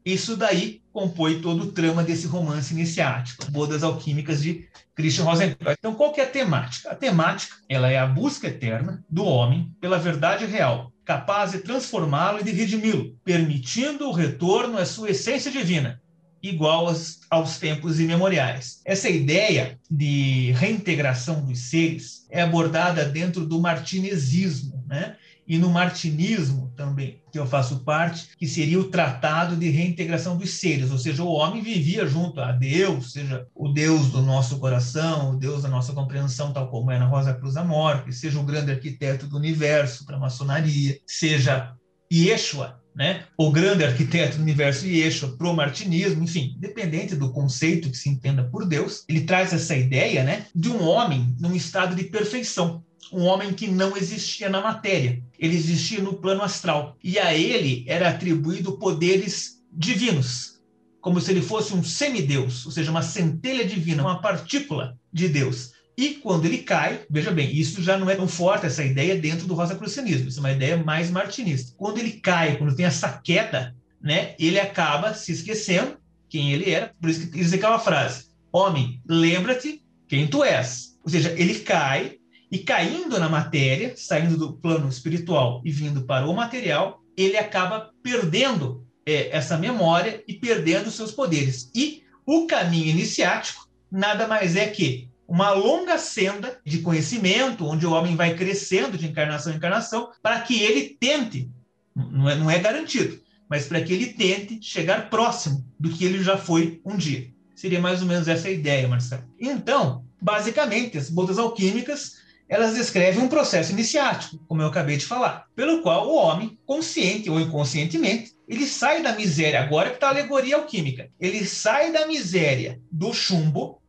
Isso 0.05 0.37
daí 0.37 0.83
compõe 0.93 1.41
todo 1.41 1.65
o 1.65 1.73
trama 1.73 2.05
desse 2.05 2.29
romance 2.29 2.73
iniciático, 2.73 3.51
Bodas 3.51 3.83
Alquímicas 3.83 4.41
de 4.41 4.69
Christian 4.95 5.25
Rosenkreuz. 5.25 5.77
Então, 5.77 5.95
qual 5.95 6.13
que 6.13 6.21
é 6.21 6.25
a 6.25 6.31
temática? 6.31 6.91
A 6.93 6.95
temática 6.95 7.57
ela 7.69 7.91
é 7.91 7.99
a 7.99 8.07
busca 8.07 8.47
eterna 8.47 9.05
do 9.11 9.25
homem 9.25 9.73
pela 9.81 9.99
verdade 9.99 10.47
real, 10.47 10.93
capaz 11.05 11.53
de 11.53 11.59
transformá-lo 11.59 12.39
e 12.41 12.45
de 12.45 12.53
redimi-lo, 12.53 13.19
permitindo 13.25 14.09
o 14.09 14.13
retorno 14.13 14.79
à 14.79 14.87
sua 14.87 15.11
essência 15.11 15.51
divina, 15.51 16.01
igual 16.49 16.89
aos, 16.89 17.21
aos 17.31 17.59
tempos 17.59 18.01
imemoriais. 18.01 18.81
Essa 18.85 19.09
ideia 19.09 19.79
de 19.91 20.53
reintegração 20.53 21.45
dos 21.45 21.59
seres 21.59 22.27
é 22.31 22.43
abordada 22.43 23.05
dentro 23.05 23.47
do 23.47 23.61
martinesismo, 23.61 24.85
né? 24.87 25.17
e 25.47 25.59
no 25.59 25.71
martinismo 25.71 26.73
também, 26.77 27.23
que 27.31 27.39
eu 27.39 27.47
faço 27.47 27.81
parte, 27.85 28.31
que 28.37 28.47
seria 28.49 28.81
o 28.81 28.91
tratado 28.91 29.55
de 29.55 29.71
reintegração 29.71 30.37
dos 30.37 30.51
seres, 30.51 30.91
ou 30.91 30.99
seja, 30.99 31.23
o 31.23 31.33
homem 31.33 31.63
vivia 31.63 32.07
junto 32.07 32.41
a 32.41 32.51
Deus, 32.51 33.13
seja 33.13 33.47
o 33.55 33.69
Deus 33.69 34.09
do 34.11 34.23
nosso 34.23 34.59
coração, 34.59 35.31
o 35.31 35.37
Deus 35.37 35.63
da 35.63 35.69
nossa 35.69 35.93
compreensão, 35.93 36.53
tal 36.53 36.69
como 36.69 36.91
é 36.91 36.99
na 36.99 37.07
Rosa 37.07 37.33
Cruz 37.33 37.57
Amor, 37.57 38.05
seja 38.11 38.41
o 38.41 38.45
grande 38.45 38.73
arquiteto 38.73 39.27
do 39.27 39.37
universo 39.37 40.05
para 40.05 40.17
a 40.17 40.21
maçonaria, 40.21 40.99
seja 41.07 41.73
Yeshua, 42.13 42.81
né? 42.97 43.25
o 43.37 43.51
grande 43.51 43.85
arquiteto 43.85 44.39
do 44.39 44.43
universo 44.43 44.87
Yeshua 44.87 45.37
para 45.37 45.47
o 45.47 45.55
martinismo, 45.55 46.25
enfim, 46.25 46.57
dependente 46.59 47.15
do 47.15 47.31
conceito 47.31 47.91
que 47.91 47.97
se 47.97 48.09
entenda 48.09 48.45
por 48.45 48.65
Deus, 48.65 49.05
ele 49.07 49.21
traz 49.21 49.53
essa 49.53 49.77
ideia 49.77 50.25
né, 50.25 50.47
de 50.55 50.71
um 50.71 50.83
homem 50.83 51.37
num 51.39 51.55
estado 51.55 51.95
de 51.95 52.05
perfeição, 52.05 52.83
um 53.13 53.23
homem 53.23 53.53
que 53.53 53.69
não 53.69 53.97
existia 53.97 54.49
na 54.49 54.63
matéria, 54.63 55.23
ele 55.39 55.55
existia 55.55 56.01
no 56.01 56.15
plano 56.15 56.43
astral, 56.43 56.97
e 57.05 57.19
a 57.19 57.35
ele 57.35 57.85
era 57.87 58.09
atribuído 58.09 58.79
poderes 58.79 59.63
divinos, 59.71 60.57
como 60.99 61.21
se 61.21 61.31
ele 61.31 61.43
fosse 61.43 61.75
um 61.75 61.85
semideus, 61.85 62.65
ou 62.65 62.73
seja, 62.73 62.91
uma 62.91 63.03
centelha 63.03 63.65
divina, 63.65 64.03
uma 64.03 64.21
partícula 64.23 64.99
de 65.13 65.29
Deus. 65.29 65.73
E 65.97 66.15
quando 66.15 66.45
ele 66.45 66.59
cai, 66.59 67.01
veja 67.09 67.31
bem, 67.31 67.55
isso 67.57 67.83
já 67.83 67.97
não 67.97 68.11
é 68.11 68.15
tão 68.15 68.29
forte, 68.29 68.67
essa 68.67 68.85
ideia 68.85 69.17
dentro 69.17 69.47
do 69.47 69.55
rosacrucianismo, 69.55 70.29
isso 70.29 70.39
é 70.39 70.41
uma 70.41 70.53
ideia 70.53 70.77
mais 70.77 71.11
martinista. 71.11 71.75
Quando 71.77 71.99
ele 71.99 72.13
cai, 72.13 72.57
quando 72.57 72.77
tem 72.77 72.85
essa 72.85 73.19
queda, 73.25 73.75
né, 74.03 74.35
ele 74.39 74.61
acaba 74.61 75.15
se 75.15 75.33
esquecendo 75.33 75.97
quem 76.29 76.53
ele 76.53 76.71
era, 76.71 76.95
por 77.01 77.09
isso 77.09 77.21
que 77.21 77.39
diz 77.39 77.53
aquela 77.53 77.79
frase, 77.79 78.27
homem, 78.53 79.01
lembra-te 79.09 79.83
quem 80.07 80.27
tu 80.27 80.45
és. 80.45 80.99
Ou 81.03 81.11
seja, 81.11 81.33
ele 81.39 81.61
cai, 81.61 82.19
e 82.51 82.59
caindo 82.59 83.19
na 83.19 83.29
matéria, 83.29 83.95
saindo 83.97 84.37
do 84.37 84.53
plano 84.53 84.89
espiritual 84.89 85.63
e 85.65 85.71
vindo 85.71 86.03
para 86.03 86.27
o 86.27 86.35
material, 86.35 87.01
ele 87.17 87.37
acaba 87.37 87.91
perdendo 88.03 88.87
é, 89.05 89.35
essa 89.35 89.57
memória 89.57 90.23
e 90.29 90.35
perdendo 90.35 90.91
seus 90.91 91.11
poderes. 91.11 91.71
E 91.75 92.03
o 92.25 92.47
caminho 92.47 92.89
iniciático 92.89 93.69
nada 93.91 94.29
mais 94.29 94.57
é 94.57 94.67
que 94.67 95.09
uma 95.27 95.51
longa 95.51 95.99
senda 95.99 96.59
de 96.65 96.79
conhecimento, 96.79 97.67
onde 97.67 97.87
o 97.87 97.93
homem 97.93 98.15
vai 98.15 98.35
crescendo 98.35 98.97
de 98.97 99.07
encarnação 99.07 99.53
em 99.53 99.57
encarnação, 99.57 100.11
para 100.23 100.41
que 100.41 100.63
ele 100.63 100.97
tente, 101.01 101.51
não 101.95 102.29
é, 102.29 102.35
não 102.37 102.51
é 102.51 102.59
garantido, 102.59 103.21
mas 103.49 103.67
para 103.67 103.81
que 103.81 103.93
ele 103.93 104.13
tente 104.13 104.59
chegar 104.63 105.11
próximo 105.11 105.65
do 105.79 105.91
que 105.91 106.05
ele 106.05 106.23
já 106.23 106.37
foi 106.37 106.81
um 106.85 106.97
dia. 106.97 107.29
Seria 107.55 107.81
mais 107.81 108.03
ou 108.03 108.09
menos 108.09 108.29
essa 108.29 108.49
a 108.49 108.51
ideia, 108.51 108.87
Marcelo. 108.87 109.25
Então, 109.41 110.05
basicamente, 110.21 110.99
as 110.99 111.09
botas 111.09 111.39
alquímicas 111.39 112.25
elas 112.49 112.75
descrevem 112.75 113.23
um 113.23 113.29
processo 113.29 113.73
iniciático, 113.73 114.39
como 114.47 114.63
eu 114.63 114.69
acabei 114.69 114.97
de 114.97 115.05
falar, 115.05 115.47
pelo 115.55 115.83
qual 115.83 116.09
o 116.09 116.15
homem, 116.15 116.57
consciente 116.65 117.29
ou 117.29 117.41
inconscientemente, 117.41 118.33
ele 118.49 118.67
sai 118.67 119.03
da 119.03 119.17
miséria, 119.17 119.61
agora 119.61 119.91
que 119.91 119.97
está 119.97 120.07
a 120.07 120.11
alegoria 120.11 120.55
alquímica, 120.55 121.11
ele 121.19 121.45
sai 121.45 121.93
da 121.93 122.07
miséria 122.07 122.81
do 122.91 123.13
chumbo 123.13 123.83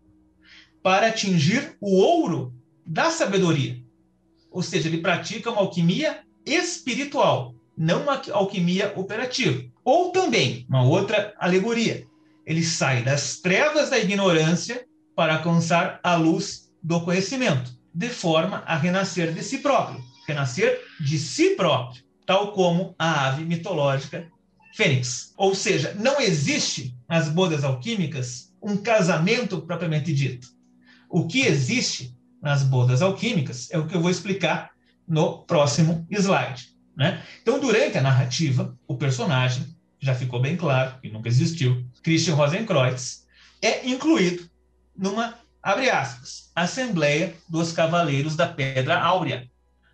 para 0.87 1.07
atingir 1.07 1.75
o 1.81 1.97
ouro 1.97 2.53
da 2.85 3.11
sabedoria. 3.11 3.77
Ou 4.49 4.63
seja, 4.63 4.87
ele 4.87 5.01
pratica 5.01 5.51
uma 5.51 5.59
alquimia 5.59 6.21
espiritual, 6.45 7.53
não 7.77 8.03
uma 8.03 8.21
alquimia 8.31 8.93
operativa. 8.95 9.65
Ou 9.83 10.13
também, 10.13 10.65
uma 10.69 10.83
outra 10.83 11.33
alegoria, 11.39 12.07
ele 12.45 12.63
sai 12.63 13.03
das 13.03 13.41
trevas 13.41 13.89
da 13.89 13.99
ignorância 13.99 14.87
para 15.13 15.35
alcançar 15.35 15.99
a 16.01 16.15
luz 16.15 16.71
do 16.81 17.01
conhecimento, 17.01 17.69
de 17.93 18.07
forma 18.07 18.63
a 18.65 18.77
renascer 18.77 19.33
de 19.33 19.43
si 19.43 19.57
próprio, 19.57 20.01
renascer 20.25 20.79
de 21.01 21.19
si 21.19 21.49
próprio, 21.49 22.01
tal 22.25 22.53
como 22.53 22.95
a 22.97 23.27
ave 23.27 23.43
mitológica 23.43 24.25
Fênix. 24.73 25.33
Ou 25.35 25.53
seja, 25.53 25.93
não 25.99 26.21
existe 26.21 26.95
nas 27.09 27.27
bodas 27.27 27.65
alquímicas 27.65 28.53
um 28.63 28.77
casamento 28.77 29.61
propriamente 29.63 30.13
dito. 30.13 30.55
O 31.09 31.27
que 31.27 31.41
existe 31.41 32.15
nas 32.41 32.63
bodas 32.63 33.01
alquímicas 33.01 33.69
é 33.71 33.77
o 33.77 33.87
que 33.87 33.95
eu 33.95 34.01
vou 34.01 34.11
explicar 34.11 34.71
no 35.07 35.43
próximo 35.43 36.05
slide. 36.09 36.75
Né? 36.95 37.23
Então, 37.41 37.59
durante 37.59 37.97
a 37.97 38.01
narrativa, 38.01 38.77
o 38.87 38.95
personagem, 38.95 39.65
já 39.99 40.13
ficou 40.13 40.41
bem 40.41 40.55
claro 40.55 40.99
que 41.01 41.09
nunca 41.09 41.27
existiu, 41.27 41.85
Christian 42.03 42.35
Rosenkreuz, 42.35 43.25
é 43.61 43.87
incluído 43.87 44.49
numa 44.95 45.35
abre 45.61 45.89
aspas, 45.89 46.49
Assembleia 46.55 47.35
dos 47.49 47.73
Cavaleiros 47.73 48.37
da 48.37 48.47
Pedra 48.47 49.01
Áurea, 49.01 49.49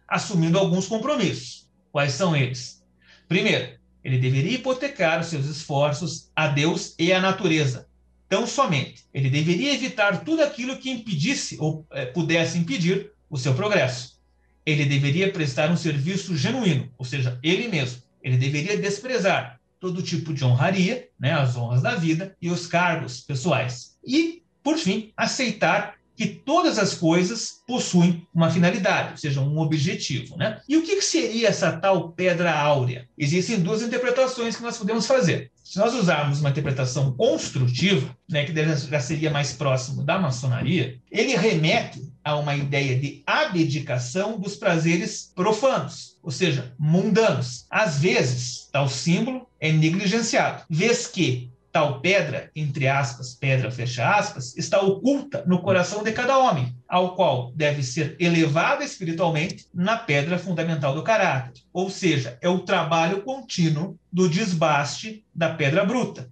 assumindo 0.08 0.60
alguns 0.60 0.88
compromissos. 0.88 1.68
Quais 1.92 2.14
são 2.14 2.36
eles? 2.36 2.84
Primeiro, 3.28 3.80
ele 4.04 4.20
deveria 4.20 4.58
hipotecar 4.58 5.20
os 5.20 5.28
seus 5.28 5.48
esforços 5.48 6.32
a 6.36 6.48
Deus 6.48 6.94
e 7.00 7.12
à 7.12 7.20
natureza. 7.20 7.88
Tão 8.34 8.48
somente, 8.48 9.06
ele 9.14 9.30
deveria 9.30 9.76
evitar 9.76 10.24
tudo 10.24 10.42
aquilo 10.42 10.78
que 10.78 10.90
impedisse 10.90 11.56
ou 11.60 11.86
é, 11.92 12.08
pudesse 12.08 12.58
impedir 12.58 13.12
o 13.30 13.38
seu 13.38 13.54
progresso. 13.54 14.20
Ele 14.66 14.86
deveria 14.86 15.32
prestar 15.32 15.70
um 15.70 15.78
serviço 15.78 16.36
genuíno, 16.36 16.90
ou 16.98 17.06
seja, 17.06 17.38
ele 17.44 17.68
mesmo. 17.68 18.02
Ele 18.24 18.36
deveria 18.36 18.76
desprezar 18.76 19.60
todo 19.80 20.02
tipo 20.02 20.34
de 20.34 20.44
honraria, 20.44 21.08
né, 21.20 21.32
as 21.32 21.56
honras 21.56 21.84
da 21.84 21.94
vida 21.94 22.36
e 22.42 22.50
os 22.50 22.66
cargos 22.66 23.22
pessoais. 23.22 24.00
E, 24.04 24.42
por 24.64 24.80
fim, 24.80 25.14
aceitar 25.16 25.94
que 26.16 26.26
todas 26.26 26.80
as 26.80 26.96
coisas 26.96 27.62
possuem 27.68 28.26
uma 28.34 28.50
finalidade, 28.50 29.12
ou 29.12 29.18
seja, 29.18 29.42
um 29.42 29.60
objetivo. 29.60 30.38
Né? 30.38 30.60
E 30.68 30.76
o 30.76 30.82
que, 30.82 31.00
seria 31.04 31.50
essa 31.50 31.72
tal 31.72 32.12
pedra 32.14 32.52
áurea? 32.52 33.08
Existem 33.16 33.60
duas 33.60 33.84
interpretações 33.84 34.56
que 34.56 34.64
nós 34.64 34.78
podemos 34.78 35.06
fazer. 35.06 35.52
Se 35.64 35.80
nós 35.80 35.94
usarmos 35.94 36.42
uma 36.42 36.50
interpretação 36.50 37.14
construtiva, 37.14 38.16
né, 38.30 38.44
que 38.44 38.54
já 38.90 39.00
seria 39.00 39.32
mais 39.32 39.54
próximo 39.54 40.04
da 40.04 40.20
maçonaria, 40.20 41.00
ele 41.10 41.38
remete 41.38 42.12
a 42.22 42.36
uma 42.36 42.54
ideia 42.56 43.00
de 43.00 43.24
abdicação 43.26 44.38
dos 44.38 44.56
prazeres 44.56 45.32
profanos, 45.34 46.18
ou 46.22 46.32
seja, 46.32 46.74
mundanos. 46.78 47.66
Às 47.70 48.00
vezes, 48.00 48.68
tal 48.72 48.90
símbolo 48.90 49.48
é 49.60 49.72
negligenciado, 49.72 50.64
vez 50.70 51.08
que 51.08 51.53
Tal 51.74 52.02
pedra, 52.02 52.52
entre 52.56 52.88
aspas, 52.88 53.34
pedra 53.34 53.72
fecha 53.72 54.08
aspas, 54.08 54.56
está 54.56 54.80
oculta 54.80 55.44
no 55.48 55.60
coração 55.60 56.04
de 56.04 56.12
cada 56.12 56.38
homem, 56.38 56.78
ao 56.88 57.16
qual 57.16 57.52
deve 57.56 57.82
ser 57.82 58.16
elevada 58.20 58.84
espiritualmente 58.84 59.66
na 59.74 59.98
pedra 59.98 60.38
fundamental 60.38 60.94
do 60.94 61.02
caráter. 61.02 61.64
Ou 61.74 61.90
seja, 61.90 62.38
é 62.42 62.48
o 62.48 62.60
trabalho 62.60 63.24
contínuo 63.24 63.98
do 64.12 64.30
desbaste 64.30 65.26
da 65.34 65.50
pedra 65.50 65.84
bruta, 65.84 66.30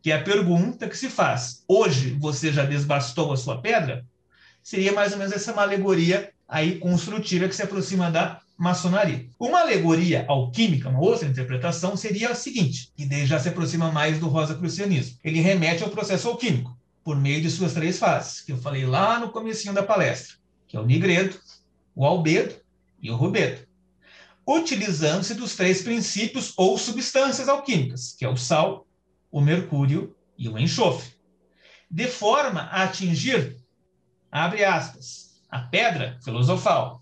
que 0.00 0.10
é 0.10 0.14
a 0.14 0.24
pergunta 0.24 0.88
que 0.88 0.96
se 0.96 1.10
faz. 1.10 1.62
Hoje 1.68 2.16
você 2.18 2.50
já 2.50 2.64
desbastou 2.64 3.34
a 3.34 3.36
sua 3.36 3.60
pedra? 3.60 4.06
Seria 4.62 4.94
mais 4.94 5.12
ou 5.12 5.18
menos 5.18 5.34
essa 5.34 5.52
uma 5.52 5.60
alegoria 5.60 6.32
aí 6.48 6.78
construtiva 6.78 7.46
que 7.46 7.54
se 7.54 7.62
aproxima 7.62 8.10
da 8.10 8.40
maçonaria. 8.60 9.26
Uma 9.38 9.60
alegoria 9.60 10.26
alquímica, 10.28 10.90
uma 10.90 11.00
outra 11.00 11.26
interpretação, 11.26 11.96
seria 11.96 12.28
a 12.28 12.34
seguinte, 12.34 12.92
que 12.94 13.06
daí 13.06 13.24
já 13.24 13.40
se 13.40 13.48
aproxima 13.48 13.90
mais 13.90 14.18
do 14.20 14.28
rosacrucianismo. 14.28 15.18
Ele 15.24 15.40
remete 15.40 15.82
ao 15.82 15.88
processo 15.88 16.28
alquímico, 16.28 16.76
por 17.02 17.16
meio 17.16 17.40
de 17.40 17.50
suas 17.50 17.72
três 17.72 17.98
fases, 17.98 18.42
que 18.42 18.52
eu 18.52 18.58
falei 18.58 18.84
lá 18.84 19.18
no 19.18 19.30
comecinho 19.30 19.72
da 19.72 19.82
palestra, 19.82 20.36
que 20.68 20.76
é 20.76 20.80
o 20.80 20.84
nigredo, 20.84 21.40
o 21.96 22.04
albedo 22.04 22.54
e 23.00 23.10
o 23.10 23.16
rubedo. 23.16 23.66
Utilizando-se 24.46 25.32
dos 25.34 25.56
três 25.56 25.80
princípios 25.80 26.52
ou 26.54 26.76
substâncias 26.76 27.48
alquímicas, 27.48 28.14
que 28.18 28.26
é 28.26 28.28
o 28.28 28.36
sal, 28.36 28.86
o 29.32 29.40
mercúrio 29.40 30.14
e 30.36 30.50
o 30.50 30.58
enxofre, 30.58 31.14
de 31.90 32.06
forma 32.08 32.60
a 32.64 32.82
atingir, 32.82 33.56
abre 34.30 34.64
aspas, 34.66 35.40
a 35.50 35.60
pedra 35.60 36.18
filosofal, 36.22 36.99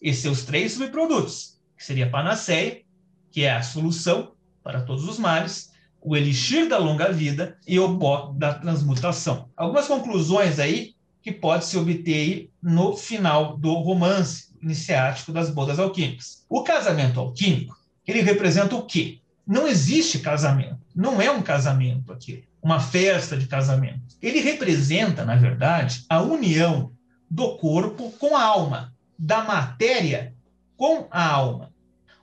e 0.00 0.12
seus 0.12 0.44
três 0.44 0.72
subprodutos, 0.72 1.58
que 1.76 1.84
seria 1.84 2.06
a 2.06 2.10
panaceia, 2.10 2.82
que 3.30 3.44
é 3.44 3.52
a 3.52 3.62
solução 3.62 4.32
para 4.62 4.82
todos 4.82 5.08
os 5.08 5.18
males, 5.18 5.72
o 6.00 6.16
elixir 6.16 6.68
da 6.68 6.78
longa 6.78 7.12
vida 7.12 7.58
e 7.66 7.78
o 7.78 7.98
pó 7.98 8.32
da 8.36 8.54
transmutação. 8.54 9.48
Algumas 9.56 9.86
conclusões 9.86 10.58
aí 10.58 10.94
que 11.22 11.32
pode 11.32 11.64
se 11.64 11.76
obter 11.76 12.50
no 12.62 12.96
final 12.96 13.56
do 13.56 13.74
romance 13.74 14.48
iniciático 14.62 15.32
das 15.32 15.50
bodas 15.50 15.78
alquímicas. 15.78 16.44
O 16.48 16.62
casamento 16.62 17.20
alquímico, 17.20 17.76
ele 18.06 18.20
representa 18.20 18.74
o 18.74 18.86
quê? 18.86 19.20
Não 19.46 19.66
existe 19.66 20.18
casamento, 20.18 20.78
não 20.94 21.20
é 21.20 21.30
um 21.30 21.42
casamento 21.42 22.12
aqui, 22.12 22.44
uma 22.62 22.80
festa 22.80 23.36
de 23.36 23.46
casamento. 23.46 24.16
Ele 24.20 24.40
representa, 24.40 25.24
na 25.24 25.36
verdade, 25.36 26.04
a 26.08 26.20
união 26.20 26.92
do 27.30 27.56
corpo 27.56 28.10
com 28.12 28.36
a 28.36 28.42
alma, 28.42 28.94
da 29.18 29.42
matéria 29.42 30.34
com 30.76 31.08
a 31.10 31.26
alma, 31.26 31.74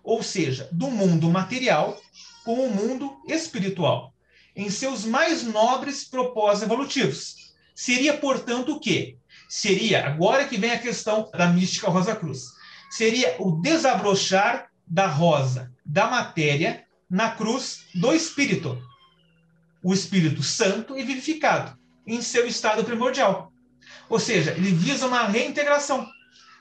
ou 0.02 0.24
seja, 0.24 0.70
do 0.72 0.90
mundo 0.90 1.30
material 1.30 2.00
com 2.46 2.66
o 2.66 2.74
mundo 2.74 3.18
espiritual, 3.28 4.14
em 4.56 4.70
seus 4.70 5.04
mais 5.04 5.44
nobres 5.44 6.06
propósitos 6.06 6.64
evolutivos. 6.64 7.36
Seria, 7.74 8.16
portanto, 8.18 8.74
o 8.74 8.80
quê? 8.80 9.18
Seria, 9.50 10.06
agora 10.06 10.48
que 10.48 10.58
vem 10.58 10.72
a 10.72 10.80
questão 10.80 11.30
da 11.34 11.48
mística 11.48 11.90
Rosa 11.90 12.16
Cruz, 12.16 12.46
seria 12.90 13.36
o 13.40 13.60
desabrochar 13.60 14.70
da 14.88 15.08
rosa, 15.08 15.72
da 15.86 16.08
matéria, 16.08 16.86
na 17.10 17.32
cruz 17.32 17.86
do 17.94 18.14
espírito. 18.14 18.82
O 19.84 19.94
espírito 19.94 20.42
santo 20.42 20.98
e 20.98 21.04
vivificado, 21.04 21.78
em 22.08 22.22
seu 22.22 22.48
estado 22.48 22.84
primordial. 22.84 23.52
Ou 24.10 24.20
seja, 24.20 24.52
ele 24.52 24.72
visa 24.72 25.08
uma 25.08 25.26
reintegração 25.26 26.08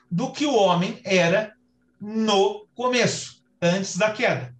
do 0.09 0.31
que 0.31 0.45
o 0.45 0.55
homem 0.55 0.99
era 1.03 1.53
no 1.99 2.65
começo, 2.75 3.43
antes 3.61 3.97
da 3.97 4.11
queda. 4.11 4.53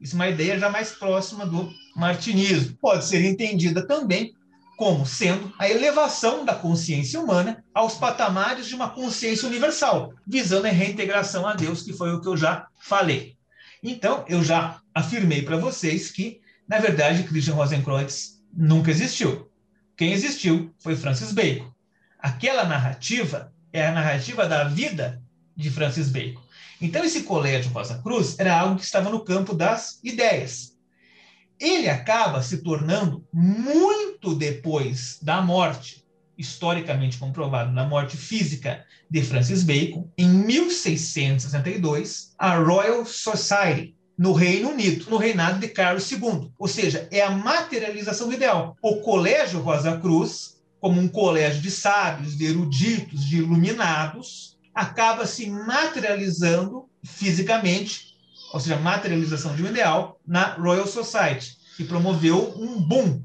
Isso 0.00 0.14
é 0.14 0.16
uma 0.16 0.28
ideia 0.28 0.58
já 0.58 0.68
mais 0.68 0.90
próxima 0.90 1.46
do 1.46 1.72
martinismo. 1.94 2.76
Pode 2.80 3.04
ser 3.04 3.24
entendida 3.24 3.86
também 3.86 4.34
como 4.76 5.06
sendo 5.06 5.52
a 5.58 5.68
elevação 5.68 6.44
da 6.44 6.54
consciência 6.54 7.20
humana 7.20 7.64
aos 7.72 7.94
patamares 7.94 8.66
de 8.66 8.74
uma 8.74 8.90
consciência 8.90 9.46
universal, 9.46 10.12
visando 10.26 10.66
a 10.66 10.70
reintegração 10.70 11.46
a 11.46 11.54
Deus, 11.54 11.82
que 11.82 11.92
foi 11.92 12.12
o 12.12 12.20
que 12.20 12.26
eu 12.26 12.36
já 12.36 12.66
falei. 12.80 13.36
Então, 13.82 14.24
eu 14.28 14.42
já 14.42 14.80
afirmei 14.94 15.42
para 15.42 15.56
vocês 15.56 16.10
que, 16.10 16.40
na 16.66 16.78
verdade, 16.78 17.22
Christian 17.24 17.54
Rosenkreutz 17.54 18.42
nunca 18.52 18.90
existiu. 18.90 19.48
Quem 19.96 20.12
existiu 20.12 20.74
foi 20.80 20.96
Francis 20.96 21.32
Bacon. 21.32 21.70
Aquela 22.18 22.64
narrativa 22.64 23.51
é 23.72 23.86
a 23.86 23.92
narrativa 23.92 24.46
da 24.46 24.64
vida 24.64 25.22
de 25.56 25.70
Francis 25.70 26.08
Bacon. 26.08 26.42
Então, 26.80 27.04
esse 27.04 27.22
colégio 27.22 27.70
Rosa 27.70 28.02
Cruz 28.02 28.36
era 28.38 28.58
algo 28.58 28.76
que 28.76 28.84
estava 28.84 29.08
no 29.08 29.24
campo 29.24 29.54
das 29.54 30.00
ideias. 30.02 30.72
Ele 31.58 31.88
acaba 31.88 32.42
se 32.42 32.58
tornando, 32.58 33.26
muito 33.32 34.34
depois 34.34 35.18
da 35.22 35.40
morte, 35.40 36.04
historicamente 36.36 37.16
comprovado, 37.18 37.72
da 37.72 37.86
morte 37.86 38.16
física 38.16 38.84
de 39.08 39.22
Francis 39.22 39.62
Bacon, 39.62 40.10
em 40.18 40.28
1662, 40.28 42.34
a 42.36 42.56
Royal 42.56 43.06
Society, 43.06 43.94
no 44.18 44.32
Reino 44.32 44.70
Unido, 44.70 45.08
no 45.08 45.16
reinado 45.16 45.60
de 45.60 45.68
Carlos 45.68 46.10
II. 46.10 46.50
Ou 46.58 46.66
seja, 46.66 47.06
é 47.10 47.22
a 47.22 47.30
materialização 47.30 48.28
do 48.28 48.34
ideal. 48.34 48.76
O 48.82 48.96
Colégio 48.96 49.60
Rosa 49.60 49.96
Cruz 49.98 50.51
como 50.82 51.00
um 51.00 51.06
colégio 51.06 51.62
de 51.62 51.70
sábios, 51.70 52.36
de 52.36 52.44
eruditos, 52.44 53.24
de 53.24 53.36
iluminados, 53.38 54.58
acaba 54.74 55.24
se 55.26 55.48
materializando 55.48 56.88
fisicamente, 57.04 58.16
ou 58.52 58.58
seja, 58.58 58.76
materialização 58.76 59.54
de 59.54 59.62
um 59.62 59.68
ideal, 59.68 60.18
na 60.26 60.54
Royal 60.54 60.88
Society, 60.88 61.56
que 61.76 61.84
promoveu 61.84 62.52
um 62.58 62.82
boom 62.82 63.22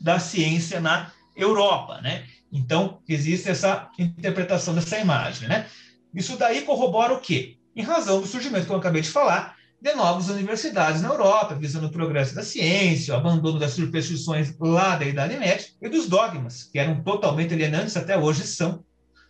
da 0.00 0.20
ciência 0.20 0.80
na 0.80 1.10
Europa, 1.34 2.00
né? 2.00 2.26
Então, 2.52 3.00
existe 3.08 3.50
essa 3.50 3.90
interpretação 3.98 4.72
dessa 4.72 4.96
imagem, 4.96 5.48
né? 5.48 5.66
Isso 6.14 6.36
daí 6.36 6.62
corrobora 6.62 7.12
o 7.12 7.20
quê? 7.20 7.56
Em 7.74 7.82
razão 7.82 8.20
do 8.20 8.26
surgimento 8.28 8.66
que 8.66 8.72
eu 8.72 8.76
acabei 8.76 9.02
de 9.02 9.10
falar, 9.10 9.56
de 9.80 9.94
novas 9.94 10.28
universidades 10.28 11.00
na 11.00 11.08
Europa, 11.08 11.54
visando 11.54 11.86
o 11.86 11.90
progresso 11.90 12.34
da 12.34 12.42
ciência, 12.42 13.14
o 13.14 13.16
abandono 13.16 13.58
das 13.58 13.72
superstições 13.72 14.54
lá 14.60 14.96
da 14.96 15.06
Idade 15.06 15.36
Média 15.38 15.66
e 15.80 15.88
dos 15.88 16.06
dogmas, 16.06 16.64
que 16.64 16.78
eram 16.78 17.02
totalmente 17.02 17.54
alienantes, 17.54 17.96
até 17.96 18.18
hoje 18.18 18.46
são, 18.46 18.84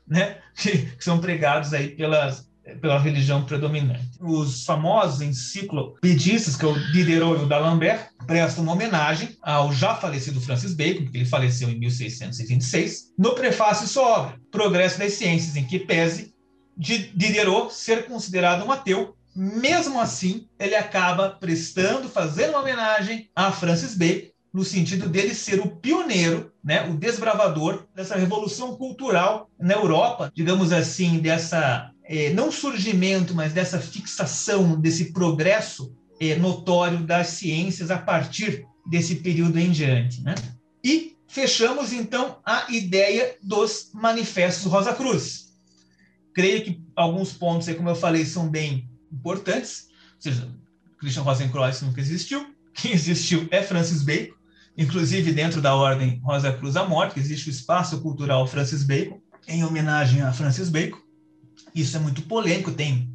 né? 0.06 0.38
que, 0.56 0.78
que 0.78 1.04
são 1.04 1.20
pregados 1.20 1.72
aí 1.72 1.90
pelas, 1.90 2.50
pela 2.80 2.98
religião 2.98 3.44
predominante. 3.44 4.10
Os 4.20 4.64
famosos 4.64 5.22
enciclopedistas, 5.22 6.56
que 6.56 6.64
é 6.64 6.68
o 6.68 6.92
Diderot 6.92 7.40
e 7.40 7.44
o 7.44 7.46
D'Alembert, 7.46 8.08
prestam 8.26 8.64
uma 8.64 8.72
homenagem 8.72 9.36
ao 9.42 9.72
já 9.72 9.94
falecido 9.94 10.40
Francis 10.40 10.74
Bacon, 10.74 11.06
que 11.06 11.16
ele 11.16 11.24
faleceu 11.24 11.70
em 11.70 11.78
1626, 11.78 13.12
no 13.16 13.34
prefácio 13.34 13.86
de 13.86 13.92
sua 13.92 14.06
obra, 14.06 14.40
Progresso 14.50 14.98
das 14.98 15.12
Ciências, 15.12 15.54
em 15.54 15.64
que 15.64 15.78
pese 15.78 16.34
de 16.76 17.12
Diderot 17.14 17.72
ser 17.72 18.06
considerado 18.06 18.64
um 18.64 18.72
ateu 18.72 19.14
mesmo 19.34 20.00
assim, 20.00 20.48
ele 20.58 20.74
acaba 20.74 21.30
prestando, 21.30 22.08
fazendo 22.08 22.50
uma 22.50 22.60
homenagem 22.60 23.30
a 23.34 23.52
Francis 23.52 23.94
Bacon, 23.94 24.30
no 24.52 24.64
sentido 24.64 25.08
dele 25.08 25.32
ser 25.32 25.60
o 25.60 25.76
pioneiro, 25.76 26.52
né, 26.62 26.88
o 26.88 26.96
desbravador 26.96 27.86
dessa 27.94 28.16
revolução 28.16 28.74
cultural 28.76 29.48
na 29.58 29.74
Europa, 29.74 30.30
digamos 30.34 30.72
assim, 30.72 31.20
dessa 31.20 31.92
é, 32.04 32.30
não 32.30 32.50
surgimento, 32.50 33.32
mas 33.32 33.52
dessa 33.52 33.78
fixação, 33.78 34.80
desse 34.80 35.12
progresso 35.12 35.94
é, 36.20 36.34
notório 36.34 36.98
das 36.98 37.28
ciências 37.28 37.90
a 37.90 37.98
partir 37.98 38.66
desse 38.84 39.16
período 39.16 39.58
em 39.58 39.70
diante, 39.70 40.20
né? 40.22 40.34
E 40.84 41.16
fechamos 41.28 41.92
então 41.92 42.38
a 42.44 42.66
ideia 42.70 43.36
dos 43.40 43.90
manifestos 43.94 44.64
Rosa 44.64 44.92
Cruz. 44.92 45.50
Creio 46.34 46.64
que 46.64 46.82
alguns 46.96 47.32
pontos, 47.32 47.72
como 47.76 47.88
eu 47.88 47.94
falei, 47.94 48.24
são 48.24 48.48
bem 48.48 48.89
importantes. 49.12 49.88
Ou 50.16 50.22
seja, 50.22 50.48
Christian 50.98 51.22
Rosenkreuz 51.22 51.82
nunca 51.82 52.00
existiu. 52.00 52.54
Quem 52.74 52.92
existiu 52.92 53.48
é 53.50 53.62
Francis 53.62 54.02
Bacon. 54.02 54.34
Inclusive, 54.76 55.32
dentro 55.32 55.60
da 55.60 55.74
Ordem 55.74 56.20
Rosa 56.22 56.52
Cruz 56.52 56.74
da 56.74 56.86
Morte, 56.86 57.18
existe 57.18 57.48
o 57.48 57.50
Espaço 57.50 58.00
Cultural 58.00 58.46
Francis 58.46 58.82
Bacon, 58.82 59.20
em 59.46 59.64
homenagem 59.64 60.22
a 60.22 60.32
Francis 60.32 60.68
Bacon. 60.68 60.98
Isso 61.74 61.96
é 61.96 62.00
muito 62.00 62.22
polêmico, 62.22 62.70
tem 62.70 63.10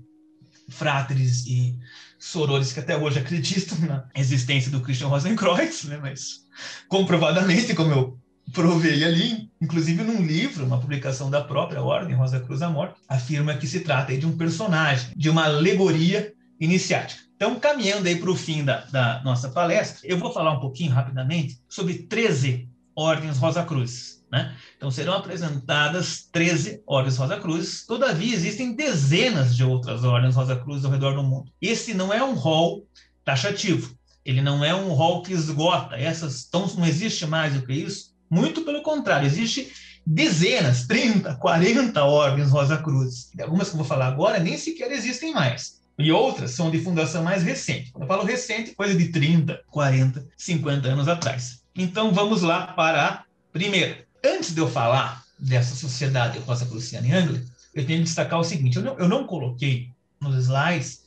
fráteres 0.69 1.45
e 1.45 1.77
sorores 2.19 2.73
que 2.73 2.79
até 2.79 2.97
hoje 2.97 3.19
acreditam 3.19 3.77
na 3.79 4.09
existência 4.15 4.71
do 4.71 4.81
Christian 4.81 5.07
Rosenkreuz, 5.07 5.83
né? 5.85 5.97
mas 6.01 6.45
comprovadamente, 6.87 7.73
como 7.73 7.91
eu 7.91 8.19
provei 8.53 9.03
ali, 9.03 9.49
inclusive 9.61 10.03
num 10.03 10.21
livro, 10.25 10.65
uma 10.65 10.79
publicação 10.79 11.29
da 11.29 11.41
própria 11.43 11.81
Ordem 11.81 12.15
Rosa 12.15 12.39
Cruz 12.39 12.59
da 12.59 12.69
Morte, 12.69 12.95
afirma 13.07 13.55
que 13.55 13.67
se 13.67 13.81
trata 13.81 14.15
de 14.17 14.25
um 14.25 14.37
personagem, 14.37 15.11
de 15.15 15.29
uma 15.29 15.45
alegoria 15.45 16.33
iniciática. 16.59 17.23
Então, 17.35 17.59
caminhando 17.59 18.07
aí 18.07 18.15
para 18.15 18.31
o 18.31 18.35
fim 18.35 18.63
da, 18.63 18.85
da 18.85 19.21
nossa 19.23 19.49
palestra, 19.49 20.07
eu 20.07 20.17
vou 20.17 20.31
falar 20.31 20.53
um 20.53 20.59
pouquinho 20.59 20.91
rapidamente 20.91 21.59
sobre 21.67 21.95
13 21.95 22.69
ordens 22.95 23.37
Rosa 23.37 23.63
Cruz. 23.63 24.23
Né? 24.31 24.55
Então, 24.77 24.89
serão 24.89 25.13
apresentadas 25.13 26.27
13 26.31 26.81
ordens 26.87 27.17
Rosa 27.17 27.37
Cruz. 27.37 27.85
Todavia, 27.85 28.33
existem 28.33 28.73
dezenas 28.73 29.55
de 29.55 29.63
outras 29.63 30.03
ordens 30.03 30.35
Rosa 30.35 30.55
Cruz 30.55 30.85
ao 30.85 30.91
redor 30.91 31.13
do 31.13 31.23
mundo. 31.23 31.51
Esse 31.61 31.93
não 31.93 32.13
é 32.13 32.23
um 32.23 32.33
rol 32.33 32.87
taxativo. 33.23 33.95
Ele 34.23 34.41
não 34.41 34.63
é 34.63 34.73
um 34.73 34.93
rol 34.93 35.21
que 35.21 35.33
esgota. 35.33 35.95
Essas, 35.95 36.45
então, 36.47 36.65
não 36.77 36.85
existe 36.85 37.27
mais 37.27 37.53
do 37.53 37.65
que 37.65 37.73
isso. 37.73 38.14
Muito 38.29 38.61
pelo 38.61 38.81
contrário, 38.81 39.27
existe 39.27 39.71
dezenas, 40.05 40.85
30, 40.87 41.35
40 41.35 42.03
ordens 42.03 42.51
Rosa 42.51 42.77
Cruz. 42.77 43.29
Algumas 43.39 43.69
que 43.69 43.73
eu 43.73 43.79
vou 43.79 43.87
falar 43.87 44.07
agora 44.07 44.39
nem 44.39 44.57
sequer 44.57 44.91
existem 44.91 45.33
mais 45.33 45.75
e 45.97 46.11
outras 46.11 46.51
são 46.51 46.69
de 46.69 46.81
fundação 46.81 47.23
mais 47.23 47.43
recente. 47.43 47.91
Quando 47.91 48.03
eu 48.03 48.07
falo 48.07 48.25
recente, 48.25 48.75
coisa 48.75 48.95
de 48.95 49.09
30, 49.09 49.61
40, 49.71 50.27
50 50.35 50.87
anos 50.87 51.07
atrás. 51.07 51.61
Então 51.75 52.13
vamos 52.13 52.41
lá 52.41 52.67
para 52.67 53.05
a 53.05 53.23
primeira. 53.51 54.05
Antes 54.23 54.53
de 54.53 54.59
eu 54.59 54.69
falar 54.69 55.23
dessa 55.39 55.75
sociedade 55.75 56.39
Rosa 56.39 56.65
Cruciana 56.65 57.07
em 57.07 57.13
Anglia, 57.13 57.43
eu 57.73 57.85
tenho 57.85 57.99
que 57.99 58.05
destacar 58.05 58.39
o 58.39 58.43
seguinte: 58.43 58.77
eu 58.77 58.83
não, 58.83 58.97
eu 58.99 59.07
não 59.07 59.25
coloquei 59.25 59.89
nos 60.19 60.35
slides 60.45 61.03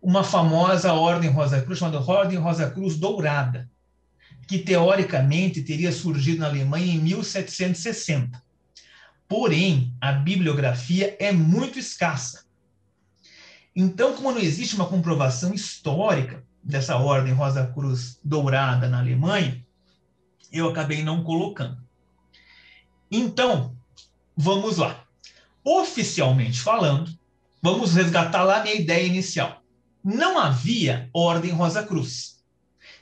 uma 0.00 0.24
famosa 0.24 0.92
ordem 0.92 1.30
Rosa 1.30 1.60
Cruz 1.62 1.78
chamada 1.78 2.00
Ordem 2.00 2.38
Rosa 2.38 2.68
Cruz 2.70 2.96
Dourada, 2.96 3.70
que 4.58 4.64
teoricamente 4.64 5.62
teria 5.62 5.92
surgido 5.92 6.40
na 6.40 6.46
Alemanha 6.46 6.94
em 6.94 6.98
1760. 6.98 8.42
Porém, 9.28 9.94
a 10.00 10.12
bibliografia 10.12 11.16
é 11.18 11.32
muito 11.32 11.78
escassa 11.78 12.42
então, 13.74 14.14
como 14.14 14.32
não 14.32 14.38
existe 14.38 14.74
uma 14.74 14.86
comprovação 14.86 15.54
histórica 15.54 16.44
dessa 16.62 16.96
ordem 16.96 17.32
Rosa 17.32 17.66
Cruz 17.66 18.18
Dourada 18.22 18.86
na 18.86 18.98
Alemanha, 18.98 19.64
eu 20.52 20.68
acabei 20.68 21.02
não 21.02 21.24
colocando. 21.24 21.82
Então, 23.10 23.74
vamos 24.36 24.76
lá. 24.76 25.04
Oficialmente 25.64 26.60
falando, 26.60 27.10
vamos 27.62 27.94
resgatar 27.94 28.42
lá 28.42 28.62
minha 28.62 28.74
ideia 28.74 29.06
inicial. 29.06 29.62
Não 30.04 30.38
havia 30.38 31.08
ordem 31.12 31.52
Rosa 31.52 31.82
Cruz. 31.82 32.41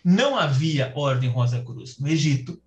Não 0.04 0.36
havia 0.36 0.92
ordem 0.94 1.30
Rosa 1.30 1.62
Cruz 1.62 1.98
no 1.98 2.08
Egito. 2.08 2.60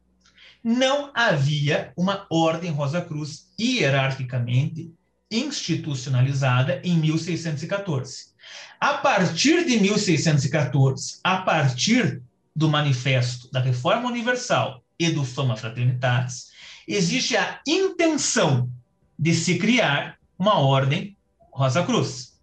Não 0.64 1.11
havia 1.14 1.91
uma 1.97 2.26
ordem 2.30 2.72
Rosa 2.72 3.01
Cruz 3.01 3.51
hierarquicamente 3.60 4.93
institucionalizada 5.30 6.80
em 6.84 6.97
1614. 6.97 8.34
A 8.80 8.95
partir 8.95 9.65
de 9.65 9.80
1614, 9.80 11.19
a 11.23 11.38
partir 11.38 12.22
do 12.55 12.69
Manifesto 12.69 13.49
da 13.51 13.60
Reforma 13.60 14.10
Universal 14.10 14.84
e 14.99 15.10
do 15.10 15.26
Fama 15.26 15.57
Fraternitatis, 15.57 16.51
existe 16.88 17.35
a 17.35 17.60
intenção 17.68 18.69
de 19.18 19.34
se 19.34 19.57
criar 19.57 20.18
uma 20.38 20.60
ordem 20.60 21.18
Rosa 21.51 21.84
Cruz. 21.84 22.39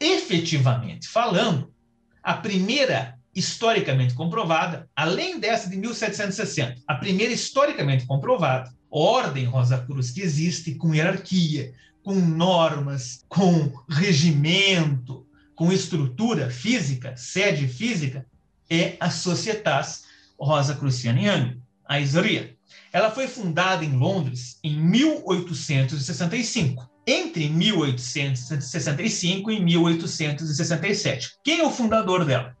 Efetivamente 0.00 1.08
falando, 1.08 1.72
a 2.22 2.34
primeira 2.34 3.13
historicamente 3.34 4.14
comprovada, 4.14 4.88
além 4.94 5.40
dessa 5.40 5.68
de 5.68 5.76
1760, 5.76 6.82
a 6.86 6.94
primeira 6.94 7.32
historicamente 7.32 8.06
comprovada, 8.06 8.72
ordem 8.90 9.44
Rosa 9.44 9.78
Cruz 9.78 10.10
que 10.10 10.20
existe 10.20 10.74
com 10.74 10.94
hierarquia, 10.94 11.72
com 12.02 12.14
normas, 12.14 13.24
com 13.28 13.72
regimento, 13.88 15.26
com 15.54 15.72
estrutura 15.72 16.50
física, 16.50 17.16
sede 17.16 17.66
física, 17.66 18.26
é 18.70 18.96
a 19.00 19.10
Societas 19.10 20.04
Rosa 20.38 20.74
Cruciana 20.74 21.20
Young, 21.20 21.60
a 21.86 22.00
ISRIA. 22.00 22.54
Ela 22.92 23.10
foi 23.10 23.26
fundada 23.26 23.84
em 23.84 23.96
Londres 23.96 24.58
em 24.62 24.78
1865, 24.78 26.88
entre 27.06 27.48
1865 27.48 29.50
e 29.50 29.60
1867. 29.60 31.32
Quem 31.42 31.60
é 31.60 31.66
o 31.66 31.70
fundador 31.70 32.24
dela? 32.24 32.56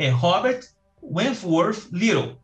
É 0.00 0.08
Robert 0.08 0.60
Wentworth 1.02 1.90
Little, 1.92 2.38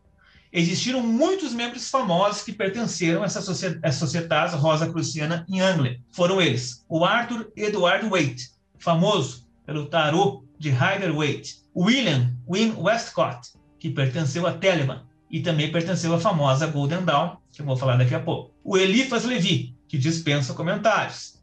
existiram 0.53 1.01
muitos 1.01 1.53
membros 1.53 1.89
famosos 1.89 2.43
que 2.43 2.53
pertenceram 2.53 3.23
a 3.23 3.25
essa 3.25 3.41
sociedade 3.41 4.55
rosa 4.55 4.87
cruciana 4.87 5.43
em 5.49 5.59
Anglia. 5.59 5.99
Foram 6.11 6.39
eles 6.39 6.85
o 6.87 7.03
Arthur 7.03 7.51
Edward 7.55 8.07
Waite, 8.07 8.51
famoso 8.77 9.47
pelo 9.65 9.87
tarô 9.87 10.43
de 10.59 10.69
Rider-Waite, 10.69 11.63
William 11.75 12.31
Wynne 12.47 12.75
Westcott, 12.77 13.53
que 13.79 13.89
pertenceu 13.89 14.45
a 14.45 14.53
Telemann 14.53 15.01
e 15.31 15.39
também 15.39 15.71
pertenceu 15.71 16.13
à 16.13 16.19
famosa 16.19 16.67
Golden 16.67 17.05
Dawn, 17.05 17.37
que 17.51 17.63
eu 17.63 17.65
vou 17.65 17.75
falar 17.75 17.97
daqui 17.97 18.13
a 18.13 18.19
pouco. 18.19 18.53
O 18.63 18.77
Eliphas 18.77 19.25
Levi, 19.25 19.75
que 19.87 19.97
dispensa 19.97 20.53
comentários 20.53 21.36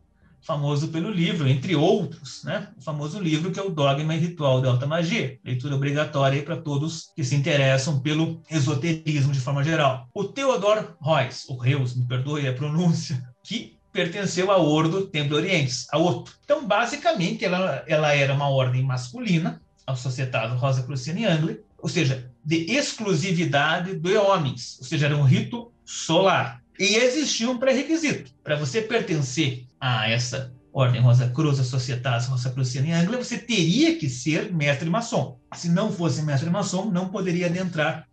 famoso 0.45 0.89
pelo 0.89 1.11
livro, 1.11 1.49
entre 1.49 1.75
outros, 1.75 2.45
né? 2.45 2.69
o 2.77 2.83
famoso 2.83 3.19
livro 3.19 3.51
que 3.51 3.59
é 3.59 3.63
o 3.63 3.71
Dogma 3.71 4.15
e 4.15 4.19
Ritual 4.19 4.61
da 4.61 4.69
Alta 4.69 4.87
Magia, 4.87 5.39
leitura 5.43 5.75
obrigatória 5.75 6.43
para 6.43 6.59
todos 6.59 7.11
que 7.17 7.25
se 7.25 7.35
interessam 7.35 7.99
pelo 8.01 8.43
esoterismo 8.51 9.33
de 9.33 9.41
forma 9.41 9.65
geral. 9.65 10.07
O 10.15 10.25
Theodor 10.25 10.97
Reuss, 11.03 11.49
o 11.49 11.57
Reus, 11.57 11.97
me 11.97 12.07
perdoe 12.07 12.47
a 12.47 12.53
pronúncia, 12.53 13.27
que 13.43 13.79
pertenceu 13.91 14.51
à 14.51 14.59
Ordo 14.59 15.07
Templo 15.07 15.37
Orientes, 15.37 15.87
a 15.91 15.99
Otto. 15.99 16.35
Então, 16.45 16.67
basicamente, 16.67 17.45
ela, 17.45 17.83
ela 17.87 18.15
era 18.15 18.35
uma 18.35 18.49
ordem 18.49 18.83
masculina, 18.83 19.63
a 19.87 19.97
Sociedade 19.97 20.57
Rosa 20.57 20.83
Cruciana 20.83 21.31
Anglia, 21.31 21.61
ou 21.79 21.89
seja, 21.89 22.31
de 22.45 22.71
exclusividade 22.73 23.95
de 23.95 24.17
homens, 24.17 24.79
ou 24.79 24.87
seja, 24.87 25.07
era 25.07 25.17
um 25.17 25.23
rito 25.23 25.73
solar. 25.85 26.63
E 26.79 26.97
existia 26.97 27.49
um 27.49 27.57
pré-requisito. 27.57 28.33
Para 28.43 28.57
você 28.57 28.83
pertencer 28.83 29.65
a 29.85 30.09
essa 30.09 30.51
Ordem 30.73 31.03
Rosa 31.03 31.29
Cruz, 31.29 31.61
a 31.61 31.65
Societas 31.65 32.27
Rosa 32.27 32.49
Cruciana 32.49 32.89
em 32.89 32.93
Anglia, 32.95 33.23
você 33.23 33.37
teria 33.37 33.99
que 33.99 34.09
ser 34.09 34.51
mestre 34.51 34.89
maçom. 34.89 35.39
Se 35.55 35.69
não 35.69 35.93
fosse 35.93 36.23
mestre 36.23 36.49
maçom, 36.49 36.87
não 36.87 37.11
poderia 37.11 37.47
adentrar 37.47 38.09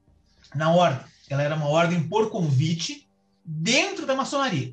na 0.53 0.69
ordem. 0.69 0.99
Ela 1.30 1.43
era 1.43 1.56
uma 1.56 1.69
ordem 1.69 2.03
por 2.03 2.30
convite 2.30 3.07
dentro 3.45 4.06
da 4.06 4.14
maçonaria. 4.14 4.68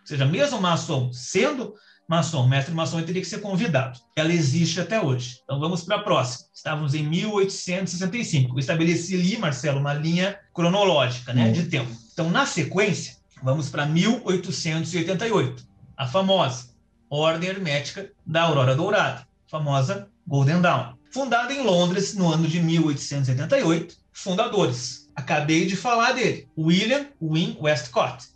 Ou 0.00 0.06
seja, 0.06 0.24
mesmo 0.24 0.58
maçom 0.58 1.12
sendo 1.12 1.74
maçom, 2.08 2.48
mestre 2.48 2.74
maçom, 2.74 2.96
ele 2.96 3.06
teria 3.06 3.20
que 3.22 3.28
ser 3.28 3.42
convidado. 3.42 4.00
Ela 4.16 4.32
existe 4.32 4.80
até 4.80 4.98
hoje. 4.98 5.40
Então 5.44 5.60
vamos 5.60 5.82
para 5.82 5.96
a 5.96 6.02
próxima. 6.02 6.48
Estávamos 6.54 6.94
em 6.94 7.06
1865. 7.06 8.54
Eu 8.54 8.58
estabeleci 8.58 9.14
ali, 9.14 9.36
Marcelo, 9.36 9.80
uma 9.80 9.92
linha 9.92 10.38
cronológica 10.54 11.34
né, 11.34 11.50
de 11.50 11.64
tempo. 11.64 11.94
Então, 12.10 12.30
na 12.30 12.46
sequência, 12.46 13.16
vamos 13.42 13.68
para 13.68 13.84
1888 13.84 15.68
a 15.98 16.06
famosa 16.06 16.68
Ordem 17.10 17.48
Hermética 17.50 18.08
da 18.24 18.42
Aurora 18.42 18.76
Dourada, 18.76 19.26
famosa 19.48 20.08
Golden 20.24 20.60
Dawn. 20.60 20.94
Fundada 21.10 21.52
em 21.52 21.64
Londres 21.64 22.14
no 22.14 22.32
ano 22.32 22.46
de 22.46 22.60
1888, 22.60 23.96
fundadores. 24.12 25.10
Acabei 25.16 25.66
de 25.66 25.74
falar 25.74 26.12
dele, 26.12 26.48
William 26.56 27.06
Wynne 27.20 27.58
Westcott, 27.60 28.28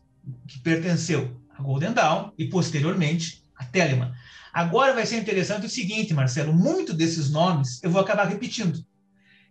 que 0.48 0.59
pertenceu 0.59 1.40
à 1.56 1.62
Golden 1.62 1.93
Dawn 1.93 2.32
e 2.36 2.47
posteriormente 2.47 3.44
a 3.56 3.64
Telemann. 3.64 4.12
Agora 4.52 4.93
vai 4.93 5.06
ser 5.06 5.18
interessante 5.18 5.66
o 5.66 5.70
seguinte, 5.70 6.12
Marcelo, 6.12 6.52
muito 6.52 6.93
desses 6.93 7.30
nomes 7.30 7.80
eu 7.84 7.90
vou 7.90 8.01
acabar 8.01 8.24
repetindo. 8.24 8.84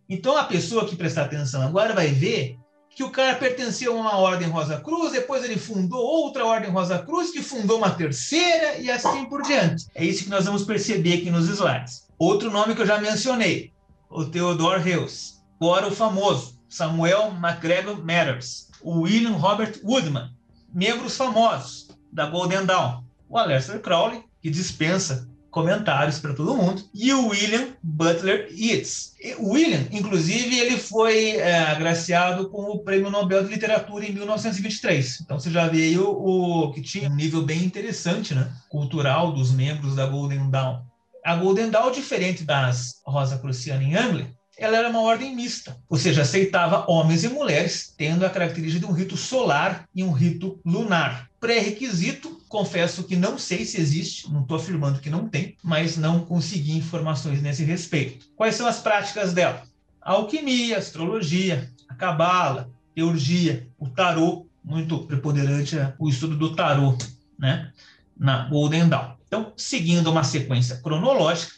Então 0.10 0.38
a 0.38 0.44
pessoa 0.44 0.86
que 0.86 0.98
prestar 0.98 1.24
atenção 1.24 1.62
agora 1.62 1.94
vai 1.94 2.08
ver 2.08 2.58
que 2.96 3.04
o 3.04 3.10
cara 3.10 3.36
pertenceu 3.38 3.94
a 3.94 4.02
uma 4.02 4.18
ordem 4.18 4.50
Rosa 4.50 4.80
Cruz, 4.80 5.14
depois 5.14 5.44
ele 5.44 5.58
fundou 5.58 6.02
outra 6.02 6.46
ordem 6.46 6.70
Rosa 6.70 7.00
Cruz, 7.00 7.32
que 7.32 7.42
fundou 7.42 7.78
uma 7.78 7.92
terceira 7.92 8.78
e 8.78 8.92
assim 8.92 9.26
por 9.26 9.42
diante. 9.42 9.88
É 9.96 10.04
isso 10.04 10.26
que 10.26 10.30
nós 10.30 10.46
vamos 10.46 10.64
perceber 10.64 11.14
aqui 11.14 11.30
nos 11.30 11.48
slides. 11.48 12.08
Outro 12.18 12.52
nome 12.52 12.76
que 12.76 12.82
eu 12.82 12.86
já 12.86 13.00
mencionei, 13.00 13.72
o 14.10 14.26
Theodore 14.26 14.88
Heuss. 14.88 15.42
Agora 15.60 15.88
o 15.88 15.96
famoso 15.96 16.60
Samuel 16.68 17.32
MacGregor 17.32 18.04
Matters, 18.04 18.70
o 18.82 19.02
William 19.02 19.38
Robert 19.38 19.80
Woodman. 19.84 20.30
Membros 20.74 21.18
famosos 21.18 21.90
da 22.12 22.26
Golden 22.26 22.66
Dawn, 22.66 23.04
o 23.30 23.38
Aleister 23.38 23.80
Crowley, 23.80 24.24
que 24.42 24.50
dispensa 24.50 25.30
comentários 25.52 26.18
para 26.18 26.34
todo 26.34 26.56
mundo, 26.56 26.84
e 26.94 27.14
o 27.14 27.28
William 27.28 27.68
Butler 27.84 28.48
Yeats. 28.52 29.14
O 29.38 29.52
William, 29.52 29.86
inclusive, 29.92 30.58
ele 30.58 30.78
foi 30.78 31.36
é, 31.36 31.60
agraciado 31.60 32.50
com 32.50 32.64
o 32.64 32.80
Prêmio 32.80 33.12
Nobel 33.12 33.44
de 33.44 33.50
Literatura 33.50 34.06
em 34.06 34.14
1923. 34.14 35.22
Então 35.22 35.38
você 35.38 35.52
já 35.52 35.68
vê 35.68 35.84
aí 35.84 35.98
o, 35.98 36.10
o, 36.10 36.72
que 36.72 36.82
tinha 36.82 37.10
um 37.10 37.16
nível 37.16 37.44
bem 37.44 37.64
interessante, 37.64 38.34
né, 38.34 38.52
cultural 38.70 39.34
dos 39.34 39.52
membros 39.52 39.96
da 39.96 40.06
Golden 40.06 40.50
Dawn. 40.50 40.80
A 41.24 41.36
Golden 41.36 41.70
Dawn, 41.70 41.92
diferente 41.92 42.44
das 42.44 43.02
Rosa 43.06 43.38
Cruciana 43.38 43.84
em 43.84 43.96
Angley, 43.96 44.28
ela 44.58 44.78
era 44.78 44.90
uma 44.90 45.02
ordem 45.02 45.36
mista, 45.36 45.78
ou 45.90 45.98
seja, 45.98 46.22
aceitava 46.22 46.86
homens 46.88 47.24
e 47.24 47.30
mulheres, 47.30 47.94
tendo 47.98 48.26
a 48.26 48.30
característica 48.30 48.86
de 48.86 48.92
um 48.92 48.96
rito 48.96 49.18
solar 49.18 49.86
e 49.94 50.04
um 50.04 50.12
rito 50.12 50.60
lunar. 50.66 51.30
Pré-requisito, 51.40 52.41
confesso 52.52 53.06
que 53.06 53.16
não 53.16 53.40
sei 53.40 53.64
se 53.64 53.80
existe, 53.80 54.30
não 54.30 54.42
estou 54.42 54.58
afirmando 54.58 55.00
que 55.00 55.10
não 55.10 55.28
tem, 55.30 55.56
mas 55.64 55.96
não 55.96 56.26
consegui 56.26 56.78
informações 56.78 57.42
nesse 57.42 57.64
respeito. 57.64 58.28
Quais 58.36 58.56
são 58.56 58.68
as 58.68 58.80
práticas 58.80 59.34
dela? 59.34 59.64
A 60.02 60.12
alquimia, 60.12 60.76
a 60.76 60.80
astrologia, 60.80 61.72
a 61.88 61.96
cabala, 61.96 62.70
teurgia, 62.94 63.70
o 63.80 63.88
tarô, 63.88 64.46
muito 64.62 65.08
preponderante 65.08 65.80
é 65.80 65.96
o 65.98 66.10
estudo 66.10 66.36
do 66.36 66.54
tarô, 66.54 66.98
né, 67.40 67.72
na 68.18 68.50
Golden 68.50 68.90
Dawn. 68.90 69.16
Então, 69.26 69.54
seguindo 69.56 70.12
uma 70.12 70.26
sequência 70.26 70.76
cronológica, 70.82 71.54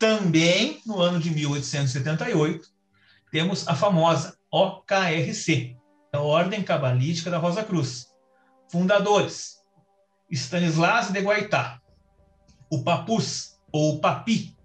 também 0.00 0.80
no 0.84 1.00
ano 1.00 1.20
de 1.20 1.30
1878, 1.30 2.66
temos 3.30 3.68
a 3.68 3.76
famosa 3.76 4.36
OKRC, 4.50 5.76
a 6.12 6.18
Ordem 6.18 6.60
Cabalística 6.64 7.30
da 7.30 7.38
Rosa 7.38 7.62
Cruz. 7.62 8.08
Fundadores: 8.68 9.61
Stanislas 10.32 11.10
de 11.10 11.20
Guaitá, 11.20 11.78
o 12.70 12.82
Papus, 12.82 13.52
ou 13.70 14.00
Papi, 14.00 14.56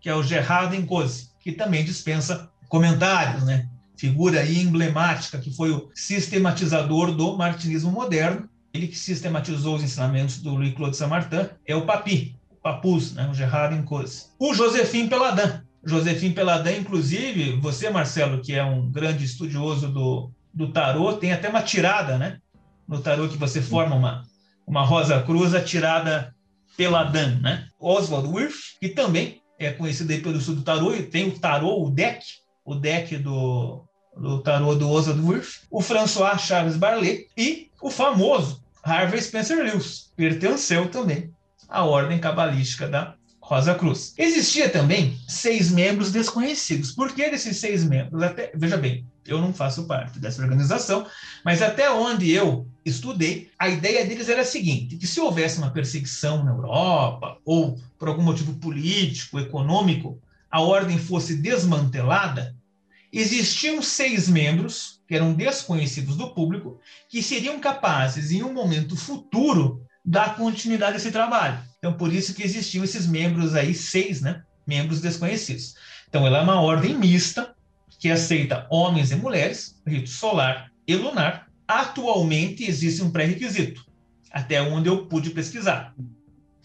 que 0.00 0.08
é 0.08 0.14
o 0.14 0.22
Gerard 0.22 0.76
Encose, 0.76 1.30
que 1.40 1.52
também 1.52 1.84
dispensa 1.84 2.50
comentários, 2.68 3.44
né? 3.44 3.68
Figura 3.96 4.40
aí 4.40 4.58
emblemática, 4.58 5.38
que 5.38 5.50
foi 5.50 5.72
o 5.72 5.90
sistematizador 5.92 7.12
do 7.12 7.36
martinismo 7.36 7.90
moderno, 7.90 8.48
ele 8.72 8.86
que 8.86 8.96
sistematizou 8.96 9.74
os 9.74 9.82
ensinamentos 9.82 10.40
do 10.40 10.54
Louis-Claude 10.54 10.96
Saint-Martin, 10.96 11.48
é 11.66 11.74
o 11.74 11.84
Papi, 11.84 12.36
Papus, 12.62 13.14
né, 13.14 13.28
o 13.28 13.34
Gerard 13.34 13.74
Encose. 13.74 14.26
O 14.38 14.54
Josefim 14.54 15.08
Peladan. 15.08 15.62
Josefim 15.84 16.32
Peladan, 16.32 16.76
inclusive, 16.76 17.58
você, 17.60 17.90
Marcelo, 17.90 18.40
que 18.40 18.54
é 18.54 18.64
um 18.64 18.88
grande 18.90 19.24
estudioso 19.24 19.88
do, 19.88 20.30
do 20.52 20.70
tarô, 20.70 21.14
tem 21.14 21.32
até 21.32 21.48
uma 21.48 21.62
tirada, 21.62 22.18
né? 22.18 22.38
No 22.86 23.00
tarô 23.00 23.28
que 23.28 23.36
você 23.36 23.60
forma 23.62 23.96
uma, 23.96 24.22
uma 24.68 24.84
rosa 24.84 25.22
cruz, 25.22 25.54
a 25.54 25.62
tirada 25.62 26.34
Peladan, 26.76 27.40
né? 27.40 27.66
Oswald 27.80 28.28
Wirth, 28.28 28.78
que 28.78 28.90
também 28.90 29.42
é 29.58 29.72
conhecido 29.72 30.12
aí 30.12 30.20
pelo 30.20 30.38
estudo 30.38 30.58
do 30.58 30.62
tarô, 30.62 30.94
e 30.94 31.02
tem 31.02 31.28
o 31.28 31.38
tarô, 31.38 31.82
o 31.82 31.90
deck, 31.90 32.24
o 32.64 32.74
deck 32.74 33.16
do, 33.16 33.84
do 34.16 34.40
tarô 34.42 34.74
do 34.74 34.88
Oswald 34.88 35.20
Wirth, 35.20 35.62
o 35.70 35.80
François 35.80 36.38
Charles 36.38 36.76
Barlet 36.76 37.26
e 37.36 37.70
o 37.82 37.90
famoso 37.90 38.62
Harvey 38.84 39.20
Spencer 39.20 39.58
Lewis, 39.64 40.12
pertenceu 40.14 40.88
também 40.88 41.32
a 41.68 41.84
ordem 41.84 42.18
cabalística 42.18 42.86
da 42.86 43.14
Rosa 43.48 43.74
Cruz. 43.74 44.12
Existia 44.18 44.68
também 44.68 45.18
seis 45.26 45.70
membros 45.70 46.12
desconhecidos. 46.12 46.92
Por 46.92 47.14
que 47.14 47.30
desses 47.30 47.56
seis 47.56 47.82
membros? 47.82 48.22
Até, 48.22 48.52
veja 48.54 48.76
bem, 48.76 49.06
eu 49.26 49.40
não 49.40 49.54
faço 49.54 49.86
parte 49.86 50.18
dessa 50.18 50.42
organização, 50.42 51.06
mas 51.42 51.62
até 51.62 51.90
onde 51.90 52.30
eu 52.30 52.66
estudei, 52.84 53.50
a 53.58 53.66
ideia 53.70 54.04
deles 54.04 54.28
era 54.28 54.42
a 54.42 54.44
seguinte: 54.44 54.98
que 54.98 55.06
se 55.06 55.18
houvesse 55.18 55.56
uma 55.56 55.70
perseguição 55.70 56.44
na 56.44 56.50
Europa, 56.50 57.38
ou 57.42 57.80
por 57.98 58.08
algum 58.08 58.20
motivo 58.20 58.52
político, 58.56 59.40
econômico, 59.40 60.20
a 60.50 60.60
ordem 60.60 60.98
fosse 60.98 61.34
desmantelada, 61.34 62.54
existiam 63.10 63.80
seis 63.80 64.28
membros, 64.28 65.00
que 65.08 65.14
eram 65.14 65.32
desconhecidos 65.32 66.16
do 66.16 66.34
público, 66.34 66.78
que 67.08 67.22
seriam 67.22 67.58
capazes, 67.58 68.30
em 68.30 68.42
um 68.42 68.52
momento 68.52 68.94
futuro, 68.94 69.82
dar 70.04 70.36
continuidade 70.36 70.92
a 70.92 70.96
esse 70.96 71.10
trabalho. 71.10 71.66
Então, 71.78 71.92
por 71.92 72.12
isso 72.12 72.34
que 72.34 72.42
existiam 72.42 72.84
esses 72.84 73.06
membros 73.06 73.54
aí, 73.54 73.72
seis, 73.74 74.20
né? 74.20 74.42
Membros 74.66 75.00
desconhecidos. 75.00 75.74
Então, 76.08 76.26
ela 76.26 76.38
é 76.38 76.42
uma 76.42 76.60
ordem 76.60 76.96
mista 76.98 77.54
que 77.98 78.10
aceita 78.10 78.66
homens 78.70 79.10
e 79.10 79.16
mulheres, 79.16 79.80
rito 79.86 80.10
solar 80.10 80.70
e 80.86 80.94
lunar. 80.96 81.48
Atualmente 81.66 82.64
existe 82.64 83.02
um 83.02 83.10
pré-requisito, 83.10 83.84
até 84.30 84.60
onde 84.62 84.88
eu 84.88 85.06
pude 85.06 85.30
pesquisar. 85.30 85.94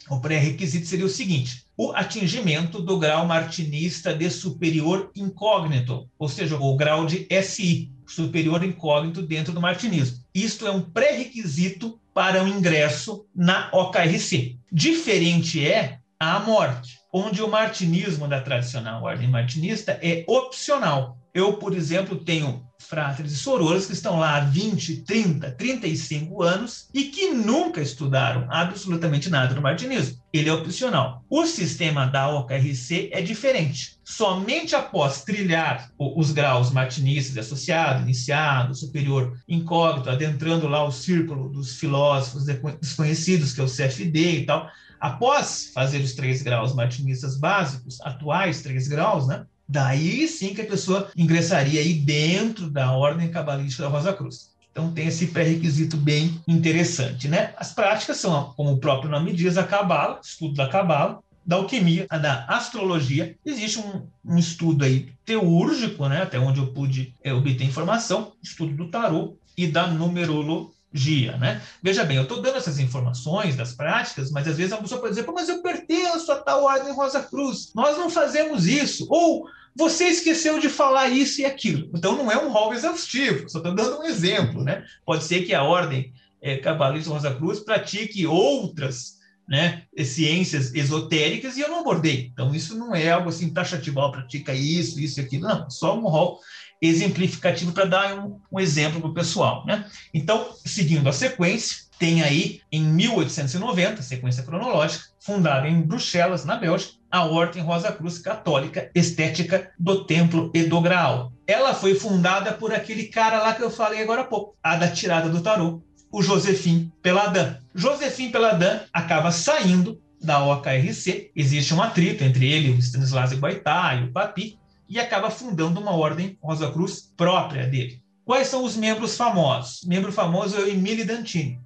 O 0.10 0.20
pré-requisito 0.20 0.88
seria 0.88 1.06
o 1.06 1.10
seguinte: 1.10 1.66
o 1.78 1.92
atingimento 1.92 2.82
do 2.82 2.98
grau 2.98 3.26
martinista 3.26 4.14
de 4.14 4.30
superior 4.30 5.12
incógnito, 5.16 6.10
ou 6.18 6.28
seja, 6.28 6.58
o 6.58 6.76
grau 6.76 7.06
de 7.06 7.28
SI, 7.44 7.92
superior 8.06 8.64
incógnito 8.64 9.22
dentro 9.22 9.54
do 9.54 9.62
martinismo. 9.62 10.20
Isto 10.34 10.68
é 10.68 10.72
um 10.72 10.82
pré-requisito 10.82 12.00
para 12.14 12.44
o 12.44 12.48
ingresso 12.48 13.26
na 13.36 13.70
OKRC. 13.72 14.58
Diferente 14.72 15.66
é 15.68 16.00
a 16.20 16.40
morte, 16.40 17.00
onde 17.12 17.42
o 17.42 17.48
martinismo 17.48 18.28
da 18.28 18.42
tradicional 18.42 19.04
ordem 19.04 19.28
martinista 19.28 20.00
é 20.02 20.24
opcional. 20.28 21.18
Eu, 21.34 21.54
por 21.54 21.74
exemplo, 21.76 22.16
tenho 22.16 22.64
fráteres 22.84 23.32
e 23.32 23.38
sororas 23.38 23.86
que 23.86 23.94
estão 23.94 24.20
lá 24.20 24.38
há 24.38 24.40
20, 24.42 24.98
30, 25.04 25.52
35 25.52 26.44
anos 26.44 26.90
e 26.94 27.06
que 27.06 27.30
nunca 27.30 27.82
estudaram 27.82 28.48
absolutamente 28.50 29.30
nada 29.30 29.54
do 29.54 29.62
martinismo. 29.62 30.22
Ele 30.32 30.50
é 30.50 30.54
opcional. 30.54 31.24
O 31.30 31.46
sistema 31.46 32.06
da 32.06 32.30
OKRC 32.30 33.10
é 33.12 33.22
diferente. 33.22 33.98
Somente 34.04 34.76
após 34.76 35.24
trilhar 35.24 35.92
os 35.98 36.32
graus 36.32 36.72
martinistas 36.72 37.38
associado, 37.38 38.04
iniciado, 38.04 38.76
superior, 38.76 39.38
incógnito, 39.48 40.10
adentrando 40.10 40.68
lá 40.68 40.84
o 40.84 40.92
círculo 40.92 41.50
dos 41.50 41.76
filósofos 41.78 42.46
desconhecidos, 42.46 43.54
que 43.54 43.62
é 43.62 43.64
o 43.64 43.68
CFD 43.68 44.40
e 44.40 44.46
tal, 44.46 44.70
após 45.00 45.72
fazer 45.74 46.00
os 46.00 46.14
três 46.14 46.42
graus 46.42 46.74
martinistas 46.74 47.38
básicos, 47.38 48.00
atuais 48.02 48.62
três 48.62 48.88
graus, 48.88 49.28
né? 49.28 49.46
Daí 49.74 50.28
sim 50.28 50.54
que 50.54 50.62
a 50.62 50.68
pessoa 50.68 51.10
ingressaria 51.18 51.82
aí 51.82 51.96
dentro 51.96 52.70
da 52.70 52.92
ordem 52.92 53.32
cabalística 53.32 53.82
da 53.82 53.90
Rosa 53.90 54.14
Cruz. 54.14 54.52
Então 54.72 54.92
tem 54.92 55.08
esse 55.08 55.26
pré-requisito 55.28 55.98
bem 55.98 56.40
interessante, 56.48 57.28
né? 57.28 57.56
As 57.58 57.74
práticas 57.74 58.18
são, 58.18 58.54
como 58.56 58.74
o 58.74 58.78
próprio 58.78 59.10
nome 59.10 59.34
diz, 59.34 59.58
a 59.58 59.64
cabala, 59.64 60.20
estudo 60.24 60.54
da 60.54 60.70
cabala, 60.70 61.24
da 61.44 61.56
alquimia, 61.56 62.06
da 62.08 62.46
astrologia. 62.46 63.36
Existe 63.44 63.80
um, 63.80 64.06
um, 64.24 64.38
estudo 64.38 64.86
aí 64.86 65.12
teúrgico, 65.26 66.08
né? 66.08 66.22
Até 66.22 66.38
onde 66.38 66.60
eu 66.60 66.68
pude 66.68 67.16
é, 67.24 67.34
obter 67.34 67.64
informação, 67.64 68.34
estudo 68.44 68.76
do 68.76 68.92
tarô 68.92 69.38
e 69.58 69.66
da 69.66 69.88
numerologia, 69.88 71.36
né? 71.38 71.64
Veja 71.82 72.04
bem, 72.04 72.18
eu 72.18 72.24
estou 72.24 72.44
dando 72.44 72.58
essas 72.58 72.78
informações 72.78 73.56
das 73.56 73.74
práticas, 73.74 74.30
mas 74.30 74.48
às 74.48 74.56
vezes 74.56 74.72
a 74.72 74.78
pessoa 74.78 75.02
pode 75.02 75.16
dizer, 75.16 75.26
mas 75.32 75.50
eu 75.50 75.64
pertenço 75.64 76.32
a 76.32 76.36
tal 76.36 76.64
ordem 76.64 76.94
Rosa 76.94 77.24
Cruz, 77.24 77.72
nós 77.74 77.98
não 77.98 78.08
fazemos 78.08 78.68
isso. 78.68 79.08
Ou 79.10 79.48
você 79.76 80.06
esqueceu 80.06 80.60
de 80.60 80.70
falar 80.70 81.10
isso 81.10 81.42
e 81.42 81.46
aquilo. 81.46 81.90
Então 81.94 82.16
não 82.16 82.32
é 82.32 82.38
um 82.38 82.52
rol 82.52 82.74
exaustivo, 82.74 83.50
só 83.50 83.60
estou 83.60 83.74
dando 83.74 84.00
um 84.00 84.04
exemplo, 84.04 84.64
né? 84.64 84.86
Pode 85.06 85.24
ser 85.24 85.44
que 85.44 85.54
a 85.54 85.64
ordem 85.64 86.14
é, 86.42 86.58
Cabalista 86.58 87.10
Rosa 87.10 87.34
Cruz 87.34 87.60
pratique 87.60 88.28
outras 88.28 89.14
né, 89.48 89.84
ciências 90.04 90.74
esotéricas 90.74 91.58
e 91.58 91.62
eu 91.62 91.70
não 91.70 91.80
abordei. 91.80 92.30
Então 92.34 92.54
isso 92.54 92.78
não 92.78 92.94
é 92.96 93.12
algo 93.12 93.30
assim 93.30 93.50
taxativo, 93.52 94.00
ó, 94.00 94.10
pratica 94.10 94.54
isso, 94.54 95.00
isso 95.00 95.20
e 95.20 95.24
aquilo. 95.24 95.48
Não, 95.48 95.70
só 95.70 95.98
um 95.98 96.08
rol 96.08 96.40
exemplificativo 96.82 97.72
para 97.72 97.86
dar 97.86 98.20
um, 98.20 98.40
um 98.52 98.60
exemplo 98.60 99.00
para 99.00 99.10
o 99.10 99.14
pessoal. 99.14 99.66
Né? 99.66 99.86
Então, 100.14 100.54
seguindo 100.66 101.08
a 101.08 101.14
sequência, 101.14 101.83
tem 101.98 102.22
aí 102.22 102.62
em 102.72 102.84
1890, 102.84 104.02
sequência 104.02 104.44
cronológica, 104.44 105.06
fundada 105.20 105.68
em 105.68 105.82
Bruxelas, 105.82 106.46
na 106.46 106.56
Bélgica, 106.56 106.94
a 107.10 107.24
Ordem 107.26 107.62
Rosa 107.62 107.92
Cruz 107.92 108.18
Católica 108.18 108.90
Estética 108.96 109.72
do 109.80 110.06
Templo 110.06 110.52
e 110.54 110.64
do 110.64 110.82
Graal. 110.82 111.32
Ela 111.46 111.74
foi 111.74 111.96
fundada 111.96 112.54
por 112.54 112.74
aquele 112.74 113.06
cara 113.06 113.42
lá 113.42 113.54
que 113.54 113.62
eu 113.62 113.70
falei 113.70 114.02
agora 114.02 114.22
há 114.22 114.26
pouco, 114.26 114.56
a 114.64 114.76
da 114.76 114.88
tirada 114.90 115.30
do 115.30 115.42
tarô, 115.42 115.82
o 116.12 116.22
Josefim 116.22 116.92
Peladan. 117.02 117.58
Josefim 117.74 118.32
Peladan 118.32 118.82
acaba 118.92 119.32
saindo 119.32 120.02
da 120.22 120.44
OKRC, 120.44 121.32
existe 121.36 121.74
um 121.74 121.82
atrito 121.82 122.24
entre 122.24 122.52
ele, 122.52 122.72
o 122.72 122.80
Stanislas 122.80 123.34
Guaitá 123.34 123.96
e 123.96 124.06
o 124.06 124.12
Papi, 124.12 124.58
e 124.88 125.00
acaba 125.00 125.30
fundando 125.30 125.80
uma 125.80 125.92
ordem 125.92 126.38
Rosa 126.42 126.72
Cruz 126.72 127.12
própria 127.16 127.68
dele. 127.68 128.02
Quais 128.26 128.48
são 128.48 128.64
os 128.64 128.76
membros 128.76 129.18
famosos? 129.18 129.82
membro 129.86 130.12
famoso 130.12 130.56
é 130.56 130.62
o 130.62 130.68
Emile 130.70 131.04
Dantini. 131.04 131.60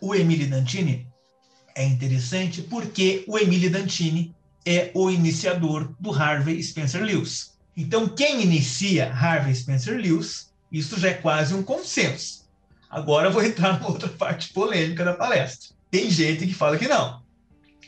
O 0.00 0.14
Emile 0.14 0.46
Dantini 0.46 1.06
é 1.74 1.84
interessante 1.84 2.62
porque 2.62 3.24
o 3.26 3.38
Emile 3.38 3.68
Dantini 3.68 4.34
é 4.64 4.90
o 4.94 5.10
iniciador 5.10 5.94
do 6.00 6.12
Harvey 6.12 6.62
Spencer 6.62 7.02
Lewis. 7.02 7.54
Então, 7.76 8.08
quem 8.08 8.42
inicia 8.42 9.12
Harvey 9.12 9.54
Spencer 9.54 10.00
Lewis 10.00 10.52
Isso 10.70 10.98
já 10.98 11.10
é 11.10 11.14
quase 11.14 11.54
um 11.54 11.62
consenso. 11.62 12.44
Agora 12.90 13.30
vou 13.30 13.44
entrar 13.44 13.80
na 13.80 13.86
outra 13.86 14.08
parte 14.08 14.52
polêmica 14.52 15.04
da 15.04 15.14
palestra. 15.14 15.74
Tem 15.90 16.10
gente 16.10 16.46
que 16.46 16.54
fala 16.54 16.78
que 16.78 16.88
não. 16.88 17.22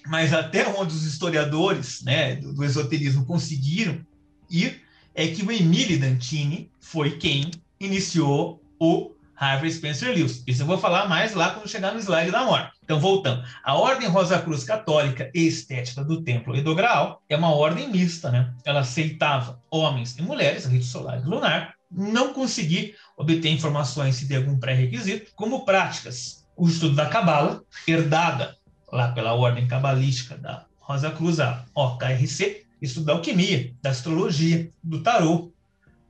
Mas 0.07 0.33
até 0.33 0.69
onde 0.69 0.95
os 0.95 1.05
historiadores 1.05 2.03
né, 2.03 2.37
do, 2.37 2.53
do 2.53 2.65
esoterismo 2.65 3.25
conseguiram 3.25 4.05
ir, 4.51 4.83
é 5.15 5.27
que 5.29 5.43
o 5.43 5.51
Emile 5.51 5.97
Dantini 5.97 6.71
foi 6.81 7.17
quem 7.17 7.51
iniciou 7.81 8.63
o 8.79 9.16
Harvey 9.37 9.71
Spencer 9.71 10.15
Lewis. 10.15 10.43
Isso 10.47 10.63
eu 10.63 10.67
vou 10.67 10.79
falar 10.79 11.09
mais 11.09 11.35
lá 11.35 11.51
quando 11.51 11.69
chegar 11.69 11.93
no 11.93 12.01
slide 12.01 12.31
da 12.31 12.45
morte. 12.45 12.73
Então, 12.83 12.99
voltando. 12.99 13.45
A 13.63 13.75
Ordem 13.75 14.09
Rosa 14.09 14.39
Cruz 14.39 14.65
Católica 14.65 15.31
e 15.35 15.47
Estética 15.47 16.03
do 16.03 16.23
Templo 16.23 16.57
e 16.57 16.63
do 16.63 16.75
Graal 16.75 17.23
é 17.29 17.37
uma 17.37 17.55
ordem 17.55 17.91
mista, 17.91 18.31
né? 18.31 18.53
Ela 18.65 18.81
aceitava 18.81 19.61
homens 19.71 20.17
e 20.17 20.23
mulheres, 20.23 20.67
rito 20.67 20.85
solar 20.85 21.21
e 21.21 21.25
lunar, 21.25 21.75
não 21.91 22.33
consegui 22.33 22.95
obter 23.17 23.51
informações 23.51 24.17
se 24.17 24.27
de 24.27 24.37
algum 24.37 24.59
pré-requisito, 24.59 25.33
como 25.35 25.65
práticas. 25.65 26.45
O 26.57 26.69
estudo 26.69 26.95
da 26.95 27.07
Cabala, 27.07 27.63
herdada 27.87 28.57
lá 28.91 29.13
pela 29.13 29.35
ordem 29.35 29.67
cabalística 29.67 30.37
da 30.37 30.65
Rosa 30.79 31.11
Cruz, 31.11 31.41
a 31.41 31.65
OKRC, 31.75 32.65
estudo 32.81 33.07
da 33.07 33.13
alquimia, 33.13 33.73
da 33.83 33.91
astrologia, 33.91 34.71
do 34.83 35.03
tarô, 35.03 35.53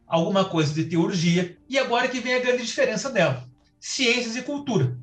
alguma 0.07 0.45
coisa 0.45 0.73
de 0.73 0.85
teurgia, 0.85 1.57
e 1.69 1.79
agora 1.79 2.09
que 2.09 2.21
vem 2.21 2.35
a 2.35 2.41
grande 2.41 2.65
diferença 2.65 3.11
dela: 3.11 3.45
ciências 3.81 4.37
e 4.37 4.43
cultura. 4.43 4.97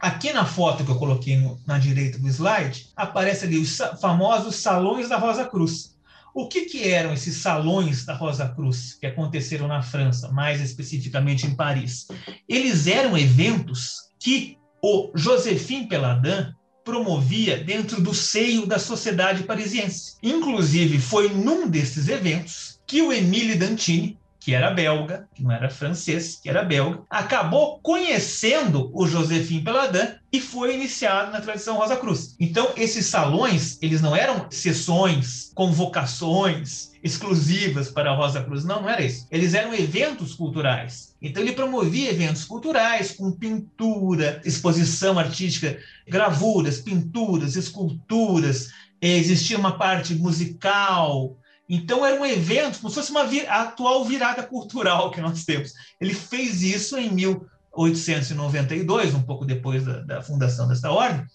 Aqui 0.00 0.32
na 0.32 0.44
foto 0.44 0.84
que 0.84 0.90
eu 0.90 0.98
coloquei 0.98 1.36
no, 1.36 1.58
na 1.66 1.78
direita 1.78 2.18
do 2.18 2.28
slide, 2.28 2.88
aparece 2.94 3.46
ali 3.46 3.58
os 3.58 3.78
famosos 4.00 4.56
salões 4.56 5.08
da 5.08 5.16
Rosa 5.16 5.46
Cruz. 5.46 5.94
O 6.34 6.48
que, 6.48 6.62
que 6.62 6.88
eram 6.88 7.12
esses 7.12 7.36
salões 7.36 8.04
da 8.04 8.12
Rosa 8.12 8.48
Cruz 8.48 8.94
que 9.00 9.06
aconteceram 9.06 9.68
na 9.68 9.82
França, 9.82 10.30
mais 10.32 10.60
especificamente 10.60 11.46
em 11.46 11.54
Paris? 11.54 12.08
Eles 12.48 12.86
eram 12.86 13.16
eventos 13.16 14.10
que 14.18 14.58
o 14.82 15.10
Josephine 15.14 15.86
Peladin 15.86 16.52
promovia 16.84 17.62
dentro 17.62 18.02
do 18.02 18.12
seio 18.12 18.66
da 18.66 18.78
sociedade 18.78 19.44
parisiense. 19.44 20.16
Inclusive, 20.22 20.98
foi 20.98 21.30
num 21.30 21.68
desses 21.68 22.08
eventos 22.08 22.73
que 22.86 23.02
o 23.02 23.12
Emile 23.12 23.54
Dantini, 23.54 24.18
que 24.44 24.54
era 24.54 24.70
belga, 24.70 25.26
que 25.34 25.42
não 25.42 25.50
era 25.50 25.70
francês, 25.70 26.38
que 26.42 26.50
era 26.50 26.62
belga, 26.62 27.00
acabou 27.08 27.80
conhecendo 27.82 28.90
o 28.92 29.06
Josephine 29.06 29.62
Peladin 29.62 30.16
e 30.30 30.38
foi 30.38 30.74
iniciado 30.74 31.32
na 31.32 31.40
tradição 31.40 31.78
Rosa 31.78 31.96
Cruz. 31.96 32.36
Então, 32.38 32.68
esses 32.76 33.06
salões, 33.06 33.78
eles 33.80 34.02
não 34.02 34.14
eram 34.14 34.46
sessões, 34.50 35.50
convocações 35.54 36.90
exclusivas 37.02 37.90
para 37.90 38.10
a 38.10 38.14
Rosa 38.14 38.42
Cruz, 38.42 38.64
não, 38.64 38.82
não 38.82 38.90
era 38.90 39.02
isso. 39.02 39.26
Eles 39.30 39.54
eram 39.54 39.72
eventos 39.72 40.34
culturais. 40.34 41.14
Então, 41.22 41.42
ele 41.42 41.52
promovia 41.52 42.10
eventos 42.10 42.44
culturais 42.44 43.12
com 43.12 43.32
pintura, 43.32 44.42
exposição 44.44 45.18
artística, 45.18 45.78
gravuras, 46.06 46.82
pinturas, 46.82 47.56
esculturas, 47.56 48.68
existia 49.00 49.58
uma 49.58 49.78
parte 49.78 50.14
musical, 50.14 51.36
então 51.68 52.04
era 52.04 52.20
um 52.20 52.26
evento, 52.26 52.78
como 52.78 52.90
se 52.90 52.96
fosse 52.96 53.10
uma 53.10 53.22
a 53.22 53.62
atual 53.62 54.04
virada 54.04 54.42
cultural 54.42 55.10
que 55.10 55.20
nós 55.20 55.44
temos. 55.44 55.72
Ele 56.00 56.14
fez 56.14 56.62
isso 56.62 56.96
em 56.98 57.10
1892, 57.10 59.14
um 59.14 59.22
pouco 59.22 59.44
depois 59.44 59.84
da, 59.84 60.00
da 60.00 60.22
fundação 60.22 60.68
desta 60.68 60.90
ordem, 60.90 61.26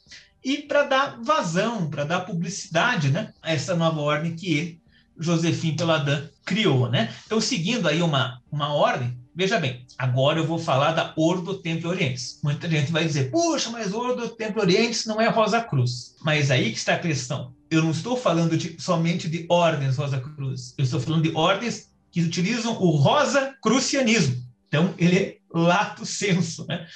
e 0.43 0.57
para 0.60 0.84
dar 0.84 1.19
vazão, 1.22 1.89
para 1.89 2.06
dar 2.06 2.22
publicidade 2.22 3.10
né, 3.10 3.34
a 3.41 3.51
essa 3.51 3.76
nova 3.76 3.99
ordem 3.99 4.35
que 4.35 4.53
ele, 4.53 4.81
Josephine 5.18 5.76
Peladin, 5.76 6.30
criou. 6.45 6.89
Né? 6.89 7.14
Então, 7.26 7.41
seguindo 7.41 7.88
aí 7.88 8.01
uma, 8.01 8.39
uma 8.51 8.73
ordem, 8.73 9.18
veja 9.35 9.60
bem, 9.60 9.85
agora 9.97 10.39
eu 10.39 10.47
vou 10.47 10.60
falar 10.60 10.91
da 10.93 11.14
Ordo 11.15 11.57
Templo 11.57 11.89
Orientes. 11.89 12.39
Muita 12.43 12.69
gente 12.69 12.91
vai 12.91 13.06
dizer, 13.06 13.31
puxa, 13.31 13.69
mas 13.69 13.93
Ordo 13.93 14.30
Templo 14.30 14.61
Orientes 14.61 15.06
não 15.06 15.19
é 15.19 15.27
Rosa 15.27 15.61
Cruz. 15.61 16.15
Mas 16.23 16.51
aí 16.51 16.72
que 16.72 16.77
está 16.77 16.95
a 16.95 16.99
questão 16.99 17.53
eu 17.69 17.84
não 17.84 17.91
estou 17.91 18.18
falando 18.18 18.57
de, 18.57 18.81
somente 18.81 19.30
de 19.30 19.45
ordens 19.47 19.97
Rosa 19.97 20.19
Cruz, 20.19 20.73
eu 20.77 20.84
estou 20.84 20.99
falando 20.99 21.23
de 21.23 21.35
ordens 21.35 21.89
que 22.11 22.22
utilizam 22.22 22.73
o 22.73 22.89
Rosa 22.91 23.56
Crucianismo. 23.61 24.43
Então, 24.68 24.93
ele 24.97 25.18
é 25.18 25.38
lato 25.53 26.06
senso, 26.06 26.65
né? 26.68 26.88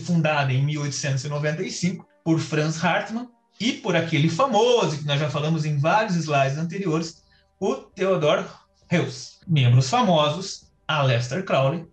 fundada 0.00 0.52
em 0.52 0.64
1895 0.64 2.06
por 2.24 2.40
Franz 2.40 2.82
Hartmann 2.82 3.28
e 3.60 3.72
por 3.72 3.94
aquele 3.94 4.28
famoso, 4.28 4.98
que 4.98 5.06
nós 5.06 5.20
já 5.20 5.30
falamos 5.30 5.64
em 5.64 5.78
vários 5.78 6.16
slides 6.16 6.58
anteriores, 6.58 7.22
o 7.60 7.74
Theodor 7.74 8.44
Heuss. 8.90 9.38
Membros 9.46 9.88
famosos, 9.88 10.65
Aleister 10.86 11.44
Crowley. 11.44 11.86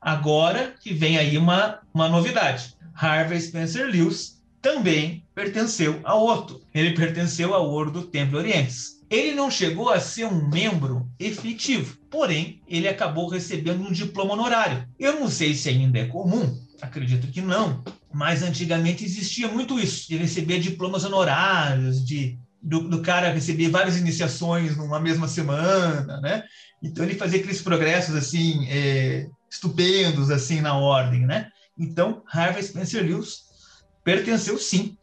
Agora 0.00 0.74
que 0.80 0.92
vem 0.92 1.18
aí 1.18 1.36
uma, 1.36 1.80
uma 1.92 2.08
novidade. 2.08 2.74
Harvey 2.94 3.40
Spencer 3.40 3.86
Lewis 3.86 4.42
também 4.62 5.24
pertenceu 5.34 6.00
a 6.04 6.14
Otto. 6.14 6.62
Ele 6.74 6.92
pertenceu 6.92 7.54
ao 7.54 7.70
Ordo 7.70 8.02
Templo 8.02 8.38
Orientes. 8.38 8.96
Ele 9.08 9.34
não 9.34 9.50
chegou 9.50 9.90
a 9.90 10.00
ser 10.00 10.24
um 10.24 10.48
membro 10.48 11.08
efetivo, 11.18 11.96
porém, 12.10 12.60
ele 12.66 12.88
acabou 12.88 13.28
recebendo 13.28 13.86
um 13.86 13.92
diploma 13.92 14.32
honorário. 14.32 14.84
Eu 14.98 15.20
não 15.20 15.28
sei 15.28 15.54
se 15.54 15.68
ainda 15.68 16.00
é 16.00 16.06
comum, 16.06 16.58
acredito 16.82 17.28
que 17.28 17.40
não, 17.40 17.84
mas 18.12 18.42
antigamente 18.42 19.04
existia 19.04 19.46
muito 19.46 19.78
isso, 19.78 20.08
de 20.08 20.16
receber 20.16 20.58
diplomas 20.58 21.04
honorários, 21.04 22.04
de 22.04 22.36
do, 22.60 22.80
do, 22.80 23.00
cara 23.00 23.32
receber 23.32 23.68
várias 23.68 23.96
iniciações 23.96 24.76
numa 24.76 24.98
mesma 24.98 25.28
semana, 25.28 26.20
né? 26.20 26.42
Então 26.86 27.04
ele 27.04 27.16
fazia 27.16 27.40
aqueles 27.40 27.60
progressos 27.60 28.14
assim 28.14 28.66
é, 28.68 29.28
estupendos 29.50 30.30
assim 30.30 30.60
na 30.60 30.74
ordem, 30.74 31.26
né? 31.26 31.50
Então 31.76 32.22
Harvey 32.32 32.62
Spencer 32.62 33.04
Lewis 33.04 33.44
pertenceu 34.04 34.56
sim 34.56 34.96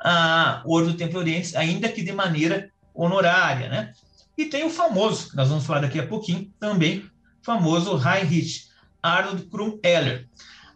ao 0.00 0.68
Ordo 0.68 0.92
do 0.92 0.96
Templo 0.96 1.18
Oriente, 1.18 1.56
ainda 1.56 1.88
que 1.88 2.02
de 2.02 2.12
maneira 2.12 2.70
honorária, 2.94 3.68
né? 3.68 3.92
E 4.36 4.46
tem 4.46 4.64
o 4.64 4.70
famoso, 4.70 5.30
que 5.30 5.36
nós 5.36 5.48
vamos 5.48 5.64
falar 5.64 5.80
daqui 5.80 5.98
a 5.98 6.06
pouquinho, 6.06 6.52
também 6.58 7.08
famoso 7.42 7.96
Heinrich 7.96 8.66
Arnold 9.02 9.44
Krum 9.46 9.78
Eller. 9.82 10.28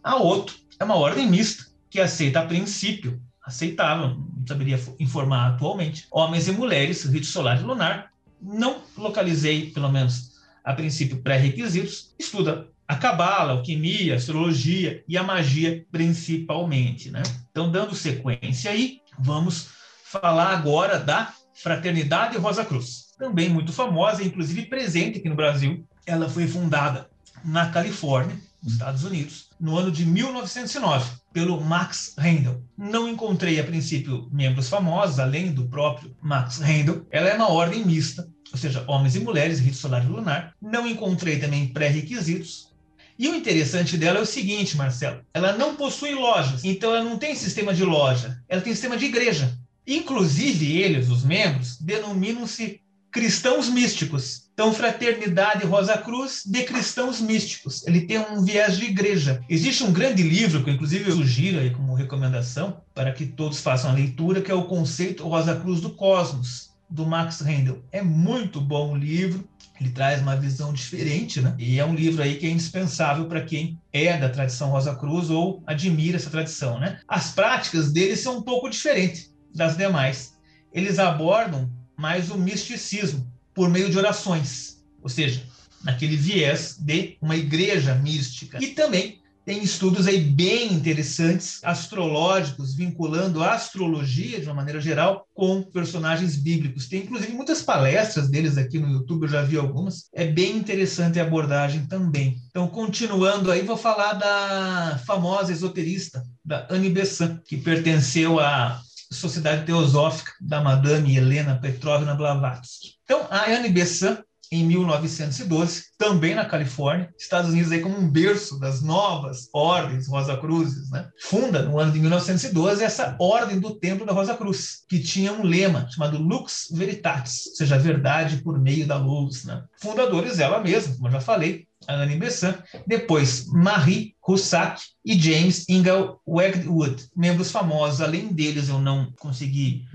A 0.02 0.16
outro 0.16 0.56
é 0.78 0.84
uma 0.84 0.96
ordem 0.96 1.28
mista 1.28 1.66
que 1.90 2.00
aceita 2.00 2.40
a 2.40 2.46
princípio, 2.46 3.20
aceitável, 3.44 4.16
não 4.16 4.46
saberia 4.46 4.80
informar 4.98 5.48
atualmente, 5.48 6.06
homens 6.10 6.48
e 6.48 6.52
mulheres, 6.52 7.04
rito 7.04 7.26
solar 7.26 7.60
e 7.60 7.64
lunar. 7.64 8.12
Não 8.40 8.82
localizei, 8.96 9.70
pelo 9.70 9.90
menos 9.90 10.31
a 10.64 10.72
princípio, 10.72 11.22
pré-requisitos, 11.22 12.14
estuda 12.18 12.68
a 12.86 12.96
cabala, 12.96 13.52
alquimia, 13.52 14.16
astrologia 14.16 15.02
e 15.08 15.16
a 15.16 15.22
magia 15.22 15.84
principalmente, 15.90 17.10
né? 17.10 17.22
Então, 17.50 17.70
dando 17.70 17.94
sequência 17.94 18.70
aí, 18.70 19.00
vamos 19.18 19.68
falar 20.04 20.48
agora 20.48 20.98
da 20.98 21.32
Fraternidade 21.54 22.36
Rosa 22.36 22.64
Cruz, 22.64 23.14
também 23.18 23.48
muito 23.48 23.72
famosa, 23.72 24.22
inclusive 24.22 24.66
presente 24.66 25.18
aqui 25.18 25.28
no 25.28 25.36
Brasil. 25.36 25.86
Ela 26.04 26.28
foi 26.28 26.46
fundada 26.46 27.08
na 27.44 27.70
Califórnia, 27.70 28.36
nos 28.62 28.74
Estados 28.74 29.04
Unidos, 29.04 29.48
no 29.60 29.76
ano 29.76 29.90
de 29.90 30.04
1909, 30.04 31.10
pelo 31.32 31.60
Max 31.60 32.14
Rendel. 32.18 32.62
Não 32.76 33.08
encontrei, 33.08 33.58
a 33.58 33.64
princípio, 33.64 34.28
membros 34.32 34.68
famosos, 34.68 35.18
além 35.18 35.52
do 35.52 35.68
próprio 35.68 36.14
Max 36.22 36.58
Rendel. 36.58 37.06
Ela 37.10 37.28
é 37.28 37.34
uma 37.34 37.50
ordem 37.50 37.84
mista, 37.84 38.28
ou 38.52 38.58
seja, 38.58 38.84
homens 38.86 39.16
e 39.16 39.20
mulheres, 39.20 39.58
rito 39.58 39.76
solar 39.76 40.04
e 40.04 40.08
lunar. 40.08 40.54
Não 40.60 40.86
encontrei 40.86 41.38
também 41.38 41.68
pré-requisitos, 41.68 42.72
e 43.18 43.28
o 43.28 43.34
interessante 43.34 43.96
dela 43.96 44.18
é 44.18 44.22
o 44.22 44.26
seguinte, 44.26 44.76
Marcelo: 44.76 45.20
ela 45.32 45.52
não 45.52 45.76
possui 45.76 46.14
lojas, 46.14 46.64
então 46.64 46.94
ela 46.94 47.04
não 47.04 47.18
tem 47.18 47.34
sistema 47.34 47.72
de 47.72 47.84
loja, 47.84 48.42
ela 48.48 48.60
tem 48.60 48.72
sistema 48.72 48.96
de 48.96 49.04
igreja. 49.04 49.56
Inclusive, 49.86 50.80
eles, 50.80 51.08
os 51.08 51.22
membros, 51.22 51.76
denominam-se 51.80 52.80
cristãos 53.10 53.68
místicos. 53.68 54.48
Então, 54.54 54.72
Fraternidade 54.72 55.66
Rosa 55.66 55.98
Cruz 55.98 56.42
de 56.46 56.62
Cristãos 56.62 57.20
Místicos. 57.20 57.86
Ele 57.86 58.02
tem 58.02 58.18
um 58.18 58.42
viés 58.44 58.78
de 58.78 58.86
igreja. 58.86 59.40
Existe 59.48 59.84
um 59.84 59.92
grande 59.92 60.22
livro 60.22 60.64
que, 60.64 60.70
inclusive, 60.70 61.10
eu 61.10 61.16
sugiro 61.16 61.58
aí 61.58 61.70
como 61.70 61.94
recomendação 61.94 62.80
para 62.94 63.12
que 63.12 63.26
todos 63.26 63.60
façam 63.60 63.90
a 63.90 63.94
leitura, 63.94 64.40
que 64.40 64.50
é 64.50 64.54
o 64.54 64.64
Conceito 64.64 65.28
Rosa 65.28 65.56
Cruz 65.56 65.80
do 65.80 65.90
Cosmos, 65.90 66.71
do 66.92 67.06
Max 67.06 67.40
Rendel. 67.40 67.82
É 67.90 68.02
muito 68.02 68.60
bom 68.60 68.92
o 68.92 68.96
livro 68.96 69.48
ele 69.80 69.90
traz 69.90 70.22
uma 70.22 70.36
visão 70.36 70.72
diferente, 70.72 71.40
né? 71.40 71.54
E 71.58 71.78
é 71.78 71.84
um 71.84 71.94
livro 71.94 72.22
aí 72.22 72.36
que 72.36 72.46
é 72.46 72.50
indispensável 72.50 73.26
para 73.26 73.42
quem 73.42 73.80
é 73.92 74.16
da 74.16 74.28
tradição 74.28 74.70
Rosa 74.70 74.94
Cruz 74.94 75.28
ou 75.28 75.62
admira 75.66 76.16
essa 76.16 76.30
tradição, 76.30 76.78
né? 76.78 77.00
As 77.08 77.32
práticas 77.32 77.92
deles 77.92 78.20
são 78.20 78.38
um 78.38 78.42
pouco 78.42 78.70
diferentes 78.70 79.34
das 79.54 79.76
demais. 79.76 80.34
Eles 80.72 80.98
abordam 80.98 81.70
mais 81.96 82.30
o 82.30 82.38
misticismo 82.38 83.26
por 83.52 83.68
meio 83.68 83.90
de 83.90 83.98
orações, 83.98 84.82
ou 85.02 85.08
seja, 85.08 85.42
naquele 85.82 86.16
viés 86.16 86.76
de 86.78 87.16
uma 87.20 87.36
igreja 87.36 87.94
mística. 87.94 88.62
E 88.62 88.68
também 88.68 89.20
tem 89.44 89.62
estudos 89.62 90.06
aí 90.06 90.20
bem 90.20 90.72
interessantes, 90.72 91.58
astrológicos, 91.62 92.74
vinculando 92.74 93.42
a 93.42 93.54
astrologia, 93.54 94.40
de 94.40 94.46
uma 94.46 94.54
maneira 94.54 94.80
geral, 94.80 95.26
com 95.34 95.62
personagens 95.62 96.36
bíblicos. 96.36 96.86
Tem, 96.86 97.00
inclusive, 97.00 97.32
muitas 97.32 97.62
palestras 97.62 98.28
deles 98.28 98.56
aqui 98.56 98.78
no 98.78 98.90
YouTube, 98.90 99.24
eu 99.24 99.28
já 99.28 99.42
vi 99.42 99.56
algumas. 99.56 100.08
É 100.14 100.26
bem 100.26 100.56
interessante 100.56 101.18
a 101.18 101.24
abordagem 101.24 101.86
também. 101.86 102.36
Então, 102.50 102.68
continuando 102.68 103.50
aí, 103.50 103.62
vou 103.62 103.76
falar 103.76 104.14
da 104.14 105.00
famosa 105.04 105.52
esoterista, 105.52 106.22
da 106.44 106.66
Anne 106.70 106.90
Besant, 106.90 107.40
que 107.44 107.56
pertenceu 107.56 108.38
à 108.38 108.80
Sociedade 109.10 109.66
Teosófica 109.66 110.32
da 110.40 110.60
Madame 110.60 111.16
Helena 111.16 111.58
Petrovna 111.60 112.14
Blavatsky. 112.14 112.94
Então, 113.04 113.26
a 113.30 113.44
Anne 113.50 113.68
Besant 113.68 114.20
em 114.52 114.66
1912, 114.66 115.84
também 115.96 116.34
na 116.34 116.44
Califórnia, 116.44 117.12
Estados 117.18 117.50
Unidos 117.50 117.72
aí 117.72 117.80
como 117.80 117.98
um 117.98 118.06
berço 118.06 118.60
das 118.60 118.82
novas 118.82 119.48
ordens 119.50 120.06
Rosa 120.06 120.36
Cruzes, 120.36 120.90
né? 120.90 121.08
Funda 121.22 121.62
no 121.62 121.78
ano 121.78 121.90
de 121.90 121.98
1912 121.98 122.84
essa 122.84 123.16
ordem 123.18 123.58
do 123.58 123.74
Templo 123.74 124.04
da 124.04 124.12
Rosa 124.12 124.36
Cruz, 124.36 124.84
que 124.86 124.98
tinha 124.98 125.32
um 125.32 125.42
lema 125.42 125.88
chamado 125.90 126.18
Lux 126.18 126.68
Veritatis, 126.70 127.46
ou 127.46 127.56
seja, 127.56 127.78
verdade 127.78 128.42
por 128.42 128.60
meio 128.60 128.86
da 128.86 128.98
luz, 128.98 129.44
né? 129.44 129.64
Fundadores 129.80 130.38
ela 130.38 130.60
mesma, 130.60 130.96
como 130.96 131.08
eu 131.08 131.12
já 131.12 131.20
falei, 131.20 131.66
Anne 131.88 132.16
Besant, 132.16 132.58
depois 132.86 133.46
Marie 133.46 134.14
Roussac 134.20 134.82
e 135.02 135.18
James 135.18 135.66
Ingle 135.66 136.20
Wedgwood, 136.28 137.08
membros 137.16 137.50
famosos, 137.50 138.02
além 138.02 138.28
deles 138.28 138.68
eu 138.68 138.78
não 138.78 139.10
consegui 139.18 139.86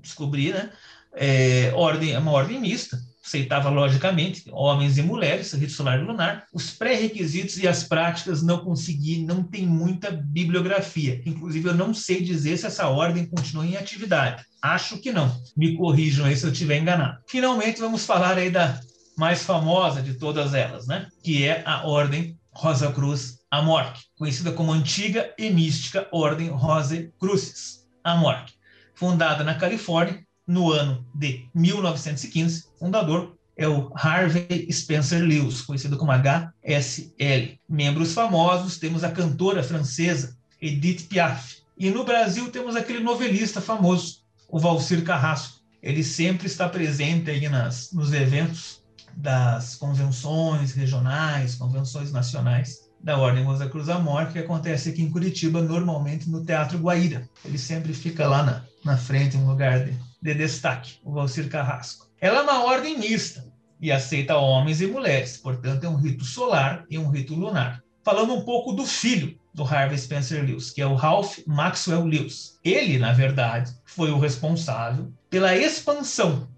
descobrir, 0.00 0.54
né? 0.54 0.70
É, 1.12 1.72
ordem, 1.74 2.12
é 2.12 2.18
uma 2.18 2.30
ordem 2.30 2.60
mista, 2.60 3.00
aceitava 3.26 3.68
logicamente 3.68 4.44
homens 4.52 4.96
e 4.98 5.02
mulheres, 5.02 5.52
rito 5.52 5.72
solar 5.72 5.98
e 5.98 6.04
lunar. 6.04 6.44
Os 6.54 6.70
pré-requisitos 6.70 7.58
e 7.58 7.66
as 7.66 7.82
práticas 7.82 8.40
não 8.40 8.58
consegui, 8.58 9.24
não 9.24 9.42
tem 9.42 9.66
muita 9.66 10.12
bibliografia. 10.12 11.20
Inclusive, 11.26 11.68
eu 11.68 11.74
não 11.74 11.92
sei 11.92 12.22
dizer 12.22 12.56
se 12.56 12.66
essa 12.66 12.88
ordem 12.88 13.26
continua 13.26 13.66
em 13.66 13.76
atividade. 13.76 14.44
Acho 14.62 14.98
que 14.98 15.10
não. 15.10 15.34
Me 15.56 15.76
corrijam 15.76 16.24
aí 16.24 16.36
se 16.36 16.44
eu 16.44 16.52
estiver 16.52 16.78
enganado. 16.78 17.18
Finalmente, 17.26 17.80
vamos 17.80 18.06
falar 18.06 18.38
aí 18.38 18.50
da 18.50 18.80
mais 19.18 19.42
famosa 19.42 20.00
de 20.00 20.14
todas 20.14 20.54
elas, 20.54 20.86
né? 20.86 21.08
Que 21.22 21.44
é 21.44 21.62
a 21.66 21.86
Ordem 21.86 22.38
Rosa 22.52 22.92
Cruz 22.92 23.38
Amorque, 23.50 24.02
conhecida 24.16 24.52
como 24.52 24.72
Antiga 24.72 25.32
e 25.38 25.50
Mística 25.50 26.06
Ordem 26.12 26.48
Rosa 26.48 27.10
Crucis 27.18 27.86
Amorque, 28.04 28.52
fundada 28.94 29.42
na 29.42 29.54
Califórnia 29.54 30.25
no 30.46 30.72
ano 30.72 31.04
de 31.14 31.48
1915, 31.54 32.66
fundador 32.78 33.36
é 33.56 33.66
o 33.66 33.90
Harvey 33.94 34.70
Spencer 34.70 35.22
Lewis, 35.22 35.62
conhecido 35.62 35.96
como 35.96 36.12
HSL. 36.12 37.58
Membros 37.68 38.12
famosos, 38.12 38.78
temos 38.78 39.02
a 39.02 39.10
cantora 39.10 39.62
francesa 39.62 40.36
Edith 40.60 41.08
Piaf. 41.08 41.56
E 41.78 41.90
no 41.90 42.04
Brasil 42.04 42.50
temos 42.50 42.76
aquele 42.76 43.00
novelista 43.00 43.60
famoso, 43.60 44.22
o 44.48 44.58
Valcir 44.58 45.02
Carrasco. 45.02 45.60
Ele 45.82 46.04
sempre 46.04 46.46
está 46.46 46.68
presente 46.68 47.30
aí 47.30 47.48
nas, 47.48 47.92
nos 47.92 48.12
eventos 48.12 48.82
das 49.16 49.74
convenções 49.76 50.72
regionais, 50.72 51.54
convenções 51.54 52.12
nacionais 52.12 52.86
da 53.02 53.16
Ordem 53.16 53.44
Rosa 53.44 53.68
Cruz 53.68 53.88
Amor, 53.88 54.26
que 54.28 54.38
acontece 54.38 54.88
aqui 54.90 55.02
em 55.02 55.10
Curitiba, 55.10 55.62
normalmente 55.62 56.28
no 56.28 56.44
Teatro 56.44 56.78
Guaíra. 56.78 57.28
Ele 57.44 57.58
sempre 57.58 57.94
fica 57.94 58.26
lá 58.26 58.42
na, 58.42 58.64
na 58.84 58.96
frente, 58.96 59.36
um 59.36 59.46
lugar 59.46 59.84
de, 59.84 59.94
de 60.22 60.34
destaque, 60.34 60.98
o 61.04 61.12
Valcir 61.12 61.48
Carrasco. 61.48 62.06
Ela 62.20 62.38
é 62.38 62.42
uma 62.42 62.64
ordem 62.64 62.98
mista 62.98 63.44
e 63.80 63.92
aceita 63.92 64.36
homens 64.36 64.80
e 64.80 64.86
mulheres, 64.86 65.36
portanto, 65.36 65.84
é 65.84 65.88
um 65.88 65.96
rito 65.96 66.24
solar 66.24 66.84
e 66.90 66.98
um 66.98 67.08
rito 67.08 67.34
lunar. 67.34 67.82
Falando 68.02 68.34
um 68.34 68.42
pouco 68.42 68.72
do 68.72 68.86
filho 68.86 69.38
do 69.52 69.64
Harvey 69.64 69.98
Spencer 69.98 70.44
Lewis, 70.44 70.70
que 70.70 70.80
é 70.80 70.86
o 70.86 70.94
Ralph 70.94 71.38
Maxwell 71.46 72.04
Lewis. 72.04 72.58
Ele, 72.64 72.98
na 72.98 73.12
verdade, 73.12 73.72
foi 73.84 74.10
o 74.10 74.18
responsável 74.18 75.12
pela 75.28 75.56
expansão, 75.56 76.48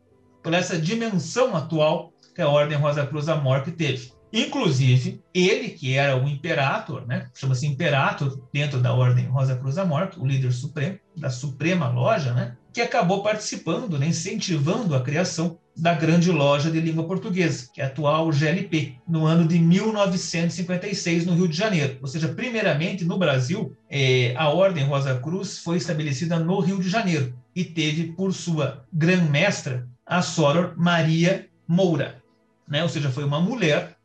por 0.43 0.53
essa 0.53 0.79
dimensão 0.79 1.57
atual 1.57 2.13
que 2.35 2.43
a 2.43 2.49
Ordem 2.49 2.79
Rosa 2.79 3.07
Cruz 3.07 3.29
Amor 3.29 3.63
teve. 3.63 4.13
Inclusive, 4.33 5.23
ele 5.33 5.71
que 5.71 5.95
era 5.95 6.17
o 6.17 6.29
imperator, 6.29 7.07
né, 7.07 7.29
chama-se 7.35 7.67
imperator 7.67 8.41
dentro 8.53 8.81
da 8.81 8.93
Ordem 8.93 9.27
Rosa 9.27 9.57
Cruz 9.57 9.79
Amor, 9.79 10.11
o 10.17 10.27
líder 10.27 10.53
supremo 10.53 10.99
da 11.17 11.31
Suprema 11.31 11.89
Loja, 11.89 12.33
né, 12.33 12.57
que 12.73 12.81
acabou 12.81 13.23
participando, 13.23 13.99
né, 13.99 14.09
incentivando 14.09 14.95
a 14.95 15.01
criação 15.01 15.59
da 15.77 15.95
Grande 15.95 16.31
Loja 16.31 16.71
de 16.71 16.81
Língua 16.81 17.05
Portuguesa, 17.05 17.69
que 17.73 17.81
é 17.81 17.85
a 17.85 17.87
atual 17.87 18.31
GLP, 18.31 18.97
no 19.09 19.27
ano 19.27 19.47
de 19.47 19.59
1956, 19.59 21.25
no 21.25 21.35
Rio 21.35 21.49
de 21.49 21.57
Janeiro. 21.57 21.99
Ou 22.03 22.09
seja, 22.09 22.29
primeiramente 22.29 23.05
no 23.05 23.17
Brasil, 23.17 23.77
eh, 23.89 24.35
a 24.37 24.49
Ordem 24.49 24.85
Rosa 24.85 25.19
Cruz 25.21 25.59
foi 25.59 25.77
estabelecida 25.77 26.39
no 26.39 26.59
Rio 26.59 26.81
de 26.81 26.89
Janeiro 26.89 27.33
e 27.55 27.65
teve 27.65 28.13
por 28.13 28.35
sua 28.35 28.85
grã-mestra 28.93 29.89
a 30.05 30.21
Soror 30.21 30.75
Maria 30.77 31.49
Moura, 31.67 32.23
né? 32.67 32.83
ou 32.83 32.89
seja, 32.89 33.11
foi 33.11 33.25
uma 33.25 33.41
mulher, 33.41 33.98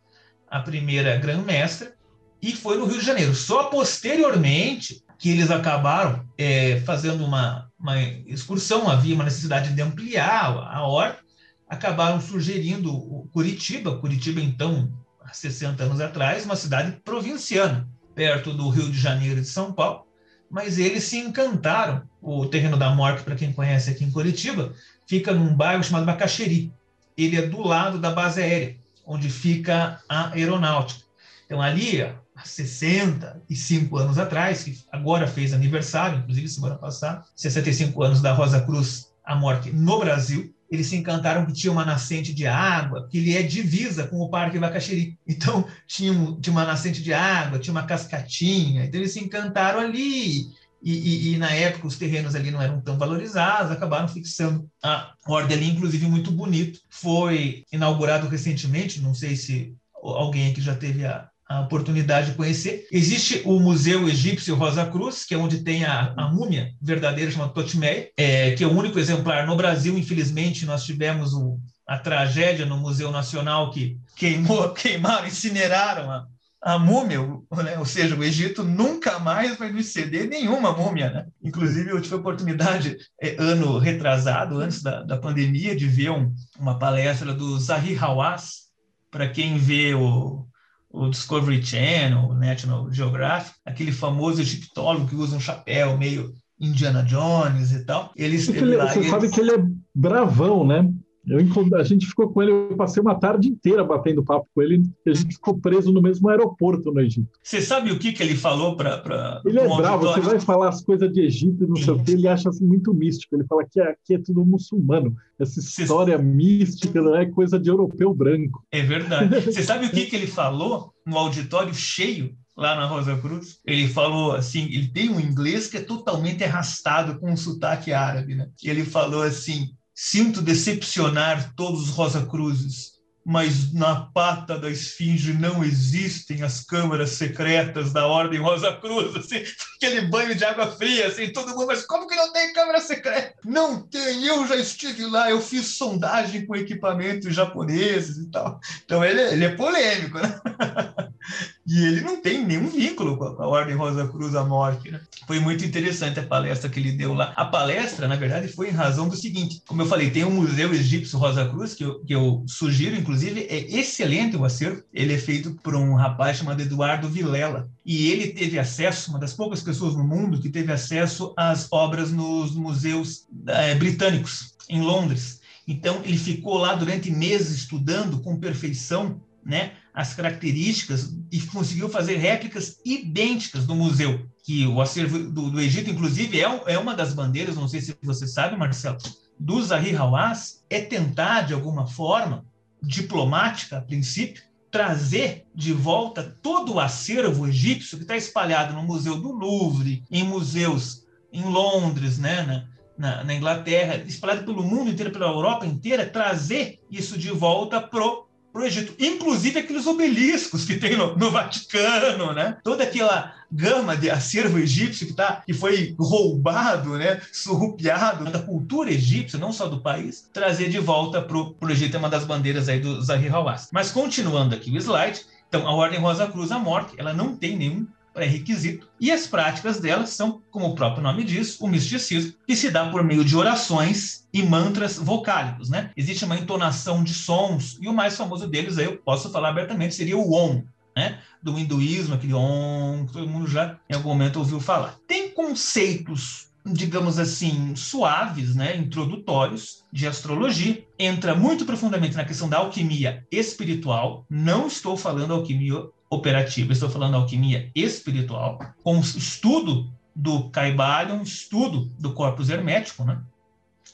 a 0.54 0.60
primeira 0.60 1.18
grã-mestra, 1.18 1.96
e 2.40 2.52
foi 2.56 2.78
no 2.78 2.86
Rio 2.86 3.00
de 3.00 3.06
Janeiro. 3.06 3.34
Só 3.34 3.64
posteriormente 3.64 5.04
que 5.18 5.32
eles 5.32 5.50
acabaram 5.50 6.24
é, 6.38 6.80
fazendo 6.82 7.26
uma, 7.26 7.68
uma 7.80 8.00
excursão, 8.28 8.88
havia 8.88 9.16
uma 9.16 9.24
necessidade 9.24 9.74
de 9.74 9.82
ampliar 9.82 10.56
a 10.72 10.86
horta, 10.86 11.24
acabaram 11.68 12.22
sugerindo 12.22 12.94
o 12.94 13.28
Curitiba, 13.34 13.98
Curitiba 13.98 14.42
então, 14.42 14.94
há 15.24 15.34
60 15.34 15.86
anos 15.86 16.00
atrás, 16.00 16.46
uma 16.46 16.56
cidade 16.56 16.92
provinciana, 17.04 17.90
perto 18.14 18.54
do 18.54 18.70
Rio 18.70 18.92
de 18.92 19.00
Janeiro 19.00 19.40
e 19.40 19.42
de 19.42 19.48
São 19.48 19.74
Paulo, 19.74 20.06
mas 20.52 20.78
eles 20.78 21.04
se 21.06 21.18
encantaram. 21.18 22.04
O 22.22 22.46
terreno 22.46 22.78
da 22.78 22.92
morte, 22.92 23.24
para 23.24 23.36
quem 23.36 23.52
conhece 23.52 23.90
aqui 23.90 24.04
em 24.04 24.12
Curitiba, 24.12 24.72
fica 25.08 25.34
num 25.34 25.56
bairro 25.56 25.84
chamado 25.84 26.06
Macaxeri. 26.06 26.72
Ele 27.18 27.38
é 27.38 27.42
do 27.42 27.62
lado 27.62 27.98
da 27.98 28.12
base 28.12 28.40
aérea, 28.40 28.78
onde 29.06 29.30
fica 29.30 30.00
a 30.08 30.32
aeronáutica. 30.32 31.04
Então, 31.46 31.62
ali, 31.62 32.02
há 32.02 32.44
65 32.44 33.98
anos 33.98 34.18
atrás, 34.18 34.64
que 34.64 34.80
agora 34.92 35.28
fez 35.28 35.54
aniversário, 35.54 36.20
inclusive 36.20 36.48
semana 36.48 36.76
passada, 36.76 37.24
65 37.36 38.02
anos 38.02 38.22
da 38.22 38.34
Rosa 38.34 38.62
Cruz 38.62 39.12
a 39.24 39.36
morte 39.36 39.72
no 39.72 40.00
Brasil, 40.00 40.54
eles 40.70 40.88
se 40.88 40.96
encantaram 40.96 41.46
que 41.46 41.54
tinha 41.54 41.72
uma 41.72 41.86
nascente 41.86 42.34
de 42.34 42.48
água, 42.48 43.08
que 43.08 43.20
ele 43.20 43.38
é 43.38 43.44
divisa 43.44 44.08
com 44.08 44.20
o 44.20 44.30
Parque 44.30 44.58
Bacaxiri. 44.58 45.18
Então, 45.28 45.68
tinha, 45.86 46.12
tinha 46.42 46.52
uma 46.52 46.66
nascente 46.66 47.02
de 47.02 47.14
água, 47.14 47.60
tinha 47.60 47.72
uma 47.72 47.86
cascatinha, 47.86 48.84
então 48.84 49.00
eles 49.00 49.14
se 49.14 49.20
encantaram 49.20 49.80
ali. 49.80 50.48
E, 50.84 50.92
e, 50.92 51.34
e, 51.34 51.38
na 51.38 51.50
época 51.52 51.88
os 51.88 51.98
terrenos 51.98 52.36
ali 52.36 52.52
não 52.52 52.62
eram 52.62 52.82
tão 52.82 52.98
valorizados, 52.98 53.72
acabaram 53.72 54.08
fixando 54.08 54.70
a 54.84 55.14
ordem 55.26 55.58
ali, 55.58 55.70
inclusive 55.70 56.06
muito 56.08 56.30
bonito. 56.30 56.80
Foi 56.90 57.64
inaugurado 57.72 58.28
recentemente, 58.28 59.02
não 59.02 59.14
sei 59.14 59.38
se 59.38 59.74
alguém 59.96 60.52
aqui 60.52 60.62
já 60.62 60.76
teve 60.76 61.06
a, 61.06 61.30
a 61.48 61.62
oportunidade 61.62 62.32
de 62.32 62.38
conhecer. 62.38 62.86
Existe 62.92 63.42
o 63.46 63.60
Museu 63.60 64.10
Egípcio 64.10 64.56
Rosa 64.56 64.86
Cruz, 64.86 65.24
que 65.24 65.34
é 65.34 65.38
onde 65.38 65.64
tem 65.64 65.86
a, 65.86 66.14
a 66.18 66.30
múmia 66.30 66.74
verdadeira 66.82 67.32
chamada 67.32 67.54
Totmei, 67.54 68.12
é, 68.18 68.52
que 68.52 68.64
é 68.64 68.68
o 68.68 68.78
único 68.78 69.00
exemplar 69.00 69.48
no 69.48 69.56
Brasil. 69.56 69.98
Infelizmente, 69.98 70.66
nós 70.66 70.84
tivemos 70.84 71.34
o, 71.34 71.60
a 71.88 71.98
tragédia 71.98 72.66
no 72.66 72.78
Museu 72.78 73.12
Nacional 73.12 73.72
que 73.72 73.98
queimou, 74.16 74.72
queimaram, 74.76 75.28
incineraram 75.28 76.12
a, 76.12 76.26
a 76.64 76.80
múmia, 76.80 77.20
né? 77.52 77.78
ou 77.78 77.86
seja, 77.86 78.16
o 78.16 78.24
Egito 78.24 78.64
nunca 78.64 79.20
mais 79.20 79.58
vai 79.58 79.72
nos 79.72 79.88
ceder 79.88 80.28
nenhuma 80.30 80.72
múmia. 80.72 81.10
Né? 81.10 81.26
Inclusive, 81.44 81.90
eu 81.90 82.02
tive 82.02 82.16
a 82.16 82.20
oportunidade, 82.20 82.98
é, 83.22 83.36
ano 83.38 83.78
retrasado, 83.78 84.60
antes 84.60 84.82
da, 84.82 85.04
da 85.04 85.18
pandemia, 85.18 85.76
de 85.76 85.86
ver 85.88 86.12
um, 86.12 86.34
uma 86.58 86.80
palestra 86.80 87.34
do 87.34 87.60
Zahir 87.60 88.02
Hawass, 88.02 88.70
para 89.12 89.28
quem 89.28 89.58
vê 89.58 89.94
o, 89.94 90.48
o 90.90 91.10
Discovery 91.10 91.64
Channel, 91.64 92.30
o 92.30 92.34
National 92.34 92.90
Geographic, 92.92 93.58
aquele 93.66 93.92
famoso 93.92 94.42
egiptólogo 94.42 95.08
que 95.08 95.16
usa 95.16 95.36
um 95.36 95.42
chapéu 95.42 95.98
meio 95.98 96.34
Indiana 96.60 97.04
Jones 97.04 97.74
e 97.74 97.84
tal. 97.84 98.12
Ele 98.16 98.38
ele, 98.38 98.76
lá, 98.78 98.88
você 98.88 99.00
ele... 99.00 99.10
sabe 99.10 99.30
que 99.30 99.42
ele 99.42 99.52
é 99.52 99.66
bravão, 99.94 100.66
né? 100.66 100.90
Eu, 101.26 101.40
a 101.78 101.84
gente 101.84 102.06
ficou 102.06 102.30
com 102.30 102.42
ele, 102.42 102.52
eu 102.52 102.76
passei 102.76 103.02
uma 103.02 103.16
tarde 103.16 103.48
inteira 103.48 103.84
batendo 103.84 104.24
papo 104.24 104.48
com 104.54 104.62
ele, 104.62 104.84
e 105.06 105.10
a 105.10 105.14
gente 105.14 105.36
ficou 105.36 105.58
preso 105.58 105.92
no 105.92 106.02
mesmo 106.02 106.30
aeroporto 106.30 106.92
no 106.92 107.00
Egito. 107.00 107.28
Você 107.42 107.62
sabe 107.62 107.92
o 107.92 107.98
que, 107.98 108.12
que 108.12 108.22
ele 108.22 108.36
falou 108.36 108.76
para. 108.76 109.42
Ele 109.46 109.60
é 109.60 109.68
bravo, 109.68 110.06
você 110.06 110.20
vai 110.20 110.40
falar 110.40 110.70
as 110.70 110.84
coisas 110.84 111.12
de 111.12 111.22
Egito 111.22 111.64
e 111.64 111.68
não 111.68 111.78
sei 111.78 111.94
o 111.94 112.04
que, 112.04 112.12
ele 112.12 112.28
acha 112.28 112.50
assim, 112.50 112.66
muito 112.66 112.94
místico. 112.94 113.36
Ele 113.36 113.46
fala 113.46 113.64
que 113.70 113.80
aqui 113.80 114.16
é 114.16 114.20
tudo 114.20 114.46
muçulmano. 114.46 115.16
Essa 115.40 115.60
história 115.60 116.18
Cê... 116.18 116.24
mística 116.24 117.02
não 117.02 117.16
é 117.16 117.26
coisa 117.26 117.60
de 117.60 117.70
europeu 117.70 118.14
branco. 118.14 118.64
É 118.72 118.82
verdade. 118.82 119.40
Você 119.42 119.64
sabe 119.64 119.86
o 119.86 119.90
que, 119.90 120.06
que 120.06 120.16
ele 120.16 120.28
falou 120.28 120.94
no 121.06 121.18
auditório 121.18 121.74
cheio 121.74 122.36
lá 122.56 122.76
na 122.76 122.86
Rosa 122.86 123.18
Cruz, 123.18 123.60
ele 123.66 123.88
falou 123.88 124.34
assim, 124.34 124.66
ele 124.66 124.88
tem 124.88 125.10
um 125.10 125.20
inglês 125.20 125.68
que 125.68 125.78
é 125.78 125.82
totalmente 125.82 126.44
arrastado 126.44 127.20
com 127.20 127.32
um 127.32 127.38
sotaque 127.38 127.92
árabe, 127.92 128.36
né? 128.36 128.50
E 128.64 128.70
ele 128.70 128.84
falou 128.84 129.24
assim: 129.24 129.70
Sinto 129.96 130.42
decepcionar 130.42 131.54
todos 131.56 131.84
os 131.84 131.90
Rosa 131.90 132.26
Cruzes, 132.26 132.94
mas 133.26 133.72
na 133.74 134.08
pata 134.08 134.60
da 134.60 134.70
esfinge 134.70 135.34
não 135.34 135.64
existem 135.64 136.44
as 136.44 136.62
câmaras 136.62 137.12
secretas 137.12 137.94
da 137.94 138.06
Ordem 138.06 138.40
Rosa 138.40 138.74
Cruz, 138.74 139.16
assim, 139.16 139.42
aquele 139.78 140.02
banho 140.08 140.36
de 140.36 140.44
água 140.44 140.68
fria, 140.68 141.08
assim, 141.08 141.32
todo 141.32 141.52
mundo, 141.52 141.68
mas 141.68 141.86
como 141.86 142.08
que 142.08 142.16
não 142.16 142.34
tem 142.34 142.52
câmara 142.54 142.82
secreta? 142.82 143.34
Não 143.46 143.88
tem, 143.88 144.26
eu 144.26 144.46
já 144.46 144.58
estive 144.58 145.06
lá, 145.06 145.30
eu 145.30 145.42
fiz 145.42 145.78
sondagem 145.78 146.46
com 146.46 146.56
equipamentos 146.56 147.34
japoneses 147.34 148.18
e 148.18 148.30
tal. 148.30 148.60
Então 148.84 149.04
ele, 149.06 149.22
ele 149.22 149.46
é 149.46 149.56
polêmico, 149.56 150.20
né? 150.20 150.40
e 151.66 151.86
ele 151.86 152.02
não 152.02 152.22
tem 152.22 152.46
nenhum 152.46 152.68
vínculo 152.68 153.18
com 153.18 153.24
a 153.24 153.48
Ordem 153.48 153.76
Rosa 153.76 154.06
Cruz 154.10 154.36
a 154.36 154.44
morte. 154.44 154.92
Né? 154.92 155.00
Foi 155.26 155.40
muito 155.40 155.64
interessante 155.64 156.20
a 156.20 156.24
palestra 156.24 156.70
que 156.70 156.78
ele 156.78 156.92
deu 156.92 157.14
lá. 157.14 157.32
A 157.38 157.46
palestra, 157.46 158.06
na 158.08 158.18
verdade, 158.18 158.50
foi 158.50 158.68
em 158.68 158.74
razão 158.74 159.08
do 159.08 159.16
seguinte: 159.16 159.62
como 159.66 159.82
eu 159.82 159.86
falei, 159.86 160.12
tem 160.12 160.26
um 160.26 160.32
Museu 160.32 160.74
Egípcio 160.74 161.18
Rosa 161.18 161.48
Cruz, 161.48 161.74
que 161.74 161.86
eu, 161.86 162.04
que 162.04 162.14
eu 162.14 162.44
sugiro, 162.48 162.96
inclusive, 162.96 163.48
é 163.50 163.80
excelente 163.80 164.36
o 164.36 164.44
acervo. 164.44 164.84
Ele 164.94 165.14
é 165.14 165.18
feito 165.18 165.52
por 165.64 165.74
um 165.74 165.96
rapaz 165.96 166.38
chamado 166.38 166.62
Eduardo 166.62 167.08
Vilela. 167.08 167.70
E 167.86 168.12
ele 168.12 168.34
teve 168.34 168.60
acesso, 168.60 169.12
uma 169.12 169.20
das 169.20 169.34
poucas 169.34 169.62
pessoas 169.62 169.96
no 169.96 170.04
mundo 170.04 170.42
que 170.42 170.50
teve 170.50 170.72
acesso 170.72 171.34
às 171.38 171.72
obras 171.72 172.12
nos 172.12 172.54
museus 172.54 173.26
é, 173.48 173.74
britânicos, 173.76 174.54
em 174.70 174.82
Londres. 174.82 175.42
Então, 175.66 176.02
ele 176.04 176.18
ficou 176.18 176.58
lá 176.58 176.76
durante 176.76 177.10
meses 177.10 177.56
estudando 177.56 178.20
com 178.20 178.38
perfeição 178.38 179.22
né, 179.46 179.74
as 179.94 180.14
características 180.14 181.16
e 181.32 181.40
conseguiu 181.42 181.88
fazer 181.88 182.18
réplicas 182.18 182.80
idênticas 182.84 183.66
do 183.66 183.76
museu, 183.76 184.26
que 184.44 184.66
o 184.66 184.82
acervo 184.82 185.20
do, 185.20 185.52
do 185.52 185.62
Egito, 185.62 185.90
inclusive, 185.90 186.42
é, 186.42 186.64
é, 186.68 186.78
uma 186.80 186.96
das 186.96 187.14
bandeiras, 187.14 187.56
não 187.56 187.68
sei 187.68 187.80
se 187.80 187.96
você 188.02 188.28
sabe, 188.28 188.58
Marcelo, 188.58 188.98
do 189.40 189.62
Zahi 189.62 189.96
Hawass, 189.96 190.64
é 190.70 190.82
tentar, 190.82 191.42
de 191.42 191.54
alguma 191.54 191.86
forma, 191.86 192.46
diplomática, 192.82 193.78
a 193.78 193.82
princípio, 193.82 194.42
trazer 194.72 195.46
de 195.54 195.72
volta 195.72 196.36
todo 196.42 196.74
o 196.74 196.80
acervo 196.80 197.48
egípcio 197.48 197.98
que 197.98 198.04
está 198.04 198.18
espalhado 198.18 198.74
no 198.74 198.84
Museu 198.84 199.22
do 199.22 199.32
Louvre, 199.32 200.04
em 200.10 200.24
museus 200.24 201.04
em 201.32 201.44
Londres, 201.44 202.18
né, 202.18 202.42
na, 202.42 202.68
na, 202.98 203.24
na 203.24 203.34
Inglaterra, 203.34 203.98
espalhado 204.08 204.46
pelo 204.46 204.64
mundo 204.64 204.90
inteiro, 204.90 205.12
pela 205.12 205.28
Europa 205.28 205.66
inteira, 205.66 206.06
trazer 206.06 206.80
isso 206.90 207.18
de 207.18 207.30
volta 207.30 207.82
pro 207.82 208.28
para 208.54 208.62
o 208.62 208.66
Egito, 208.66 208.94
inclusive 209.04 209.60
aqueles 209.60 209.88
obeliscos 209.88 210.64
que 210.64 210.78
tem 210.78 210.96
no, 210.96 211.18
no, 211.18 211.32
Vaticano, 211.32 212.32
né? 212.34 212.58
Toda 212.64 212.84
aquela 212.84 213.34
gama 213.52 213.98
de 213.98 214.12
acervo 214.12 214.60
egípcio 214.60 215.08
que, 215.08 215.14
tá, 215.14 215.42
que 215.44 215.54
foi 215.54 215.96
roubado, 216.00 216.96
né? 216.98 217.20
surrupiado 217.32 218.26
da 218.26 218.40
cultura 218.40 218.92
egípcia, 218.92 219.40
não 219.40 219.52
só 219.52 219.68
do 219.68 219.82
país, 219.82 220.30
trazer 220.32 220.70
de 220.70 220.80
volta 220.80 221.20
para 221.22 221.36
o 221.38 221.56
Egito 221.72 221.96
é 221.96 222.00
uma 222.00 222.10
das 222.10 222.26
bandeiras 222.26 222.70
aí 222.70 222.80
do 222.80 223.02
Zahir 223.02 223.34
Hawass. 223.34 223.70
Mas 223.72 223.92
continuando 223.92 224.54
aqui 224.54 224.70
o 224.70 224.78
slide, 224.78 225.22
então 225.50 225.68
a 225.68 225.74
Ordem 225.74 226.00
Rosa 226.00 226.28
Cruz 226.28 226.52
a 226.52 226.60
Morte, 226.60 226.94
ela 226.98 227.14
não 227.14 227.36
tem 227.36 227.58
nenhum 227.58 227.88
pré-requisito, 228.14 228.88
e 229.00 229.12
as 229.12 229.26
práticas 229.26 229.80
delas 229.80 230.10
são, 230.10 230.42
como 230.52 230.68
o 230.68 230.76
próprio 230.76 231.04
nome 231.04 231.24
diz, 231.24 231.60
o 231.60 231.68
misticismo, 231.68 232.34
que 232.48 232.56
se 232.56 232.70
dá 232.70 232.90
por 232.90 233.04
meio 233.04 233.26
de 233.26 233.36
orações 233.36 234.28
e 234.32 234.44
mantras 234.44 234.98
vocálicos, 234.98 235.70
né? 235.70 235.92
Existe 235.98 236.26
uma 236.26 236.38
entonação 236.38 237.04
de 237.04 237.14
sons, 237.14 237.78
e 237.82 237.88
o 237.88 237.94
mais 237.94 238.16
famoso 238.16 238.48
deles, 238.48 238.78
aí 238.78 238.86
eu 238.86 238.98
posso 238.98 239.30
falar 239.32 239.50
abertamente, 239.50 239.96
seria 239.96 240.18
o 240.18 240.34
Om, 240.34 240.64
né? 240.96 241.20
Do 241.42 241.58
hinduísmo, 241.58 242.16
aquele 242.16 242.34
Om, 242.34 243.06
que 243.08 243.14
todo 243.14 243.28
mundo 243.28 243.48
já 243.48 243.78
em 243.90 243.96
algum 243.96 244.10
momento 244.10 244.38
ouviu 244.38 244.60
falar. 244.60 244.96
Tem 245.08 245.32
conceitos 245.32 246.54
digamos 246.66 247.20
assim, 247.20 247.76
suaves, 247.76 248.56
né, 248.56 248.78
introdutórios 248.78 249.84
de 249.92 250.08
astrologia, 250.08 250.86
entra 250.98 251.36
muito 251.36 251.66
profundamente 251.66 252.16
na 252.16 252.24
questão 252.24 252.48
da 252.48 252.58
alquimia 252.58 253.26
espiritual. 253.32 254.26
Não 254.30 254.68
estou 254.68 254.96
falando 254.96 255.34
alquimia 255.34 255.76
operativa, 256.14 256.74
estou 256.74 256.90
falando 256.90 257.16
alquimia 257.16 257.72
espiritual, 257.76 258.60
com 258.84 259.00
estudo 259.00 259.92
do 260.16 260.50
Caibalion, 260.50 261.22
estudo 261.22 261.92
do 262.00 262.14
corpus 262.14 262.50
hermético, 262.50 263.04
né? 263.04 263.22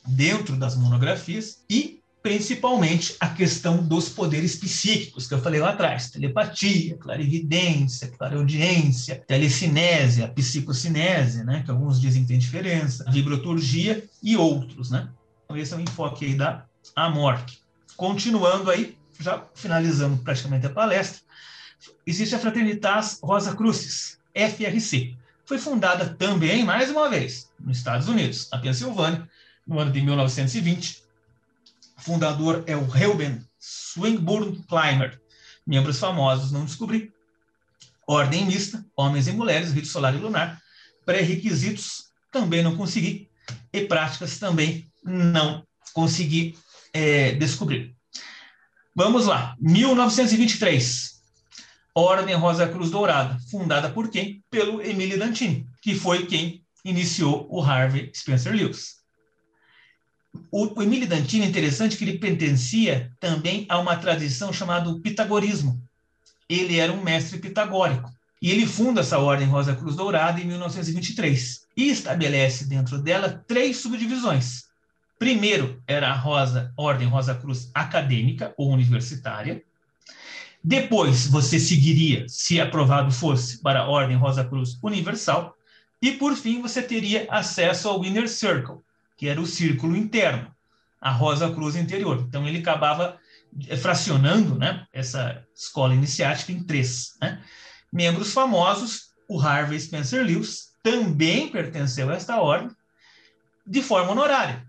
dentro 0.06 0.56
das 0.56 0.76
monografias, 0.76 1.64
e 1.70 2.00
principalmente 2.22 3.16
a 3.20 3.30
questão 3.30 3.78
dos 3.78 4.10
poderes 4.10 4.56
psíquicos, 4.56 5.26
que 5.26 5.34
eu 5.34 5.42
falei 5.42 5.60
lá 5.60 5.70
atrás, 5.70 6.10
telepatia, 6.10 6.98
clarividência, 6.98 8.10
clareaudiência, 8.10 9.24
telecinésia, 9.26 10.28
psicocinese, 10.28 11.44
né? 11.44 11.64
que 11.64 11.72
alguns 11.72 12.00
dizem 12.00 12.24
que 12.24 12.30
tem 12.30 12.38
diferença, 12.38 13.06
vibroturgia 13.10 14.04
e 14.22 14.36
outros. 14.36 14.90
Né? 14.90 15.08
Então 15.46 15.58
esse 15.58 15.74
é 15.74 15.78
o 15.78 15.82
enfoque 15.82 16.26
aí 16.26 16.36
da 16.36 16.66
Amorque. 16.96 17.58
Continuando 17.96 18.70
aí, 18.70 18.98
já 19.20 19.46
finalizando 19.54 20.18
praticamente 20.18 20.66
a 20.66 20.70
palestra, 20.70 21.22
existe 22.10 22.34
a 22.34 22.40
Fraternitas 22.40 23.20
Rosa 23.22 23.56
Crucis, 23.56 24.18
FRC. 24.34 25.16
Foi 25.46 25.60
fundada 25.60 26.10
também, 26.16 26.64
mais 26.64 26.90
uma 26.90 27.08
vez, 27.08 27.50
nos 27.60 27.78
Estados 27.78 28.08
Unidos, 28.08 28.50
na 28.52 28.58
Pensilvânia, 28.58 29.30
no 29.66 29.80
ano 29.80 29.92
de 29.92 30.02
1920. 30.02 31.04
O 31.98 32.02
fundador 32.02 32.64
é 32.66 32.76
o 32.76 32.88
Reuben 32.88 33.46
Swinburne 33.60 34.64
Clymer. 34.68 35.22
Membros 35.66 36.00
famosos 36.00 36.52
não 36.52 36.66
descobri. 36.66 37.14
Ordem 38.08 38.46
mista, 38.46 38.84
homens 38.96 39.28
e 39.28 39.32
mulheres, 39.32 39.72
rito 39.72 39.88
solar 39.88 40.16
e 40.16 40.18
lunar. 40.18 40.60
Pré-requisitos 41.06 42.06
também 42.32 42.64
não 42.64 42.76
consegui. 42.76 43.30
E 43.72 43.82
práticas 43.86 44.40
também 44.40 44.88
não 45.04 45.64
consegui 45.94 46.58
é, 46.92 47.34
descobrir. 47.34 47.96
Vamos 48.96 49.28
lá. 49.28 49.56
1923. 49.60 51.19
Ordem 52.00 52.36
Rosa 52.36 52.68
Cruz 52.68 52.90
Dourada, 52.90 53.38
fundada 53.52 53.90
por 53.90 54.10
quem? 54.10 54.44
Pelo 54.50 54.82
Emile 54.82 55.18
Dantini, 55.18 55.68
que 55.82 55.96
foi 55.96 56.26
quem 56.26 56.64
iniciou 56.84 57.48
o 57.50 57.62
Harvey 57.62 58.12
Spencer 58.16 58.54
Lewis. 58.54 59.00
O, 60.52 60.80
o 60.80 60.84
Emile 60.84 61.06
Dantini 61.06 61.46
é 61.46 61.50
interessante 61.50 61.98
que 61.98 62.04
ele 62.04 62.18
pertencia 62.18 63.12
também 63.20 63.66
a 63.70 63.78
uma 63.80 63.96
tradição 63.96 64.54
chamada 64.54 64.94
pitagorismo. 65.00 65.82
Ele 66.48 66.80
era 66.80 66.92
um 66.92 67.04
mestre 67.04 67.40
pitagórico. 67.40 68.10
E 68.42 68.50
ele 68.52 68.66
funda 68.66 69.02
essa 69.02 69.20
Ordem 69.20 69.48
Rosa 69.48 69.76
Cruz 69.76 69.96
Dourada 69.96 70.40
em 70.40 70.46
1923 70.46 71.66
e 71.76 71.90
estabelece 71.90 72.66
dentro 72.66 72.98
dela 72.98 73.44
três 73.46 73.78
subdivisões. 73.78 74.64
Primeiro 75.18 75.84
era 75.86 76.10
a 76.10 76.14
Rosa, 76.14 76.72
Ordem 76.78 77.08
Rosa 77.08 77.36
Cruz 77.36 77.70
Acadêmica 77.74 78.54
ou 78.58 78.72
Universitária. 78.72 79.62
Depois, 80.64 81.28
você 81.28 81.60
seguiria, 81.60 82.26
se 82.28 82.60
aprovado 82.60 83.12
fosse, 83.12 83.62
para 83.62 83.82
a 83.82 83.88
Ordem 83.88 84.18
Rosa 84.18 84.44
Cruz 84.44 84.78
Universal. 84.84 85.56
E, 86.02 86.12
por 86.12 86.36
fim, 86.36 86.62
você 86.62 86.82
teria 86.82 87.28
acesso 87.30 87.88
ao 87.88 88.04
Inner 88.04 88.30
Circle, 88.30 88.78
que 89.18 89.28
era 89.28 89.40
o 89.40 89.46
círculo 89.46 89.96
interno, 89.96 90.54
a 91.00 91.12
Rosa 91.12 91.50
Cruz 91.52 91.76
interior. 91.76 92.24
Então, 92.28 92.48
ele 92.48 92.60
acabava 92.60 93.18
eh, 93.68 93.78
fracionando 93.78 94.56
né, 94.56 94.86
essa 94.92 95.44
escola 95.56 95.94
iniciática 95.94 96.52
em 96.52 96.64
três. 96.64 97.16
Né? 97.22 97.42
Membros 97.92 98.34
famosos, 98.34 99.10
o 99.28 99.40
Harvey 99.40 99.80
Spencer 99.80 100.26
Lewis 100.26 100.70
também 100.84 101.50
pertenceu 101.50 102.10
a 102.10 102.16
esta 102.16 102.38
ordem 102.38 102.70
de 103.66 103.82
forma 103.82 104.12
honorária. 104.12 104.66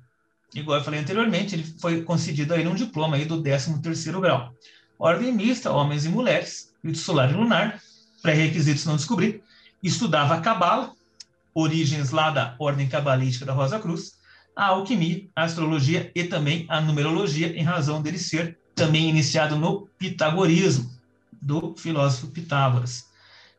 Igual 0.55 0.79
eu 0.79 0.85
falei 0.85 1.01
anteriormente, 1.01 1.55
ele 1.55 1.65
foi 1.81 2.03
concedido 2.03 2.55
aí 2.55 2.67
um 2.67 2.75
diploma 2.75 3.17
aí 3.17 3.25
do 3.25 3.43
13º 3.43 4.21
grau. 4.21 4.53
Ordem 5.01 5.33
mista, 5.33 5.73
homens 5.73 6.05
e 6.05 6.11
mulheres, 6.11 6.75
rito 6.85 6.99
solar 6.99 7.31
e 7.31 7.35
lunar, 7.35 7.81
pré-requisitos 8.21 8.85
não 8.85 8.97
descobri. 8.97 9.43
Estudava 9.83 10.35
a 10.35 10.43
cabala, 10.43 10.93
origens 11.55 12.11
lá 12.11 12.31
da 12.31 12.55
ordem 12.59 12.87
cabalística 12.87 13.47
da 13.47 13.55
Rosa 13.55 13.79
Cruz, 13.79 14.19
a 14.55 14.67
alquimia, 14.67 15.27
a 15.35 15.45
astrologia 15.45 16.13
e 16.15 16.25
também 16.25 16.67
a 16.69 16.83
numerologia, 16.83 17.59
em 17.59 17.63
razão 17.63 18.03
dele 18.03 18.19
ser 18.19 18.59
também 18.75 19.09
iniciado 19.09 19.57
no 19.57 19.89
pitagorismo, 19.99 20.91
do 21.41 21.75
filósofo 21.79 22.27
Pitágoras. 22.27 23.07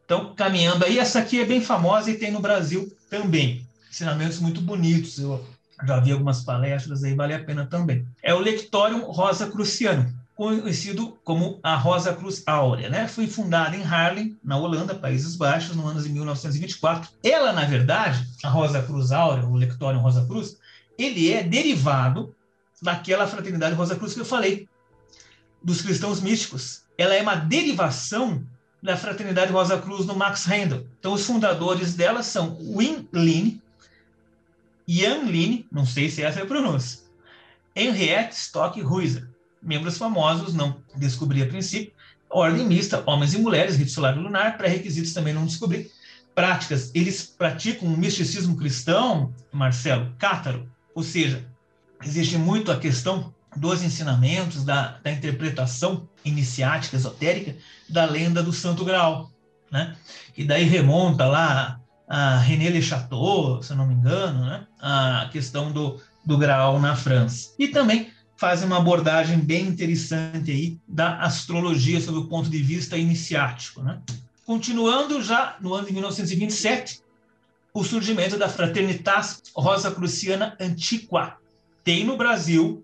Então, 0.05 0.35
caminhando 0.35 0.85
aí, 0.85 0.99
essa 0.99 1.17
aqui 1.17 1.39
é 1.39 1.45
bem 1.45 1.59
famosa 1.59 2.11
e 2.11 2.19
tem 2.19 2.29
no 2.29 2.39
Brasil 2.39 2.95
também. 3.09 3.67
Ensinamentos 3.89 4.37
muito 4.37 4.61
bonitos, 4.61 5.17
eu 5.17 5.43
já 5.87 5.99
vi 5.99 6.11
algumas 6.11 6.43
palestras 6.43 7.03
aí, 7.03 7.15
vale 7.15 7.33
a 7.33 7.43
pena 7.43 7.65
também. 7.65 8.05
É 8.21 8.31
o 8.31 8.39
Lectorium 8.39 9.05
Rosa 9.05 9.49
Cruciano, 9.49 10.20
conhecido 10.41 11.19
como 11.23 11.59
a 11.61 11.75
Rosa 11.75 12.15
Cruz 12.15 12.41
Áurea, 12.47 12.89
né? 12.89 13.07
Foi 13.07 13.27
fundada 13.27 13.75
em 13.75 13.83
Haarlem, 13.83 14.35
na 14.43 14.57
Holanda, 14.57 14.95
Países 14.95 15.35
Baixos, 15.35 15.75
no 15.75 15.85
ano 15.85 16.01
de 16.01 16.09
1924. 16.09 17.11
Ela, 17.23 17.53
na 17.53 17.63
verdade, 17.65 18.27
a 18.43 18.49
Rosa 18.49 18.81
Cruz 18.81 19.11
Áurea, 19.11 19.45
o 19.45 19.55
Lectorium 19.55 20.01
Rosa 20.01 20.25
Cruz, 20.25 20.57
ele 20.97 21.31
é 21.31 21.43
derivado 21.43 22.35
daquela 22.81 23.27
fraternidade 23.27 23.75
Rosa 23.75 23.95
Cruz 23.95 24.15
que 24.15 24.21
eu 24.21 24.25
falei, 24.25 24.67
dos 25.61 25.83
cristãos 25.83 26.19
místicos. 26.19 26.85
Ela 26.97 27.13
é 27.13 27.21
uma 27.21 27.35
derivação 27.35 28.43
da 28.81 28.97
fraternidade 28.97 29.51
Rosa 29.51 29.77
Cruz 29.77 30.07
no 30.07 30.15
Max 30.15 30.47
Handel. 30.47 30.87
Então, 30.99 31.13
os 31.13 31.23
fundadores 31.23 31.93
dela 31.93 32.23
são 32.23 32.57
Win 32.75 33.07
Lin, 33.13 33.61
Jan 34.87 35.21
Lin, 35.25 35.67
não 35.71 35.85
sei 35.85 36.09
se 36.09 36.23
essa 36.23 36.39
é 36.39 36.41
a 36.41 36.47
pronúncia, 36.47 37.01
Henriette 37.75 38.35
Stock 38.35 38.81
Ruizer 38.81 39.30
membros 39.61 39.97
famosos, 39.97 40.53
não 40.53 40.81
descobri 40.95 41.41
a 41.41 41.47
princípio. 41.47 41.93
Ordem 42.29 42.65
mista, 42.65 43.03
homens 43.05 43.33
e 43.33 43.37
mulheres, 43.37 43.75
rito 43.75 43.91
solar 43.91 44.15
e 44.15 44.19
lunar, 44.19 44.57
pré-requisitos 44.57 45.13
também 45.13 45.33
não 45.33 45.45
descobri. 45.45 45.91
Práticas, 46.33 46.89
eles 46.95 47.23
praticam 47.23 47.87
um 47.89 47.97
misticismo 47.97 48.55
cristão, 48.55 49.33
Marcelo, 49.51 50.13
cátaro, 50.17 50.69
ou 50.95 51.03
seja, 51.03 51.45
existe 52.03 52.37
muito 52.37 52.71
a 52.71 52.79
questão 52.79 53.33
dos 53.55 53.83
ensinamentos, 53.83 54.63
da, 54.63 54.99
da 55.03 55.11
interpretação 55.11 56.07
iniciática, 56.23 56.95
esotérica, 56.95 57.55
da 57.89 58.05
lenda 58.05 58.41
do 58.41 58.53
Santo 58.53 58.85
Graal, 58.85 59.29
né? 59.69 59.95
E 60.37 60.45
daí 60.45 60.63
remonta 60.63 61.25
lá 61.25 61.79
a 62.07 62.37
René 62.37 62.69
Le 62.69 62.81
Chateau, 62.81 63.61
se 63.61 63.73
eu 63.73 63.77
não 63.77 63.87
me 63.87 63.93
engano, 63.93 64.45
né? 64.45 64.65
A 64.79 65.29
questão 65.31 65.71
do, 65.71 66.01
do 66.25 66.37
Graal 66.37 66.79
na 66.79 66.95
França. 66.95 67.53
E 67.59 67.67
também 67.67 68.09
fazem 68.41 68.65
uma 68.65 68.77
abordagem 68.77 69.37
bem 69.37 69.67
interessante 69.67 70.49
aí 70.49 70.79
da 70.87 71.19
astrologia 71.19 72.01
sob 72.01 72.17
o 72.17 72.25
ponto 72.25 72.49
de 72.49 72.57
vista 72.57 72.97
iniciático, 72.97 73.83
né? 73.83 74.01
Continuando 74.43 75.21
já 75.21 75.57
no 75.61 75.75
ano 75.75 75.85
de 75.85 75.93
1927, 75.93 77.03
o 77.71 77.83
surgimento 77.83 78.39
da 78.39 78.49
Fraternitas 78.49 79.43
Rosacruciana 79.55 80.57
Antiqua. 80.59 81.37
Tem 81.83 82.03
no 82.03 82.17
Brasil 82.17 82.83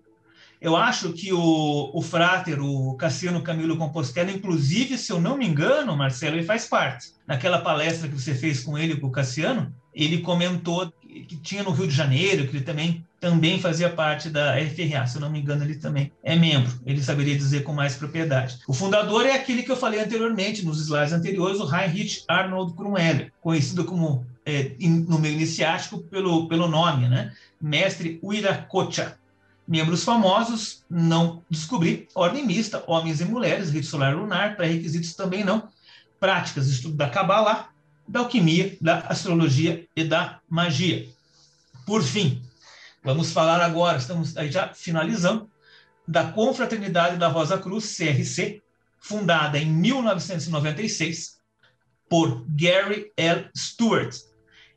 eu 0.60 0.76
acho 0.76 1.12
que 1.12 1.32
o, 1.32 1.90
o 1.92 2.02
Frater, 2.02 2.60
o 2.60 2.94
Cassiano 2.96 3.42
Camilo 3.42 3.76
Compostela, 3.76 4.30
inclusive, 4.30 4.98
se 4.98 5.12
eu 5.12 5.20
não 5.20 5.36
me 5.36 5.46
engano, 5.46 5.96
Marcelo, 5.96 6.36
ele 6.36 6.44
faz 6.44 6.66
parte. 6.66 7.12
Naquela 7.26 7.60
palestra 7.60 8.08
que 8.08 8.20
você 8.20 8.34
fez 8.34 8.60
com 8.60 8.76
ele, 8.76 8.96
com 8.96 9.06
o 9.06 9.12
Cassiano, 9.12 9.72
ele 9.94 10.18
comentou 10.18 10.92
que 11.20 11.36
tinha 11.36 11.62
no 11.62 11.70
Rio 11.70 11.86
de 11.86 11.94
Janeiro, 11.94 12.46
que 12.46 12.56
ele 12.56 12.64
também, 12.64 13.04
também 13.20 13.60
fazia 13.60 13.90
parte 13.90 14.28
da 14.28 14.54
FRA, 14.54 15.06
se 15.06 15.16
eu 15.16 15.20
não 15.20 15.30
me 15.30 15.40
engano, 15.40 15.64
ele 15.64 15.76
também 15.76 16.12
é 16.22 16.36
membro, 16.36 16.72
ele 16.86 17.02
saberia 17.02 17.36
dizer 17.36 17.62
com 17.62 17.72
mais 17.72 17.94
propriedade. 17.94 18.58
O 18.66 18.72
fundador 18.72 19.26
é 19.26 19.32
aquele 19.32 19.62
que 19.62 19.70
eu 19.70 19.76
falei 19.76 20.00
anteriormente, 20.00 20.64
nos 20.64 20.80
slides 20.80 21.12
anteriores, 21.12 21.60
o 21.60 21.74
Heinrich 21.74 22.24
Arnold 22.28 22.74
Krummler, 22.74 23.32
conhecido 23.40 23.84
como, 23.84 24.26
é, 24.44 24.72
no 24.80 25.18
meio 25.18 25.34
iniciático, 25.34 25.98
pelo, 25.98 26.48
pelo 26.48 26.68
nome, 26.68 27.08
né? 27.08 27.32
Mestre 27.60 28.18
Uiracocha 28.22 29.18
Membros 29.68 30.02
famosos, 30.02 30.82
não 30.88 31.42
descobri. 31.50 32.08
Ordem 32.14 32.46
mista, 32.46 32.82
homens 32.86 33.20
e 33.20 33.26
mulheres, 33.26 33.68
rito 33.68 33.84
solar 33.84 34.16
lunar, 34.16 34.56
pré-requisitos 34.56 35.12
também 35.12 35.44
não. 35.44 35.68
Práticas, 36.18 36.68
estudo 36.68 36.96
da 36.96 37.10
Kabbalah, 37.10 37.68
da 38.08 38.20
alquimia, 38.20 38.76
da 38.80 39.00
astrologia 39.00 39.86
e 39.94 40.02
da 40.02 40.40
magia. 40.48 41.06
Por 41.84 42.02
fim, 42.02 42.42
vamos 43.04 43.30
falar 43.32 43.60
agora, 43.60 43.98
estamos 43.98 44.36
aí 44.36 44.50
já 44.50 44.72
finalizando, 44.72 45.50
da 46.06 46.32
Confraternidade 46.32 47.18
da 47.18 47.28
Rosa 47.28 47.58
Cruz, 47.58 47.96
CRC, 47.96 48.62
fundada 48.98 49.58
em 49.58 49.66
1996 49.66 51.38
por 52.08 52.44
Gary 52.48 53.12
L. 53.16 53.50
Stewart, 53.54 54.16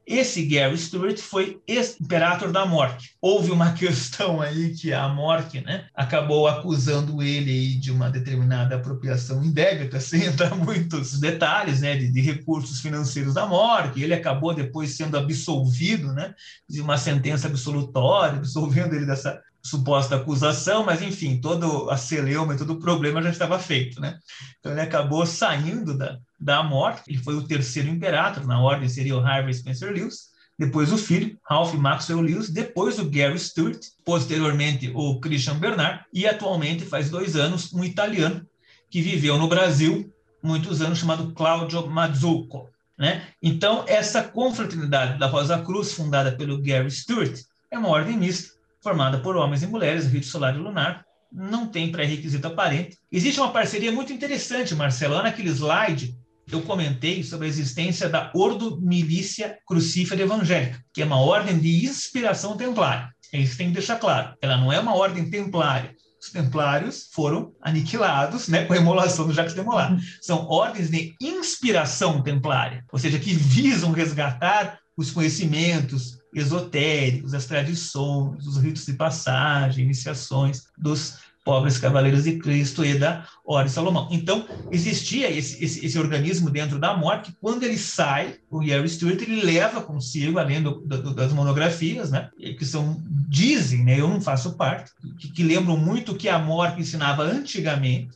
esse 0.05 0.45
Gary 0.45 0.77
Stewart 0.77 1.17
foi 1.17 1.61
ex-imperator 1.67 2.51
da 2.51 2.65
Morte. 2.65 3.15
Houve 3.21 3.51
uma 3.51 3.73
questão 3.75 4.41
aí 4.41 4.73
que 4.73 4.93
a 4.93 5.07
Morte 5.07 5.61
né, 5.61 5.85
acabou 5.95 6.47
acusando 6.47 7.21
ele 7.21 7.75
de 7.75 7.91
uma 7.91 8.09
determinada 8.09 8.75
apropriação 8.75 9.43
indébita, 9.43 9.99
sem 9.99 10.25
entrar 10.25 10.55
muitos 10.55 11.19
detalhes 11.19 11.81
né, 11.81 11.95
de, 11.95 12.11
de, 12.11 12.21
recursos 12.21 12.79
financeiros 12.81 13.33
da 13.33 13.45
Morte. 13.45 14.01
Ele 14.01 14.13
acabou 14.13 14.53
depois 14.53 14.95
sendo 14.95 15.17
absolvido 15.17 16.11
né, 16.13 16.33
de 16.67 16.81
uma 16.81 16.97
sentença 16.97 17.47
absolutória, 17.47 18.37
absolvendo 18.37 18.95
ele 18.95 19.05
dessa 19.05 19.41
suposta 19.63 20.15
acusação, 20.15 20.83
mas 20.83 21.01
enfim, 21.01 21.39
todo 21.39 21.89
a 21.89 21.97
celeuma 21.97 22.53
e 22.53 22.57
todo 22.57 22.73
o 22.73 22.79
problema 22.79 23.21
já 23.21 23.29
estava 23.29 23.59
feito, 23.59 24.01
né? 24.01 24.17
Então 24.59 24.71
ele 24.71 24.81
acabou 24.81 25.25
saindo 25.25 25.97
da, 25.97 26.17
da 26.39 26.63
morte, 26.63 27.03
ele 27.07 27.19
foi 27.19 27.35
o 27.35 27.47
terceiro 27.47 27.89
imperator, 27.89 28.45
na 28.45 28.61
ordem 28.61 28.89
seria 28.89 29.15
o 29.15 29.19
Harvey 29.19 29.53
Spencer 29.53 29.93
Lewis, 29.93 30.31
depois 30.57 30.91
o 30.91 30.97
filho, 30.97 31.37
Ralph 31.43 31.73
Maxwell 31.73 32.21
Lewis, 32.21 32.49
depois 32.49 32.99
o 32.99 33.09
Gary 33.09 33.39
Stewart, 33.39 33.79
posteriormente 34.05 34.91
o 34.93 35.19
Christian 35.19 35.57
Bernard, 35.57 36.03
e 36.13 36.27
atualmente 36.27 36.85
faz 36.85 37.09
dois 37.09 37.35
anos 37.35 37.73
um 37.73 37.83
italiano 37.83 38.45
que 38.89 39.01
viveu 39.01 39.37
no 39.37 39.47
Brasil 39.47 40.11
muitos 40.41 40.81
anos, 40.81 40.99
chamado 40.99 41.31
Claudio 41.33 41.87
Mazzucco. 41.87 42.69
Né? 42.97 43.23
Então, 43.41 43.83
essa 43.87 44.23
confraternidade 44.23 45.19
da 45.19 45.27
Rosa 45.27 45.59
Cruz, 45.59 45.93
fundada 45.93 46.31
pelo 46.31 46.61
Gary 46.61 46.89
Stewart, 46.89 47.39
é 47.69 47.77
uma 47.77 47.89
ordem 47.89 48.17
mista, 48.17 48.53
formada 48.81 49.19
por 49.19 49.35
homens 49.35 49.63
e 49.63 49.67
mulheres, 49.67 50.07
rito 50.07 50.25
solar 50.25 50.55
e 50.55 50.59
lunar, 50.59 51.05
não 51.31 51.67
tem 51.67 51.91
pré-requisito 51.91 52.47
aparente. 52.47 52.97
Existe 53.11 53.39
uma 53.39 53.51
parceria 53.51 53.91
muito 53.91 54.11
interessante, 54.11 54.75
Marcelo, 54.75 55.21
naquele 55.21 55.49
slide 55.49 56.15
eu 56.51 56.61
comentei 56.63 57.23
sobre 57.23 57.47
a 57.47 57.49
existência 57.49 58.09
da 58.09 58.29
Ordo 58.33 58.79
Milícia 58.81 59.57
Crucífera 59.65 60.21
Evangélica, 60.21 60.83
que 60.93 61.01
é 61.01 61.05
uma 61.05 61.19
ordem 61.19 61.57
de 61.57 61.85
inspiração 61.85 62.57
templária. 62.57 63.09
Isso 63.31 63.57
tem 63.57 63.67
que 63.67 63.73
deixar 63.73 63.97
claro. 63.97 64.35
Ela 64.41 64.57
não 64.57 64.71
é 64.71 64.79
uma 64.79 64.95
ordem 64.95 65.29
templária. 65.29 65.95
Os 66.21 66.29
templários 66.29 67.09
foram 67.13 67.53
aniquilados 67.61 68.47
né, 68.47 68.65
com 68.65 68.73
a 68.73 68.77
emolação 68.77 69.25
do 69.25 69.33
Jacques 69.33 69.55
de. 69.55 69.97
São 70.21 70.45
ordens 70.47 70.89
de 70.89 71.15
inspiração 71.21 72.21
templária, 72.21 72.83
ou 72.91 72.99
seja, 72.99 73.17
que 73.17 73.33
visam 73.33 73.91
resgatar 73.91 74.77
os 74.95 75.09
conhecimentos, 75.09 76.17
esotéricos, 76.33 77.33
as 77.33 77.45
tradições, 77.45 78.45
os 78.45 78.57
ritos 78.57 78.85
de 78.85 78.93
passagem, 78.93 79.85
iniciações 79.85 80.63
dos 80.77 81.19
pobres 81.43 81.77
cavaleiros 81.77 82.23
de 82.23 82.37
Cristo 82.37 82.85
e 82.85 82.97
da 82.97 83.25
Ordem 83.43 83.71
Salomão. 83.71 84.07
Então, 84.11 84.47
existia 84.71 85.29
esse, 85.29 85.63
esse, 85.63 85.85
esse, 85.85 85.97
organismo 85.97 86.49
dentro 86.49 86.77
da 86.77 86.95
morte, 86.95 87.31
que 87.31 87.37
quando 87.39 87.63
ele 87.63 87.77
sai, 87.77 88.35
o 88.49 88.59
Gary 88.59 88.87
Stewart, 88.87 89.19
ele 89.21 89.41
leva 89.41 89.81
consigo, 89.81 90.37
além 90.37 90.61
do, 90.61 90.81
do, 90.81 91.13
das 91.13 91.33
monografias, 91.33 92.11
né, 92.11 92.29
que 92.37 92.65
são, 92.65 93.01
dizem, 93.27 93.83
né, 93.83 93.99
eu 93.99 94.07
não 94.07 94.21
faço 94.21 94.53
parte, 94.55 94.91
que, 95.17 95.31
que 95.31 95.43
lembram 95.43 95.77
muito 95.77 96.11
o 96.11 96.15
que 96.15 96.29
a 96.29 96.37
morte 96.37 96.81
ensinava 96.81 97.23
antigamente, 97.23 98.11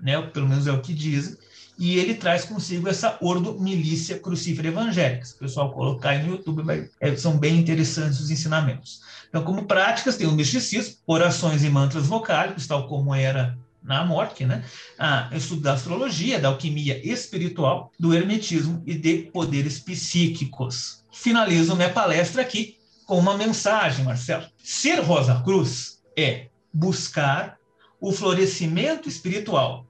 né, 0.00 0.20
pelo 0.20 0.48
menos 0.48 0.66
é 0.66 0.72
o 0.72 0.80
que 0.80 0.92
dizem, 0.92 1.36
e 1.78 1.96
ele 1.96 2.14
traz 2.14 2.44
consigo 2.44 2.88
essa 2.88 3.16
ordo 3.20 3.58
milícia 3.60 4.18
crucífera 4.18 4.68
evangélica. 4.68 5.24
Se 5.24 5.34
o 5.34 5.38
pessoal 5.38 5.72
colocar 5.72 6.10
aí 6.10 6.22
no 6.22 6.32
YouTube, 6.32 6.62
vai, 6.62 6.90
é, 7.00 7.14
são 7.16 7.38
bem 7.38 7.56
interessantes 7.56 8.18
os 8.18 8.30
ensinamentos. 8.30 9.00
Então, 9.28 9.44
como 9.44 9.64
práticas, 9.64 10.16
tem 10.16 10.26
o 10.26 10.32
misticismo, 10.32 10.96
orações 11.06 11.62
e 11.62 11.70
mantras 11.70 12.06
vocálicos, 12.06 12.66
tal 12.66 12.88
como 12.88 13.14
era 13.14 13.56
na 13.82 14.04
morte, 14.04 14.44
né? 14.44 14.64
Ah, 14.98 15.30
estudo 15.32 15.62
da 15.62 15.74
astrologia, 15.74 16.40
da 16.40 16.48
alquimia 16.48 17.00
espiritual, 17.06 17.92
do 17.98 18.12
hermetismo 18.12 18.82
e 18.84 18.94
de 18.94 19.30
poderes 19.32 19.78
psíquicos. 19.78 21.04
Finalizo 21.12 21.76
minha 21.76 21.90
palestra 21.90 22.42
aqui 22.42 22.76
com 23.06 23.18
uma 23.18 23.36
mensagem, 23.36 24.04
Marcelo. 24.04 24.46
Ser 24.62 25.00
Rosa 25.00 25.40
Cruz 25.44 26.00
é 26.16 26.48
buscar 26.72 27.56
o 28.00 28.12
florescimento 28.12 29.08
espiritual 29.08 29.87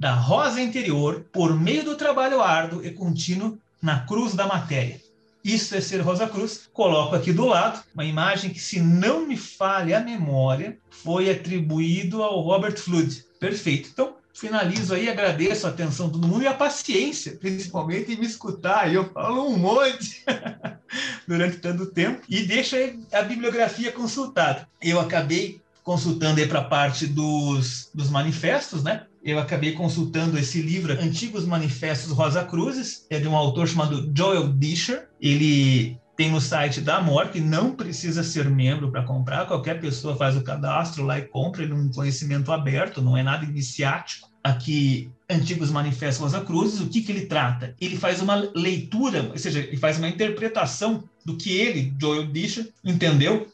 da 0.00 0.14
rosa 0.14 0.62
interior 0.62 1.26
por 1.30 1.54
meio 1.54 1.84
do 1.84 1.94
trabalho 1.94 2.40
árduo 2.40 2.82
e 2.82 2.90
contínuo 2.90 3.58
na 3.82 4.00
cruz 4.00 4.32
da 4.34 4.46
matéria. 4.46 4.98
Isso 5.44 5.74
é 5.74 5.80
ser 5.80 6.00
Rosa 6.00 6.26
Cruz. 6.26 6.70
Coloco 6.72 7.14
aqui 7.14 7.34
do 7.34 7.44
lado 7.44 7.82
uma 7.94 8.04
imagem 8.04 8.50
que, 8.50 8.60
se 8.60 8.80
não 8.80 9.26
me 9.26 9.36
falha 9.36 9.98
a 9.98 10.02
memória, 10.02 10.78
foi 10.88 11.30
atribuído 11.30 12.22
ao 12.22 12.40
Robert 12.40 12.78
Flood. 12.78 13.24
Perfeito. 13.38 13.90
Então, 13.92 14.14
finalizo 14.32 14.94
aí, 14.94 15.08
agradeço 15.08 15.66
a 15.66 15.70
atenção 15.70 16.06
de 16.06 16.14
todo 16.14 16.26
mundo 16.26 16.44
e 16.44 16.46
a 16.46 16.54
paciência, 16.54 17.36
principalmente, 17.36 18.12
em 18.12 18.16
me 18.16 18.26
escutar. 18.26 18.92
Eu 18.92 19.10
falo 19.12 19.48
um 19.48 19.58
monte 19.58 20.24
durante 21.28 21.58
tanto 21.58 21.86
tempo 21.86 22.22
e 22.26 22.42
deixo 22.42 22.74
a 23.12 23.20
bibliografia 23.22 23.92
consultada. 23.92 24.66
Eu 24.80 24.98
acabei 24.98 25.60
consultando 25.82 26.40
aí 26.40 26.46
para 26.46 26.60
a 26.60 26.64
parte 26.64 27.06
dos, 27.06 27.90
dos 27.94 28.08
manifestos, 28.08 28.82
né? 28.82 29.06
Eu 29.22 29.38
acabei 29.38 29.72
consultando 29.72 30.38
esse 30.38 30.62
livro, 30.62 30.92
Antigos 30.92 31.44
Manifestos 31.44 32.10
Rosa 32.12 32.44
Cruzes, 32.44 33.06
é 33.10 33.18
de 33.18 33.28
um 33.28 33.36
autor 33.36 33.68
chamado 33.68 34.10
Joel 34.16 34.48
Disher. 34.52 35.08
Ele 35.20 35.98
tem 36.16 36.30
no 36.30 36.40
site 36.40 36.80
da 36.80 36.96
Amor, 36.96 37.28
que 37.28 37.40
não 37.40 37.74
precisa 37.74 38.22
ser 38.22 38.48
membro 38.48 38.90
para 38.90 39.02
comprar, 39.02 39.46
qualquer 39.46 39.80
pessoa 39.80 40.16
faz 40.16 40.36
o 40.36 40.42
cadastro 40.42 41.04
lá 41.04 41.18
e 41.18 41.22
compra, 41.22 41.62
ele 41.62 41.72
é 41.72 41.74
um 41.74 41.90
conhecimento 41.90 42.52
aberto, 42.52 43.00
não 43.00 43.16
é 43.16 43.22
nada 43.22 43.44
iniciático. 43.44 44.28
Aqui, 44.44 45.10
Antigos 45.28 45.70
Manifestos 45.70 46.22
Rosa 46.22 46.40
Cruzes, 46.44 46.80
o 46.80 46.88
que, 46.88 47.02
que 47.02 47.12
ele 47.12 47.26
trata? 47.26 47.74
Ele 47.80 47.96
faz 47.96 48.20
uma 48.20 48.34
leitura, 48.54 49.30
ou 49.30 49.38
seja, 49.38 49.60
ele 49.60 49.76
faz 49.76 49.98
uma 49.98 50.08
interpretação 50.08 51.04
do 51.24 51.36
que 51.36 51.56
ele, 51.56 51.94
Joel 51.98 52.26
Disher, 52.26 52.68
entendeu 52.84 53.50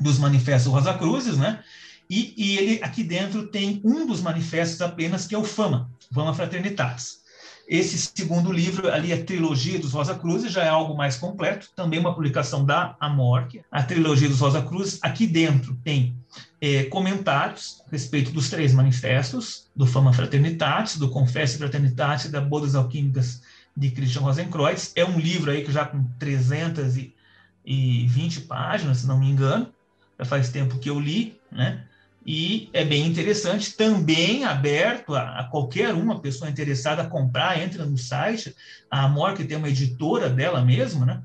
dos 0.00 0.18
Manifestos 0.18 0.72
Rosa 0.72 0.94
Cruzes, 0.94 1.36
né? 1.36 1.60
E, 2.08 2.34
e, 2.36 2.58
ele 2.58 2.82
aqui 2.82 3.02
dentro 3.02 3.46
tem 3.46 3.80
um 3.84 4.06
dos 4.06 4.20
manifestos 4.20 4.80
apenas, 4.82 5.26
que 5.26 5.34
é 5.34 5.38
o 5.38 5.44
Fama, 5.44 5.90
Fama 6.12 6.34
Fraternitatis. 6.34 7.22
Esse 7.66 8.10
segundo 8.14 8.52
livro, 8.52 8.90
ali, 8.90 9.12
a 9.12 9.24
trilogia 9.24 9.78
dos 9.78 9.92
Rosa 9.92 10.14
Cruzes, 10.14 10.52
já 10.52 10.64
é 10.64 10.68
algo 10.68 10.96
mais 10.96 11.16
completo, 11.16 11.70
também 11.74 11.98
uma 11.98 12.14
publicação 12.14 12.66
da 12.66 12.96
Amorque. 13.00 13.62
A 13.70 13.82
trilogia 13.82 14.28
dos 14.28 14.40
Rosa 14.40 14.60
Cruzes, 14.62 14.98
aqui 15.00 15.26
dentro 15.26 15.74
tem 15.82 16.14
é, 16.60 16.84
comentários 16.84 17.82
a 17.86 17.90
respeito 17.90 18.30
dos 18.30 18.50
três 18.50 18.74
manifestos, 18.74 19.66
do 19.74 19.86
Fama 19.86 20.12
Fraternitatis, 20.12 20.98
do 20.98 21.08
Confesse 21.08 21.56
Fraternitatis 21.56 22.26
e 22.26 22.30
da 22.30 22.40
Bodas 22.40 22.74
Alquímicas 22.74 23.40
de 23.76 23.90
Christian 23.90 24.22
Rosenkreuz. 24.22 24.92
É 24.94 25.04
um 25.04 25.18
livro 25.18 25.50
aí 25.50 25.64
que 25.64 25.72
já 25.72 25.84
com 25.84 26.04
320 26.18 28.40
páginas, 28.42 28.98
se 28.98 29.06
não 29.06 29.18
me 29.18 29.28
engano, 29.30 29.72
já 30.18 30.24
faz 30.24 30.50
tempo 30.50 30.78
que 30.78 30.90
eu 30.90 31.00
li, 31.00 31.40
né? 31.50 31.84
E 32.24 32.70
é 32.72 32.84
bem 32.84 33.06
interessante, 33.06 33.74
também 33.74 34.44
aberto 34.44 35.14
a, 35.14 35.40
a 35.40 35.44
qualquer 35.44 35.92
uma 35.92 36.20
pessoa 36.20 36.48
interessada 36.48 37.02
a 37.02 37.08
comprar, 37.08 37.60
entra 37.60 37.84
no 37.84 37.98
site, 37.98 38.54
a 38.90 39.04
Amor 39.04 39.34
que 39.34 39.44
tem 39.44 39.56
uma 39.56 39.68
editora 39.68 40.30
dela 40.30 40.64
mesma, 40.64 41.04
né? 41.04 41.22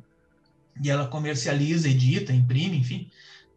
E 0.83 0.89
ela 0.89 1.07
comercializa, 1.07 1.87
edita, 1.87 2.33
imprime, 2.33 2.77
enfim, 2.77 3.09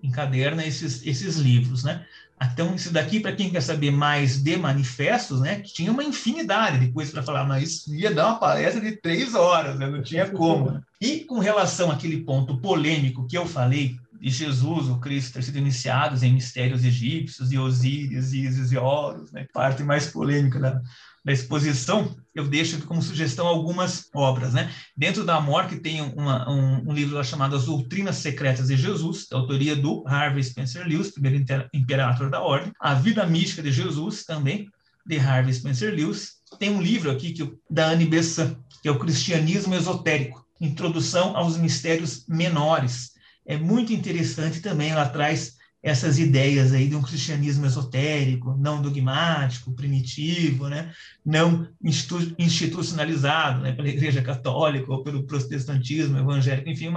encaderna 0.02 0.64
esses, 0.64 1.06
esses 1.06 1.36
livros, 1.36 1.82
né? 1.82 2.04
Então, 2.42 2.74
isso 2.74 2.90
daqui, 2.90 3.20
para 3.20 3.36
quem 3.36 3.50
quer 3.50 3.60
saber 3.60 3.90
mais 3.90 4.42
de 4.42 4.56
manifestos, 4.56 5.40
né, 5.40 5.60
que 5.60 5.74
tinha 5.74 5.92
uma 5.92 6.02
infinidade 6.02 6.78
de 6.78 6.90
coisas 6.90 7.12
para 7.12 7.22
falar, 7.22 7.44
mas 7.44 7.64
isso 7.64 7.94
ia 7.94 8.14
dar 8.14 8.28
uma 8.28 8.38
palestra 8.38 8.80
de 8.80 8.92
três 8.92 9.34
horas, 9.34 9.78
né, 9.78 9.86
não 9.86 10.02
tinha 10.02 10.28
como. 10.28 10.80
E 11.02 11.20
com 11.20 11.38
relação 11.38 11.90
àquele 11.90 12.18
ponto 12.18 12.58
polêmico 12.58 13.26
que 13.26 13.36
eu 13.36 13.46
falei, 13.46 13.96
de 14.20 14.28
Jesus, 14.28 14.88
o 14.88 15.00
Cristo, 15.00 15.32
ter 15.32 15.42
sido 15.42 15.56
iniciados 15.56 16.22
em 16.22 16.34
mistérios 16.34 16.84
egípcios, 16.84 17.50
e 17.50 17.58
Osíris, 17.58 18.34
Isis 18.34 18.70
e 18.70 18.76
Horus, 18.76 19.32
né, 19.32 19.46
parte 19.52 19.82
mais 19.82 20.08
polêmica 20.08 20.60
da, 20.60 20.82
da 21.24 21.32
exposição, 21.32 22.14
eu 22.34 22.46
deixo 22.46 22.80
como 22.86 23.00
sugestão 23.00 23.46
algumas 23.46 24.08
obras. 24.14 24.52
Né? 24.52 24.70
Dentro 24.94 25.24
da 25.24 25.36
Amor, 25.36 25.66
tem 25.66 26.02
uma, 26.02 26.48
um, 26.50 26.90
um, 26.90 26.92
livro 26.92 27.22
chamado 27.24 27.56
As 27.56 27.64
Doutrinas 27.64 28.16
Secretas 28.16 28.68
de 28.68 28.76
Jesus, 28.76 29.26
da 29.26 29.38
autoria 29.38 29.74
do 29.74 30.04
Harvey 30.06 30.44
Spencer 30.44 30.86
Lewis, 30.86 31.10
primeiro 31.10 31.42
imperator 31.72 32.28
da 32.28 32.42
ordem. 32.42 32.72
A 32.78 32.92
Vida 32.92 33.26
Mística 33.26 33.62
de 33.62 33.72
Jesus, 33.72 34.24
também, 34.24 34.68
de 35.06 35.18
Harvey 35.18 35.54
Spencer 35.54 35.94
Lewis. 35.94 36.34
Tem 36.58 36.70
um 36.70 36.82
livro 36.82 37.10
aqui 37.10 37.32
que, 37.32 37.50
da 37.70 37.88
Anne 37.88 38.04
Besant, 38.04 38.56
que 38.82 38.88
é 38.88 38.90
o 38.90 38.98
Cristianismo 38.98 39.74
Esotérico, 39.74 40.44
Introdução 40.60 41.34
aos 41.36 41.56
Mistérios 41.56 42.26
Menores. 42.28 43.12
É 43.50 43.56
muito 43.56 43.92
interessante 43.92 44.60
também, 44.60 44.90
ela 44.90 45.08
traz 45.08 45.56
essas 45.82 46.20
ideias 46.20 46.72
aí 46.72 46.86
de 46.86 46.94
um 46.94 47.02
cristianismo 47.02 47.66
esotérico, 47.66 48.56
não 48.56 48.80
dogmático, 48.80 49.74
primitivo, 49.74 50.68
né? 50.68 50.92
não 51.26 51.66
institu 51.82 52.32
institucionalizado 52.38 53.62
né? 53.62 53.72
pela 53.72 53.88
Igreja 53.88 54.22
Católica 54.22 54.92
ou 54.92 55.02
pelo 55.02 55.24
protestantismo 55.24 56.16
evangélico, 56.16 56.68
enfim, 56.68 56.92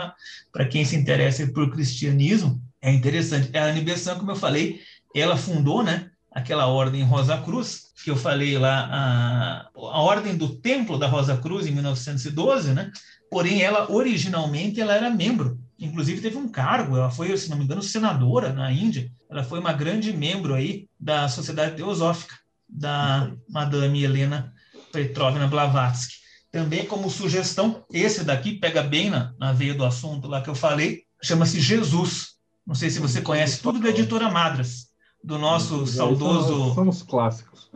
para 0.52 0.68
quem 0.68 0.86
se 0.86 0.96
interessa 0.96 1.48
por 1.48 1.72
cristianismo, 1.72 2.62
é 2.80 2.92
interessante. 2.92 3.50
A 3.58 3.72
Bessan, 3.82 4.20
como 4.20 4.30
eu 4.30 4.36
falei, 4.36 4.80
ela 5.16 5.36
fundou 5.36 5.82
né, 5.82 6.12
aquela 6.32 6.68
ordem 6.68 7.02
Rosa 7.02 7.36
Cruz, 7.40 7.86
que 8.04 8.12
eu 8.12 8.16
falei 8.16 8.60
lá, 8.60 8.90
a, 8.92 9.70
a 9.74 10.02
ordem 10.04 10.38
do 10.38 10.56
Templo 10.58 11.00
da 11.00 11.08
Rosa 11.08 11.36
Cruz, 11.36 11.66
em 11.66 11.72
1912, 11.72 12.76
né? 12.76 12.92
porém 13.28 13.64
ela 13.64 13.92
originalmente 13.92 14.80
ela 14.80 14.94
era 14.94 15.10
membro 15.10 15.63
inclusive 15.86 16.22
teve 16.22 16.38
um 16.38 16.50
cargo, 16.50 16.96
ela 16.96 17.12
foi, 17.12 17.36
se 17.38 17.50
não 17.50 17.58
me 17.58 17.64
engano, 17.64 17.82
senadora 17.82 18.54
na 18.54 18.72
Índia, 18.72 19.12
ela 19.30 19.44
foi 19.44 19.60
uma 19.60 19.74
grande 19.74 20.14
membro 20.14 20.54
aí 20.54 20.88
da 21.00 21.28
Sociedade 21.28 21.76
Teosófica, 21.76 22.36
da 22.68 23.32
Madame 23.50 24.04
Helena 24.04 24.54
Petrovna 24.92 25.48
Blavatsky. 25.48 26.16
Também 26.52 26.86
como 26.86 27.10
sugestão, 27.10 27.84
esse 27.92 28.24
daqui 28.24 28.54
pega 28.54 28.84
bem 28.84 29.10
na, 29.10 29.34
na 29.40 29.52
veia 29.52 29.74
do 29.74 29.84
assunto 29.84 30.28
lá 30.28 30.42
que 30.42 30.50
eu 30.50 30.56
falei, 30.56 31.04
chama-se 31.22 31.60
Jesus. 31.60 32.34
Não 32.66 32.76
sei 32.76 32.90
se 32.90 33.00
você 33.00 33.22
conhece, 33.22 33.62
tudo 33.62 33.80
da 33.80 33.90
editora 33.90 34.30
Madras, 34.30 34.88
do 35.24 35.38
nosso 35.38 35.86
saudoso... 35.88 36.74
São 36.76 36.88
os 36.88 37.02
clássicos. 37.02 37.72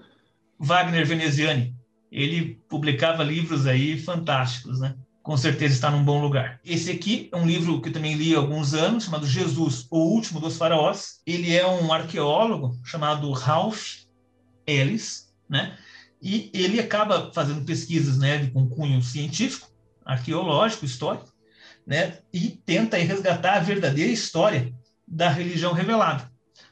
Wagner 0.59 1.05
Veneziani. 1.05 1.75
Ele 2.11 2.61
publicava 2.69 3.23
livros 3.23 3.65
aí 3.67 3.99
fantásticos, 3.99 4.79
né? 4.79 4.95
Com 5.27 5.35
certeza 5.35 5.73
está 5.73 5.91
num 5.91 6.05
bom 6.05 6.21
lugar. 6.21 6.57
Esse 6.63 6.89
aqui 6.89 7.29
é 7.33 7.35
um 7.35 7.45
livro 7.45 7.81
que 7.81 7.89
eu 7.89 7.93
também 7.93 8.15
li 8.15 8.33
há 8.33 8.37
alguns 8.37 8.73
anos, 8.73 9.03
chamado 9.03 9.27
Jesus, 9.27 9.85
o 9.91 9.97
Último 9.97 10.39
dos 10.39 10.55
Faraós. 10.55 11.19
Ele 11.25 11.53
é 11.53 11.67
um 11.67 11.91
arqueólogo 11.91 12.79
chamado 12.85 13.29
Ralph 13.33 14.03
Ellis, 14.65 15.27
né? 15.49 15.77
E 16.21 16.49
ele 16.53 16.79
acaba 16.79 17.29
fazendo 17.33 17.65
pesquisas, 17.65 18.17
né, 18.17 18.47
com 18.51 18.69
cunho 18.69 19.03
científico, 19.03 19.69
arqueológico, 20.05 20.85
histórico, 20.85 21.27
né? 21.85 22.19
E 22.31 22.47
tenta 22.65 22.95
resgatar 22.95 23.57
a 23.57 23.59
verdadeira 23.59 24.09
história 24.09 24.73
da 25.05 25.27
religião 25.27 25.73
revelada. 25.73 26.31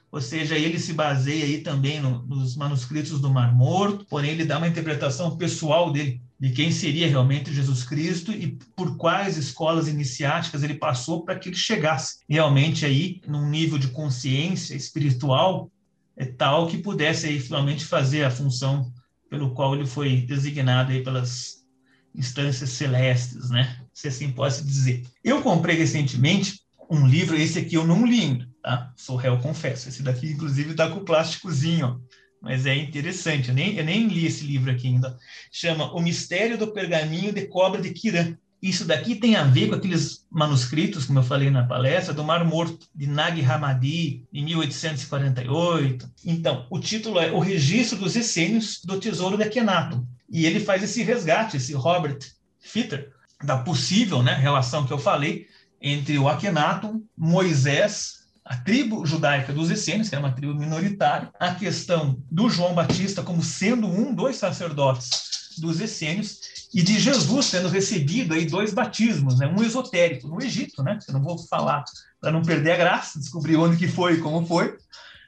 Ou 0.10 0.22
seja, 0.22 0.56
ele 0.56 0.80
se 0.80 0.94
baseia 0.94 1.44
aí 1.44 1.58
também 1.58 2.00
no, 2.00 2.26
nos 2.26 2.56
manuscritos 2.56 3.20
do 3.20 3.30
Mar 3.30 3.54
Morto, 3.54 4.06
porém 4.06 4.32
ele 4.32 4.46
dá 4.46 4.60
uma 4.60 4.70
interpretação 4.70 5.36
pessoal 5.36 5.92
dele 5.92 6.22
de 6.40 6.52
quem 6.52 6.72
seria 6.72 7.08
realmente 7.08 7.54
Jesus 7.54 7.84
Cristo 7.84 8.32
e 8.32 8.58
por 8.76 8.98
quais 8.98 9.38
escolas 9.38 9.88
iniciáticas 9.88 10.64
ele 10.64 10.76
passou 10.76 11.24
para 11.24 11.40
que 11.40 11.50
ele 11.50 11.56
chegasse 11.56 12.20
realmente 12.28 12.86
aí 12.86 13.22
num 13.26 13.50
nível 13.50 13.78
de 13.78 13.88
consciência 13.88 14.76
espiritual 14.76 15.72
é 16.18 16.26
tal 16.26 16.68
que 16.68 16.78
pudesse 16.78 17.28
aí 17.28 17.40
finalmente 17.40 17.86
fazer 17.86 18.24
a 18.24 18.32
função 18.32 18.92
pelo 19.30 19.54
qual 19.54 19.76
ele 19.76 19.86
foi 19.86 20.22
designado 20.22 20.92
aí 20.92 21.04
pelas 21.04 21.66
instâncias 22.14 22.70
celestes, 22.70 23.50
né? 23.50 23.82
Se 23.94 24.08
assim 24.08 24.32
posso 24.32 24.66
dizer. 24.66 25.04
Eu 25.22 25.42
comprei 25.42 25.76
recentemente 25.76 26.62
um 26.90 27.06
livro, 27.06 27.36
esse 27.36 27.60
aqui 27.60 27.76
eu 27.76 27.86
não 27.86 28.06
li 28.06 28.48
tá? 28.62 28.94
Sou 28.96 29.16
réu, 29.16 29.38
confesso. 29.40 29.90
Esse 29.90 30.02
daqui, 30.02 30.28
inclusive, 30.32 30.72
está 30.72 30.90
com 30.90 31.00
o 31.00 31.06
plásticozinho, 31.06 31.88
ó 31.88 32.15
mas 32.46 32.68
é 32.68 32.76
interessante. 32.76 33.50
Eu 33.50 33.56
nem, 33.56 33.76
eu 33.76 33.84
nem 33.84 34.08
li 34.08 34.28
esse 34.28 34.46
livro 34.46 34.70
aqui 34.70 34.88
ainda. 34.88 35.18
Chama 35.52 35.92
O 35.96 36.00
Mistério 36.00 36.60
do 36.60 36.68
Pergaminho 36.68 37.34
de 37.34 37.48
Cobra 37.48 37.82
de 37.82 37.90
Quirã. 37.90 38.38
Isso 38.62 38.86
daqui 38.86 39.16
tem 39.16 39.36
a 39.36 39.44
ver 39.44 39.70
com 39.70 39.76
aqueles 39.76 40.28
manuscritos, 40.30 41.06
como 41.06 41.18
eu 41.18 41.24
falei 41.24 41.50
na 41.50 41.66
palestra, 41.66 42.14
do 42.14 42.24
Mar 42.24 42.46
Morto, 42.46 42.88
de 42.94 43.08
Nag 43.08 43.44
Hammadi, 43.44 44.24
em 44.32 44.46
1848. 44.46 46.08
Então, 46.24 46.68
o 46.70 46.80
título 46.80 47.20
é 47.20 47.32
O 47.32 47.40
Registro 47.40 47.98
dos 47.98 48.16
Essênios 48.16 48.80
do 48.86 49.00
Tesouro 49.00 49.38
de 49.38 49.44
Akhenaton. 49.44 50.06
E 50.30 50.46
ele 50.46 50.60
faz 50.60 50.84
esse 50.84 51.02
resgate, 51.02 51.58
esse 51.58 51.74
Robert 51.74 52.20
Fitter, 52.60 53.12
da 53.44 53.58
possível 53.58 54.22
né, 54.22 54.36
relação 54.36 54.86
que 54.86 54.94
eu 54.94 55.00
falei 55.00 55.48
entre 55.82 56.20
o 56.20 56.30
Akhenaton, 56.30 57.02
Moisés 57.18 58.25
a 58.46 58.56
tribo 58.58 59.04
judaica 59.04 59.52
dos 59.52 59.72
essênios, 59.72 60.08
que 60.08 60.14
era 60.14 60.24
uma 60.24 60.34
tribo 60.34 60.54
minoritária, 60.54 61.32
a 61.40 61.56
questão 61.56 62.22
do 62.30 62.48
João 62.48 62.76
Batista 62.76 63.24
como 63.24 63.44
sendo 63.44 63.88
um 63.88 64.14
dos 64.14 64.36
sacerdotes 64.36 65.58
dos 65.58 65.82
essênios 65.82 66.68
e 66.72 66.84
de 66.84 67.00
Jesus 67.00 67.50
tendo 67.50 67.70
recebido 67.70 68.36
aí 68.36 68.46
dois 68.46 68.72
batismos, 68.72 69.40
né? 69.40 69.48
um 69.48 69.64
esotérico 69.64 70.28
no 70.28 70.44
Egito, 70.44 70.84
né? 70.84 71.00
Eu 71.08 71.14
não 71.16 71.24
vou 71.24 71.40
falar 71.40 71.84
para 72.22 72.32
não 72.32 72.44
perder 72.44 72.74
a 72.74 72.78
graça, 72.78 73.20
descobrir 73.20 73.56
onde 73.56 73.78
que 73.78 73.88
foi 73.88 74.16
e 74.16 74.22
como 74.22 74.46
foi, 74.46 74.78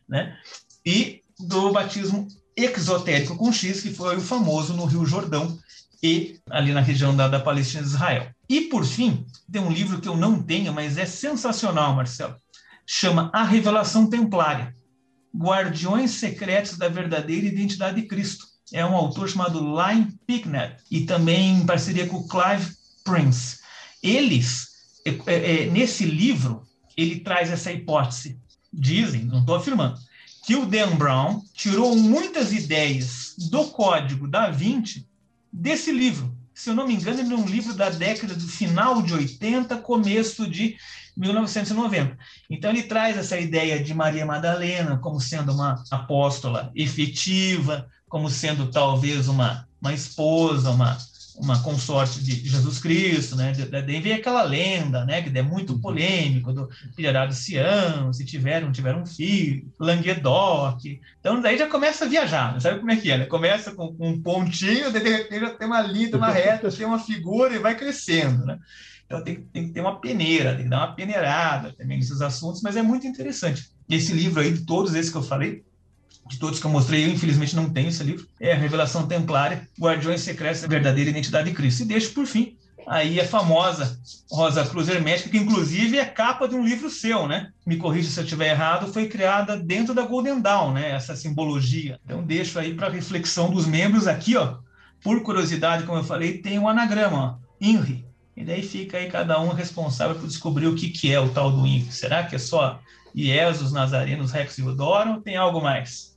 né? 0.08 0.38
E 0.86 1.24
do 1.40 1.72
batismo 1.72 2.28
exotérico 2.56 3.36
com 3.36 3.52
X, 3.52 3.82
que 3.82 3.94
foi 3.94 4.18
o 4.18 4.22
famoso 4.22 4.74
no 4.74 4.86
Rio 4.86 5.06
Jordão 5.06 5.58
e 6.04 6.40
ali 6.50 6.72
na 6.72 6.82
região 6.82 7.16
da, 7.16 7.28
da 7.28 7.40
Palestina 7.40 7.82
de 7.82 7.90
Israel. 7.90 8.30
E 8.50 8.62
por 8.62 8.86
fim, 8.86 9.26
tem 9.52 9.62
um 9.62 9.72
livro 9.72 10.00
que 10.00 10.08
eu 10.08 10.18
não 10.18 10.42
tenho, 10.42 10.74
mas 10.74 10.98
é 10.98 11.06
sensacional, 11.06 11.96
Marcelo 11.96 12.36
chama 12.90 13.30
A 13.34 13.44
Revelação 13.44 14.10
Templária, 14.10 14.74
Guardiões 15.36 16.12
Secretos 16.12 16.78
da 16.78 16.88
Verdadeira 16.88 17.46
Identidade 17.46 18.02
de 18.02 18.08
Cristo. 18.08 18.48
É 18.72 18.86
um 18.86 18.96
autor 18.96 19.30
chamado 19.30 19.60
Lyle 19.60 20.08
Picknett 20.26 20.82
e 20.90 21.02
também 21.02 21.58
em 21.58 21.66
parceria 21.66 22.08
com 22.08 22.26
Clive 22.28 22.74
Prince. 23.04 23.60
Eles, 24.02 24.68
é, 25.06 25.10
é, 25.26 25.64
é, 25.64 25.70
nesse 25.70 26.06
livro, 26.06 26.64
ele 26.96 27.20
traz 27.20 27.52
essa 27.52 27.72
hipótese. 27.72 28.40
Dizem, 28.74 29.26
não 29.26 29.42
estou 29.42 29.56
afirmando, 29.56 29.98
que 30.46 30.56
o 30.56 30.66
Dan 30.66 30.96
Brown 30.96 31.42
tirou 31.54 31.96
muitas 31.96 32.54
ideias 32.54 33.36
do 33.50 33.66
código 33.66 34.28
da 34.28 34.50
Vinci 34.50 35.06
desse 35.52 35.92
livro. 35.92 36.36
Se 36.54 36.70
eu 36.70 36.76
não 36.76 36.88
me 36.88 36.96
engano, 36.96 37.20
ele 37.20 37.34
é 37.34 37.38
um 37.38 37.46
livro 37.46 37.74
da 37.74 37.90
década 37.90 38.34
do 38.34 38.48
final 38.48 39.02
de 39.02 39.14
80, 39.14 39.78
começo 39.78 40.50
de 40.50 40.78
1990. 41.18 42.18
Então, 42.50 42.70
ele 42.72 42.84
traz 42.84 43.18
essa 43.18 43.40
ideia 43.40 43.84
de 43.84 43.94
Maria 43.94 44.26
Madalena 44.26 44.98
como 44.98 45.20
sendo 45.20 45.52
uma 45.52 45.84
apóstola 45.92 46.72
efetiva, 46.76 47.88
como 48.08 48.30
sendo 48.30 48.68
talvez 48.72 49.28
uma, 49.28 49.68
uma 49.82 49.94
esposa, 49.94 50.72
uma, 50.72 50.98
uma 51.38 51.62
consorte 51.62 52.24
de 52.24 52.48
Jesus 52.48 52.80
Cristo, 52.80 53.36
né? 53.36 53.54
Daí 53.54 54.02
vem 54.02 54.14
aquela 54.14 54.42
lenda, 54.44 55.06
né? 55.06 55.22
Que 55.22 55.38
é 55.38 55.42
muito 55.42 55.74
uhum. 55.74 55.82
polêmico, 55.82 56.52
do 56.52 56.70
pilharado 56.96 57.32
de 57.32 57.38
Sião, 57.38 58.12
se 58.12 58.26
tiveram, 58.26 58.72
tiveram 58.72 59.02
um 59.02 59.06
filho, 59.06 59.72
Languedoc. 59.80 60.84
Então 61.20 61.40
daí 61.40 61.58
já 61.58 61.68
começa 61.68 62.06
a 62.06 62.08
viajar, 62.08 62.54
né? 62.54 62.60
sabe 62.60 62.80
como 62.80 62.92
é 62.92 62.96
que 62.96 63.12
é, 63.12 63.18
né? 63.20 63.26
Começa 63.26 63.72
com, 63.74 63.94
com 63.94 64.10
um 64.10 64.22
pontinho, 64.22 64.92
de 64.92 65.00
repente 65.00 65.40
já 65.40 65.50
tem 65.52 65.68
uma 65.68 65.82
linha, 65.82 66.18
uma 66.18 66.32
reta, 66.32 66.72
tem 66.72 66.86
uma 66.86 67.00
figura 67.00 67.54
e 67.56 67.60
vai 67.60 67.76
crescendo, 67.76 68.46
né? 68.46 68.58
Então 69.08 69.24
tem, 69.24 69.42
tem 69.54 69.68
que 69.68 69.74
ter 69.74 69.82
uma 69.82 70.00
peneira, 70.00 70.54
tem 70.54 70.66
que 70.66 70.70
dar 70.70 70.86
uma 70.86 70.94
peneirada 70.94 71.74
também 71.74 71.98
nesses 71.98 72.22
assuntos, 72.22 72.62
mas 72.62 72.76
é 72.76 72.82
muito 72.82 73.08
interessante. 73.08 73.72
Esse 73.90 74.14
livro 74.14 74.42
aí, 74.42 74.52
de 74.52 74.66
todos 74.66 74.94
esses 74.94 75.10
que 75.10 75.18
eu 75.18 75.24
falei, 75.24 75.64
de 76.28 76.38
todos 76.38 76.60
que 76.60 76.66
eu 76.66 76.72
mostrei, 76.72 77.06
eu 77.06 77.10
infelizmente 77.10 77.56
não 77.56 77.70
tenho 77.70 77.88
esse 77.88 78.04
livro, 78.04 78.28
é 78.40 78.52
a 78.52 78.58
Revelação 78.58 79.08
Templária, 79.08 79.68
Guardiões 79.80 80.22
Secretos 80.22 80.62
da 80.62 80.68
Verdadeira 80.68 81.10
Identidade 81.10 81.50
de 81.50 81.56
Cristo. 81.56 81.84
E 81.84 81.86
deixo 81.86 82.14
por 82.14 82.26
fim 82.26 82.58
aí 82.86 83.20
a 83.20 83.26
famosa 83.26 84.00
Rosa 84.32 84.66
Cruz 84.66 84.90
Hermética, 84.90 85.30
que 85.30 85.38
inclusive 85.38 85.98
é 85.98 86.06
capa 86.06 86.48
de 86.48 86.56
um 86.56 86.66
livro 86.66 86.90
seu, 86.90 87.28
né? 87.28 87.50
Me 87.66 87.78
corrija 87.78 88.10
se 88.10 88.20
eu 88.20 88.24
estiver 88.24 88.50
errado, 88.50 88.92
foi 88.92 89.08
criada 89.08 89.58
dentro 89.58 89.94
da 89.94 90.04
Golden 90.04 90.42
Dawn, 90.42 90.74
né? 90.74 90.92
Essa 90.92 91.16
simbologia. 91.16 92.00
Então 92.04 92.24
deixo 92.24 92.60
aí 92.60 92.74
para 92.74 92.90
reflexão 92.90 93.50
dos 93.50 93.66
membros 93.66 94.08
aqui, 94.08 94.36
ó. 94.36 94.58
Por 95.02 95.22
curiosidade, 95.22 95.84
como 95.84 96.00
eu 96.00 96.04
falei, 96.04 96.40
tem 96.40 96.58
um 96.58 96.68
anagrama, 96.68 97.40
ó, 97.42 97.48
INRI. 97.62 98.07
E 98.38 98.44
daí 98.44 98.62
fica 98.62 99.00
aí 99.00 99.10
cada 99.10 99.42
um 99.42 99.50
responsável 99.50 100.16
por 100.16 100.28
descobrir 100.28 100.68
o 100.68 100.76
que, 100.76 100.92
que 100.92 101.12
é 101.12 101.20
o 101.20 101.30
tal 101.30 101.52
do 101.52 101.66
INRI. 101.66 101.92
Será 101.92 102.24
que 102.24 102.36
é 102.36 102.40
só 102.40 102.80
IESOS, 103.16 103.72
Nazarenos, 103.72 104.32
Rex 104.32 104.60
e 104.60 104.62
Odoro 104.62 105.14
ou 105.14 105.22
tem 105.22 105.36
algo 105.36 105.60
mais? 105.60 106.16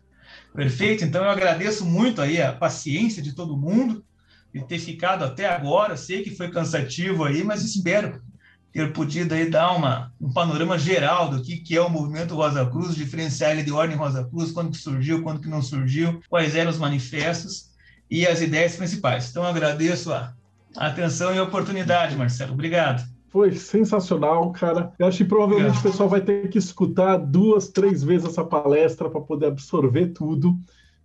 Perfeito? 0.55 1.03
Então 1.03 1.25
eu 1.25 1.31
agradeço 1.31 1.83
muito 1.87 2.21
aí 2.21 2.43
a 2.43 2.53
paciência 2.53 3.23
de 3.23 3.33
todo 3.33 3.57
mundo 3.57 4.05
de 4.53 4.63
ter 4.67 4.79
ficado 4.79 5.25
até 5.25 5.49
agora. 5.49 5.97
Sei 5.97 6.23
que 6.23 6.37
foi 6.37 6.51
cansativo 6.51 7.25
aí, 7.25 7.43
mas 7.43 7.65
espero 7.65 8.21
ter 8.71 8.93
podido 8.93 9.33
aí 9.33 9.49
dar 9.49 9.73
uma, 9.73 10.13
um 10.21 10.31
panorama 10.31 10.79
geral 10.79 11.31
do 11.31 11.43
que, 11.43 11.57
que 11.57 11.75
é 11.75 11.81
o 11.81 11.89
movimento 11.89 12.35
Rosa 12.35 12.67
Cruz, 12.67 12.95
diferenciar 12.95 13.53
ele 13.53 13.63
de 13.63 13.73
ordem 13.73 13.97
Rosa 13.97 14.25
Cruz, 14.25 14.53
quando 14.53 14.73
que 14.73 14.77
surgiu, 14.77 15.23
quando 15.23 15.41
que 15.41 15.49
não 15.49 15.63
surgiu, 15.63 16.21
quais 16.29 16.55
eram 16.55 16.71
os 16.71 16.79
manifestos 16.79 17.71
e 18.11 18.27
as 18.27 18.43
ideias 18.43 18.77
principais. 18.77 19.31
Então, 19.31 19.43
agradeço 19.43 20.13
a 20.13 20.35
atenção 20.77 21.35
e 21.35 21.41
oportunidade, 21.41 22.17
Marcelo. 22.17 22.53
Obrigado. 22.53 23.03
Foi 23.29 23.53
sensacional, 23.53 24.51
cara. 24.53 24.93
Eu 24.99 25.07
acho 25.07 25.19
que 25.19 25.25
provavelmente 25.25 25.79
o 25.79 25.83
pessoal 25.83 26.09
vai 26.09 26.21
ter 26.21 26.49
que 26.49 26.59
escutar 26.59 27.17
duas, 27.17 27.69
três 27.69 28.03
vezes 28.03 28.29
essa 28.29 28.45
palestra 28.45 29.09
para 29.09 29.21
poder 29.21 29.47
absorver 29.47 30.09
tudo. 30.09 30.59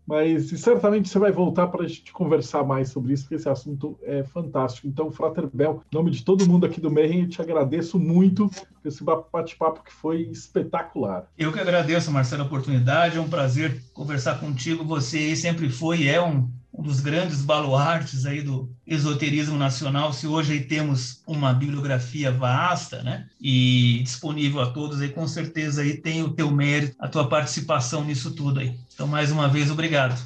Mas 0.08 0.50
certamente 0.60 1.10
você 1.10 1.18
vai 1.18 1.32
voltar 1.32 1.68
para 1.68 1.84
a 1.84 1.88
gente 1.88 2.14
conversar 2.14 2.64
mais 2.64 2.90
sobre 2.90 3.14
isso, 3.14 3.24
porque 3.24 3.36
esse 3.36 3.50
assunto 3.50 3.98
é 4.04 4.24
fantástico. 4.24 4.88
Então, 4.88 5.12
Frater 5.12 5.50
Bel, 5.52 5.82
em 5.92 5.96
nome 5.96 6.12
de 6.12 6.24
todo 6.24 6.48
mundo 6.48 6.66
aqui 6.66 6.80
do 6.80 6.92
Mayhem, 6.92 7.24
eu 7.24 7.30
te 7.30 7.42
agradeço 7.42 7.98
muito 7.98 8.48
por 8.48 8.88
esse 8.88 9.04
bate-papo 9.04 9.84
que 9.84 9.92
foi 9.92 10.22
espetacular. 10.24 11.28
Eu 11.36 11.52
que 11.52 11.60
agradeço, 11.60 12.12
Marcelo, 12.12 12.44
a 12.44 12.46
oportunidade. 12.46 13.18
É 13.18 13.22
um 13.22 13.28
prazer 13.28 13.82
conversar 13.94 14.40
contigo. 14.40 14.84
Você 14.86 15.36
sempre 15.36 15.70
foi 15.70 16.02
e 16.02 16.08
é 16.08 16.22
um 16.22 16.48
um 16.78 16.84
dos 16.84 17.00
grandes 17.00 17.42
baluartes 17.42 18.26
aí 18.26 18.42
do 18.42 18.70
esoterismo 18.86 19.58
nacional, 19.58 20.12
se 20.12 20.28
hoje 20.28 20.54
aí 20.54 20.60
temos 20.62 21.22
uma 21.26 21.54
bibliografia 21.54 22.32
vasta, 22.32 23.02
né, 23.02 23.28
e 23.40 24.02
disponível 24.04 24.62
a 24.62 24.70
todos 24.70 25.02
aí, 25.02 25.10
com 25.10 25.28
certeza 25.28 25.82
aí 25.82 25.98
tem 25.98 26.24
o 26.24 26.34
teu 26.34 26.52
mérito, 26.52 26.96
a 27.00 27.08
tua 27.08 27.28
participação 27.28 28.04
nisso 28.04 28.32
tudo 28.32 28.60
aí. 28.60 28.78
Então, 28.94 29.08
mais 29.08 29.32
uma 29.32 29.48
vez, 29.48 29.72
obrigado. 29.72 30.20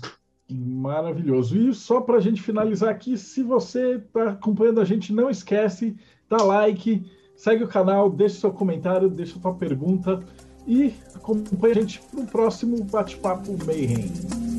Maravilhoso. 0.51 1.55
E 1.55 1.73
só 1.75 2.01
para 2.01 2.17
a 2.17 2.21
gente 2.21 2.41
finalizar 2.41 2.89
aqui, 2.89 3.17
se 3.17 3.43
você 3.43 3.95
está 3.95 4.31
acompanhando 4.31 4.81
a 4.81 4.85
gente, 4.85 5.13
não 5.13 5.29
esquece, 5.29 5.95
dá 6.27 6.37
like, 6.37 7.05
segue 7.35 7.63
o 7.63 7.67
canal, 7.67 8.09
deixa 8.09 8.39
seu 8.39 8.51
comentário, 8.51 9.09
deixa 9.09 9.39
sua 9.39 9.53
pergunta 9.53 10.23
e 10.67 10.93
acompanha 11.15 11.75
a 11.75 11.79
gente 11.81 12.01
no 12.11 12.25
próximo 12.25 12.83
Bate-Papo 12.83 13.57
Mayhem. 13.65 14.58